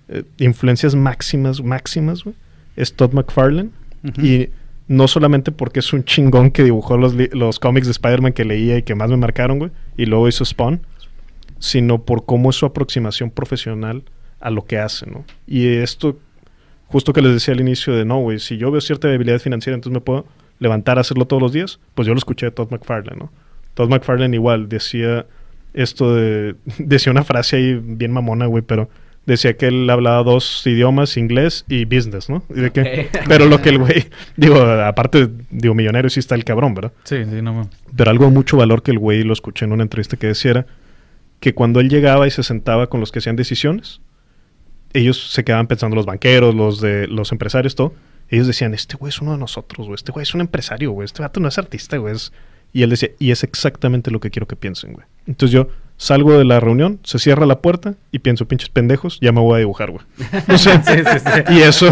eh, 0.09 0.23
influencias 0.39 0.95
máximas, 0.95 1.61
máximas, 1.61 2.23
güey, 2.23 2.37
es 2.77 2.93
Todd 2.95 3.13
McFarlane. 3.13 3.71
Y 4.17 4.49
no 4.91 5.07
solamente 5.07 5.53
porque 5.53 5.79
es 5.79 5.93
un 5.93 6.03
chingón 6.03 6.51
que 6.51 6.65
dibujó 6.65 6.97
los, 6.97 7.15
los 7.31 7.61
cómics 7.61 7.87
de 7.87 7.93
Spider-Man 7.93 8.33
que 8.33 8.45
leía 8.45 8.77
y 8.77 8.83
que 8.83 8.97
más 8.97 9.09
me 9.09 9.17
marcaron, 9.17 9.61
güey, 9.61 9.71
y 9.97 10.05
luego 10.07 10.27
hizo 10.27 10.45
Spawn, 10.45 10.81
sino 11.61 12.03
por 12.03 12.27
cómo 12.27 12.51
es 12.51 12.57
su 12.57 12.67
aproximación 12.67 13.31
profesional 13.31 14.03
a 14.41 14.51
lo 14.51 14.65
que 14.65 14.81
hace, 14.81 15.09
¿no? 15.09 15.25
Y 15.47 15.69
esto, 15.69 16.19
justo 16.89 17.13
que 17.13 17.23
les 17.23 17.35
decía 17.35 17.55
al 17.55 17.61
inicio 17.61 17.95
de, 17.95 18.05
no, 18.05 18.19
güey, 18.19 18.41
si 18.41 18.57
yo 18.57 18.73
veo 18.73 18.81
cierta 18.81 19.07
debilidad 19.07 19.39
financiera, 19.39 19.77
entonces 19.77 19.95
me 19.95 20.01
puedo 20.01 20.27
levantar 20.59 20.99
a 20.99 21.03
hacerlo 21.03 21.25
todos 21.25 21.41
los 21.41 21.53
días, 21.53 21.79
pues 21.95 22.09
yo 22.09 22.13
lo 22.13 22.19
escuché 22.19 22.47
de 22.47 22.51
Todd 22.51 22.73
McFarlane, 22.73 23.17
¿no? 23.17 23.31
Todd 23.75 23.91
McFarlane 23.91 24.35
igual 24.35 24.69
decía 24.69 25.25
esto 25.73 26.17
de, 26.17 26.57
decía 26.79 27.13
una 27.13 27.23
frase 27.23 27.59
ahí 27.59 27.75
bien 27.81 28.11
mamona, 28.11 28.47
güey, 28.47 28.65
pero 28.65 28.89
decía 29.31 29.57
que 29.57 29.67
él 29.69 29.89
hablaba 29.89 30.23
dos 30.23 30.67
idiomas, 30.67 31.17
inglés 31.17 31.65
y 31.69 31.85
business, 31.85 32.29
¿no? 32.29 32.43
Y 32.51 32.61
de 32.61 32.71
que, 32.71 33.09
pero 33.29 33.47
lo 33.47 33.61
que 33.63 33.71
el 33.71 33.79
güey, 33.79 34.07
digo, 34.37 34.61
aparte, 34.61 35.29
digo, 35.51 35.75
millonario 35.75 36.11
sí 36.11 36.21
está 36.21 36.35
el 36.35 36.45
cabrón, 36.45 36.75
¿verdad? 36.75 36.93
Sí, 37.05 37.17
sí, 37.25 37.43
no. 37.43 37.55
mames. 37.55 37.69
Pero 37.97 38.11
algo 38.11 38.27
de 38.27 38.31
mucho 38.31 38.57
valor 38.57 38.83
que 38.83 38.91
el 38.91 38.99
güey 38.99 39.23
lo 39.23 39.33
escuché 39.33 39.65
en 39.65 39.73
una 39.73 39.83
entrevista 39.83 40.17
que 40.17 40.27
decía 40.27 40.51
era 40.51 40.67
que 41.41 41.55
cuando 41.55 41.81
él 41.81 41.89
llegaba 41.89 42.27
y 42.27 42.31
se 42.31 42.43
sentaba 42.43 42.89
con 42.89 43.01
los 43.01 43.13
que 43.13 43.21
hacían 43.21 43.37
decisiones, 43.37 44.01
ellos 44.93 45.31
se 45.33 45.45
quedaban 45.45 45.67
pensando, 45.67 45.97
los 45.97 46.07
banqueros, 46.07 46.55
los 46.55 46.81
de 46.81 47.07
los 47.07 47.33
empresarios, 47.33 47.75
todo, 47.75 47.95
ellos 48.29 48.47
decían, 48.47 48.75
este 48.75 48.97
güey 48.97 49.11
es 49.11 49.21
uno 49.21 49.33
de 49.33 49.39
nosotros, 49.39 49.87
güey, 49.87 49.95
este 49.95 50.13
güey 50.13 50.23
es 50.23 50.35
un 50.35 50.41
empresario, 50.41 50.93
güey, 50.93 51.05
este 51.05 51.23
vato 51.23 51.41
no 51.41 51.49
es 51.49 51.59
artista, 51.59 51.97
güey. 51.97 52.15
es-". 52.15 52.33
Y 52.73 52.83
él 52.83 52.91
decía, 52.91 53.11
y 53.19 53.33
es 53.33 53.43
exactamente 53.43 54.11
lo 54.11 54.21
que 54.21 54.31
quiero 54.31 54.47
que 54.47 54.55
piensen, 54.55 54.93
güey. 54.93 55.07
Entonces 55.27 55.53
yo 55.53 55.69
salgo 56.03 56.39
de 56.39 56.47
la 56.47 56.61
reunión, 56.61 56.99
se 57.05 57.19
cierra 57.19 57.45
la 57.45 57.61
puerta 57.61 57.95
y 58.11 58.21
pienso, 58.21 58.47
pinches 58.49 58.71
pendejos, 58.71 59.19
ya 59.21 59.33
me 59.33 59.41
voy 59.41 59.57
a 59.57 59.59
dibujar, 59.59 59.91
güey. 59.91 60.03
O 60.49 60.57
sea, 60.57 60.83
Sí, 60.87 60.93
sí, 60.95 61.19
sí. 61.19 61.55
y 61.55 61.59
eso, 61.61 61.91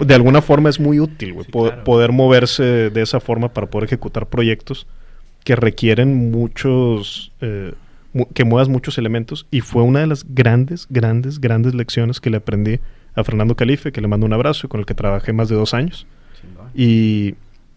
de 0.00 0.14
alguna 0.14 0.40
forma, 0.40 0.70
es 0.70 0.80
muy 0.80 0.98
útil, 0.98 1.34
güey. 1.34 1.44
Sí, 1.44 1.52
po- 1.52 1.64
claro. 1.66 1.84
Poder 1.84 2.12
moverse 2.12 2.62
de 2.90 3.02
esa 3.02 3.20
forma 3.20 3.50
para 3.52 3.66
poder 3.68 3.84
ejecutar 3.88 4.26
proyectos 4.28 4.86
que 5.44 5.56
requieren 5.56 6.30
muchos, 6.30 7.32
eh, 7.42 7.74
mu- 8.14 8.28
que 8.32 8.44
muevas 8.44 8.68
muchos 8.70 8.96
elementos. 8.96 9.46
Y 9.50 9.60
fue 9.60 9.82
una 9.82 10.00
de 10.00 10.06
las 10.06 10.24
grandes, 10.28 10.86
grandes, 10.88 11.38
grandes 11.40 11.74
lecciones 11.74 12.18
que 12.20 12.30
le 12.30 12.38
aprendí 12.38 12.80
a 13.14 13.24
Fernando 13.24 13.56
Calife, 13.56 13.92
que 13.92 14.00
le 14.00 14.08
mando 14.08 14.24
un 14.26 14.32
abrazo 14.32 14.66
y 14.66 14.70
con 14.70 14.80
el 14.80 14.86
que 14.86 14.94
trabajé 14.94 15.32
más 15.34 15.48
de 15.50 15.54
dos 15.56 15.74
años. 15.74 16.06
Y 16.74 17.34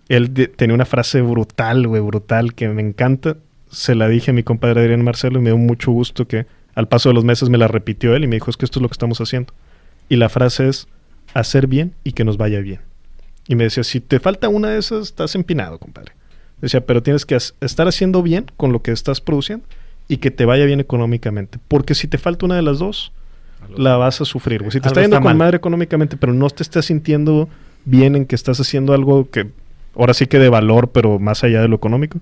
él 0.07 0.31
tenía 0.55 0.73
una 0.73 0.85
frase 0.85 1.21
brutal, 1.21 1.87
güey, 1.87 2.01
brutal, 2.01 2.53
que 2.53 2.69
me 2.69 2.81
encanta. 2.81 3.35
Se 3.69 3.95
la 3.95 4.07
dije 4.07 4.31
a 4.31 4.33
mi 4.33 4.43
compadre 4.43 4.81
Adrián 4.81 5.03
Marcelo 5.03 5.39
y 5.39 5.41
me 5.41 5.49
dio 5.51 5.57
mucho 5.57 5.91
gusto 5.91 6.27
que 6.27 6.45
al 6.75 6.87
paso 6.87 7.09
de 7.09 7.15
los 7.15 7.23
meses 7.23 7.49
me 7.49 7.57
la 7.57 7.67
repitió 7.67 8.15
él 8.15 8.23
y 8.23 8.27
me 8.27 8.35
dijo, 8.37 8.49
es 8.49 8.57
que 8.57 8.65
esto 8.65 8.79
es 8.79 8.81
lo 8.81 8.89
que 8.89 8.93
estamos 8.93 9.19
haciendo. 9.21 9.53
Y 10.07 10.15
la 10.15 10.29
frase 10.29 10.67
es, 10.67 10.87
hacer 11.33 11.67
bien 11.67 11.93
y 12.03 12.13
que 12.13 12.23
nos 12.23 12.37
vaya 12.37 12.59
bien. 12.59 12.79
Y 13.47 13.55
me 13.55 13.63
decía, 13.65 13.83
si 13.83 13.99
te 13.99 14.19
falta 14.19 14.49
una 14.49 14.69
de 14.69 14.79
esas, 14.79 15.03
estás 15.03 15.35
empinado, 15.35 15.79
compadre. 15.79 16.13
Decía, 16.61 16.85
pero 16.85 17.01
tienes 17.01 17.25
que 17.25 17.35
estar 17.35 17.87
haciendo 17.87 18.21
bien 18.21 18.45
con 18.57 18.71
lo 18.71 18.81
que 18.81 18.91
estás 18.91 19.21
produciendo 19.21 19.65
y 20.07 20.17
que 20.17 20.31
te 20.31 20.45
vaya 20.45 20.65
bien 20.65 20.79
económicamente. 20.79 21.59
Porque 21.67 21.95
si 21.95 22.07
te 22.07 22.17
falta 22.17 22.45
una 22.45 22.55
de 22.55 22.61
las 22.61 22.79
dos, 22.79 23.11
la 23.75 23.97
vas 23.97 24.21
a 24.21 24.25
sufrir. 24.25 24.61
güey. 24.61 24.71
Si 24.71 24.79
te 24.79 24.87
Algo 24.87 24.93
está 24.93 25.01
yendo 25.01 25.15
está 25.15 25.21
con 25.21 25.29
mal. 25.31 25.37
madre 25.37 25.57
económicamente, 25.57 26.17
pero 26.17 26.33
no 26.33 26.49
te 26.49 26.63
estás 26.63 26.85
sintiendo 26.85 27.49
bien 27.85 28.15
en 28.15 28.25
que 28.25 28.35
estás 28.35 28.59
haciendo 28.59 28.93
algo 28.93 29.29
que 29.29 29.47
ahora 29.95 30.13
sí 30.13 30.27
que 30.27 30.39
de 30.39 30.49
valor, 30.49 30.89
pero 30.91 31.19
más 31.19 31.43
allá 31.43 31.61
de 31.61 31.67
lo 31.67 31.75
económico, 31.75 32.19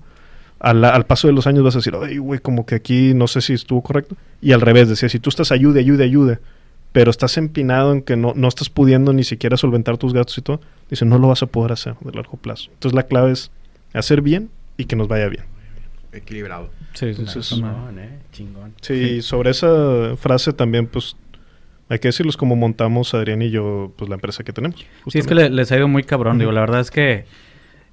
al, 0.60 0.84
al 0.84 1.06
paso 1.06 1.26
de 1.28 1.32
los 1.34 1.46
años 1.46 1.62
vas 1.64 1.74
a 1.76 1.78
decir, 1.78 1.94
ay, 2.02 2.18
güey, 2.18 2.40
como 2.40 2.66
que 2.66 2.74
aquí 2.74 3.14
no 3.14 3.26
sé 3.28 3.40
si 3.40 3.52
estuvo 3.52 3.82
correcto. 3.82 4.16
Y 4.40 4.52
al 4.52 4.60
revés, 4.60 4.88
decía, 4.88 5.08
si 5.08 5.18
tú 5.18 5.30
estás 5.30 5.52
ayude, 5.52 5.80
ayude, 5.80 6.04
ayude, 6.04 6.38
pero 6.92 7.10
estás 7.10 7.36
empinado 7.36 7.92
en 7.92 8.02
que 8.02 8.16
no, 8.16 8.32
no 8.34 8.48
estás 8.48 8.70
pudiendo 8.70 9.12
ni 9.12 9.22
siquiera 9.24 9.56
solventar 9.56 9.98
tus 9.98 10.12
gastos 10.14 10.38
y 10.38 10.42
todo, 10.42 10.60
dice, 10.90 11.04
no 11.04 11.18
lo 11.18 11.28
vas 11.28 11.42
a 11.42 11.46
poder 11.46 11.72
hacer 11.72 11.94
de 12.00 12.12
largo 12.12 12.36
plazo. 12.38 12.70
Entonces 12.72 12.94
la 12.96 13.04
clave 13.04 13.32
es 13.32 13.50
hacer 13.92 14.20
bien 14.22 14.50
y 14.76 14.86
que 14.86 14.96
nos 14.96 15.06
vaya 15.08 15.28
bien. 15.28 15.44
Equilibrado. 16.12 16.70
Sí, 16.94 17.06
Entonces. 17.06 17.48
Chingón, 17.48 17.98
eh. 17.98 18.18
Chingón. 18.32 18.72
Sí, 18.80 19.20
sobre 19.22 19.50
esa 19.50 20.16
frase 20.16 20.52
también, 20.54 20.86
pues, 20.86 21.16
hay 21.90 21.98
que 21.98 22.08
decirlos 22.08 22.36
como 22.36 22.56
montamos 22.56 23.12
Adrián 23.14 23.42
y 23.42 23.50
yo, 23.50 23.92
pues, 23.96 24.08
la 24.08 24.14
empresa 24.16 24.42
que 24.42 24.52
tenemos. 24.52 24.84
Sí, 25.08 25.18
es 25.18 25.26
que 25.26 25.34
le- 25.34 25.50
les 25.50 25.70
ha 25.70 25.76
ido 25.76 25.86
muy 25.88 26.02
cabrón. 26.04 26.38
Digo, 26.38 26.50
la 26.52 26.60
verdad 26.60 26.80
es 26.80 26.90
que, 26.90 27.26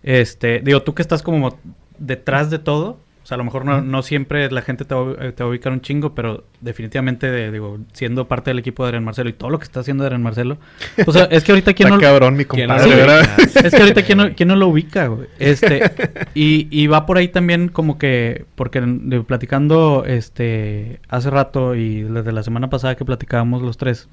este, 0.04 0.62
digo, 0.62 0.82
tú 0.84 0.94
que 0.96 1.02
estás 1.02 1.22
como 1.22 1.60
detrás 2.00 2.50
de 2.50 2.60
todo, 2.60 3.00
o 3.24 3.28
sea, 3.28 3.36
a 3.36 3.38
lo 3.40 3.44
mejor 3.44 3.66
no, 3.66 3.82
no 3.82 4.04
siempre 4.04 4.52
la 4.52 4.62
gente 4.62 4.86
te 4.86 4.94
va, 4.94 5.14
a- 5.14 5.32
te 5.32 5.44
va 5.44 5.48
a 5.48 5.50
ubicar 5.50 5.72
un 5.74 5.82
chingo, 5.82 6.14
pero 6.14 6.44
definitivamente, 6.62 7.32
de- 7.32 7.52
digo, 7.52 7.80
siendo 7.92 8.28
parte 8.28 8.52
del 8.52 8.60
equipo 8.60 8.84
de 8.84 8.90
Adrián 8.90 9.04
Marcelo 9.04 9.30
y 9.30 9.34
todo 9.34 9.50
lo 9.50 9.58
que 9.58 9.64
está 9.64 9.80
haciendo 9.80 10.04
Adrián 10.04 10.22
Marcelo, 10.22 10.60
o 11.08 11.12
sea, 11.12 11.24
es 11.32 11.44
que 11.44 11.52
ahorita 11.52 11.74
quién 11.74 11.88
Está 11.88 11.96
no... 11.98 12.02
cabrón 12.04 12.36
mi 12.36 12.46
¿Quién 12.46 12.68
no 12.68 12.76
compadre, 12.76 12.92
lo 12.92 12.98
¿verdad? 12.98 13.30
ubica? 13.40 13.60
Es 13.62 13.74
que 13.74 13.82
ahorita 13.82 14.04
quién 14.04 14.18
no, 14.20 14.30
quién 14.36 14.48
no 14.50 14.56
lo 14.56 14.68
ubica, 14.68 15.08
güey. 15.08 15.28
Este, 15.40 15.82
y, 16.36 16.68
y 16.70 16.86
va 16.86 17.08
por 17.08 17.18
ahí 17.18 17.28
también 17.30 17.70
como 17.70 17.98
que, 17.98 18.46
porque 18.54 18.80
de- 18.82 19.22
platicando 19.24 20.04
este 20.06 21.00
hace 21.10 21.32
rato 21.32 21.74
y 21.74 22.04
desde 22.04 22.32
la 22.32 22.44
semana 22.44 22.70
pasada 22.70 22.94
que 22.96 23.06
platicábamos 23.06 23.64
los 23.64 23.78
tres, 23.78 24.08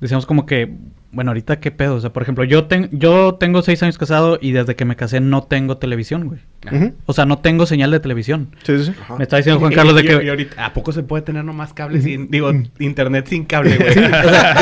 decíamos 0.00 0.26
como 0.26 0.46
que, 0.46 0.74
bueno, 1.12 1.30
ahorita 1.30 1.60
qué 1.60 1.70
pedo. 1.70 1.94
O 1.94 2.00
sea, 2.00 2.12
por 2.12 2.22
ejemplo, 2.22 2.44
yo, 2.44 2.64
ten- 2.66 2.90
yo 2.92 3.36
tengo 3.40 3.62
seis 3.62 3.82
años 3.82 3.96
casado 3.96 4.38
y 4.42 4.52
desde 4.52 4.76
que 4.76 4.84
me 4.84 4.96
casé 4.96 5.20
no 5.20 5.42
tengo 5.44 5.78
televisión, 5.78 6.28
güey. 6.28 6.40
Ujú. 6.70 6.94
O 7.06 7.12
sea, 7.14 7.24
no 7.24 7.38
tengo 7.38 7.64
señal 7.64 7.90
de 7.90 8.00
televisión. 8.00 8.48
Sí, 8.64 8.76
sí, 8.78 8.84
sí. 8.86 8.92
Ajá. 9.00 9.16
Me 9.16 9.22
está 9.22 9.38
diciendo 9.38 9.58
Juan 9.60 9.72
Carlos 9.72 9.94
de 9.94 10.02
que... 10.04 10.24
y 10.24 10.28
ahorita, 10.28 10.66
¿A 10.66 10.74
poco 10.74 10.92
se 10.92 11.02
puede 11.04 11.22
tener 11.22 11.44
nomás 11.44 11.72
cable 11.72 12.02
sin... 12.02 12.30
Digo, 12.30 12.50
internet 12.80 13.26
sin 13.28 13.44
cable, 13.44 13.76
güey? 13.78 13.92
Sí, 13.94 14.00
o 14.00 14.28
sea, 14.28 14.56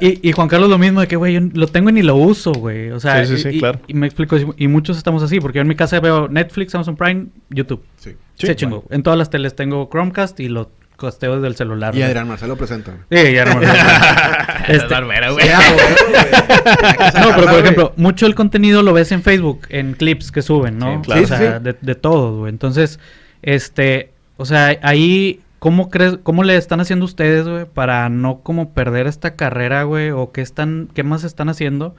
y, 0.00 0.06
y- 0.06 0.28
y 0.28 0.32
Juan 0.32 0.46
Carlos 0.48 0.70
lo 0.70 0.78
mismo 0.78 1.00
de 1.00 1.08
que, 1.08 1.16
güey, 1.16 1.34
yo 1.34 1.40
lo 1.54 1.66
tengo 1.66 1.90
y 1.90 1.94
ni 1.94 2.02
lo 2.02 2.14
uso, 2.14 2.52
güey. 2.52 2.90
O 2.90 3.00
sea, 3.00 3.24
Sí, 3.24 3.36
sí, 3.38 3.50
sí, 3.52 3.58
claro. 3.58 3.80
y 3.88 3.94
me 3.94 4.06
explico, 4.06 4.36
y 4.56 4.68
muchos 4.68 4.96
estamos 4.96 5.22
así, 5.24 5.40
porque 5.40 5.56
yo 5.56 5.62
en 5.62 5.68
mi 5.68 5.74
casa 5.76 5.98
veo 5.98 6.28
Netflix, 6.28 6.72
Amazon 6.74 6.94
Prime, 6.96 7.26
YouTube. 7.48 7.82
Sí. 7.96 8.10
Sí, 8.34 8.46
Se 8.46 8.56
chingó. 8.56 8.84
En 8.90 9.02
todas 9.02 9.18
las 9.18 9.28
teles 9.28 9.54
tengo 9.56 9.88
Chromecast 9.90 10.38
y 10.40 10.48
lo 10.48 10.70
costeo 11.00 11.36
desde 11.36 11.48
el 11.48 11.56
celular. 11.56 11.96
Y. 11.96 12.02
Adrián 12.02 12.28
Marcelo 12.28 12.56
presenta. 12.56 12.92
Sí, 13.10 13.34
no 13.46 13.56
me 13.56 13.66
Este... 14.68 14.86
Barbera, 14.86 15.30
güey. 15.30 15.48
No, 15.48 17.34
pero 17.34 17.46
por 17.46 17.58
ejemplo, 17.58 17.92
mucho 17.96 18.26
el 18.26 18.34
contenido 18.34 18.82
lo 18.82 18.92
ves 18.92 19.10
en 19.10 19.22
Facebook, 19.22 19.62
en 19.70 19.94
clips 19.94 20.30
que 20.30 20.42
suben, 20.42 20.78
¿no? 20.78 20.96
Sí, 20.96 21.00
claro. 21.02 21.22
O 21.22 21.26
sea, 21.26 21.38
Sí, 21.38 21.44
sí, 21.44 21.50
sí. 21.56 21.64
De, 21.64 21.76
de 21.80 21.94
todo, 21.94 22.38
güey. 22.40 22.50
Entonces, 22.50 23.00
este, 23.40 24.12
o 24.36 24.44
sea, 24.44 24.78
ahí, 24.82 25.40
¿cómo 25.58 25.88
crees, 25.88 26.18
cómo 26.22 26.44
le 26.44 26.56
están 26.56 26.80
haciendo 26.80 27.06
ustedes, 27.06 27.48
güey, 27.48 27.64
para 27.64 28.08
no 28.10 28.40
como 28.40 28.74
perder 28.74 29.06
esta 29.06 29.34
carrera, 29.34 29.84
güey? 29.84 30.10
O 30.10 30.32
qué 30.32 30.42
están, 30.42 30.90
qué 30.92 31.02
más 31.02 31.24
están 31.24 31.48
haciendo? 31.48 31.96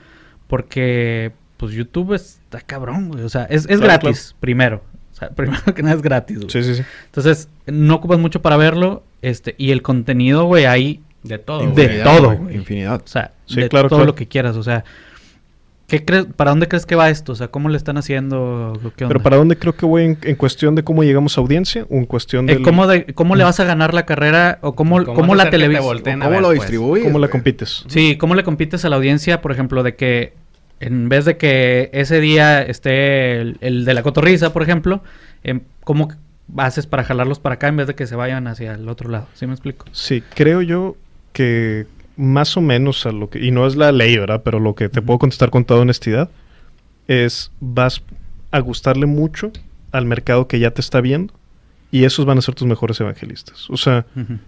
Porque, 0.47 1.31
pues, 1.57 1.73
YouTube 1.73 2.13
está 2.13 2.61
cabrón, 2.61 3.09
güey. 3.09 3.23
O 3.23 3.29
sea, 3.29 3.45
es, 3.45 3.61
es 3.61 3.79
Claro, 3.79 3.83
gratis, 3.83 4.35
primero. 4.39 4.83
Sea, 5.21 5.29
primero 5.35 5.61
que 5.73 5.83
nada 5.83 5.95
es 5.95 6.01
gratis, 6.01 6.37
güey. 6.39 6.49
Sí, 6.49 6.63
sí, 6.63 6.75
sí. 6.75 6.83
Entonces, 7.05 7.47
no 7.67 7.95
ocupas 7.95 8.19
mucho 8.19 8.41
para 8.41 8.57
verlo, 8.57 9.03
este, 9.21 9.55
y 9.57 9.71
el 9.71 9.81
contenido, 9.81 10.43
güey, 10.45 10.65
ahí, 10.65 10.99
De 11.23 11.37
todo, 11.37 11.65
De 11.71 11.87
todo, 12.03 12.35
güey. 12.37 12.55
Infinidad. 12.55 13.01
o 13.05 13.07
sea, 13.07 13.31
Sí, 13.45 13.61
de 13.61 13.69
claro, 13.69 13.87
todo 13.89 13.99
claro. 13.99 14.07
lo 14.11 14.15
que 14.15 14.27
quieras, 14.27 14.55
o 14.57 14.63
sea, 14.63 14.83
¿qué 15.87 16.03
crees, 16.05 16.25
para 16.35 16.51
dónde 16.51 16.67
crees 16.69 16.85
que 16.85 16.95
va 16.95 17.09
esto? 17.09 17.33
O 17.33 17.35
sea, 17.35 17.49
¿cómo 17.49 17.67
le 17.69 17.75
están 17.77 17.97
haciendo? 17.97 18.79
¿Qué 18.95 19.05
Pero? 19.07 19.19
¿para 19.21 19.35
dónde 19.37 19.57
creo 19.57 19.75
que 19.75 19.85
voy 19.85 20.03
en, 20.05 20.17
en 20.23 20.35
cuestión 20.37 20.73
de 20.73 20.83
cómo 20.83 21.03
llegamos 21.03 21.37
a 21.37 21.41
audiencia 21.41 21.85
o 21.89 21.95
en 21.95 22.05
cuestión 22.05 22.49
Eh, 22.49 22.55
de 22.55 22.61
¿cómo, 22.61 22.87
de- 22.87 23.05
¿Cómo 23.13 23.35
le 23.35 23.43
vas 23.43 23.59
a 23.59 23.65
ganar 23.65 23.93
la 23.93 24.05
carrera 24.05 24.57
o 24.61 24.73
cómo, 24.73 25.03
¿Cómo 25.03 25.13
cómo 25.15 25.35
la 25.35 25.45
que 25.49 25.57
te 25.57 25.57
¿Cómo 25.67 26.29
ver, 26.31 26.41
lo 26.41 26.47
pues? 26.47 26.59
distribuyes? 26.61 27.03
cómo 27.05 27.19
la 27.19 27.27
compites? 27.27 27.83
Sí, 27.87 28.17
¿cómo 28.17 28.35
le 28.35 28.43
compites 28.43 28.85
a 28.85 28.89
la 28.89 28.95
audiencia, 28.95 29.41
por 29.41 29.51
ejemplo, 29.51 29.83
de 29.83 29.95
que 29.95 30.33
en 30.81 31.09
vez 31.09 31.25
de 31.25 31.37
que 31.37 31.89
ese 31.93 32.19
día 32.19 32.61
esté 32.61 33.39
el, 33.39 33.57
el 33.61 33.85
de 33.85 33.93
la 33.93 34.03
cotorriza, 34.03 34.51
por 34.51 34.63
ejemplo, 34.63 35.01
em, 35.43 35.61
¿cómo 35.83 36.09
haces 36.57 36.87
para 36.87 37.03
jalarlos 37.03 37.39
para 37.39 37.55
acá 37.55 37.67
en 37.67 37.77
vez 37.77 37.87
de 37.87 37.95
que 37.95 38.07
se 38.07 38.15
vayan 38.15 38.47
hacia 38.47 38.73
el 38.73 38.89
otro 38.89 39.09
lado? 39.09 39.27
¿Sí 39.33 39.47
me 39.47 39.53
explico? 39.53 39.85
Sí, 39.91 40.23
creo 40.35 40.61
yo 40.61 40.97
que 41.33 41.87
más 42.17 42.57
o 42.57 42.61
menos 42.61 43.05
a 43.05 43.11
lo 43.11 43.29
que, 43.29 43.39
y 43.39 43.51
no 43.51 43.65
es 43.65 43.75
la 43.75 43.91
ley, 43.91 44.17
¿verdad? 44.17 44.41
Pero 44.43 44.59
lo 44.59 44.75
que 44.75 44.89
te 44.89 45.01
puedo 45.01 45.19
contestar 45.19 45.49
con 45.49 45.65
toda 45.65 45.81
honestidad 45.81 46.29
es 47.07 47.51
vas 47.59 48.01
a 48.51 48.59
gustarle 48.59 49.05
mucho 49.05 49.51
al 49.91 50.05
mercado 50.05 50.47
que 50.47 50.59
ya 50.59 50.71
te 50.71 50.81
está 50.81 51.01
viendo 51.01 51.33
y 51.91 52.05
esos 52.05 52.25
van 52.25 52.37
a 52.37 52.41
ser 52.41 52.55
tus 52.55 52.67
mejores 52.67 52.99
evangelistas. 53.01 53.69
O 53.69 53.77
sea, 53.77 54.05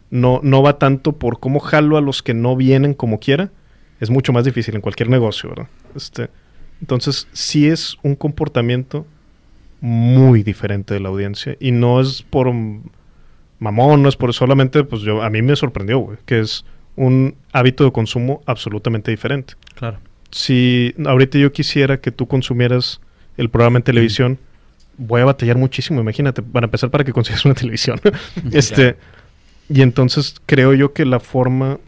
no, 0.10 0.40
no 0.44 0.64
va 0.64 0.80
tanto 0.80 1.14
por 1.14 1.40
cómo 1.40 1.60
jalo 1.60 1.98
a 1.98 2.02
los 2.02 2.24
que 2.24 2.34
no 2.34 2.56
vienen 2.56 2.94
como 2.94 3.20
quiera. 3.20 3.50
Es 4.04 4.10
mucho 4.10 4.34
más 4.34 4.44
difícil 4.44 4.76
en 4.76 4.82
cualquier 4.82 5.10
negocio, 5.10 5.50
¿verdad? 5.50 5.68
Este, 5.96 6.30
entonces, 6.82 7.30
sí 7.32 7.70
es 7.70 7.96
un 8.04 8.16
comportamiento 8.16 9.06
muy 9.80 10.44
diferente 10.44 10.94
de 10.94 11.00
la 11.00 11.08
audiencia. 11.08 11.56
Y 11.62 11.72
no 11.72 12.02
es 12.02 12.22
por 12.22 12.52
mamón, 13.60 14.04
no 14.04 14.10
es 14.10 14.18
por 14.18 14.34
solamente, 14.34 14.84
pues 14.84 15.04
yo, 15.04 15.22
a 15.22 15.30
mí 15.30 15.42
me 15.42 15.56
sorprendió, 15.56 16.00
güey, 16.00 16.18
que 16.26 16.42
es 16.42 16.66
un 16.98 17.36
hábito 17.54 17.86
de 17.86 17.94
consumo 17.94 18.42
absolutamente 18.46 19.12
diferente. 19.12 19.54
Claro. 19.76 20.00
Si 20.32 20.94
ahorita 21.06 21.38
yo 21.38 21.54
quisiera 21.54 22.02
que 22.02 22.12
tú 22.12 22.28
consumieras 22.28 23.00
el 23.38 23.50
programa 23.50 23.78
en 23.78 23.84
televisión, 23.84 24.40
voy 24.98 25.22
a 25.22 25.26
batallar 25.26 25.58
muchísimo, 25.58 26.02
imagínate, 26.02 26.42
para 26.42 26.66
empezar 26.66 26.90
para 26.90 27.06
que 27.06 27.14
consigas 27.14 27.46
una 27.46 27.54
televisión. 27.54 28.02
este, 28.52 28.98
y 29.70 29.82
entonces 29.82 30.36
creo 30.46 30.74
yo 30.74 30.92
que 30.92 31.06
la 31.06 31.22
forma 31.22 31.80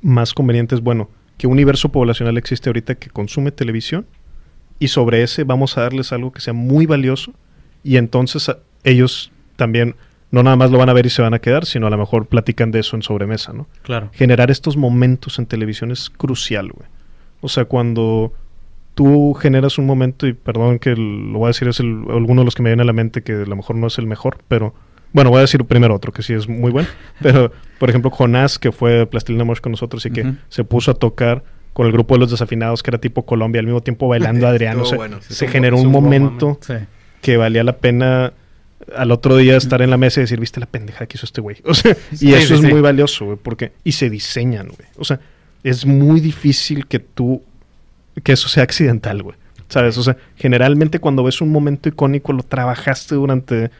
más 0.00 0.32
conveniente 0.32 0.74
es, 0.74 0.80
bueno, 0.80 1.10
que 1.38 1.46
universo 1.46 1.90
poblacional 1.90 2.36
existe 2.38 2.68
ahorita 2.68 2.94
que 2.96 3.10
consume 3.10 3.50
televisión 3.52 4.06
y 4.78 4.88
sobre 4.88 5.22
ese 5.22 5.44
vamos 5.44 5.76
a 5.78 5.82
darles 5.82 6.12
algo 6.12 6.32
que 6.32 6.40
sea 6.40 6.52
muy 6.54 6.86
valioso 6.86 7.32
y 7.84 7.96
entonces 7.96 8.48
a- 8.48 8.58
ellos 8.84 9.30
también 9.56 9.96
no 10.30 10.42
nada 10.42 10.56
más 10.56 10.70
lo 10.70 10.78
van 10.78 10.88
a 10.88 10.92
ver 10.92 11.06
y 11.06 11.10
se 11.10 11.22
van 11.22 11.34
a 11.34 11.38
quedar, 11.38 11.66
sino 11.66 11.86
a 11.86 11.90
lo 11.90 11.96
mejor 11.98 12.26
platican 12.26 12.70
de 12.72 12.80
eso 12.80 12.96
en 12.96 13.02
sobremesa, 13.02 13.52
¿no? 13.52 13.66
Claro. 13.82 14.10
generar 14.12 14.50
estos 14.50 14.76
momentos 14.76 15.38
en 15.38 15.46
televisión 15.46 15.90
es 15.92 16.10
crucial, 16.10 16.72
güey. 16.72 16.88
O 17.40 17.48
sea, 17.48 17.64
cuando 17.66 18.32
tú 18.94 19.34
generas 19.34 19.78
un 19.78 19.86
momento, 19.86 20.26
y 20.26 20.32
perdón 20.32 20.78
que 20.78 20.96
lo 20.96 21.38
voy 21.38 21.44
a 21.44 21.48
decir, 21.48 21.68
es 21.68 21.80
el- 21.80 22.04
alguno 22.10 22.40
de 22.40 22.44
los 22.46 22.54
que 22.54 22.62
me 22.62 22.70
viene 22.70 22.82
a 22.82 22.86
la 22.86 22.92
mente 22.92 23.22
que 23.22 23.32
a 23.34 23.44
lo 23.46 23.56
mejor 23.56 23.76
no 23.76 23.86
es 23.86 23.98
el 23.98 24.06
mejor, 24.06 24.38
pero 24.48 24.74
bueno, 25.16 25.30
voy 25.30 25.38
a 25.38 25.40
decir 25.40 25.64
primero 25.64 25.94
otro 25.94 26.12
que 26.12 26.22
sí 26.22 26.34
es 26.34 26.46
muy 26.46 26.70
bueno. 26.70 26.88
Pero, 27.22 27.50
por 27.78 27.88
ejemplo, 27.88 28.10
Jonás, 28.10 28.58
que 28.58 28.70
fue 28.70 28.92
de 28.92 29.06
Plastilina 29.06 29.44
Mosh 29.44 29.60
con 29.60 29.72
nosotros 29.72 30.04
y 30.04 30.10
que 30.10 30.34
se 30.50 30.62
puso 30.62 30.90
a 30.90 30.94
tocar 30.94 31.42
con 31.72 31.86
el 31.86 31.92
grupo 31.92 32.14
de 32.14 32.20
los 32.20 32.30
desafinados, 32.30 32.82
que 32.82 32.90
era 32.90 32.98
tipo 32.98 33.24
Colombia, 33.24 33.60
al 33.60 33.66
mismo 33.66 33.80
tiempo 33.80 34.08
bailando 34.08 34.46
a 34.46 34.50
Adrián. 34.50 34.76
o 34.78 34.82
Estuvo 34.82 34.88
sea, 34.90 34.98
bueno, 34.98 35.16
sí, 35.22 35.28
se 35.28 35.32
estuvo- 35.46 35.52
generó 35.52 35.78
un 35.78 35.90
momento 35.90 36.58
Sí. 36.60 36.74
que 37.22 37.36
valía 37.38 37.64
la 37.64 37.78
pena 37.78 38.34
al 38.94 39.10
otro 39.10 39.36
día 39.38 39.56
estar 39.56 39.80
en 39.80 39.88
la 39.90 39.96
mesa 39.96 40.20
y 40.20 40.24
decir, 40.24 40.38
viste 40.38 40.60
la 40.60 40.66
pendeja 40.66 41.06
que 41.06 41.16
hizo 41.16 41.24
este 41.24 41.40
güey. 41.40 41.56
O 41.64 41.72
sea, 41.72 41.96
Sí, 42.14 42.28
y 42.28 42.34
eso 42.34 42.54
es 42.54 42.60
muy 42.62 42.82
valioso, 42.82 43.24
güey, 43.24 43.38
porque... 43.42 43.72
Y 43.84 43.92
se 43.92 44.10
diseñan, 44.10 44.66
güey. 44.68 44.86
O 44.98 45.04
sea, 45.04 45.18
es 45.64 45.86
muy 45.86 46.20
difícil 46.20 46.86
que 46.86 46.98
tú... 46.98 47.42
Que 48.22 48.32
eso 48.32 48.48
sea 48.48 48.62
accidental, 48.64 49.22
güey. 49.22 49.36
¿Sabes? 49.68 49.96
O 49.98 50.02
sea, 50.02 50.16
generalmente 50.36 51.00
cuando 51.00 51.24
ves 51.24 51.40
un 51.40 51.50
momento 51.50 51.88
icónico 51.88 52.32
lo 52.32 52.42
trabajaste 52.44 53.14
durante 53.16 53.70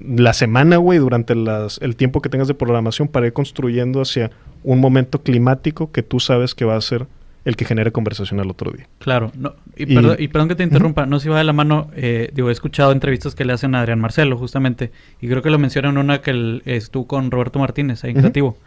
la 0.00 0.32
semana, 0.32 0.76
güey, 0.78 0.98
durante 0.98 1.34
las, 1.34 1.78
el 1.82 1.96
tiempo 1.96 2.20
que 2.22 2.28
tengas 2.28 2.48
de 2.48 2.54
programación 2.54 3.08
para 3.08 3.26
ir 3.26 3.32
construyendo 3.32 4.00
hacia 4.00 4.30
un 4.62 4.80
momento 4.80 5.22
climático 5.22 5.90
que 5.92 6.02
tú 6.02 6.20
sabes 6.20 6.54
que 6.54 6.64
va 6.64 6.76
a 6.76 6.80
ser 6.80 7.06
el 7.46 7.56
que 7.56 7.64
genere 7.64 7.90
conversación 7.90 8.38
al 8.40 8.50
otro 8.50 8.70
día. 8.70 8.86
Claro, 8.98 9.32
no, 9.34 9.54
y, 9.76 9.90
Y- 9.90 9.94
perdón, 9.94 10.16
y 10.18 10.28
perdón 10.28 10.48
que 10.48 10.54
te 10.56 10.62
interrumpa, 10.62 11.06
no 11.06 11.18
si 11.20 11.28
va 11.30 11.38
de 11.38 11.44
la 11.44 11.54
mano, 11.54 11.90
eh, 11.96 12.30
digo, 12.34 12.50
he 12.50 12.52
escuchado 12.52 12.92
entrevistas 12.92 13.34
que 13.34 13.46
le 13.46 13.54
hacen 13.54 13.74
a 13.74 13.80
Adrián 13.80 13.98
Marcelo, 13.98 14.36
justamente, 14.36 14.90
y 15.22 15.28
creo 15.28 15.40
que 15.40 15.48
lo 15.48 15.58
mencionan 15.58 15.96
una 15.96 16.20
que 16.20 16.32
él 16.32 16.62
estuvo 16.66 17.06
con 17.06 17.30
Roberto 17.30 17.58
Martínez, 17.58 18.04
ahí 18.04 18.10
en. 18.12 18.18
Creativo, 18.18 18.58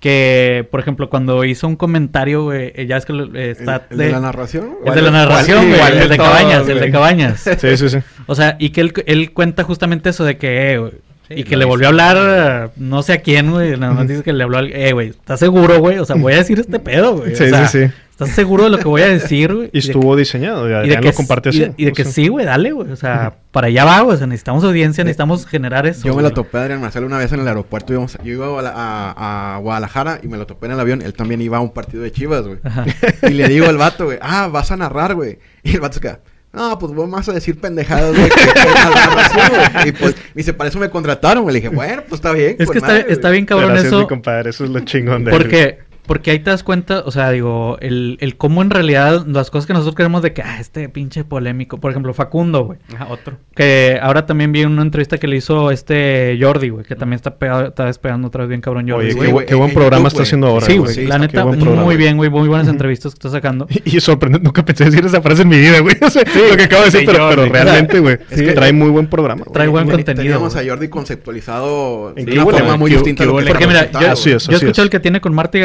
que, 0.00 0.66
por 0.70 0.80
ejemplo, 0.80 1.10
cuando 1.10 1.44
hizo 1.44 1.66
un 1.66 1.76
comentario, 1.76 2.44
güey, 2.44 2.72
eh, 2.74 2.86
ya 2.86 2.96
es 2.96 3.04
que 3.04 3.12
lo- 3.12 3.34
eh, 3.34 3.50
está... 3.50 3.86
¿El, 3.90 4.00
el 4.00 4.06
de 4.06 4.12
la 4.12 4.20
narración? 4.20 4.70
el 4.86 4.94
de 4.94 5.02
la 5.02 5.10
narración, 5.10 5.66
güey, 5.68 5.78
¿Cuál 5.80 5.92
el 5.94 5.98
de 6.00 6.08
de 6.08 6.16
todos, 6.16 6.28
Cabañas, 6.30 6.68
el 6.68 6.80
de? 6.80 6.90
Cabañas. 6.90 7.50
Sí, 7.58 7.76
sí, 7.76 7.88
sí. 7.88 7.98
O 8.26 8.34
sea, 8.34 8.56
y 8.58 8.70
que 8.70 8.80
él, 8.80 8.92
él 9.06 9.32
cuenta 9.32 9.64
justamente 9.64 10.10
eso 10.10 10.24
de 10.24 10.36
que, 10.36 10.72
eh, 10.72 10.78
güey, 10.78 10.92
Sí, 11.28 11.34
y 11.40 11.44
que 11.44 11.58
le 11.58 11.66
volvió 11.66 11.88
a 11.88 11.90
hablar, 11.90 12.70
no 12.76 13.02
sé 13.02 13.12
a 13.12 13.20
quién, 13.20 13.50
güey, 13.50 13.76
nada 13.76 13.92
más 13.92 14.08
dice 14.08 14.22
que 14.22 14.32
le 14.32 14.44
habló 14.44 14.56
al, 14.58 14.72
eh, 14.72 14.92
güey, 14.92 15.08
¿estás 15.10 15.38
seguro, 15.40 15.78
güey? 15.78 15.98
O 15.98 16.06
sea, 16.06 16.16
voy 16.16 16.32
a 16.32 16.36
decir 16.36 16.58
este 16.58 16.78
pedo, 16.78 17.16
güey. 17.18 17.36
Sí, 17.36 17.44
o 17.44 17.48
sea, 17.50 17.68
sí, 17.68 17.86
sí. 17.86 17.92
¿Estás 18.20 18.34
seguro 18.34 18.64
de 18.64 18.70
lo 18.70 18.78
que 18.78 18.88
voy 18.88 19.02
a 19.02 19.06
decir, 19.08 19.54
güey? 19.54 19.68
Y 19.72 19.80
de 19.80 19.86
estuvo 19.86 20.16
diseñado. 20.16 20.68
Y 20.68 20.86
y 20.86 20.90
de 20.90 20.96
que, 21.00 21.06
lo 21.08 21.12
comparte 21.14 21.50
y 21.50 21.50
así. 21.50 21.58
de, 21.60 21.72
y 21.76 21.84
de 21.84 21.92
que 21.92 22.02
sea. 22.02 22.12
sí, 22.12 22.26
güey, 22.26 22.44
dale, 22.44 22.72
güey. 22.72 22.90
O 22.90 22.96
sea, 22.96 23.34
para 23.52 23.68
allá 23.68 23.84
va, 23.84 24.00
güey. 24.00 24.16
O 24.16 24.18
sea, 24.18 24.26
necesitamos 24.26 24.64
audiencia, 24.64 25.04
necesitamos 25.04 25.46
generar 25.46 25.86
eso. 25.86 26.04
Yo 26.04 26.16
me 26.16 26.22
lo 26.22 26.32
topé 26.32 26.58
a 26.58 26.62
Adrián 26.62 26.80
Marcelo 26.80 27.06
una 27.06 27.18
vez 27.18 27.30
en 27.32 27.38
el 27.40 27.46
aeropuerto. 27.46 27.92
íbamos- 27.92 28.18
yo 28.24 28.32
iba 28.32 28.58
a, 28.58 28.62
la- 28.62 28.72
a- 28.74 29.54
a 29.54 29.58
Guadalajara 29.58 30.18
y 30.22 30.26
me 30.26 30.36
lo 30.36 30.46
topé 30.48 30.66
en 30.66 30.72
el 30.72 30.80
avión. 30.80 31.00
Él 31.02 31.12
también 31.14 31.40
iba 31.42 31.58
a 31.58 31.60
un 31.60 31.72
partido 31.72 32.02
de 32.02 32.10
chivas, 32.10 32.42
güey. 32.44 32.58
Ajá. 32.64 32.84
Y 33.22 33.30
le 33.34 33.46
digo 33.48 33.66
al 33.68 33.76
vato, 33.78 34.06
güey, 34.06 34.18
ah, 34.20 34.48
vas 34.48 34.72
a 34.72 34.76
narrar, 34.76 35.14
güey. 35.14 35.38
Y 35.62 35.74
el 35.74 35.80
vato 35.80 35.94
se 35.94 36.00
queda, 36.00 36.18
no, 36.52 36.76
pues 36.78 36.92
vos 36.92 37.08
vas 37.08 37.28
a 37.28 37.32
decir 37.34 37.60
pendejadas, 37.60 38.16
güey. 38.16 38.28
que- 38.30 38.34
que 38.34 38.68
la 38.68 38.90
narración, 39.06 39.48
güey". 39.74 39.88
Y 39.90 39.92
pues, 39.92 40.16
y 40.34 40.38
dice, 40.38 40.54
para 40.54 40.70
eso 40.70 40.80
me 40.80 40.90
contrataron, 40.90 41.44
güey. 41.44 41.52
Le 41.54 41.60
dije, 41.60 41.72
bueno, 41.72 42.02
pues 42.08 42.18
está 42.18 42.32
bien. 42.32 42.56
Es 42.58 42.68
que 42.68 42.78
está, 42.78 42.88
madre, 42.88 43.02
güey". 43.04 43.12
está 43.12 43.30
bien 43.30 43.46
cabrón 43.46 43.74
mi 43.74 43.78
eso. 43.78 44.08
compadre. 44.08 44.50
Eso 44.50 44.64
es 44.64 44.70
lo 44.70 44.80
chingón 44.80 45.24
de 45.24 45.30
él. 45.30 45.78
Porque, 46.08 46.32
ahí 46.32 46.40
te 46.40 46.50
das 46.50 46.64
cuenta, 46.64 47.02
o 47.06 47.10
sea, 47.12 47.30
digo, 47.30 47.76
el, 47.80 48.16
el 48.20 48.36
cómo 48.36 48.62
en 48.62 48.70
realidad 48.70 49.24
las 49.26 49.50
cosas 49.50 49.66
que 49.66 49.72
nosotros 49.74 49.94
queremos 49.94 50.22
de 50.22 50.32
que, 50.32 50.42
ah, 50.42 50.58
este 50.58 50.88
pinche 50.88 51.22
polémico. 51.22 51.78
Por 51.78 51.90
ejemplo, 51.92 52.12
Facundo, 52.14 52.64
güey. 52.64 52.78
Ajá, 52.94 53.06
otro. 53.10 53.36
Que 53.54 53.98
ahora 54.02 54.26
también 54.26 54.50
vi 54.50 54.64
una 54.64 54.82
entrevista 54.82 55.18
que 55.18 55.28
le 55.28 55.36
hizo 55.36 55.70
este 55.70 56.36
Jordi, 56.40 56.70
güey. 56.70 56.84
Que 56.84 56.96
también 56.96 57.16
está 57.16 57.36
pegado, 57.36 57.66
está 57.68 57.84
despegando 57.86 58.28
otra 58.28 58.42
vez 58.42 58.48
bien 58.48 58.60
cabrón 58.60 58.88
Jordi. 58.88 59.06
Oye, 59.06 59.14
güey. 59.14 59.26
qué, 59.26 59.32
güey, 59.32 59.46
qué 59.46 59.54
buen 59.54 59.68
en 59.70 59.74
programa 59.74 60.08
YouTube, 60.08 60.08
está 60.08 60.16
güey. 60.18 60.24
haciendo 60.26 60.46
ahora. 60.48 60.66
Sí, 60.66 60.72
güey. 60.72 60.82
güey. 60.84 60.94
sí, 60.94 61.06
la 61.06 61.18
neta, 61.18 61.44
muy 61.44 61.56
programa. 61.58 61.92
bien, 61.94 62.16
güey. 62.16 62.30
Muy 62.30 62.48
buenas 62.48 62.68
entrevistas 62.68 63.12
que 63.12 63.18
está 63.18 63.30
sacando. 63.30 63.66
Y 63.84 64.00
sorprendente, 64.00 64.44
nunca 64.44 64.64
pensé 64.64 64.84
decir 64.86 65.04
esa 65.04 65.20
frase 65.22 65.42
en 65.42 65.48
mi 65.48 65.58
vida, 65.58 65.80
güey. 65.80 65.94
O 66.02 66.10
sea, 66.10 66.22
lo 66.50 66.56
que 66.56 66.64
acabo 66.64 66.82
de 66.82 66.90
decir, 66.90 67.00
sí, 67.00 67.06
pero, 67.06 67.28
pero 67.30 67.46
realmente, 67.46 67.98
güey, 68.00 68.18
Es 68.30 68.40
que- 68.42 68.52
trae 68.52 68.72
muy 68.72 68.88
buen 68.90 69.06
programa. 69.08 69.42
güey. 69.44 69.52
Trae 69.52 69.68
buen 69.68 69.86
Ten- 69.86 69.96
contenido, 69.96 70.22
Teníamos 70.22 70.54
güey. 70.54 70.66
a 70.66 70.70
Jordi 70.70 70.88
conceptualizado 70.88 72.12
¿En 72.16 72.30
una 72.32 72.44
forma 72.44 72.60
güey? 72.66 72.78
muy 72.78 72.90
¿Qué- 72.90 72.96
distinta? 72.96 73.24
Porque 73.26 73.66
mira, 73.66 73.90
yo, 73.90 73.98
Así 74.12 74.30
es, 74.30 74.46
yo 74.46 74.56
así 74.56 74.64
escucho 74.64 74.82
es. 74.82 74.86
el 74.86 74.90
que 74.90 75.00
tiene 75.00 75.20
con 75.20 75.34
Marta 75.34 75.58
y 75.58 75.62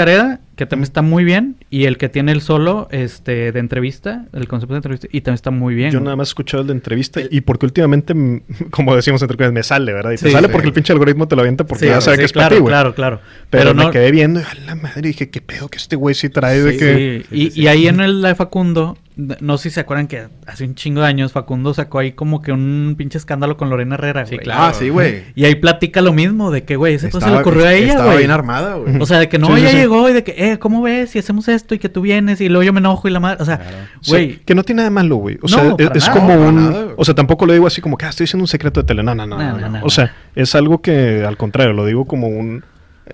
Que 0.55 0.65
también 0.65 0.83
está 0.83 1.01
muy 1.01 1.23
bien. 1.23 1.55
Y 1.69 1.85
el 1.85 1.97
que 1.97 2.09
tiene 2.09 2.31
el 2.31 2.41
solo 2.41 2.87
este, 2.91 3.51
de 3.51 3.59
entrevista, 3.59 4.25
el 4.33 4.47
concepto 4.47 4.73
de 4.73 4.77
entrevista, 4.77 5.07
y 5.11 5.21
también 5.21 5.35
está 5.35 5.51
muy 5.51 5.75
bien. 5.75 5.91
Yo 5.91 5.99
güey. 5.99 6.05
nada 6.05 6.15
más 6.15 6.29
he 6.29 6.31
escuchado 6.31 6.61
el 6.61 6.67
de 6.67 6.73
entrevista 6.73 7.21
y 7.29 7.41
porque 7.41 7.65
últimamente, 7.65 8.13
mm, 8.13 8.41
como 8.71 8.95
decimos 8.95 9.21
entre 9.21 9.37
comillas, 9.37 9.53
me 9.53 9.63
sale, 9.63 9.93
¿verdad? 9.93 10.11
Y 10.11 10.17
te 10.17 10.31
sale 10.31 10.47
sí. 10.47 10.51
porque 10.51 10.67
el 10.67 10.73
pinche 10.73 10.93
algoritmo 10.93 11.27
te 11.27 11.35
lo 11.35 11.41
avienta 11.41 11.65
porque 11.65 11.85
Sí, 11.85 11.91
ya 11.91 12.01
sabe 12.01 12.17
que 12.17 12.25
es 12.25 12.31
claro, 12.31 12.49
para 12.49 12.55
ti, 12.55 12.61
güey. 12.61 12.71
Claro, 12.71 12.95
claro. 12.95 13.21
Pero, 13.49 13.73
no, 13.73 13.85
me 13.85 13.91
quedé 13.91 14.11
viendo 14.11 14.39
y 14.39 14.43
a 14.43 14.55
la 14.65 14.75
madre 14.75 15.01
dije, 15.01 15.29
¿qué 15.29 15.41
pedo 15.41 15.69
que 15.69 15.77
este 15.77 15.95
güey 15.95 16.15
sí 16.15 16.29
trae 16.29 16.61
de 16.61 16.77
que... 16.77 17.25
Y, 17.31 17.59
y 17.59 17.67
ahí 17.67 17.87
en 17.87 17.99
el 17.99 18.21
de 18.21 18.35
Facundo, 18.35 18.97
no 19.15 19.57
sé 19.57 19.69
si 19.69 19.75
se 19.75 19.79
acuerdan 19.81 20.07
que 20.07 20.27
hace 20.47 20.63
un 20.65 20.75
chingo 20.75 21.01
de 21.01 21.07
años 21.07 21.31
Facundo 21.31 21.73
sacó 21.73 21.99
ahí 21.99 22.13
como 22.13 22.41
que 22.41 22.51
un 22.51 22.95
pinche 22.97 23.17
escándalo 23.17 23.57
con 23.57 23.69
Lorena 23.69 23.95
Herrera, 23.95 24.25
Sí, 24.25 24.35
güey. 24.35 24.43
claro. 24.45 24.63
Ah, 24.63 24.73
sí, 24.73 24.89
güey. 24.89 25.23
Y 25.35 25.45
ahí 25.45 25.55
platica 25.55 26.01
lo 26.01 26.13
mismo, 26.13 26.49
de 26.51 26.63
que, 26.63 26.75
güey, 26.75 26.95
ese 26.95 27.09
pues 27.09 27.23
se 27.23 27.29
le 27.29 27.35
Estaba- 27.37 27.41
ocurrió 27.41 27.67
a 27.67 27.73
ella, 27.73 27.87
Estaba 27.89 28.05
güey. 28.07 28.17
bien 28.19 28.31
armada, 28.31 28.75
güey. 28.75 28.99
O 28.99 29.05
sea, 29.05 29.19
de 29.19 29.29
que 29.29 29.37
no, 29.39 29.47
Sí, 29.47 29.53
sí, 29.53 29.59
ella 29.61 29.69
sí. 29.71 29.77
llegó 29.77 30.09
y 30.09 30.13
de 30.13 30.23
que, 30.23 30.51
eh, 30.51 30.59
¿cómo 30.59 30.81
ves? 30.81 31.11
Si 31.11 31.19
hacemos 31.19 31.47
esto 31.47 31.75
y 31.75 31.79
que 31.79 31.89
tú 31.89 32.01
vienes 32.01 32.41
y 32.41 32.49
luego 32.49 32.63
yo 32.63 32.73
me 32.73 32.79
enojo 32.79 33.07
y 33.07 33.11
la 33.11 33.19
madre, 33.19 33.37
o 33.41 33.45
sea, 33.45 33.57
Claro. 33.59 33.75
O 33.99 34.03
sea, 34.03 34.17
güey, 34.19 34.39
que 34.39 34.55
no 34.55 34.63
tiene 34.63 34.77
nada 34.77 34.89
de 34.89 34.93
malo, 34.95 35.15
güey. 35.17 35.35
O 35.37 35.39
No, 35.43 35.47
sea, 35.49 35.63
es, 35.69 35.75
para 35.87 35.97
es 35.97 36.07
nada, 36.07 36.13
como 36.19 36.27
para 36.29 36.39
un... 36.49 36.55
nada, 36.71 36.85
o 36.97 37.05
sea, 37.05 37.13
tampoco 37.15 37.45
lo 37.45 37.53
digo 37.53 37.67
así 37.67 37.81
como 37.81 37.97
que, 37.97 38.05
ah, 38.05 38.09
estoy 38.09 38.25
diciendo 38.25 38.43
un 38.43 38.47
secreto 38.47 38.81
de 38.81 38.87
tele. 38.87 39.03
No, 39.03 39.13
no, 39.15 39.25
no, 39.27 39.37
No, 39.37 39.43
no. 39.43 39.57
no, 39.59 39.69
no. 39.69 39.79
no, 39.79 39.85
o 39.85 39.89
sea, 39.89 40.13
es 40.35 40.55
algo 40.55 40.81
que, 40.81 41.23
al 41.25 41.37
contrario, 41.37 41.73
lo 41.73 41.85
digo 41.85 42.05
como 42.05 42.27
un... 42.27 42.63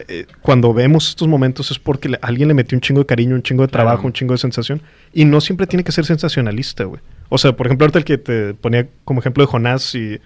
eh, 0.07 0.25
cuando 0.41 0.73
vemos 0.73 1.09
estos 1.09 1.27
momentos 1.27 1.71
es 1.71 1.79
porque 1.79 2.09
le- 2.09 2.19
alguien 2.21 2.47
le 2.47 2.53
metió 2.53 2.75
un 2.75 2.81
chingo 2.81 2.99
de 3.01 3.05
cariño, 3.05 3.35
un 3.35 3.41
chingo 3.43 3.63
de 3.63 3.69
Claro. 3.69 3.85
trabajo, 3.87 4.07
un 4.07 4.13
chingo 4.13 4.33
de 4.33 4.37
sensación. 4.37 4.81
Y 5.13 5.25
no 5.25 5.41
siempre 5.41 5.65
tiene 5.67 5.83
que 5.83 5.91
ser 5.91 6.05
sensacionalista, 6.05 6.83
güey. 6.83 7.01
O 7.29 7.37
sea, 7.37 7.55
por 7.55 7.65
ejemplo, 7.67 7.85
ahorita 7.85 7.99
el 7.99 8.05
que 8.05 8.17
te 8.17 8.53
ponía 8.53 8.87
como 9.03 9.19
ejemplo 9.19 9.43
de 9.43 9.47
Jonás 9.47 9.95
y... 9.95 10.19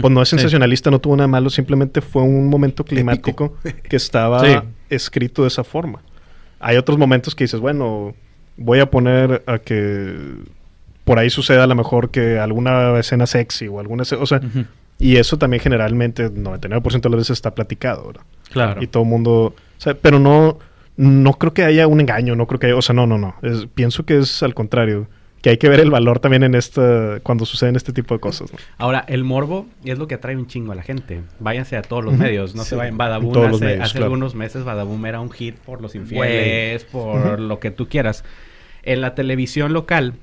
Pues 0.00 0.10
no 0.10 0.22
es 0.22 0.30
sí. 0.30 0.36
sensacionalista, 0.36 0.90
no 0.90 0.98
tuvo 0.98 1.14
nada 1.14 1.26
malo, 1.28 1.50
simplemente 1.50 2.00
fue 2.00 2.22
un 2.22 2.48
momento 2.48 2.84
climático 2.86 3.54
que 3.88 3.96
estaba 3.96 4.40
Sí. 4.40 4.56
escrito 4.88 5.42
de 5.42 5.48
esa 5.48 5.62
forma. 5.62 6.00
Hay 6.58 6.78
otros 6.78 6.96
momentos 6.96 7.34
que 7.34 7.44
dices, 7.44 7.60
bueno, 7.60 8.14
voy 8.56 8.80
a 8.80 8.90
poner 8.90 9.42
a 9.46 9.58
que 9.58 10.16
por 11.04 11.18
ahí 11.18 11.28
suceda 11.28 11.64
a 11.64 11.66
lo 11.66 11.74
mejor 11.74 12.10
que 12.10 12.38
alguna 12.38 12.98
escena 12.98 13.26
sexy 13.26 13.68
o 13.68 13.78
alguna... 13.78 14.04
escena- 14.04 14.22
O 14.22 14.26
sea, 14.26 14.40
y 14.98 15.16
eso 15.16 15.38
también 15.38 15.60
generalmente, 15.62 16.30
99% 16.30 17.00
de 17.00 17.08
las 17.10 17.18
veces 17.18 17.30
está 17.30 17.54
platicado, 17.54 18.06
¿verdad? 18.06 18.22
Claro. 18.50 18.82
Y 18.82 18.86
todo 18.86 19.02
el 19.02 19.08
mundo... 19.08 19.54
O 19.76 19.80
sea, 19.80 19.94
pero 19.94 20.18
no, 20.18 20.58
no 20.96 21.32
creo 21.34 21.52
que 21.52 21.64
haya 21.64 21.86
un 21.86 22.00
engaño, 22.00 22.36
no 22.36 22.46
creo 22.46 22.60
que 22.60 22.66
haya... 22.66 22.76
O 22.76 22.82
sea, 22.82 22.94
no, 22.94 23.06
no, 23.06 23.18
no. 23.18 23.34
Es- 23.42 23.66
pienso 23.74 24.04
que 24.06 24.18
es 24.18 24.42
al 24.42 24.54
contrario. 24.54 25.08
Que 25.42 25.50
hay 25.50 25.58
que 25.58 25.68
ver 25.68 25.80
el 25.80 25.90
valor 25.90 26.20
también 26.20 26.42
en 26.44 26.54
esta... 26.54 27.18
Cuando 27.22 27.44
suceden 27.44 27.76
este 27.76 27.92
tipo 27.92 28.14
de 28.14 28.20
cosas, 28.20 28.50
¿no? 28.52 28.58
Ahora, 28.78 29.04
el 29.08 29.24
morbo 29.24 29.66
es 29.84 29.98
lo 29.98 30.06
que 30.06 30.14
atrae 30.14 30.36
un 30.36 30.46
chingo 30.46 30.72
a 30.72 30.74
la 30.74 30.82
gente. 30.82 31.20
Váyanse 31.38 31.76
a 31.76 31.82
todos 31.82 32.02
los 32.02 32.14
medios, 32.16 32.54
no 32.54 32.62
Sí. 32.62 32.70
se 32.70 32.76
vayan. 32.76 32.96
Los 32.96 33.36
hace, 33.36 33.64
medios, 33.64 33.80
hace 33.84 33.92
claro. 33.92 34.04
algunos 34.06 34.34
meses 34.34 34.64
Badaboom 34.64 35.04
era 35.04 35.20
un 35.20 35.30
hit 35.30 35.56
por 35.56 35.82
los 35.82 35.94
infieles, 35.96 36.84
por 36.84 37.34
Ujú. 37.34 37.42
lo 37.42 37.58
que 37.60 37.70
tú 37.72 37.88
quieras. 37.88 38.24
En 38.84 39.00
la 39.02 39.14
televisión 39.14 39.72
local, 39.74 40.14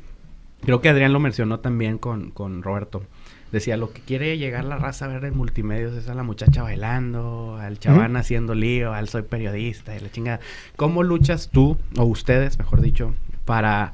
creo 0.66 0.82
que 0.82 0.90
Adrián 0.90 1.14
lo 1.14 1.20
mencionó 1.20 1.60
también 1.60 1.98
con, 2.00 2.32
con 2.32 2.64
Roberto. 2.64 3.04
Decía, 3.52 3.76
lo 3.76 3.92
que 3.92 4.02
quiere 4.02 4.38
llegar 4.38 4.64
la 4.64 4.78
raza 4.78 5.06
a 5.06 5.08
ver 5.10 5.26
en 5.26 5.36
multimedios 5.36 5.94
es 5.96 6.08
a 6.08 6.14
la 6.14 6.24
muchacha 6.24 6.64
bailando, 6.64 7.58
al 7.60 7.80
chaván 7.80 8.16
haciendo 8.16 8.56
lío, 8.56 8.94
al 8.94 9.10
soy 9.10 9.24
periodista 9.24 9.96
y 9.96 10.00
la 10.00 10.10
chingada. 10.10 10.40
¿Cómo 10.78 11.04
luchas 11.04 11.50
tú, 11.52 11.78
o 11.98 12.06
ustedes, 12.06 12.58
mejor 12.58 12.80
dicho, 12.82 13.14
para 13.44 13.94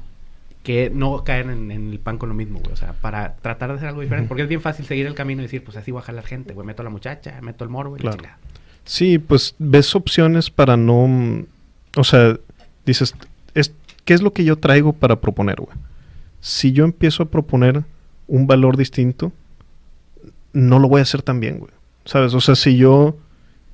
que 0.62 0.90
no 0.90 1.24
caer 1.24 1.50
en, 1.50 1.70
en 1.72 1.90
el 1.90 1.98
pan 1.98 2.18
con 2.18 2.28
lo 2.28 2.36
mismo, 2.36 2.60
güey? 2.60 2.72
O 2.72 2.76
sea, 2.76 2.92
para 2.92 3.34
tratar 3.36 3.70
de 3.70 3.76
hacer 3.76 3.88
algo 3.88 4.00
diferente. 4.02 4.28
Porque 4.28 4.42
es 4.42 4.48
bien 4.48 4.60
fácil 4.60 4.86
seguir 4.86 5.06
el 5.06 5.14
camino 5.14 5.42
y 5.42 5.46
decir, 5.46 5.64
pues 5.64 5.76
así 5.76 5.90
voy 5.90 6.02
a 6.02 6.04
jalar 6.04 6.24
gente, 6.24 6.54
güey. 6.54 6.64
Meto 6.66 6.82
a 6.82 6.84
la 6.84 6.90
muchacha, 6.90 7.40
meto 7.42 7.64
el 7.64 7.70
morbo 7.70 7.96
y 7.96 7.98
la 7.98 8.02
Claro. 8.02 8.16
chingada. 8.18 8.38
Sí, 8.84 9.18
pues 9.18 9.54
ves 9.58 9.94
opciones 9.96 10.50
para 10.50 10.76
no... 10.76 11.44
O 11.96 12.04
sea, 12.04 12.38
dices, 12.86 13.14
es, 13.54 13.74
¿qué 14.04 14.14
es 14.14 14.22
lo 14.22 14.32
que 14.32 14.44
yo 14.44 14.56
traigo 14.56 14.92
para 14.92 15.20
proponer, 15.20 15.56
güey? 15.60 15.76
Si 16.40 16.70
yo 16.72 16.84
empiezo 16.84 17.24
a 17.24 17.26
proponer 17.26 17.82
un 18.28 18.46
valor 18.46 18.76
distinto, 18.76 19.32
no 20.52 20.78
lo 20.78 20.88
voy 20.88 21.00
a 21.00 21.02
hacer 21.02 21.22
tan 21.22 21.40
bien, 21.40 21.58
güey. 21.58 21.72
¿Sabes? 22.04 22.34
O 22.34 22.40
sea, 22.40 22.54
si 22.54 22.76
yo 22.76 23.16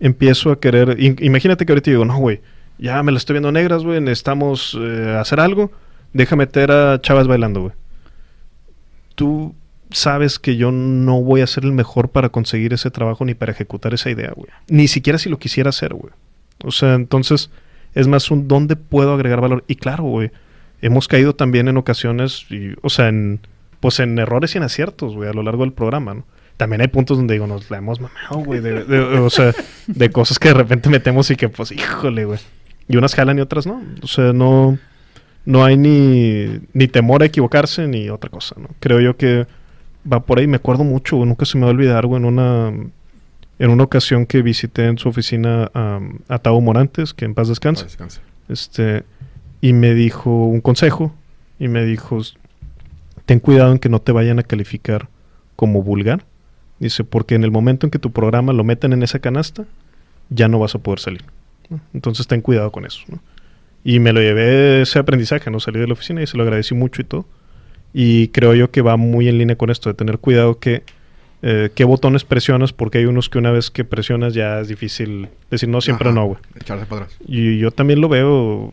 empiezo 0.00 0.50
a 0.50 0.58
querer... 0.60 0.98
im- 0.98 1.22
imagínate 1.22 1.64
que 1.64 1.72
ahorita 1.72 1.90
digo, 1.90 2.04
no, 2.04 2.18
güey, 2.18 2.40
ya 2.78 3.02
me 3.02 3.12
la 3.12 3.18
estoy 3.18 3.34
viendo 3.34 3.52
negras, 3.52 3.84
güey, 3.84 4.00
necesitamos 4.00 4.76
eh, 4.80 5.16
hacer 5.18 5.38
algo, 5.40 5.70
deja 6.12 6.34
meter 6.36 6.72
a 6.72 7.00
chavas 7.00 7.28
bailando, 7.28 7.60
güey. 7.62 7.72
Tú 9.14 9.54
sabes 9.90 10.40
que 10.40 10.56
yo 10.56 10.72
no 10.72 11.22
voy 11.22 11.40
a 11.40 11.46
ser 11.46 11.64
el 11.64 11.72
mejor 11.72 12.08
para 12.08 12.30
conseguir 12.30 12.72
ese 12.72 12.90
trabajo 12.90 13.24
ni 13.24 13.34
para 13.34 13.52
ejecutar 13.52 13.94
esa 13.94 14.10
idea, 14.10 14.32
güey. 14.34 14.48
Ni 14.68 14.88
siquiera 14.88 15.18
si 15.18 15.28
lo 15.28 15.38
quisiera 15.38 15.70
hacer, 15.70 15.94
güey. 15.94 16.12
O 16.64 16.72
sea, 16.72 16.94
entonces 16.94 17.50
es 17.94 18.08
más 18.08 18.30
un 18.32 18.48
dónde 18.48 18.74
puedo 18.74 19.14
agregar 19.14 19.40
valor. 19.40 19.62
Y 19.68 19.76
claro, 19.76 20.02
güey, 20.02 20.32
hemos 20.82 21.06
caído 21.06 21.36
también 21.36 21.68
en 21.68 21.76
ocasiones, 21.76 22.46
y, 22.50 22.74
o 22.82 22.90
sea, 22.90 23.08
en, 23.08 23.38
pues 23.78 24.00
en 24.00 24.18
errores 24.18 24.54
y 24.54 24.58
en 24.58 24.64
aciertos, 24.64 25.14
güey, 25.14 25.28
a 25.28 25.32
lo 25.32 25.44
largo 25.44 25.62
del 25.62 25.72
programa, 25.72 26.14
¿no? 26.14 26.24
También 26.56 26.80
hay 26.80 26.88
puntos 26.88 27.16
donde 27.16 27.34
digo, 27.34 27.46
nos 27.46 27.70
la 27.70 27.78
hemos 27.78 28.00
mamado, 28.00 28.38
güey, 28.38 28.60
de, 28.60 28.84
de- 28.84 29.00
o 29.00 29.28
sea, 29.30 29.52
de 29.88 30.10
cosas 30.10 30.38
que 30.38 30.48
de 30.48 30.54
repente 30.54 30.88
metemos 30.88 31.30
y 31.30 31.36
que, 31.36 31.48
pues, 31.48 31.72
híjole, 31.72 32.24
güey. 32.24 32.38
Y 32.88 32.96
unas 32.96 33.14
jalan 33.14 33.38
y 33.38 33.40
otras 33.40 33.66
no. 33.66 33.82
O 34.02 34.06
sea, 34.06 34.32
no, 34.32 34.78
no 35.44 35.64
hay 35.64 35.76
ni, 35.76 36.60
ni 36.72 36.86
temor 36.86 37.22
a 37.22 37.26
equivocarse 37.26 37.88
ni 37.88 38.08
otra 38.08 38.30
cosa, 38.30 38.54
¿no? 38.58 38.68
Creo 38.78 39.00
yo 39.00 39.16
que 39.16 39.46
va 40.10 40.20
por 40.20 40.38
ahí. 40.38 40.46
Me 40.46 40.56
acuerdo 40.56 40.84
mucho, 40.84 41.16
güey, 41.16 41.28
nunca 41.28 41.44
se 41.44 41.56
me 41.58 41.62
va 41.64 41.70
a 41.70 41.74
olvidar, 41.74 42.06
güey, 42.06 42.20
en 42.20 42.26
una, 42.26 42.68
en 43.58 43.70
una 43.70 43.82
ocasión 43.84 44.24
que 44.26 44.42
visité 44.42 44.86
en 44.86 44.96
su 44.98 45.08
oficina 45.08 45.70
a, 45.74 45.98
a 46.28 46.38
Tavo 46.38 46.60
Morantes, 46.60 47.14
que 47.14 47.24
en 47.24 47.34
paz 47.34 47.48
descanse, 47.48 47.84
descansa. 47.84 48.20
este, 48.48 49.02
y 49.60 49.72
me 49.72 49.94
dijo 49.94 50.30
un 50.46 50.60
consejo, 50.60 51.12
y 51.58 51.66
me 51.68 51.84
dijo, 51.84 52.20
ten 53.26 53.40
cuidado 53.40 53.72
en 53.72 53.78
que 53.78 53.88
no 53.88 54.00
te 54.00 54.12
vayan 54.12 54.38
a 54.38 54.42
calificar 54.44 55.08
como 55.56 55.82
vulgar. 55.82 56.24
Dice, 56.78 57.04
porque 57.04 57.34
en 57.34 57.44
el 57.44 57.50
momento 57.50 57.86
en 57.86 57.90
que 57.90 57.98
tu 57.98 58.10
programa 58.12 58.52
lo 58.52 58.64
metan 58.64 58.92
en 58.92 59.02
esa 59.02 59.18
canasta, 59.20 59.64
ya 60.28 60.48
no 60.48 60.58
vas 60.58 60.74
a 60.74 60.78
poder 60.78 61.00
salir. 61.00 61.24
¿no? 61.70 61.80
Entonces 61.92 62.26
ten 62.26 62.40
cuidado 62.40 62.72
con 62.72 62.84
eso. 62.84 63.02
¿no? 63.08 63.20
Y 63.84 64.00
me 64.00 64.12
lo 64.12 64.20
llevé 64.20 64.82
ese 64.82 64.98
aprendizaje, 64.98 65.50
¿no? 65.50 65.60
Salí 65.60 65.78
de 65.78 65.86
la 65.86 65.92
oficina 65.92 66.22
y 66.22 66.26
se 66.26 66.36
lo 66.36 66.42
agradecí 66.42 66.74
mucho 66.74 67.02
y 67.02 67.04
todo. 67.04 67.26
Y 67.92 68.28
creo 68.28 68.54
yo 68.54 68.70
que 68.70 68.82
va 68.82 68.96
muy 68.96 69.28
en 69.28 69.38
línea 69.38 69.56
con 69.56 69.70
esto, 69.70 69.88
de 69.88 69.94
tener 69.94 70.18
cuidado 70.18 70.58
que 70.58 70.82
eh, 71.46 71.68
qué 71.74 71.84
botones 71.84 72.24
presionas, 72.24 72.72
porque 72.72 72.98
hay 72.98 73.04
unos 73.04 73.28
que 73.28 73.36
una 73.36 73.50
vez 73.50 73.70
que 73.70 73.84
presionas 73.84 74.32
ya 74.32 74.60
es 74.60 74.68
difícil 74.68 75.28
decir 75.50 75.68
no, 75.68 75.82
siempre 75.82 76.08
Ajá, 76.08 76.14
no, 76.14 76.24
güey. 76.24 76.38
Echarse 76.58 76.86
para 76.86 77.02
atrás. 77.02 77.18
Y 77.26 77.58
yo 77.58 77.70
también 77.70 78.00
lo 78.00 78.08
veo, 78.08 78.72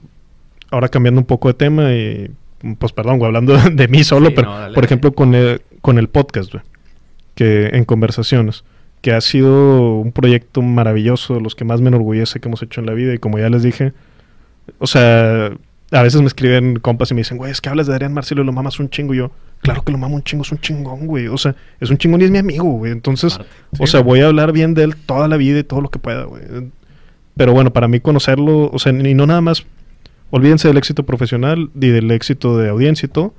ahora 0.69 0.87
cambiando 0.87 1.19
un 1.19 1.27
poco 1.27 1.49
de 1.49 1.53
tema, 1.55 1.93
y 1.93 2.31
pues 2.79 2.93
perdón, 2.93 3.17
güey, 3.17 3.27
hablando 3.27 3.57
de 3.71 3.87
mí 3.89 4.05
solo, 4.05 4.29
Sí, 4.29 4.33
pero 4.37 4.67
no, 4.69 4.73
por 4.73 4.85
ejemplo 4.85 5.11
con 5.11 5.35
el, 5.35 5.61
con 5.81 5.97
el 5.97 6.07
podcast, 6.07 6.53
güey, 6.53 6.63
que 7.35 7.67
en 7.73 7.85
conversaciones, 7.85 8.63
que 9.01 9.13
ha 9.13 9.21
sido 9.21 9.97
un 9.97 10.11
proyecto 10.11 10.61
maravilloso, 10.61 11.35
de 11.35 11.41
los 11.41 11.55
que 11.55 11.65
más 11.65 11.81
me 11.81 11.87
enorgullece 11.87 12.39
que 12.39 12.47
hemos 12.47 12.61
hecho 12.61 12.79
en 12.79 12.85
la 12.87 12.93
vida, 12.93 13.13
y 13.13 13.17
como 13.17 13.39
ya 13.39 13.49
les 13.49 13.63
dije, 13.63 13.93
o 14.79 14.87
sea, 14.87 15.51
a 15.91 16.01
veces 16.03 16.21
me 16.21 16.27
escriben 16.27 16.79
compas 16.79 17.11
y 17.11 17.13
me 17.13 17.21
dicen, 17.21 17.37
güey, 17.37 17.51
es 17.51 17.61
que 17.61 17.69
hablas 17.69 17.87
de 17.87 17.93
Adrián 17.93 18.13
Marcelo 18.13 18.43
y 18.43 18.45
lo 18.45 18.51
mamas 18.53 18.79
un 18.79 18.89
chingo, 18.89 19.13
y 19.13 19.17
yo, 19.17 19.31
claro 19.61 19.81
que 19.83 19.91
lo 19.91 19.97
mamo 19.97 20.15
un 20.15 20.23
chingo, 20.23 20.43
es 20.43 20.51
un 20.51 20.59
chingón, 20.59 21.07
güey, 21.07 21.27
o 21.27 21.37
sea, 21.37 21.55
es 21.79 21.89
un 21.89 21.97
chingón 21.97 22.21
y 22.21 22.25
es 22.25 22.31
mi 22.31 22.37
amigo, 22.37 22.65
güey, 22.65 22.91
entonces... 22.91 23.39
O 23.79 23.87
sea, 23.87 24.01
voy 24.01 24.21
a 24.21 24.27
hablar 24.27 24.51
bien 24.51 24.73
de 24.73 24.83
él 24.83 24.95
toda 24.95 25.27
la 25.27 25.37
vida 25.37 25.59
y 25.59 25.63
todo 25.63 25.81
lo 25.81 25.89
que 25.89 25.99
pueda, 25.99 26.25
güey. 26.25 26.43
Pero 27.35 27.53
bueno, 27.53 27.71
para 27.71 27.87
mí 27.87 27.99
conocerlo, 27.99 28.69
o 28.71 28.79
sea, 28.79 28.91
y 28.91 29.13
no 29.13 29.25
nada 29.25 29.41
más, 29.41 29.65
olvídense 30.29 30.67
del 30.67 30.77
éxito 30.77 31.05
profesional 31.05 31.69
y 31.75 31.87
del 31.87 32.11
éxito 32.11 32.57
de 32.57 32.69
audiencia 32.69 33.05
y 33.05 33.09
todo. 33.09 33.33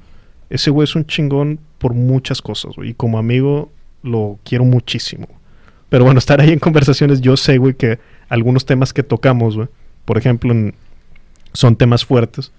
Ese 0.50 0.70
güey 0.70 0.84
es 0.84 0.94
un 0.94 1.06
chingón 1.06 1.60
por 1.78 1.94
muchas 1.94 2.42
cosas, 2.42 2.76
güey. 2.76 2.90
Y 2.90 2.94
como 2.94 3.18
amigo 3.18 3.70
lo 4.02 4.38
quiero 4.44 4.64
muchísimo. 4.64 5.26
Pero 5.88 6.04
bueno, 6.04 6.18
estar 6.20 6.40
ahí 6.40 6.50
en 6.50 6.58
conversaciones, 6.58 7.20
yo 7.20 7.36
sé, 7.36 7.58
güey, 7.58 7.74
que 7.74 7.98
algunos 8.28 8.64
temas 8.66 8.92
que 8.92 9.02
tocamos, 9.02 9.56
güey, 9.56 9.68
por 10.04 10.18
ejemplo, 10.18 10.52
en- 10.52 10.74
son 11.52 11.76
temas 11.76 12.04
fuertes. 12.04 12.52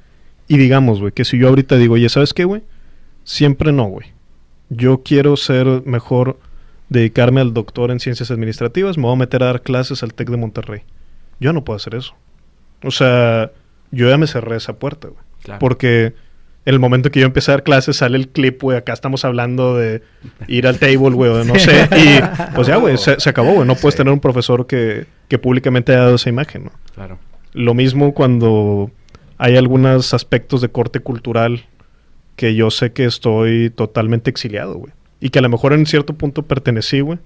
Y 0.48 0.58
digamos, 0.58 1.00
güey, 1.00 1.12
que 1.12 1.26
si 1.26 1.38
yo 1.38 1.48
ahorita 1.50 1.78
digo, 1.78 1.96
oye, 1.96 2.10
¿sabes 2.10 2.34
qué, 2.34 2.44
güey? 2.46 2.62
Siempre 3.24 3.72
no, 3.72 3.86
güey. 3.86 4.08
Yo 4.70 5.02
quiero 5.04 5.38
ser 5.38 5.66
mejor, 5.86 6.38
dedicarme 6.90 7.42
al 7.42 7.54
doctor 7.54 7.92
en 7.92 8.00
ciencias 8.00 8.30
administrativas, 8.30 8.98
me 8.98 9.04
voy 9.04 9.14
a 9.14 9.18
meter 9.18 9.42
a 9.44 9.48
dar 9.48 9.62
clases 9.62 10.04
al 10.04 10.14
TEC 10.14 10.30
de 10.30 10.38
Monterrey. 10.38 10.82
Yo 11.40 11.54
no 11.54 11.64
puedo 11.64 11.78
hacer 11.78 11.96
eso. 11.96 12.14
O 12.84 12.92
sea, 12.92 13.52
yo 13.92 14.10
ya 14.10 14.18
me 14.18 14.28
cerré 14.28 14.58
esa 14.58 14.74
puerta, 14.74 15.08
güey. 15.08 15.20
Claro. 15.44 15.60
Porque 15.60 16.14
en 16.66 16.74
el 16.74 16.80
momento 16.80 17.12
que 17.12 17.20
yo 17.20 17.26
empecé 17.26 17.52
a 17.52 17.56
dar 17.56 17.64
clases 17.64 17.98
sale 17.98 18.18
el 18.18 18.30
clip, 18.30 18.62
güey, 18.62 18.78
acá 18.78 18.94
estamos 18.94 19.26
hablando 19.26 19.76
de 19.78 20.02
ir 20.48 20.66
al 20.68 20.80
table, 20.80 21.10
güey, 21.12 21.30
o 21.32 21.38
de 21.38 21.46
no 21.46 21.56
sé. 21.60 21.88
Y 21.98 22.54
pues 22.56 22.68
ya, 22.68 22.78
güey, 22.78 22.98
se, 23.00 23.20
se 23.20 23.30
acabó, 23.30 23.54
güey. 23.54 23.68
No 23.68 23.76
puedes 23.76 23.96
Sí. 23.96 23.98
tener 23.98 24.14
un 24.14 24.20
profesor 24.20 24.66
que, 24.66 25.06
que 25.28 25.38
públicamente 25.40 25.92
haya 25.92 26.04
dado 26.04 26.16
esa 26.16 26.30
imagen, 26.30 26.66
¿no? 26.66 26.72
Claro. 26.96 27.20
Lo 27.54 27.74
mismo 27.74 28.14
cuando 28.14 28.92
hay 29.38 29.58
algunos 29.58 30.14
aspectos 30.14 30.62
de 30.62 30.70
corte 30.70 31.02
cultural 31.02 31.66
que 32.36 32.56
yo 32.56 32.72
sé 32.72 32.94
que 32.94 33.06
estoy 33.06 33.70
totalmente 33.70 34.30
exiliado, 34.30 34.76
güey. 34.76 34.94
Y 35.20 35.30
que 35.30 35.40
a 35.40 35.42
lo 35.42 35.50
mejor 35.50 35.74
en 35.74 35.86
cierto 35.86 36.14
punto 36.14 36.44
pertenecí, 36.44 37.02
güey. 37.02 37.20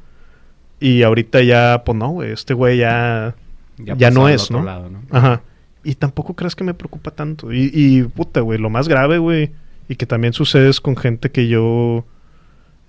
Y 0.79 1.03
ahorita 1.03 1.41
ya, 1.43 1.83
pues 1.85 1.97
no, 1.97 2.09
güey, 2.09 2.31
este 2.31 2.53
güey 2.53 2.77
ya, 2.79 3.35
ya, 3.77 4.11
no 4.11 4.29
es, 4.29 4.43
otro 4.45 4.59
¿no? 4.59 4.65
lado, 4.65 4.89
¿no? 4.89 5.01
Ajá. 5.11 5.41
Y 5.87 5.95
tampoco 5.95 6.33
crees 6.35 6.53
que 6.53 6.65
me 6.65 6.73
preocupa 6.73 7.11
tanto. 7.11 7.53
Y, 7.53 7.71
y 7.73 8.03
puta, 8.03 8.41
güey, 8.41 8.59
lo 8.59 8.69
más 8.69 8.89
grave, 8.89 9.19
güey, 9.19 9.51
y 9.87 9.95
que 9.95 10.05
también 10.05 10.33
sucede 10.33 10.69
con 10.81 10.97
gente 10.97 11.31
que 11.31 11.47
yo, 11.47 12.03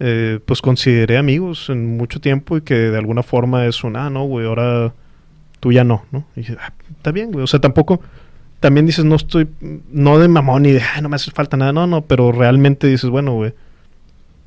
eh, 0.01 0.40
pues, 0.44 0.61
consideré 0.61 1.16
amigos 1.16 1.70
en 1.70 1.96
mucho 1.96 2.20
tiempo 2.20 2.57
y 2.57 2.62
que 2.62 2.74
de 2.74 2.99
alguna 2.99 3.22
forma 3.22 3.66
es 3.66 3.84
un, 3.84 3.94
ah, 3.94 4.11
no, 4.11 4.24
güey, 4.24 4.46
ahora 4.46 4.92
tú 5.61 5.70
ya 5.70 5.84
no, 5.84 6.07
¿no? 6.11 6.26
Y 6.34 6.51
ah, 6.55 6.72
está 6.96 7.12
bien, 7.12 7.30
güey. 7.30 7.44
O 7.44 7.46
sea, 7.46 7.61
tampoco, 7.61 8.01
también 8.59 8.84
dices, 8.84 9.05
no 9.05 9.14
estoy, 9.14 9.46
no 9.92 10.18
de 10.18 10.26
mamón 10.26 10.64
ni 10.64 10.72
de, 10.72 10.82
ah, 10.82 11.01
no 11.01 11.09
me 11.09 11.14
hace 11.14 11.30
falta 11.30 11.57
nada, 11.57 11.72
no, 11.72 11.86
no, 11.86 12.03
pero 12.03 12.32
realmente 12.32 12.88
dices, 12.88 13.11
bueno, 13.11 13.34
güey, 13.34 13.55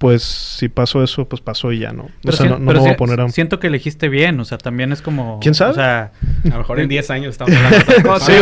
pues 0.02 0.24
si 0.24 0.68
pasó 0.68 1.04
eso, 1.04 1.26
pues 1.30 1.42
pasó 1.42 1.72
y 1.72 1.78
ya, 1.80 1.94
¿no? 1.94 2.10
Pero 2.24 2.34
o 2.34 2.38
sea, 2.38 2.46
si- 2.48 2.52
no, 2.52 2.58
no 2.60 2.66
pero 2.66 2.80
me 2.80 2.80
voy 2.80 2.90
si- 2.90 2.94
a 2.94 2.98
poner 2.98 3.22
a... 3.22 3.30
Siento 3.30 3.60
que 3.60 3.68
elegiste 3.68 4.10
bien, 4.10 4.40
o 4.40 4.46
sea, 4.46 4.58
también 4.58 4.92
es 4.92 5.02
como... 5.04 5.40
¿Quién 5.40 5.54
sabe? 5.54 5.72
O 5.72 5.76
sea, 5.76 6.12
A 6.46 6.50
lo 6.50 6.58
mejor 6.58 6.80
en 6.80 6.90
10 6.90 7.10
años 7.12 7.30
estamos 7.30 7.54
hablando 7.56 7.78
de 7.78 7.84
otra 7.84 8.04
cosa, 8.12 8.26
sí, 8.26 8.34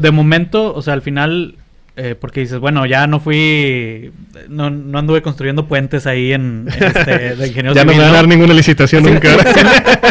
de 0.00 0.10
momento, 0.10 0.74
o 0.74 0.80
sea, 0.80 0.94
al 0.94 1.02
final, 1.02 1.56
eh, 1.96 2.14
porque 2.18 2.40
dices, 2.40 2.58
bueno, 2.58 2.86
ya 2.86 3.06
no 3.06 3.20
fui, 3.20 4.10
no, 4.48 4.70
no 4.70 4.98
anduve 4.98 5.20
construyendo 5.20 5.66
puentes 5.68 6.06
ahí 6.06 6.32
en, 6.32 6.66
en 6.74 6.82
este, 6.82 7.36
de 7.36 7.46
ingeniero 7.48 7.74
Ya 7.74 7.84
no 7.84 7.92
me 7.92 7.98
van 7.98 8.08
a 8.08 8.12
dar 8.14 8.26
ninguna 8.26 8.54
licitación 8.54 9.04
Sí, 9.04 9.10
nunca. 9.10 9.28
sí, 9.52 9.60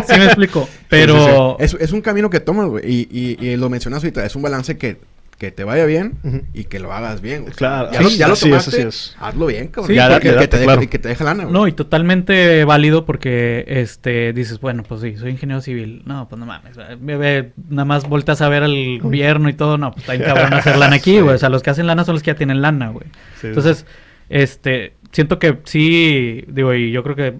sí 0.13 0.19
me 0.19 0.25
explico, 0.25 0.69
pero... 0.87 1.57
Sí, 1.59 1.65
sí, 1.67 1.69
sí. 1.71 1.75
Es, 1.77 1.81
es 1.89 1.91
un 1.91 2.01
camino 2.01 2.29
que 2.29 2.39
tomas, 2.39 2.67
güey. 2.67 2.83
Y, 2.87 3.07
y, 3.11 3.43
y 3.45 3.57
lo 3.57 3.69
mencionas 3.71 4.03
ahorita. 4.03 4.23
Es 4.23 4.35
un 4.35 4.43
balance 4.43 4.77
que, 4.77 4.97
que 5.41 5.51
te 5.51 5.63
vaya 5.63 5.85
bien 5.87 6.19
y 6.53 6.65
que 6.65 6.79
lo 6.79 6.93
hagas 6.93 7.19
bien. 7.19 7.41
güey. 7.41 7.53
Claro, 7.55 7.91
Ya, 7.91 7.99
lo, 8.03 8.09
ya 8.09 8.27
lo 8.27 8.33
así 8.33 8.45
es, 8.45 8.51
tomaste, 8.51 8.69
así 8.77 8.87
es. 8.87 9.17
hazlo 9.19 9.47
bien, 9.47 9.69
cabrón. 9.69 9.87
Sí, 9.87 9.95
Ya 9.95 10.19
que, 10.19 10.31
date, 10.33 10.47
te 10.49 10.57
deje, 10.57 10.65
claro. 10.67 10.83
y 10.83 10.87
que 10.87 10.99
te 10.99 11.09
deje 11.09 11.23
lana, 11.23 11.45
güey. 11.45 11.53
No, 11.53 11.67
y 11.67 11.71
totalmente 11.71 12.63
válido 12.63 13.05
porque 13.05 13.65
este 13.67 14.33
dices, 14.33 14.59
bueno, 14.59 14.83
pues 14.83 15.01
sí, 15.01 15.17
soy 15.17 15.31
ingeniero 15.31 15.59
civil. 15.61 16.03
No, 16.05 16.29
pues 16.29 16.39
no 16.39 16.45
mames. 16.45 16.77
nada 16.77 17.85
más 17.85 18.07
volteas 18.07 18.39
a 18.41 18.49
ver 18.49 18.61
al 18.61 18.99
gobierno 18.99 19.49
y 19.49 19.53
todo. 19.53 19.79
No, 19.79 19.91
pues 19.91 20.03
está 20.03 20.13
bien 20.13 20.25
cabrón 20.25 20.53
hacer 20.53 20.77
lana 20.77 20.97
aquí, 20.97 21.19
güey. 21.21 21.33
O 21.33 21.37
sea, 21.39 21.49
los 21.49 21.63
que 21.63 21.71
hacen 21.71 21.87
lana 21.87 22.05
son 22.05 22.13
los 22.13 22.21
que 22.21 22.29
ya 22.31 22.35
tienen 22.35 22.61
lana, 22.61 22.89
güey. 22.89 23.07
Sí. 23.41 23.47
Entonces, 23.47 23.87
este, 24.29 24.93
siento 25.11 25.39
que 25.39 25.57
sí, 25.63 26.45
digo, 26.49 26.73
y 26.75 26.91
yo 26.91 27.01
creo 27.01 27.15
que 27.15 27.33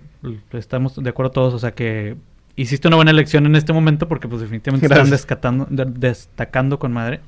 estamos 0.57 0.95
de 1.01 1.09
acuerdo 1.09 1.31
todos, 1.31 1.53
o 1.53 1.59
sea, 1.59 1.71
que 1.75 2.15
hiciste 2.55 2.87
una 2.87 2.97
buena 2.97 3.11
elección 3.11 3.45
en 3.45 3.55
este 3.55 3.73
momento 3.73 4.07
porque 4.07 4.27
pues 4.27 4.41
definitivamente 4.41 4.87
están 4.87 4.97
Gracias. 4.97 5.19
descatando, 5.21 5.67
de- 5.69 5.85
destacando 5.85 6.79
con 6.79 6.91
madre. 6.91 7.21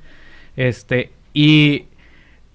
Este, 0.56 1.12
y 1.34 1.86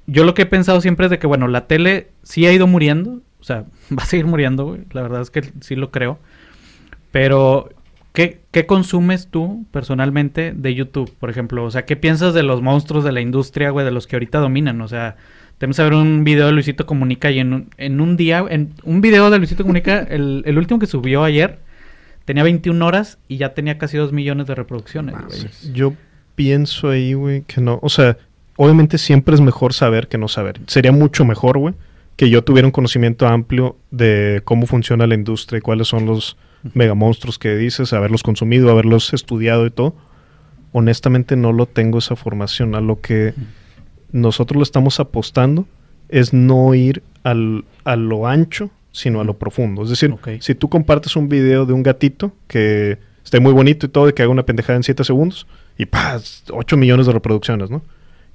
yo 0.06 0.24
lo 0.24 0.34
que 0.34 0.42
he 0.42 0.46
pensado 0.46 0.80
siempre 0.80 1.06
es 1.06 1.10
de 1.10 1.18
que, 1.18 1.26
bueno, 1.26 1.48
la 1.48 1.66
tele 1.66 2.08
sí 2.22 2.46
ha 2.46 2.52
ido 2.52 2.66
muriendo, 2.66 3.20
o 3.40 3.44
sea, 3.44 3.64
va 3.90 4.02
a 4.02 4.06
seguir 4.06 4.26
muriendo, 4.26 4.66
güey. 4.66 4.80
La 4.92 5.02
verdad 5.02 5.20
es 5.20 5.30
que 5.30 5.42
sí 5.60 5.76
lo 5.76 5.90
creo. 5.90 6.18
Pero, 7.10 7.70
¿qué, 8.12 8.40
qué 8.50 8.66
consumes 8.66 9.28
tú 9.28 9.66
personalmente 9.70 10.52
de 10.54 10.74
YouTube, 10.74 11.12
por 11.18 11.30
ejemplo? 11.30 11.64
O 11.64 11.70
sea, 11.70 11.84
¿qué 11.84 11.96
piensas 11.96 12.34
de 12.34 12.42
los 12.42 12.62
monstruos 12.62 13.04
de 13.04 13.12
la 13.12 13.20
industria, 13.20 13.70
güey, 13.70 13.84
de 13.84 13.92
los 13.92 14.06
que 14.06 14.16
ahorita 14.16 14.38
dominan? 14.38 14.80
O 14.80 14.88
sea, 14.88 15.16
tenemos 15.58 15.78
a 15.80 15.84
ver 15.84 15.94
un 15.94 16.24
video 16.24 16.46
de 16.46 16.52
Luisito 16.52 16.86
Comunica 16.86 17.30
y 17.30 17.40
en 17.40 17.52
un, 17.52 17.70
en 17.78 18.00
un 18.00 18.16
día, 18.16 18.44
en 18.48 18.74
un 18.84 19.00
video 19.00 19.30
de 19.30 19.38
Luisito 19.38 19.64
Comunica, 19.64 20.00
el, 20.10 20.42
el 20.46 20.58
último 20.58 20.78
que 20.78 20.86
subió 20.86 21.24
ayer, 21.24 21.58
tenía 22.24 22.44
21 22.44 22.86
horas 22.86 23.18
y 23.26 23.38
ya 23.38 23.54
tenía 23.54 23.78
casi 23.78 23.96
2 23.96 24.12
millones 24.12 24.46
de 24.46 24.54
reproducciones, 24.54 25.14
güey. 25.14 25.72
Yo 25.72 25.94
pienso 26.38 26.88
ahí, 26.88 27.14
güey, 27.14 27.42
que 27.42 27.60
no. 27.60 27.80
O 27.82 27.88
sea, 27.88 28.16
obviamente 28.54 28.96
siempre 28.96 29.34
es 29.34 29.40
mejor 29.40 29.74
saber 29.74 30.06
que 30.06 30.18
no 30.18 30.28
saber. 30.28 30.60
Sería 30.68 30.92
mucho 30.92 31.24
mejor, 31.24 31.58
güey, 31.58 31.74
que 32.14 32.30
yo 32.30 32.44
tuviera 32.44 32.64
un 32.64 32.70
conocimiento 32.70 33.26
amplio 33.26 33.76
de 33.90 34.40
cómo 34.44 34.68
funciona 34.68 35.08
la 35.08 35.16
industria 35.16 35.58
y 35.58 35.62
cuáles 35.62 35.88
son 35.88 36.06
los 36.06 36.36
mega 36.74 36.94
monstruos 36.94 37.40
que 37.40 37.56
dices, 37.56 37.92
haberlos 37.92 38.22
consumido, 38.22 38.70
haberlos 38.70 39.12
estudiado 39.12 39.66
y 39.66 39.70
todo. 39.70 39.96
Honestamente 40.70 41.34
no 41.34 41.52
lo 41.52 41.66
tengo 41.66 41.98
esa 41.98 42.14
formación. 42.14 42.76
A 42.76 42.80
lo 42.80 43.00
que 43.00 43.34
nosotros 44.12 44.58
lo 44.58 44.62
estamos 44.62 45.00
apostando 45.00 45.66
es 46.08 46.32
no 46.32 46.72
ir 46.72 47.02
al, 47.24 47.64
a 47.82 47.96
lo 47.96 48.28
ancho, 48.28 48.70
sino 48.92 49.20
a 49.20 49.24
lo 49.24 49.38
profundo. 49.38 49.82
Es 49.82 49.90
decir, 49.90 50.14
si 50.38 50.54
tú 50.54 50.68
compartes 50.68 51.16
un 51.16 51.28
video 51.28 51.66
de 51.66 51.72
un 51.72 51.82
gatito 51.82 52.30
que 52.46 52.98
esté 53.24 53.40
muy 53.40 53.52
bonito 53.52 53.86
y 53.86 53.88
todo, 53.88 54.08
y 54.08 54.12
que 54.12 54.22
haga 54.22 54.30
una 54.30 54.46
pendejada 54.46 54.76
en 54.76 54.84
7 54.84 55.02
segundos, 55.02 55.48
y 55.78 55.86
¡paz! 55.86 56.44
8 56.50 56.76
millones 56.76 57.06
de 57.06 57.12
reproducciones, 57.12 57.70
¿no? 57.70 57.82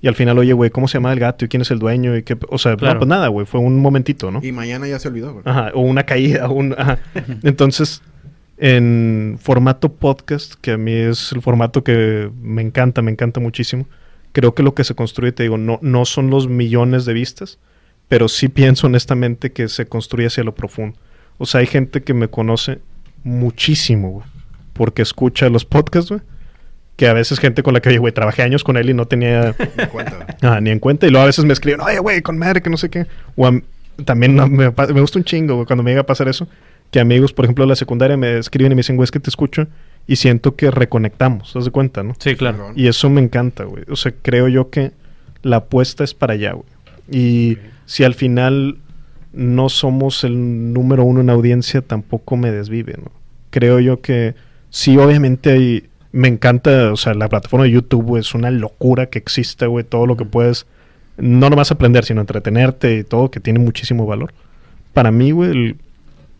Y 0.01 0.07
al 0.07 0.15
final, 0.15 0.37
oye, 0.39 0.51
güey, 0.53 0.69
¿cómo 0.69 0.87
se 0.87 0.95
llama 0.95 1.13
el 1.13 1.19
gato? 1.19 1.45
¿Y 1.45 1.47
quién 1.47 1.61
es 1.61 1.71
el 1.71 1.79
dueño? 1.79 2.15
¿Y 2.17 2.23
qué? 2.23 2.37
O 2.49 2.57
sea, 2.57 2.75
Claro. 2.75 2.95
no, 2.95 2.99
pues 3.01 3.09
nada, 3.09 3.27
güey, 3.27 3.45
fue 3.45 3.59
un 3.61 3.79
momentito, 3.79 4.31
¿no? 4.31 4.39
Y 4.43 4.51
mañana 4.51 4.87
ya 4.87 4.99
se 4.99 5.07
olvidó, 5.07 5.31
güey. 5.33 5.43
Ajá, 5.45 5.71
o 5.75 5.81
una 5.81 6.03
caída, 6.03 6.49
un, 6.49 6.73
ajá. 6.77 6.99
Entonces, 7.43 8.01
en 8.57 9.37
formato 9.41 9.93
podcast, 9.93 10.55
que 10.61 10.71
a 10.71 10.77
mí 10.77 10.91
es 10.93 11.31
el 11.31 11.41
formato 11.41 11.83
que 11.83 12.29
me 12.41 12.61
encanta, 12.61 13.01
me 13.01 13.11
encanta 13.11 13.39
muchísimo, 13.39 13.85
creo 14.31 14.53
que 14.55 14.63
lo 14.63 14.73
que 14.73 14.83
se 14.83 14.93
construye, 14.95 15.31
te 15.31 15.43
digo, 15.43 15.57
no, 15.57 15.79
no 15.81 16.05
son 16.05 16.29
los 16.29 16.47
millones 16.47 17.05
de 17.05 17.13
vistas, 17.13 17.59
pero 18.09 18.27
sí 18.27 18.49
pienso 18.49 18.87
honestamente 18.87 19.51
que 19.53 19.67
se 19.69 19.85
construye 19.85 20.27
hacia 20.27 20.43
lo 20.43 20.53
profundo. 20.53 20.97
O 21.37 21.45
sea, 21.45 21.61
hay 21.61 21.67
gente 21.67 22.03
que 22.03 22.13
me 22.13 22.27
conoce 22.27 22.79
muchísimo, 23.23 24.09
güey, 24.11 24.25
porque 24.73 25.01
escucha 25.01 25.49
los 25.49 25.65
podcasts, 25.65 26.09
güey, 26.11 26.21
que 26.95 27.07
a 27.07 27.13
veces 27.13 27.39
gente 27.39 27.63
con 27.63 27.73
la 27.73 27.81
que, 27.81 27.89
oye, 27.89 27.97
güey, 27.97 28.13
trabajé 28.13 28.43
años 28.43 28.63
con 28.63 28.77
él 28.77 28.89
y 28.89 28.93
no 28.93 29.07
tenía 29.07 29.55
Me 29.77 29.87
cuenta. 29.87 30.27
Ah, 30.41 30.59
ni 30.61 30.69
en 30.69 30.79
cuenta. 30.79 31.07
Y 31.07 31.09
luego 31.09 31.23
a 31.23 31.27
veces 31.27 31.45
me 31.45 31.53
escriben, 31.53 31.81
oye, 31.81 31.99
güey, 31.99 32.21
con 32.21 32.37
madre, 32.37 32.61
que 32.61 32.69
no 32.69 32.77
sé 32.77 32.89
qué. 32.89 33.07
O 33.35 33.47
a- 33.47 33.61
también 34.05 34.35
no, 34.35 34.47
me, 34.47 34.69
me 34.71 35.01
gusta 35.01 35.19
un 35.19 35.23
chingo, 35.25 35.55
güey, 35.55 35.65
cuando 35.65 35.83
me 35.83 35.91
llega 35.91 36.01
a 36.01 36.05
pasar 36.05 36.27
eso. 36.27 36.47
Que 36.91 36.99
amigos, 36.99 37.33
por 37.33 37.45
ejemplo, 37.45 37.63
de 37.65 37.69
la 37.69 37.75
secundaria 37.75 38.17
me 38.17 38.37
escriben 38.37 38.71
y 38.71 38.75
me 38.75 38.79
dicen, 38.79 38.95
güey, 38.95 39.05
es 39.05 39.11
que 39.11 39.19
te 39.19 39.29
escucho. 39.29 39.67
Y 40.05 40.17
siento 40.17 40.55
que 40.55 40.69
reconectamos, 40.69 41.53
¿te 41.53 41.59
das 41.59 41.69
cuenta, 41.69 42.03
no? 42.03 42.13
Sí, 42.19 42.35
claro. 42.35 42.71
Y 42.75 42.87
eso 42.87 43.09
me 43.09 43.21
encanta, 43.21 43.63
güey. 43.63 43.83
O 43.89 43.95
sea, 43.95 44.13
creo 44.21 44.47
yo 44.49 44.69
que 44.69 44.91
la 45.41 45.57
apuesta 45.57 46.03
es 46.03 46.13
para 46.13 46.33
allá, 46.33 46.53
güey. 46.53 46.65
Y 47.09 47.57
si 47.85 48.03
al 48.03 48.13
final 48.13 48.77
no 49.31 49.69
somos 49.69 50.23
el 50.23 50.73
número 50.73 51.03
uno 51.05 51.21
en 51.21 51.29
audiencia, 51.29 51.81
tampoco 51.81 52.35
me 52.37 52.51
desvive, 52.51 52.95
¿no? 52.97 53.11
Creo 53.49 53.79
yo 53.79 54.01
que 54.01 54.35
sí, 54.69 54.97
obviamente 54.97 55.51
hay... 55.51 55.85
Me 56.13 56.27
encanta, 56.27 56.93
o 56.93 56.95
sea, 56.95 57.13
la 57.15 57.27
plataforma 57.27 57.65
de 57.65 57.71
YouTube, 57.71 58.05
güey, 58.05 58.21
es 58.21 58.33
una 58.33 58.51
locura 58.51 59.07
que 59.07 59.19
exista, 59.19 59.65
güey. 59.65 59.83
Todo 59.83 60.05
lo 60.05 60.15
que 60.15 60.25
puedes, 60.25 60.67
no 61.17 61.49
nomás 61.49 61.71
aprender, 61.71 62.05
sino 62.05 62.21
entretenerte 62.21 62.97
y 62.99 63.03
todo, 63.03 63.29
que 63.31 63.39
tiene 63.39 63.59
muchísimo 63.59 64.05
valor. 64.05 64.33
Para 64.93 65.11
mí, 65.11 65.31
güey, 65.31 65.49
el, 65.49 65.75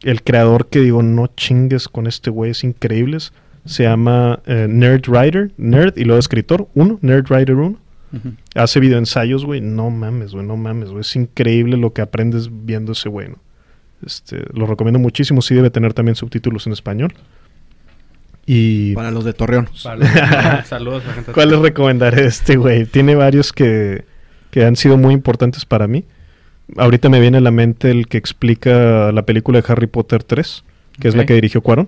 el 0.04 0.24
creador 0.24 0.68
que 0.68 0.80
digo, 0.80 1.02
no 1.02 1.28
chingues 1.28 1.88
con 1.88 2.08
este 2.08 2.30
güey, 2.30 2.52
es 2.52 2.64
increíble. 2.64 3.18
Se 3.66 3.84
llama 3.84 4.42
eh, 4.46 4.68
Nerd 4.70 5.10
Writer, 5.10 5.52
Nerd 5.58 5.98
y 5.98 6.04
luego 6.04 6.20
escritor, 6.20 6.68
uno, 6.76 7.00
Nerd 7.02 7.32
Writer 7.32 7.56
1. 7.56 7.78
Ujú. 8.14 8.34
Hace 8.54 8.80
videoensayos, 8.80 9.44
güey. 9.44 9.60
No 9.60 9.90
mames, 9.90 10.34
güey, 10.34 10.46
no 10.46 10.56
mames, 10.56 10.90
güey. 10.90 11.02
Es 11.02 11.16
increíble 11.16 11.78
lo 11.78 11.94
que 11.94 12.02
aprendes 12.02 12.50
viendo 12.52 12.92
ese 12.92 13.10
güey, 13.10 13.30
¿no? 13.30 13.38
Este, 14.06 14.44
lo 14.54 14.68
recomiendo 14.68 15.00
muchísimo. 15.00 15.42
Sí 15.42 15.56
debe 15.56 15.70
tener 15.70 15.94
también 15.94 16.16
subtítulos 16.16 16.68
en 16.68 16.74
español. 16.74 17.14
Y... 18.46 18.94
Para 18.94 19.12
los 19.12 19.24
de 19.24 19.34
Torreón. 19.34 19.70
Saludos, 19.74 21.06
la 21.06 21.14
gente. 21.14 21.32
¿Cuál 21.32 21.50
les 21.50 21.60
recomendaré 21.60 22.26
este, 22.26 22.58
güey? 22.58 22.86
Tiene 22.86 23.16
varios 23.16 23.54
que, 23.54 24.06
que 24.52 24.66
han 24.66 24.76
sido 24.76 24.98
muy 24.98 25.14
importantes 25.14 25.66
para 25.66 25.88
mí. 25.88 26.06
Ahorita 26.78 27.10
me 27.10 27.20
viene 27.20 27.38
a 27.38 27.42
la 27.42 27.52
mente 27.52 27.92
el 27.92 28.08
que 28.08 28.18
explica 28.18 29.12
la 29.12 29.26
película 29.26 29.62
de 29.62 29.72
Harry 29.72 29.88
Potter 29.88 30.24
3, 30.24 30.64
que 31.00 31.08
es 31.08 31.16
la 31.16 31.26
que 31.26 31.34
dirigió. 31.34 31.62
Ajá. 31.66 31.88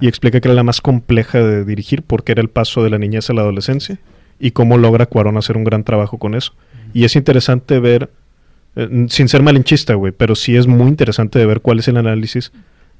Y 0.00 0.08
explica 0.08 0.40
que 0.40 0.48
era 0.48 0.54
la 0.54 0.62
más 0.62 0.80
compleja 0.80 1.38
de 1.38 1.64
dirigir 1.64 2.02
porque 2.02 2.32
era 2.32 2.40
el 2.40 2.48
paso 2.48 2.82
de 2.82 2.90
la 2.90 2.98
niñez 2.98 3.30
a 3.30 3.32
la 3.32 3.42
adolescencia 3.42 3.98
y 4.42 4.50
cómo 4.50 4.76
logra 4.76 5.06
Cuarón 5.06 5.36
hacer 5.36 5.56
un 5.56 5.64
gran 5.64 5.84
trabajo 5.84 6.18
con 6.18 6.34
eso. 6.34 6.52
Y 6.92 7.04
es 7.04 7.14
interesante 7.14 7.78
ver, 7.78 8.10
eh, 8.74 9.06
sin 9.08 9.28
ser 9.28 9.42
malinchista, 9.42 9.94
güey, 9.94 10.12
pero 10.12 10.34
sí 10.34 10.56
es 10.56 10.66
muy 10.66 10.88
interesante 10.88 11.38
de 11.38 11.46
ver 11.46 11.60
cuál 11.60 11.78
es 11.78 11.88
el 11.88 11.96
análisis 11.96 12.52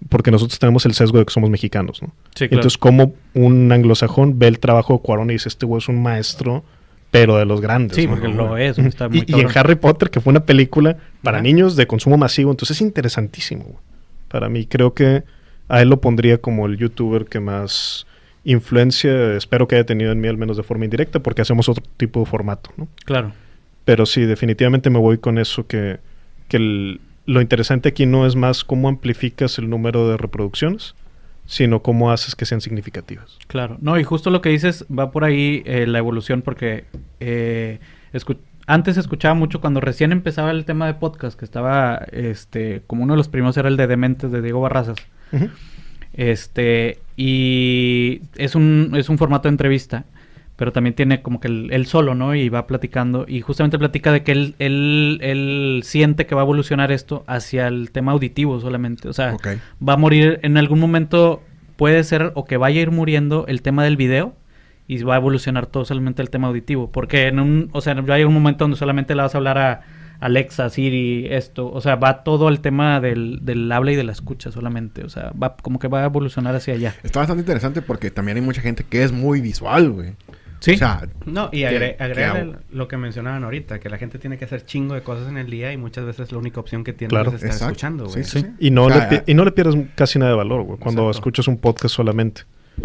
porque 0.09 0.30
nosotros 0.30 0.59
tenemos 0.59 0.84
el 0.86 0.94
sesgo 0.94 1.18
de 1.18 1.24
que 1.24 1.32
somos 1.32 1.50
mexicanos, 1.50 2.03
¿no? 2.03 2.09
Sí, 2.34 2.48
claro. 2.48 2.55
Entonces, 2.57 2.78
como 2.78 3.14
un 3.34 3.70
anglosajón 3.72 4.38
ve 4.38 4.48
el 4.48 4.59
trabajo 4.59 4.94
de 4.94 5.00
Cuarón 5.00 5.30
y 5.30 5.34
dice, 5.34 5.48
este 5.48 5.66
güey 5.66 5.78
es 5.78 5.88
un 5.88 6.03
maestro, 6.03 6.64
pero 7.11 7.36
de 7.36 7.44
los 7.44 7.61
grandes. 7.61 7.96
Sí, 7.96 8.07
¿no? 8.07 8.12
porque 8.14 8.28
lo 8.28 8.57
es, 8.57 8.78
está 8.78 9.09
muy 9.09 9.24
y, 9.26 9.36
y 9.36 9.40
en. 9.40 9.48
Harry 9.55 9.74
Potter, 9.76 10.11
que 10.11 10.20
fue 10.20 10.30
una 10.30 10.44
película 10.44 10.96
para 11.22 11.38
Ajá. 11.38 11.42
niños 11.44 11.76
de 11.76 11.86
consumo 11.86 12.16
masivo, 12.16 12.50
entonces 12.50 12.76
es 12.78 12.80
interesantísimo. 12.82 13.64
güey. 13.64 13.76
Para 14.28 14.48
mí, 14.48 14.64
creo 14.66 14.94
que 14.94 15.24
a 15.68 15.82
él 15.82 15.88
lo 15.90 16.00
pondría 16.00 16.38
como 16.38 16.66
el 16.66 16.76
youtuber 16.78 17.26
que 17.26 17.38
más 17.40 18.07
influencia, 18.44 19.34
espero 19.36 19.68
que 19.68 19.76
haya 19.76 19.86
tenido 19.86 20.11
en 20.12 20.20
mí, 20.20 20.28
al 20.28 20.36
menos 20.36 20.57
de 20.57 20.62
forma 20.62 20.85
indirecta, 20.85 21.20
porque 21.20 21.43
hacemos 21.43 21.68
otro 21.68 21.85
tipo 21.97 22.20
de 22.20 22.26
formato, 22.26 22.70
¿no? 22.76 22.89
Claro. 23.05 23.32
Pero 23.85 24.06
sí, 24.06 24.22
definitivamente 24.22 24.90
me 24.90 24.98
voy 24.98 25.18
con 25.18 25.39
eso 25.39 25.66
que, 25.66 25.98
que 26.48 26.56
el- 26.56 27.01
lo 27.27 27.40
interesante 27.40 27.89
aquí 27.90 28.07
no 28.07 28.27
es 28.27 28.36
más 28.36 28.65
cómo 28.65 28.89
amplificas 28.89 29.59
el 29.59 29.70
número 29.70 30.09
de 30.09 30.16
reproducciones, 30.16 30.94
sino 31.47 31.82
cómo 31.82 32.11
haces 32.12 32.35
que 32.35 32.47
sean 32.47 32.61
significativas. 32.61 33.39
Claro, 33.49 33.77
no, 33.81 33.99
y 33.99 34.05
justo 34.05 34.31
lo 34.31 34.40
que 34.40 34.49
dices 34.51 34.86
va 34.97 35.11
por 35.11 35.24
ahí 35.24 35.62
eh, 35.66 35.86
la 35.86 35.99
evolución, 35.99 36.43
porque 36.43 36.85
eh, 37.20 37.81
escu- 38.12 38.39
antes 38.66 38.97
escuchaba 38.97 39.35
mucho 39.35 39.61
cuando 39.61 39.81
recién 39.81 40.12
empezaba 40.12 40.51
el 40.53 40.65
tema 40.65 40.86
de 40.86 40.94
podcast, 40.94 41.39
que 41.39 41.44
estaba, 41.44 41.97
este, 42.12 42.82
como 42.86 43.03
uno 43.03 43.15
de 43.15 43.19
los 43.19 43.28
primeros 43.28 43.57
era 43.57 43.69
el 43.69 43.77
de 43.77 43.86
Dementes 43.89 44.31
de 44.31 44.40
Diego 44.40 44.61
Barrazas, 44.61 44.97
este, 46.12 46.99
y 47.16 48.23
es 48.36 48.55
un, 48.55 48.93
es 48.97 49.09
un 49.09 49.19
formato 49.19 49.49
de 49.49 49.51
entrevista, 49.55 50.05
pero 50.62 50.72
también 50.72 50.94
tiene 50.94 51.22
como 51.22 51.40
que 51.40 51.48
él 51.48 51.86
solo, 51.86 52.14
¿no? 52.14 52.36
Y 52.36 52.48
va 52.48 52.68
platicando, 52.68 53.24
y 53.26 53.40
justamente 53.40 53.80
platica 53.80 54.12
de 54.12 54.22
que 54.22 54.30
él, 54.30 54.55
él, 54.60 55.18
él 55.20 55.80
siente 55.82 56.24
que 56.24 56.36
va 56.36 56.43
a 56.43 56.44
evolucionar 56.44 56.93
esto 56.93 57.24
hacia 57.26 57.66
el 57.66 57.90
tema 57.90 58.12
auditivo 58.12 58.60
solamente, 58.60 59.09
o 59.09 59.12
sea, 59.12 59.36
va 59.82 59.94
a 59.94 59.97
morir 59.97 60.39
en 60.44 60.56
algún 60.56 60.78
momento, 60.78 61.43
puede 61.74 62.05
ser 62.05 62.30
o 62.36 62.44
que 62.44 62.59
vaya 62.59 62.78
a 62.78 62.82
ir 62.82 62.93
muriendo 62.93 63.44
el 63.48 63.60
tema 63.60 63.82
del 63.82 63.97
video 63.97 64.36
y 64.86 65.02
va 65.02 65.14
a 65.14 65.16
evolucionar 65.16 65.66
todo 65.66 65.84
solamente 65.84 66.22
el 66.22 66.30
tema 66.30 66.47
auditivo, 66.47 66.93
porque 66.93 67.26
en 67.26 67.40
un, 67.40 67.68
o 67.72 67.80
sea, 67.80 67.94
va 67.94 68.14
a 68.14 68.18
llegar 68.18 68.28
un 68.28 68.34
momento 68.34 68.62
donde 68.62 68.76
solamente 68.76 69.16
le 69.16 69.22
vas 69.22 69.34
a 69.34 69.39
hablar 69.39 69.59
a 69.59 69.80
Alexa, 70.20 70.70
Siri, 70.70 71.26
esto, 71.28 71.72
o 71.72 71.80
sea, 71.80 71.97
va 71.97 72.22
todo 72.22 72.48
el 72.48 72.60
tema 72.60 73.01
del, 73.01 73.40
del 73.43 73.72
habla 73.72 73.90
y 73.90 73.97
de 73.97 74.05
la 74.05 74.12
escucha 74.12 74.52
solamente, 74.52 75.02
o 75.02 75.09
sea, 75.09 75.32
va 75.32 75.56
como 75.56 75.80
que 75.80 75.89
va 75.89 76.02
a 76.02 76.05
evolucionar 76.05 76.55
hacia 76.55 76.74
allá. 76.74 76.94
Está 77.02 77.18
bastante 77.18 77.40
interesante 77.40 77.82
porque 77.82 78.12
también 78.12 78.36
hay 78.36 78.44
mucha 78.44 78.60
gente 78.60 78.84
que 78.84 79.02
es 79.02 79.10
muy 79.10 79.40
visual, 79.40 79.90
güey. 79.90 80.12
Sí. 80.62 80.72
O 80.74 80.78
sea, 80.78 81.06
No, 81.26 81.48
y 81.52 81.59
¿Qué- 81.60 81.66
agre 81.66 81.97
agregar 81.98 82.60
lo 82.70 82.86
que 82.89 82.97
mencionaban 82.97 83.43
ahorita, 83.44 83.80
que 83.80 83.89
la 83.90 83.98
gente 83.98 84.18
tiene 84.18 84.39
que 84.39 84.44
hacer 84.44 84.64
chingo 84.64 84.94
de 84.94 85.02
cosas 85.02 85.28
en 85.28 85.36
el 85.36 85.51
día 85.51 85.72
y 85.72 85.76
muchas 85.76 86.05
veces 86.05 86.30
la 86.30 86.39
única 86.39 86.60
opción 86.60 86.84
que 86.84 86.93
tiene 86.93 87.10
Claro. 87.10 87.30
es 87.30 87.34
estar 87.34 87.48
exacto. 87.51 87.66
escuchando, 87.72 88.06
Sí, 88.06 88.12
güey. 88.12 88.24
sí, 88.24 88.40
Sí. 88.40 88.47
Y 88.60 88.70
no, 88.70 88.84
O 88.84 88.89
le, 88.89 88.94
sea, 88.94 89.24
y 89.26 89.34
no 89.34 89.44
le 89.44 89.51
pierdes 89.52 89.76
casi 89.97 90.18
nada 90.20 90.30
de 90.30 90.36
valor, 90.36 90.62
güey, 90.62 90.78
cuando 90.78 91.02
Exacto. 91.02 91.18
escuchas 91.18 91.48
un 91.48 91.59
podcast 91.59 91.94
solamente. 91.94 92.43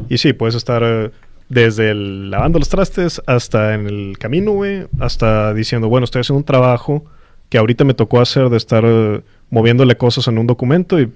Y 0.10 0.18
sí, 0.18 0.34
puedes 0.34 0.56
estar 0.56 0.82
eh, 0.84 1.12
desde 1.50 1.92
el 1.92 2.30
lavando 2.32 2.60
los 2.60 2.68
trastes 2.68 3.22
hasta 3.28 3.76
en 3.76 3.86
el 3.88 4.18
camino, 4.18 4.52
güey, 4.54 4.88
hasta 5.00 5.54
diciendo, 5.54 5.88
bueno, 5.88 6.06
estoy 6.06 6.22
haciendo 6.22 6.40
un 6.40 6.46
trabajo 6.46 7.06
que 7.50 7.58
ahorita 7.58 7.84
me 7.86 7.94
tocó 7.94 8.20
hacer 8.20 8.50
de 8.50 8.58
estar 8.58 8.84
eh, 8.86 9.22
moviéndole 9.50 9.96
cosas 9.96 10.28
en 10.28 10.40
un 10.40 10.48
documento 10.48 11.00
y 11.00 11.10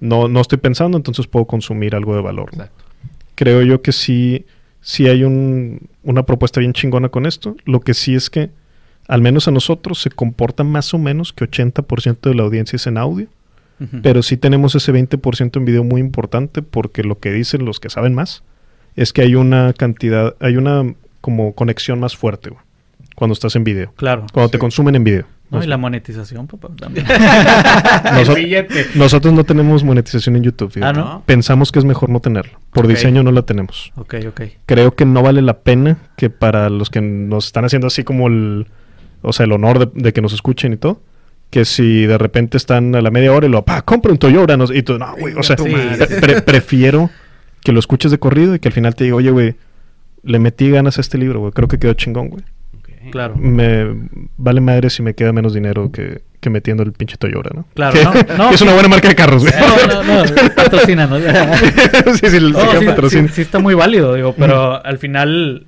no, 0.00 0.28
no 0.28 0.40
estoy 0.40 0.58
pensando, 0.58 0.96
entonces 0.96 1.26
puedo 1.26 1.46
consumir 1.46 1.96
algo 1.96 2.14
de 2.14 2.20
valor. 2.22 2.50
Exacto. 2.52 2.84
Creo 3.34 3.62
yo 3.62 3.82
que 3.82 3.90
sí, 3.90 4.44
sí 4.84 5.08
hay 5.08 5.24
un- 5.24 5.80
una 6.04 6.24
propuesta 6.24 6.60
bien 6.60 6.72
chingona 6.74 7.08
con 7.08 7.26
esto. 7.26 7.56
Lo 7.64 7.80
que 7.80 7.94
sí 7.94 8.14
es 8.14 8.28
que, 8.30 8.50
al 9.08 9.20
menos 9.22 9.48
a 9.48 9.50
nosotros, 9.50 10.00
se 10.00 10.10
comporta 10.10 10.62
más 10.62 10.92
o 10.94 10.98
menos 10.98 11.32
que 11.32 11.44
80% 11.44 12.28
de 12.28 12.34
la 12.36 12.42
audiencia 12.44 12.76
es 12.76 12.86
en 12.86 12.98
audio. 12.98 13.26
Pero 14.02 14.22
sí 14.22 14.36
tenemos 14.36 14.74
ese 14.76 14.92
20% 14.92 15.58
en 15.58 15.64
video 15.64 15.82
muy 15.82 16.00
importante 16.00 16.62
porque 16.62 17.02
lo 17.02 17.18
que 17.18 17.32
dicen 17.32 17.64
los 17.64 17.80
que 17.80 17.90
saben 17.90 18.14
más 18.14 18.44
es 18.94 19.12
que 19.12 19.22
hay 19.22 19.34
una 19.34 19.72
cantidad, 19.72 20.36
hay 20.38 20.56
una 20.56 20.94
como 21.20 21.54
conexión 21.54 21.98
más 21.98 22.16
fuerte 22.16 22.50
güey, 22.50 22.62
cuando 23.16 23.32
estás 23.32 23.56
en 23.56 23.64
video, 23.64 23.92
Claro. 23.96 24.26
cuando 24.32 24.48
te 24.50 24.58
consumen 24.60 24.94
en 24.94 25.02
video. 25.04 25.24
No, 25.50 25.62
y 25.62 25.66
la 25.66 25.76
monetización, 25.78 26.46
papá, 26.46 26.68
también. 26.78 27.06
Nosotros 28.94 29.32
no 29.34 29.44
tenemos 29.44 29.84
monetización 29.84 30.36
en 30.36 30.42
YouTube. 30.42 30.70
fíjate. 30.72 30.98
Ah, 30.98 31.02
¿no? 31.02 31.22
Pensamos 31.26 31.70
que 31.72 31.78
es 31.78 31.84
mejor 31.84 32.10
no 32.10 32.20
tenerlo. 32.20 32.58
Por 32.72 32.86
diseño 32.86 33.22
no 33.22 33.32
la 33.32 33.42
tenemos. 33.42 33.92
ok, 33.96 34.14
ok. 34.28 34.40
Creo 34.66 34.94
que 34.94 35.04
no 35.04 35.22
vale 35.22 35.42
la 35.42 35.58
pena 35.60 35.98
que 36.16 36.30
para 36.30 36.68
los 36.70 36.90
que 36.90 37.00
nos 37.00 37.46
están 37.46 37.64
haciendo 37.64 37.86
así 37.86 38.04
como 38.04 38.26
el, 38.28 38.66
o 39.22 39.32
sea, 39.32 39.44
el 39.44 39.52
honor 39.52 39.78
de, 39.92 40.02
de 40.02 40.12
que 40.12 40.20
nos 40.22 40.32
escuchen 40.32 40.72
y 40.72 40.76
todo, 40.76 41.00
que 41.50 41.64
si 41.64 42.06
de 42.06 42.18
repente 42.18 42.56
están 42.56 42.94
a 42.94 43.00
la 43.00 43.10
media 43.10 43.32
hora 43.32 43.46
y 43.46 43.50
lo, 43.50 43.64
pa, 43.64 43.82
compra 43.82 44.10
un 44.12 44.18
Toyota, 44.18 44.56
no 44.56 44.66
sé", 44.66 44.78
y 44.78 44.82
tú, 44.82 44.98
no, 44.98 45.14
güey, 45.16 45.34
o 45.34 45.42
sea, 45.42 45.56
pre- 45.56 46.42
prefiero 46.42 47.10
que 47.62 47.72
lo 47.72 47.78
escuches 47.78 48.10
de 48.10 48.18
corrido 48.18 48.54
y 48.54 48.58
que 48.58 48.68
al 48.68 48.74
final 48.74 48.94
te 48.94 49.04
diga, 49.04 49.16
oye, 49.16 49.30
güey, 49.30 49.54
le 50.22 50.38
metí 50.38 50.70
ganas 50.70 50.98
a 50.98 51.00
este 51.00 51.16
libro, 51.18 51.40
güey, 51.40 51.52
creo 51.52 51.68
que 51.68 51.78
quedó 51.78 51.94
chingón, 51.94 52.28
güey. 52.28 52.42
Claro. 53.10 53.34
Me 53.36 53.86
vale 54.36 54.60
madre 54.60 54.90
si 54.90 55.02
me 55.02 55.14
queda 55.14 55.32
menos 55.32 55.54
dinero 55.54 55.90
que, 55.92 56.22
que 56.40 56.50
metiendo 56.50 56.82
el 56.82 56.92
pinche 56.92 57.16
Toyota, 57.16 57.50
¿no? 57.54 57.66
Claro, 57.74 57.94
Que, 57.94 58.04
no, 58.04 58.12
no, 58.38 58.48
que 58.48 58.54
es 58.54 58.62
una 58.62 58.70
sí. 58.72 58.74
buena 58.74 58.88
marca 58.88 59.08
de 59.08 59.14
carros, 59.14 59.42
güey. 59.42 59.54
No, 59.88 60.02
no, 60.02 60.24
no, 60.24 60.32
patrocínanos. 60.56 61.20
sí, 62.20 62.28
sí, 62.30 62.36
el 62.36 62.52
No, 62.52 62.78
sí, 62.80 62.84
patrocina. 62.86 63.28
sí, 63.28 63.34
sí 63.34 63.42
está 63.42 63.58
muy 63.58 63.74
válido, 63.74 64.14
digo, 64.14 64.34
pero 64.38 64.84
al 64.84 64.98
final 64.98 65.66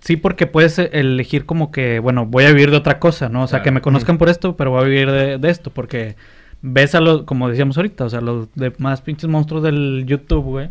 sí 0.00 0.16
porque 0.16 0.46
puedes 0.46 0.78
eh, 0.78 0.90
elegir 0.92 1.46
como 1.46 1.70
que, 1.72 1.98
bueno, 1.98 2.26
voy 2.26 2.44
a 2.44 2.48
vivir 2.48 2.70
de 2.70 2.76
otra 2.76 2.98
cosa, 2.98 3.28
¿no? 3.28 3.42
O 3.44 3.46
sea, 3.46 3.58
Claro. 3.58 3.64
que 3.64 3.70
me 3.72 3.80
conozcan 3.80 4.18
por 4.18 4.28
esto, 4.28 4.56
pero 4.56 4.70
voy 4.70 4.82
a 4.82 4.84
vivir 4.84 5.10
de, 5.10 5.38
de 5.38 5.50
esto, 5.50 5.70
porque 5.70 6.16
ves 6.62 6.94
a 6.94 7.00
los, 7.00 7.22
como 7.24 7.48
decíamos 7.48 7.76
ahorita, 7.76 8.04
o 8.04 8.10
sea, 8.10 8.20
los 8.20 8.48
demás 8.54 9.00
pinches 9.02 9.28
monstruos 9.28 9.62
del 9.62 10.04
YouTube, 10.06 10.44
güey, 10.44 10.70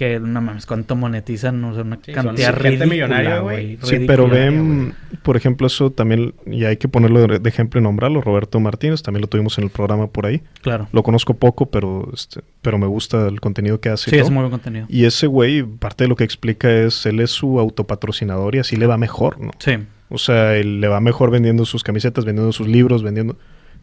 que 0.00 0.18
no 0.18 0.40
mames, 0.40 0.64
cuánto 0.64 0.96
monetizan, 0.96 1.62
o 1.62 1.74
sea, 1.74 1.82
una 1.82 1.98
Sí, 2.02 2.10
cantidad 2.12 2.54
ridícula, 2.54 2.86
millonaria, 2.86 3.40
güey. 3.40 3.78
Sí, 3.82 3.98
pero 4.06 4.28
ven, 4.28 4.94
por 5.22 5.36
ejemplo, 5.36 5.66
eso 5.66 5.90
también, 5.90 6.32
y 6.46 6.64
hay 6.64 6.78
que 6.78 6.88
ponerlo 6.88 7.26
de, 7.26 7.46
ejemplo 7.46 7.78
y 7.78 7.82
nombrarlo, 7.82 8.22
Roberto 8.22 8.58
Martínez, 8.60 9.02
también 9.02 9.20
lo 9.20 9.26
tuvimos 9.26 9.58
en 9.58 9.64
el 9.64 9.70
programa 9.70 10.06
por 10.06 10.24
ahí. 10.24 10.40
Claro. 10.62 10.88
Lo 10.92 11.02
conozco 11.02 11.34
poco, 11.34 11.66
pero 11.66 12.08
este, 12.14 12.40
pero 12.62 12.78
me 12.78 12.86
gusta 12.86 13.28
el 13.28 13.42
contenido 13.42 13.78
que 13.82 13.90
hace. 13.90 14.08
Sí, 14.08 14.16
es 14.16 14.30
muy 14.30 14.40
buen 14.40 14.52
contenido. 14.52 14.86
Y 14.88 15.04
ese 15.04 15.26
güey, 15.26 15.64
parte 15.64 16.04
de 16.04 16.08
lo 16.08 16.16
que 16.16 16.24
explica 16.24 16.72
es, 16.72 17.04
él 17.04 17.20
es 17.20 17.30
su 17.30 17.60
autopatrocinador 17.60 18.54
y 18.54 18.60
así 18.60 18.76
le 18.76 18.86
va 18.86 18.96
mejor, 18.96 19.38
¿no? 19.38 19.50
Sí. 19.58 19.72
O 20.08 20.16
sea, 20.16 20.56
él 20.56 20.80
le 20.80 20.88
va 20.88 21.00
mejor 21.00 21.30
vendiendo 21.30 21.66
sus 21.66 21.84
camisetas, 21.84 22.24
vendiendo 22.24 22.52
sus 22.52 22.68
libros, 22.68 23.02
vendiendo... 23.02 23.36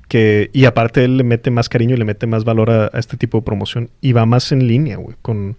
que 0.07 0.49
Y 0.52 0.65
aparte 0.65 1.06
él 1.06 1.18
le 1.18 1.23
mete 1.23 1.52
más 1.52 1.69
cariño 1.69 1.94
y 1.94 1.99
le 1.99 2.06
mete 2.06 2.26
más 2.26 2.44
valor 2.44 2.72
a, 2.72 2.89
a 2.91 2.98
este 2.98 3.18
tipo 3.18 3.38
de 3.38 3.44
promoción. 3.44 3.91
Y 4.02 4.14
va 4.14 4.26
más 4.26 4.52
en 4.52 4.68
línea, 4.68 4.98
güey, 4.98 5.15
con, 5.22 5.57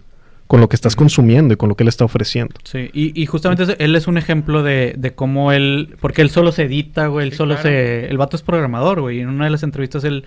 con 0.49 0.59
lo 0.61 0.67
que 0.67 0.75
estás 0.75 0.95
consumiendo 0.95 1.53
y 1.53 1.57
con 1.57 1.69
lo 1.69 1.75
que 1.75 1.83
él 1.83 1.89
está 1.89 2.05
ofreciendo. 2.05 2.55
Sí, 2.63 2.89
y, 2.91 3.21
y 3.21 3.25
justamente 3.27 3.75
él 3.77 3.95
es 3.95 4.07
un 4.07 4.17
ejemplo 4.17 4.63
de, 4.63 4.95
de 4.97 5.13
cómo 5.13 5.51
él, 5.51 5.95
porque 6.01 6.23
él 6.23 6.31
solo 6.31 6.51
se 6.51 6.63
edita, 6.63 7.05
güey, 7.05 7.27
él 7.27 7.31
Sí, 7.33 7.37
solo 7.37 7.53
claro. 7.53 7.69
se, 7.69 8.07
el 8.07 8.17
vato 8.17 8.35
es 8.35 8.41
programador, 8.41 8.99
güey, 9.01 9.19
y 9.19 9.21
en 9.21 9.29
una 9.29 9.43
de 9.45 9.51
las 9.51 9.61
entrevistas 9.61 10.03
él, 10.05 10.25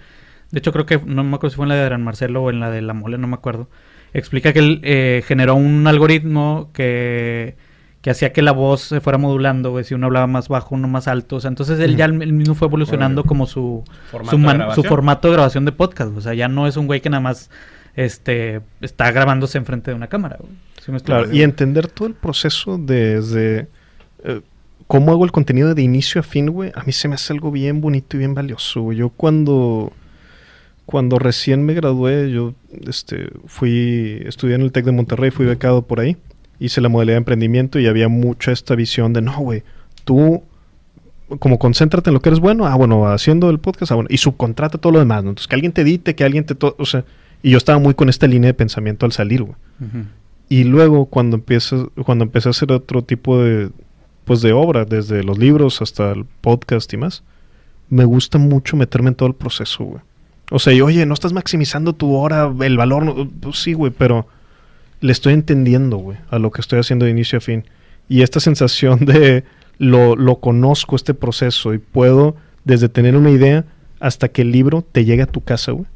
de 0.52 0.58
hecho 0.60 0.72
creo 0.72 0.86
que, 0.86 1.00
no 1.04 1.24
me 1.24 1.34
acuerdo 1.34 1.50
si 1.50 1.56
fue 1.56 1.64
en 1.64 1.70
la 1.70 1.74
de 1.74 1.84
Gran 1.86 2.04
Marcelo 2.04 2.44
o 2.44 2.50
en 2.50 2.60
la 2.60 2.70
de 2.70 2.82
La 2.82 2.94
Mole, 2.94 3.18
no 3.18 3.26
me 3.26 3.34
acuerdo, 3.34 3.68
explica 4.14 4.52
que 4.52 4.60
él 4.60 4.80
eh, 4.84 5.24
generó 5.26 5.56
un 5.56 5.84
algoritmo 5.88 6.70
que, 6.72 7.56
que 8.00 8.10
hacía 8.10 8.32
que 8.32 8.42
la 8.42 8.52
voz 8.52 8.82
se 8.82 9.00
fuera 9.00 9.18
modulando, 9.18 9.72
güey, 9.72 9.82
si 9.84 9.94
uno 9.94 10.06
hablaba 10.06 10.28
más 10.28 10.46
bajo, 10.46 10.76
uno 10.76 10.86
más 10.86 11.08
alto, 11.08 11.34
o 11.34 11.40
sea, 11.40 11.48
entonces 11.48 11.80
él 11.80 11.96
ya 11.96 12.04
él 12.04 12.32
mismo 12.32 12.54
fue 12.54 12.68
evolucionando 12.68 13.24
como 13.24 13.46
su, 13.48 13.82
Formato 14.12 14.30
su, 14.30 14.36
de 14.36 14.42
man- 14.46 14.56
grabación. 14.58 14.84
su 14.84 14.88
formato 14.88 15.26
de 15.28 15.34
grabación 15.34 15.64
de 15.64 15.72
podcast, 15.72 16.16
o 16.16 16.20
sea, 16.20 16.32
ya 16.34 16.46
no 16.46 16.68
es 16.68 16.76
un 16.76 16.86
güey 16.86 17.00
que 17.00 17.10
nada 17.10 17.20
más 17.22 17.50
este 17.94 18.60
está 18.80 19.10
grabándose 19.10 19.58
enfrente 19.58 19.90
de 19.90 19.96
una 19.96 20.08
cámara. 20.08 20.38
Claro, 21.04 21.32
y 21.32 21.42
entender 21.42 21.86
todo 21.86 22.08
el 22.08 22.14
proceso 22.14 22.76
desde 22.76 23.68
eh, 24.24 24.40
cómo 24.86 25.12
hago 25.12 25.24
el 25.24 25.32
contenido 25.32 25.74
de 25.74 25.82
inicio 25.82 26.20
a 26.20 26.24
fin, 26.24 26.50
güey, 26.50 26.72
a 26.74 26.82
mí 26.82 26.92
se 26.92 27.08
me 27.08 27.14
hace 27.14 27.32
algo 27.32 27.50
bien 27.50 27.80
bonito 27.80 28.16
y 28.16 28.18
bien 28.18 28.34
valioso. 28.34 28.82
güey. 28.82 28.98
Yo 28.98 29.10
cuando, 29.10 29.92
cuando 30.86 31.18
recién 31.18 31.64
me 31.64 31.74
gradué, 31.74 32.30
yo 32.32 32.54
este, 32.86 33.28
fui, 33.46 34.22
estudié 34.26 34.56
en 34.56 34.62
el 34.62 34.72
TEC 34.72 34.86
de 34.86 34.92
Monterrey, 34.92 35.30
fui 35.30 35.46
becado 35.46 35.82
por 35.82 36.00
ahí, 36.00 36.16
hice 36.58 36.80
la 36.80 36.88
modalidad 36.88 37.14
de 37.14 37.18
emprendimiento 37.18 37.78
y 37.78 37.86
había 37.86 38.08
mucha 38.08 38.50
esta 38.50 38.74
visión 38.74 39.12
de, 39.12 39.22
no, 39.22 39.38
güey, 39.38 39.62
tú 40.04 40.42
como 41.38 41.58
concéntrate 41.58 42.10
en 42.10 42.14
lo 42.14 42.20
que 42.20 42.28
eres 42.28 42.40
bueno, 42.40 42.66
ah, 42.66 42.74
bueno, 42.74 43.06
haciendo 43.06 43.48
el 43.50 43.58
podcast, 43.58 43.92
ah, 43.92 43.94
bueno, 43.94 44.08
y 44.10 44.18
subcontrata 44.18 44.78
todo 44.78 44.92
lo 44.92 44.98
demás, 44.98 45.22
¿no? 45.22 45.30
Entonces, 45.30 45.48
que 45.48 45.54
alguien 45.54 45.72
te 45.72 45.82
edite, 45.82 46.14
que 46.14 46.24
alguien 46.24 46.44
te... 46.44 46.56
o 46.60 46.84
sea, 46.84 47.04
y 47.42 47.50
yo 47.50 47.58
estaba 47.58 47.78
muy 47.78 47.94
con 47.94 48.08
esta 48.08 48.26
línea 48.26 48.48
de 48.48 48.54
pensamiento 48.54 49.06
al 49.06 49.12
salir, 49.12 49.42
güey. 49.42 49.56
Y 50.48 50.64
luego 50.64 51.06
cuando 51.06 51.36
empiezas, 51.36 51.84
cuando 52.04 52.24
empecé 52.24 52.48
a 52.48 52.50
hacer 52.50 52.72
otro 52.72 53.02
tipo 53.02 53.42
de 53.42 53.70
pues 54.24 54.40
de 54.42 54.52
obra, 54.52 54.84
desde 54.84 55.24
los 55.24 55.38
libros 55.38 55.82
hasta 55.82 56.12
el 56.12 56.24
podcast 56.40 56.92
y 56.92 56.96
más, 56.96 57.24
me 57.88 58.04
gusta 58.04 58.38
mucho 58.38 58.76
meterme 58.76 59.08
en 59.08 59.14
todo 59.16 59.28
el 59.28 59.34
proceso, 59.34 59.84
güey. 59.84 60.00
O 60.50 60.58
sea, 60.58 60.72
y, 60.72 60.80
oye, 60.80 61.04
no 61.06 61.14
estás 61.14 61.32
maximizando 61.32 61.92
tu 61.94 62.14
hora, 62.14 62.52
el 62.60 62.76
valor, 62.76 63.04
no- 63.04 63.28
pues 63.40 63.56
sí, 63.60 63.72
güey, 63.72 63.90
pero 63.90 64.26
le 65.00 65.10
estoy 65.10 65.32
entendiendo, 65.32 65.96
güey, 65.96 66.18
a 66.30 66.38
lo 66.38 66.50
que 66.52 66.60
estoy 66.60 66.78
haciendo 66.78 67.04
de 67.06 67.10
inicio 67.10 67.38
a 67.38 67.40
fin. 67.40 67.64
Y 68.08 68.22
esta 68.22 68.38
sensación 68.38 69.04
de 69.06 69.44
lo, 69.78 70.14
lo 70.14 70.36
conozco, 70.40 70.94
este 70.94 71.14
proceso, 71.14 71.74
y 71.74 71.78
puedo, 71.78 72.36
desde 72.64 72.88
tener 72.88 73.16
una 73.16 73.30
idea 73.30 73.64
hasta 73.98 74.28
que 74.28 74.42
el 74.42 74.52
libro 74.52 74.82
te 74.82 75.04
llegue 75.04 75.22
a 75.22 75.26
tu 75.26 75.40
casa, 75.40 75.72
güey. 75.72 75.86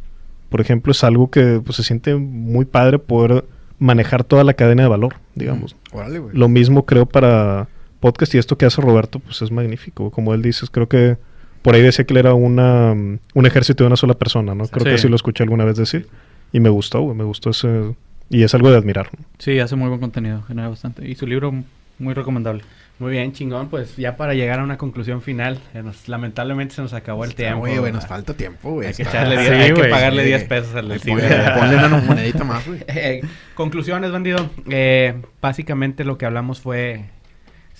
Por 0.48 0.60
ejemplo, 0.60 0.92
es 0.92 1.02
algo 1.04 1.30
que 1.30 1.60
pues, 1.64 1.76
se 1.76 1.82
siente 1.82 2.14
muy 2.14 2.64
padre 2.64 2.98
poder 2.98 3.44
manejar 3.78 4.24
toda 4.24 4.44
la 4.44 4.54
cadena 4.54 4.82
de 4.84 4.88
valor, 4.88 5.16
digamos. 5.34 5.76
Órale, 5.92 6.18
güey. 6.18 6.36
Lo 6.36 6.48
mismo 6.48 6.86
creo 6.86 7.06
para 7.06 7.68
podcast 8.00 8.34
y 8.34 8.38
esto 8.38 8.56
que 8.56 8.64
hace 8.66 8.80
Roberto, 8.80 9.18
pues 9.18 9.42
es 9.42 9.50
magnífico. 9.50 10.10
Como 10.10 10.32
él 10.34 10.42
dice, 10.42 10.66
creo 10.70 10.88
que 10.88 11.16
por 11.62 11.74
ahí 11.74 11.82
decía 11.82 12.04
que 12.06 12.14
él 12.14 12.18
era 12.18 12.34
una, 12.34 12.94
mm, 12.94 13.18
un 13.34 13.46
ejército 13.46 13.84
de 13.84 13.88
una 13.88 13.96
sola 13.96 14.14
persona, 14.14 14.54
¿no? 14.54 14.66
Creo 14.68 14.84
Sí. 14.84 14.88
que 14.90 14.94
así 14.94 15.08
lo 15.08 15.16
escuché 15.16 15.42
alguna 15.42 15.64
vez 15.64 15.76
decir. 15.76 16.06
Y 16.52 16.60
me 16.60 16.68
gustó, 16.68 17.00
güey, 17.00 17.16
me 17.16 17.24
gustó 17.24 17.50
ese... 17.50 17.94
Y 18.30 18.42
es 18.44 18.54
algo 18.54 18.70
de 18.70 18.76
admirar. 18.76 19.08
¿no? 19.18 19.24
Sí, 19.38 19.58
hace 19.58 19.76
muy 19.76 19.88
buen 19.88 20.00
contenido, 20.00 20.42
genera 20.48 20.68
bastante. 20.68 21.08
Y 21.08 21.14
su 21.16 21.26
libro 21.26 21.52
muy 21.98 22.14
recomendable. 22.14 22.62
Muy 22.98 23.10
bien, 23.12 23.32
chingón. 23.32 23.68
Pues 23.68 23.94
ya 23.96 24.16
para 24.16 24.32
llegar 24.32 24.58
a 24.60 24.64
una 24.64 24.78
conclusión 24.78 25.20
final, 25.20 25.58
nos- 25.74 26.08
lamentablemente 26.08 26.74
se 26.74 26.80
nos 26.82 26.94
acabó 26.94 27.24
el 27.24 27.34
tiempo. 27.34 27.60
Oye, 27.64 27.78
güey, 27.78 27.92
nos 27.92 28.06
falta 28.06 28.32
tiempo, 28.34 28.70
güey. 28.72 28.88
Hay 28.88 28.94
que, 28.94 29.02
Está- 29.02 29.18
echarle 29.22 29.36
Sí, 29.36 29.50
diez- 29.52 29.62
hay 29.64 29.74
que 29.74 29.84
pagarle 29.90 30.22
Sí. 30.22 30.28
10 30.28 30.44
pesos 30.44 30.74
al 30.74 30.86
Ponle, 30.86 30.98
ciber. 31.00 31.54
ponle 31.58 31.76
una 31.76 31.88
monedita 31.88 32.44
más, 32.44 32.66
güey. 32.66 32.80
Eh, 32.88 33.20
conclusiones, 33.54 34.12
bandido. 34.12 34.48
Eh, 34.70 35.20
básicamente 35.42 36.04
lo 36.04 36.16
que 36.16 36.24
hablamos 36.26 36.60
fue 36.60 37.04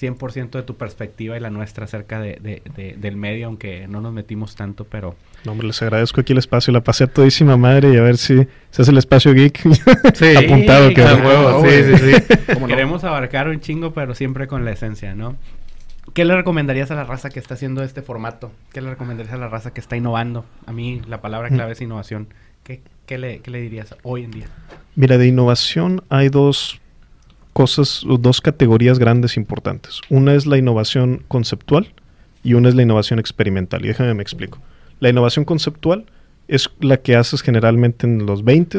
100% 0.00 0.50
de 0.50 0.62
tu 0.62 0.76
perspectiva 0.76 1.36
y 1.36 1.40
la 1.40 1.48
nuestra 1.50 1.84
acerca 1.86 2.20
de, 2.20 2.38
de- 2.42 2.62
de- 2.76 2.96
del 2.98 3.16
medio, 3.16 3.46
aunque 3.46 3.88
no 3.88 4.00
nos 4.00 4.12
metimos 4.12 4.54
tanto, 4.54 4.84
pero 4.84 5.14
No, 5.44 5.52
hombre, 5.52 5.66
les 5.68 5.80
agradezco 5.80 6.20
aquí 6.20 6.32
el 6.32 6.38
espacio. 6.38 6.72
La 6.72 6.82
pasé 6.82 7.04
a 7.04 7.06
todísima 7.06 7.56
madre 7.56 7.94
y 7.94 7.96
a 7.96 8.02
ver 8.02 8.18
si 8.18 8.46
se 8.70 8.82
hace 8.82 8.90
el 8.90 8.98
espacio 8.98 9.32
geek. 9.32 9.60
Sí, 10.14 10.36
Apuntado, 10.36 10.90
que 10.92 11.02
huevo, 11.02 11.64
sí, 11.64 11.70
sí, 11.84 11.96
sí. 12.12 12.36
¿Cómo 12.54 12.60
no? 12.60 12.66
queremos 12.68 13.04
abarcar 13.04 13.48
un 13.48 13.60
chingo, 13.60 13.92
pero 13.94 14.14
siempre 14.14 14.46
con 14.46 14.64
la 14.64 14.72
esencia, 14.72 15.14
¿no? 15.14 15.36
¿Qué 16.14 16.24
le 16.24 16.36
recomendarías 16.36 16.90
a 16.90 16.94
la 16.94 17.04
raza 17.04 17.30
que 17.30 17.40
está 17.40 17.54
haciendo 17.54 17.82
este 17.82 18.00
formato? 18.02 18.52
¿Qué 18.72 18.80
le 18.80 18.90
recomendarías 18.90 19.34
a 19.34 19.38
la 19.38 19.48
raza 19.48 19.72
que 19.72 19.80
está 19.80 19.96
innovando? 19.96 20.44
A 20.66 20.72
mí 20.72 21.02
la 21.08 21.20
palabra 21.20 21.48
clave 21.50 21.72
es 21.72 21.80
innovación. 21.80 22.28
¿Qué, 22.64 22.80
qué 23.06 23.18
le, 23.18 23.40
qué 23.40 23.50
le 23.50 23.60
dirías 23.60 23.94
hoy 24.02 24.24
en 24.24 24.30
día? 24.30 24.46
Mira, 24.94 25.18
de 25.18 25.26
innovación 25.26 26.02
hay 26.08 26.28
dos 26.28 26.80
cosas, 27.56 28.02
dos 28.20 28.42
categorías 28.42 28.98
grandes 28.98 29.38
importantes. 29.38 30.02
Una 30.10 30.34
es 30.34 30.44
la 30.44 30.58
innovación 30.58 31.22
conceptual 31.26 31.88
y 32.44 32.52
una 32.52 32.68
es 32.68 32.74
la 32.74 32.82
innovación 32.82 33.18
experimental. 33.18 33.82
Y 33.82 33.88
déjame 33.88 34.12
me 34.12 34.22
explico. 34.22 34.58
La 35.00 35.08
innovación 35.08 35.46
conceptual 35.46 36.04
es 36.48 36.68
la 36.80 36.98
que 36.98 37.16
haces 37.16 37.40
generalmente 37.40 38.06
en 38.06 38.26
los 38.26 38.44
20 38.44 38.78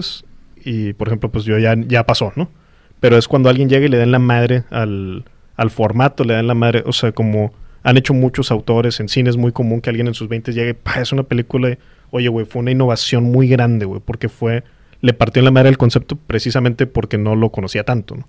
y, 0.63 0.93
por 0.93 1.07
ejemplo, 1.07 1.31
pues 1.31 1.43
yo 1.43 1.57
ya, 1.57 1.73
ya 1.75 2.05
pasó, 2.05 2.33
¿no? 2.35 2.51
Pero 2.99 3.17
es 3.17 3.27
cuando 3.27 3.49
alguien 3.49 3.67
llega 3.67 3.87
y 3.87 3.89
le 3.89 3.97
dan 3.97 4.11
la 4.11 4.19
madre 4.19 4.63
al, 4.69 5.25
al 5.55 5.71
formato, 5.71 6.23
le 6.23 6.35
dan 6.35 6.45
la 6.45 6.53
madre, 6.53 6.83
o 6.85 6.93
sea, 6.93 7.11
como 7.13 7.53
han 7.81 7.97
hecho 7.97 8.13
muchos 8.13 8.51
autores 8.51 8.99
en 8.99 9.09
cine, 9.09 9.31
es 9.31 9.37
muy 9.37 9.53
común 9.53 9.81
que 9.81 9.89
alguien 9.89 10.05
en 10.05 10.13
sus 10.13 10.29
20 10.29 10.53
llegue, 10.53 10.75
"Pa, 10.75 11.01
es 11.01 11.11
una 11.11 11.23
película, 11.23 11.71
y, 11.71 11.77
oye, 12.11 12.27
güey, 12.27 12.45
fue 12.45 12.59
una 12.59 12.69
innovación 12.69 13.23
muy 13.23 13.47
grande, 13.47 13.87
güey, 13.87 14.01
porque 14.05 14.29
fue, 14.29 14.63
le 15.01 15.13
partió 15.13 15.39
en 15.41 15.45
la 15.45 15.51
madre 15.51 15.69
el 15.69 15.77
concepto 15.77 16.15
precisamente 16.15 16.87
porque 16.87 17.17
no 17.17 17.35
lo 17.35 17.51
conocía 17.51 17.83
tanto, 17.83 18.15
¿no? 18.15 18.25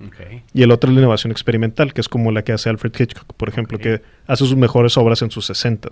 Y 0.52 0.62
el 0.62 0.70
otro 0.70 0.90
es 0.90 0.94
la 0.94 1.00
innovación 1.00 1.30
experimental, 1.30 1.92
que 1.94 2.00
es 2.00 2.08
como 2.08 2.30
la 2.32 2.42
que 2.42 2.52
hace 2.52 2.68
Alfred 2.68 2.92
Hitchcock, 2.98 3.32
por 3.34 3.48
ejemplo, 3.48 3.78
que 3.78 4.02
hace 4.26 4.44
sus 4.44 4.56
mejores 4.56 4.96
obras 4.96 5.22
en 5.22 5.30
sus 5.30 5.46
60 5.46 5.88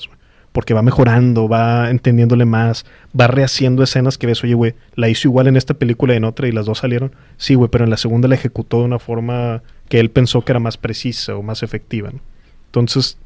porque 0.53 0.73
va 0.73 0.81
mejorando, 0.81 1.51
va 1.51 1.91
entendiéndole 1.91 2.47
más, 2.47 2.87
va 3.19 3.27
rehaciendo 3.27 3.83
escenas 3.83 4.17
que 4.17 4.27
ves, 4.27 4.43
oye, 4.43 4.55
güey, 4.55 4.75
la 4.95 5.11
hizo 5.11 5.29
igual 5.29 5.49
en 5.49 5.57
esta 5.59 5.75
película 5.75 6.15
y 6.15 6.17
en 6.17 6.25
otra 6.25 6.49
y 6.49 6.53
las 6.53 6.65
dos 6.65 6.79
salieron. 6.79 7.15
Sí, 7.37 7.55
güey, 7.55 7.71
pero 7.71 7.85
en 7.85 7.91
la 7.91 7.99
segunda 7.99 8.27
la 8.27 8.37
ejecutó 8.37 8.79
de 8.79 8.85
una 8.87 8.99
forma 8.99 9.63
que 9.91 10.01
él 10.01 10.11
pensó 10.11 10.47
que 10.47 10.53
era 10.53 10.59
más 10.59 10.79
precisa 10.79 11.37
o 11.37 11.43
más 11.43 11.63
efectiva. 11.63 12.11
¿no? 12.11 12.21
Entonces, 12.69 13.19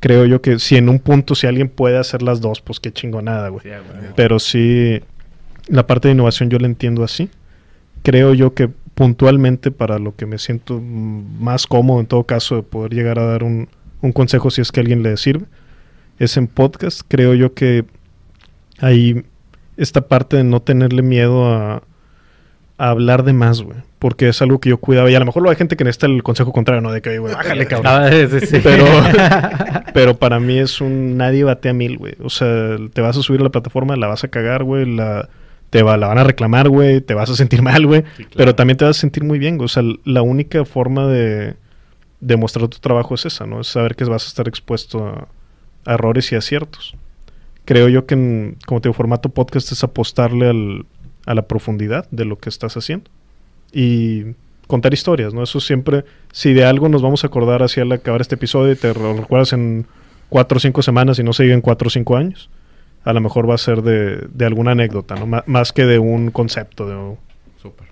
creo 0.00 0.24
yo 0.26 0.42
que 0.42 0.58
si 0.58 0.76
en 0.76 0.88
un 0.88 0.98
punto, 0.98 1.36
si 1.36 1.46
alguien 1.46 1.68
puede 1.68 1.96
hacer 1.96 2.22
las 2.22 2.40
dos, 2.40 2.60
pues 2.60 2.80
qué 2.80 2.92
chingonada, 2.92 3.50
güey. 3.50 3.62
Sí. 3.62 3.70
Pero 4.16 4.40
sí, 4.40 5.00
la 5.68 5.86
parte 5.86 6.08
de 6.08 6.14
innovación 6.14 6.50
yo 6.50 6.58
la 6.58 6.66
entiendo 6.66 7.04
así. 7.04 7.30
Creo 8.02 8.34
yo 8.34 8.54
que 8.54 8.68
puntualmente 8.94 9.70
para 9.70 9.98
lo 9.98 10.14
que 10.14 10.26
me 10.26 10.38
siento 10.38 10.80
más 10.80 11.66
cómodo 11.66 12.00
en 12.00 12.06
todo 12.06 12.24
caso 12.24 12.56
de 12.56 12.62
poder 12.62 12.92
llegar 12.92 13.18
a 13.18 13.26
dar 13.26 13.42
un, 13.42 13.68
un 14.00 14.12
consejo 14.12 14.50
si 14.50 14.60
es 14.60 14.70
que 14.70 14.80
a 14.80 14.82
alguien 14.82 15.02
le 15.02 15.16
sirve, 15.16 15.46
es 16.18 16.36
en 16.36 16.46
podcast. 16.46 17.02
Creo 17.08 17.34
yo 17.34 17.54
que 17.54 17.84
hay 18.78 19.24
esta 19.76 20.02
parte 20.02 20.36
de 20.36 20.44
no 20.44 20.60
tenerle 20.62 21.02
miedo 21.02 21.52
a, 21.52 21.82
a 22.78 22.88
hablar 22.88 23.24
de 23.24 23.32
más, 23.32 23.62
güey. 23.62 23.78
Porque 23.98 24.28
es 24.28 24.42
algo 24.42 24.60
que 24.60 24.68
yo 24.68 24.78
cuidaba. 24.78 25.10
Y 25.10 25.14
a 25.14 25.18
lo 25.18 25.24
mejor 25.24 25.42
lo 25.42 25.50
hay 25.50 25.56
gente 25.56 25.76
que 25.76 25.84
necesita 25.84 26.06
el 26.06 26.22
consejo 26.22 26.52
contrario, 26.52 26.82
¿no? 26.82 26.92
De 26.92 27.00
que, 27.00 27.18
güey, 27.18 27.34
bájale, 27.34 27.66
cabrón. 27.68 27.92
Ah, 27.92 28.10
sí, 28.10 28.46
sí. 28.46 28.60
Pero, 28.62 28.84
pero 29.94 30.16
para 30.18 30.38
mí 30.40 30.58
es 30.58 30.80
un 30.80 31.16
nadie 31.16 31.44
bate 31.44 31.70
a 31.70 31.72
mil, 31.72 31.96
güey. 31.96 32.14
O 32.22 32.28
sea, 32.28 32.76
te 32.92 33.00
vas 33.00 33.16
a 33.16 33.22
subir 33.22 33.40
a 33.40 33.44
la 33.44 33.50
plataforma, 33.50 33.96
la 33.96 34.06
vas 34.06 34.24
a 34.24 34.28
cagar, 34.28 34.64
güey. 34.64 34.84
La, 34.84 35.28
te 35.74 35.82
va, 35.82 35.96
la 35.96 36.06
van 36.06 36.18
a 36.18 36.22
reclamar, 36.22 36.68
güey. 36.68 37.00
Te 37.00 37.14
vas 37.14 37.28
a 37.30 37.34
sentir 37.34 37.60
mal, 37.70 37.84
güey. 37.84 38.04
Sí, 38.16 38.22
claro. 38.22 38.36
Pero 38.36 38.54
también 38.54 38.76
te 38.76 38.84
vas 38.84 38.96
a 38.96 39.00
sentir 39.00 39.24
muy 39.24 39.40
bien, 39.40 39.56
güey. 39.56 39.64
O 39.64 39.68
sea, 39.68 39.82
la 40.04 40.22
única 40.22 40.64
forma 40.64 41.08
de, 41.08 41.56
de 42.20 42.36
mostrar 42.36 42.68
tu 42.68 42.78
trabajo 42.78 43.16
es 43.16 43.26
esa, 43.26 43.44
¿no? 43.44 43.60
Es 43.60 43.66
saber 43.66 43.96
que 43.96 44.04
vas 44.04 44.24
a 44.24 44.28
estar 44.28 44.46
expuesto 44.46 45.04
a, 45.04 45.26
a 45.84 45.94
errores 45.94 46.30
y 46.30 46.36
aciertos. 46.36 46.94
Creo 47.64 47.88
yo 47.88 48.06
que, 48.06 48.14
en, 48.14 48.56
como 48.66 48.80
te 48.80 48.88
digo, 48.88 48.94
formato 48.94 49.30
podcast 49.30 49.72
es 49.72 49.82
apostarle 49.82 50.48
al, 50.48 50.86
a 51.26 51.34
la 51.34 51.42
profundidad 51.48 52.08
de 52.12 52.24
lo 52.24 52.38
que 52.38 52.50
estás 52.50 52.76
haciendo. 52.76 53.10
Y 53.72 54.26
contar 54.68 54.94
historias, 54.94 55.34
¿no? 55.34 55.42
Eso 55.42 55.58
siempre, 55.58 56.04
si 56.30 56.52
de 56.52 56.64
algo 56.64 56.88
nos 56.88 57.02
vamos 57.02 57.24
a 57.24 57.26
acordar 57.26 57.64
hacia 57.64 57.82
al 57.82 57.90
acabar 57.90 58.20
este 58.20 58.36
episodio 58.36 58.74
y 58.74 58.76
te 58.76 58.94
lo 58.94 59.16
recuerdas 59.16 59.52
en 59.52 59.88
cuatro 60.28 60.58
o 60.58 60.60
cinco 60.60 60.82
semanas 60.82 61.18
y 61.18 61.24
no 61.24 61.32
se 61.32 61.52
en 61.52 61.60
cuatro 61.60 61.88
o 61.88 61.90
cinco 61.90 62.16
años, 62.16 62.48
a 63.04 63.12
lo 63.12 63.20
mejor 63.20 63.48
va 63.48 63.54
a 63.54 63.58
ser 63.58 63.82
de, 63.82 64.26
de 64.32 64.44
alguna 64.46 64.72
anécdota, 64.72 65.14
¿no? 65.14 65.26
Má- 65.26 65.44
más 65.46 65.72
que 65.72 65.84
de 65.84 65.98
un 65.98 66.30
concepto. 66.30 66.86
De, 66.88 67.16
Súper. 67.62 67.88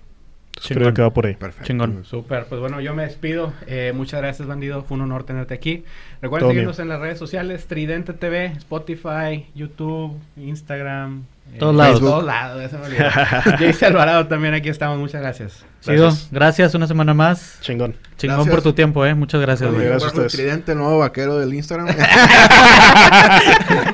creo 0.77 0.93
que 0.93 1.01
va 1.01 1.09
por 1.11 1.25
ahí. 1.25 1.33
Perfecto. 1.35 1.65
Chingón. 1.67 2.05
Súper, 2.05 2.45
pues 2.45 2.61
bueno, 2.61 2.79
yo 2.79 2.93
me 2.93 3.03
despido. 3.03 3.51
Eh, 3.67 3.91
muchas 3.95 4.21
gracias, 4.21 4.47
bandido. 4.47 4.83
Fue 4.83 4.95
un 4.95 5.01
honor 5.01 5.23
tenerte 5.25 5.53
aquí. 5.53 5.83
Recuerden 6.21 6.45
Todo 6.45 6.51
seguirnos 6.51 6.77
mío. 6.77 6.83
en 6.83 6.89
las 6.89 6.99
redes 7.01 7.19
sociales: 7.19 7.65
Tridente 7.67 8.13
TV, 8.13 8.45
Spotify, 8.57 9.45
YouTube, 9.55 10.17
Instagram. 10.37 11.23
Todos 11.59 11.75
lados. 11.75 11.99
Facebook. 11.99 12.09
Todos 12.09 12.25
lados, 12.25 12.61
ya 12.61 12.69
se 12.69 12.77
me 12.77 12.85
olvidó. 12.85 13.09
Jayce 13.59 13.85
Alvarado 13.85 14.27
también 14.27 14.53
aquí 14.53 14.69
estamos. 14.69 14.97
Muchas 14.97 15.21
gracias. 15.21 15.65
Chido. 15.81 16.05
Gracias. 16.05 16.27
Gracias 16.31 16.75
una 16.75 16.87
semana 16.87 17.13
más. 17.13 17.57
Chingón. 17.61 17.95
Chingón 18.17 18.37
Gracias. 18.37 18.55
por 18.55 18.63
tu 18.63 18.73
tiempo, 18.73 19.05
eh. 19.05 19.13
Muchas 19.13 19.41
gracias, 19.41 19.71
güey. 19.71 19.85
gracias 19.85 20.03
a 20.03 20.13
ustedes. 20.13 20.31
Tridente, 20.33 20.71
el 20.71 20.77
nuevo 20.79 20.99
vaquero 20.99 21.37
del 21.37 21.53
Instagram. 21.53 21.87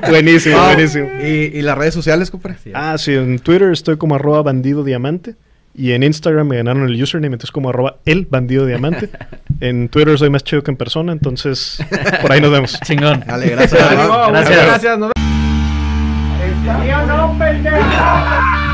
buenísimo, 0.08 0.62
buenísimo. 0.64 1.08
¿Y, 1.22 1.50
y 1.52 1.62
las 1.62 1.76
redes 1.76 1.94
sociales, 1.94 2.30
compadre? 2.30 2.58
Ah, 2.74 2.96
sí, 2.96 3.14
en 3.14 3.38
Twitter 3.38 3.70
estoy 3.72 3.96
como 3.98 4.14
arroba 4.14 4.42
bandido 4.42 4.84
diamante. 4.84 5.34
Y 5.74 5.92
en 5.92 6.02
Instagram 6.02 6.48
me 6.48 6.56
ganaron 6.56 6.88
el 6.88 7.00
username, 7.00 7.34
entonces 7.34 7.52
como 7.52 7.70
arroba 7.70 7.96
el 8.04 8.26
bandido 8.26 8.66
diamante. 8.66 9.08
en 9.60 9.88
Twitter 9.88 10.18
soy 10.18 10.30
más 10.30 10.42
chido 10.42 10.62
que 10.62 10.70
en 10.70 10.76
persona, 10.76 11.12
entonces 11.12 11.78
por 12.22 12.32
ahí 12.32 12.40
nos 12.40 12.50
vemos. 12.50 12.80
Chingón. 12.80 13.22
Dale, 13.26 13.50
gracias. 13.50 13.80
Gracias. 13.80 14.28
muchas 14.28 14.66
gracias. 14.66 14.98
nos 14.98 15.10
vemos. 15.14 15.39
¿Sí 16.78 16.90
o 16.92 17.06
no, 17.06 17.38
pendejo? 17.38 18.69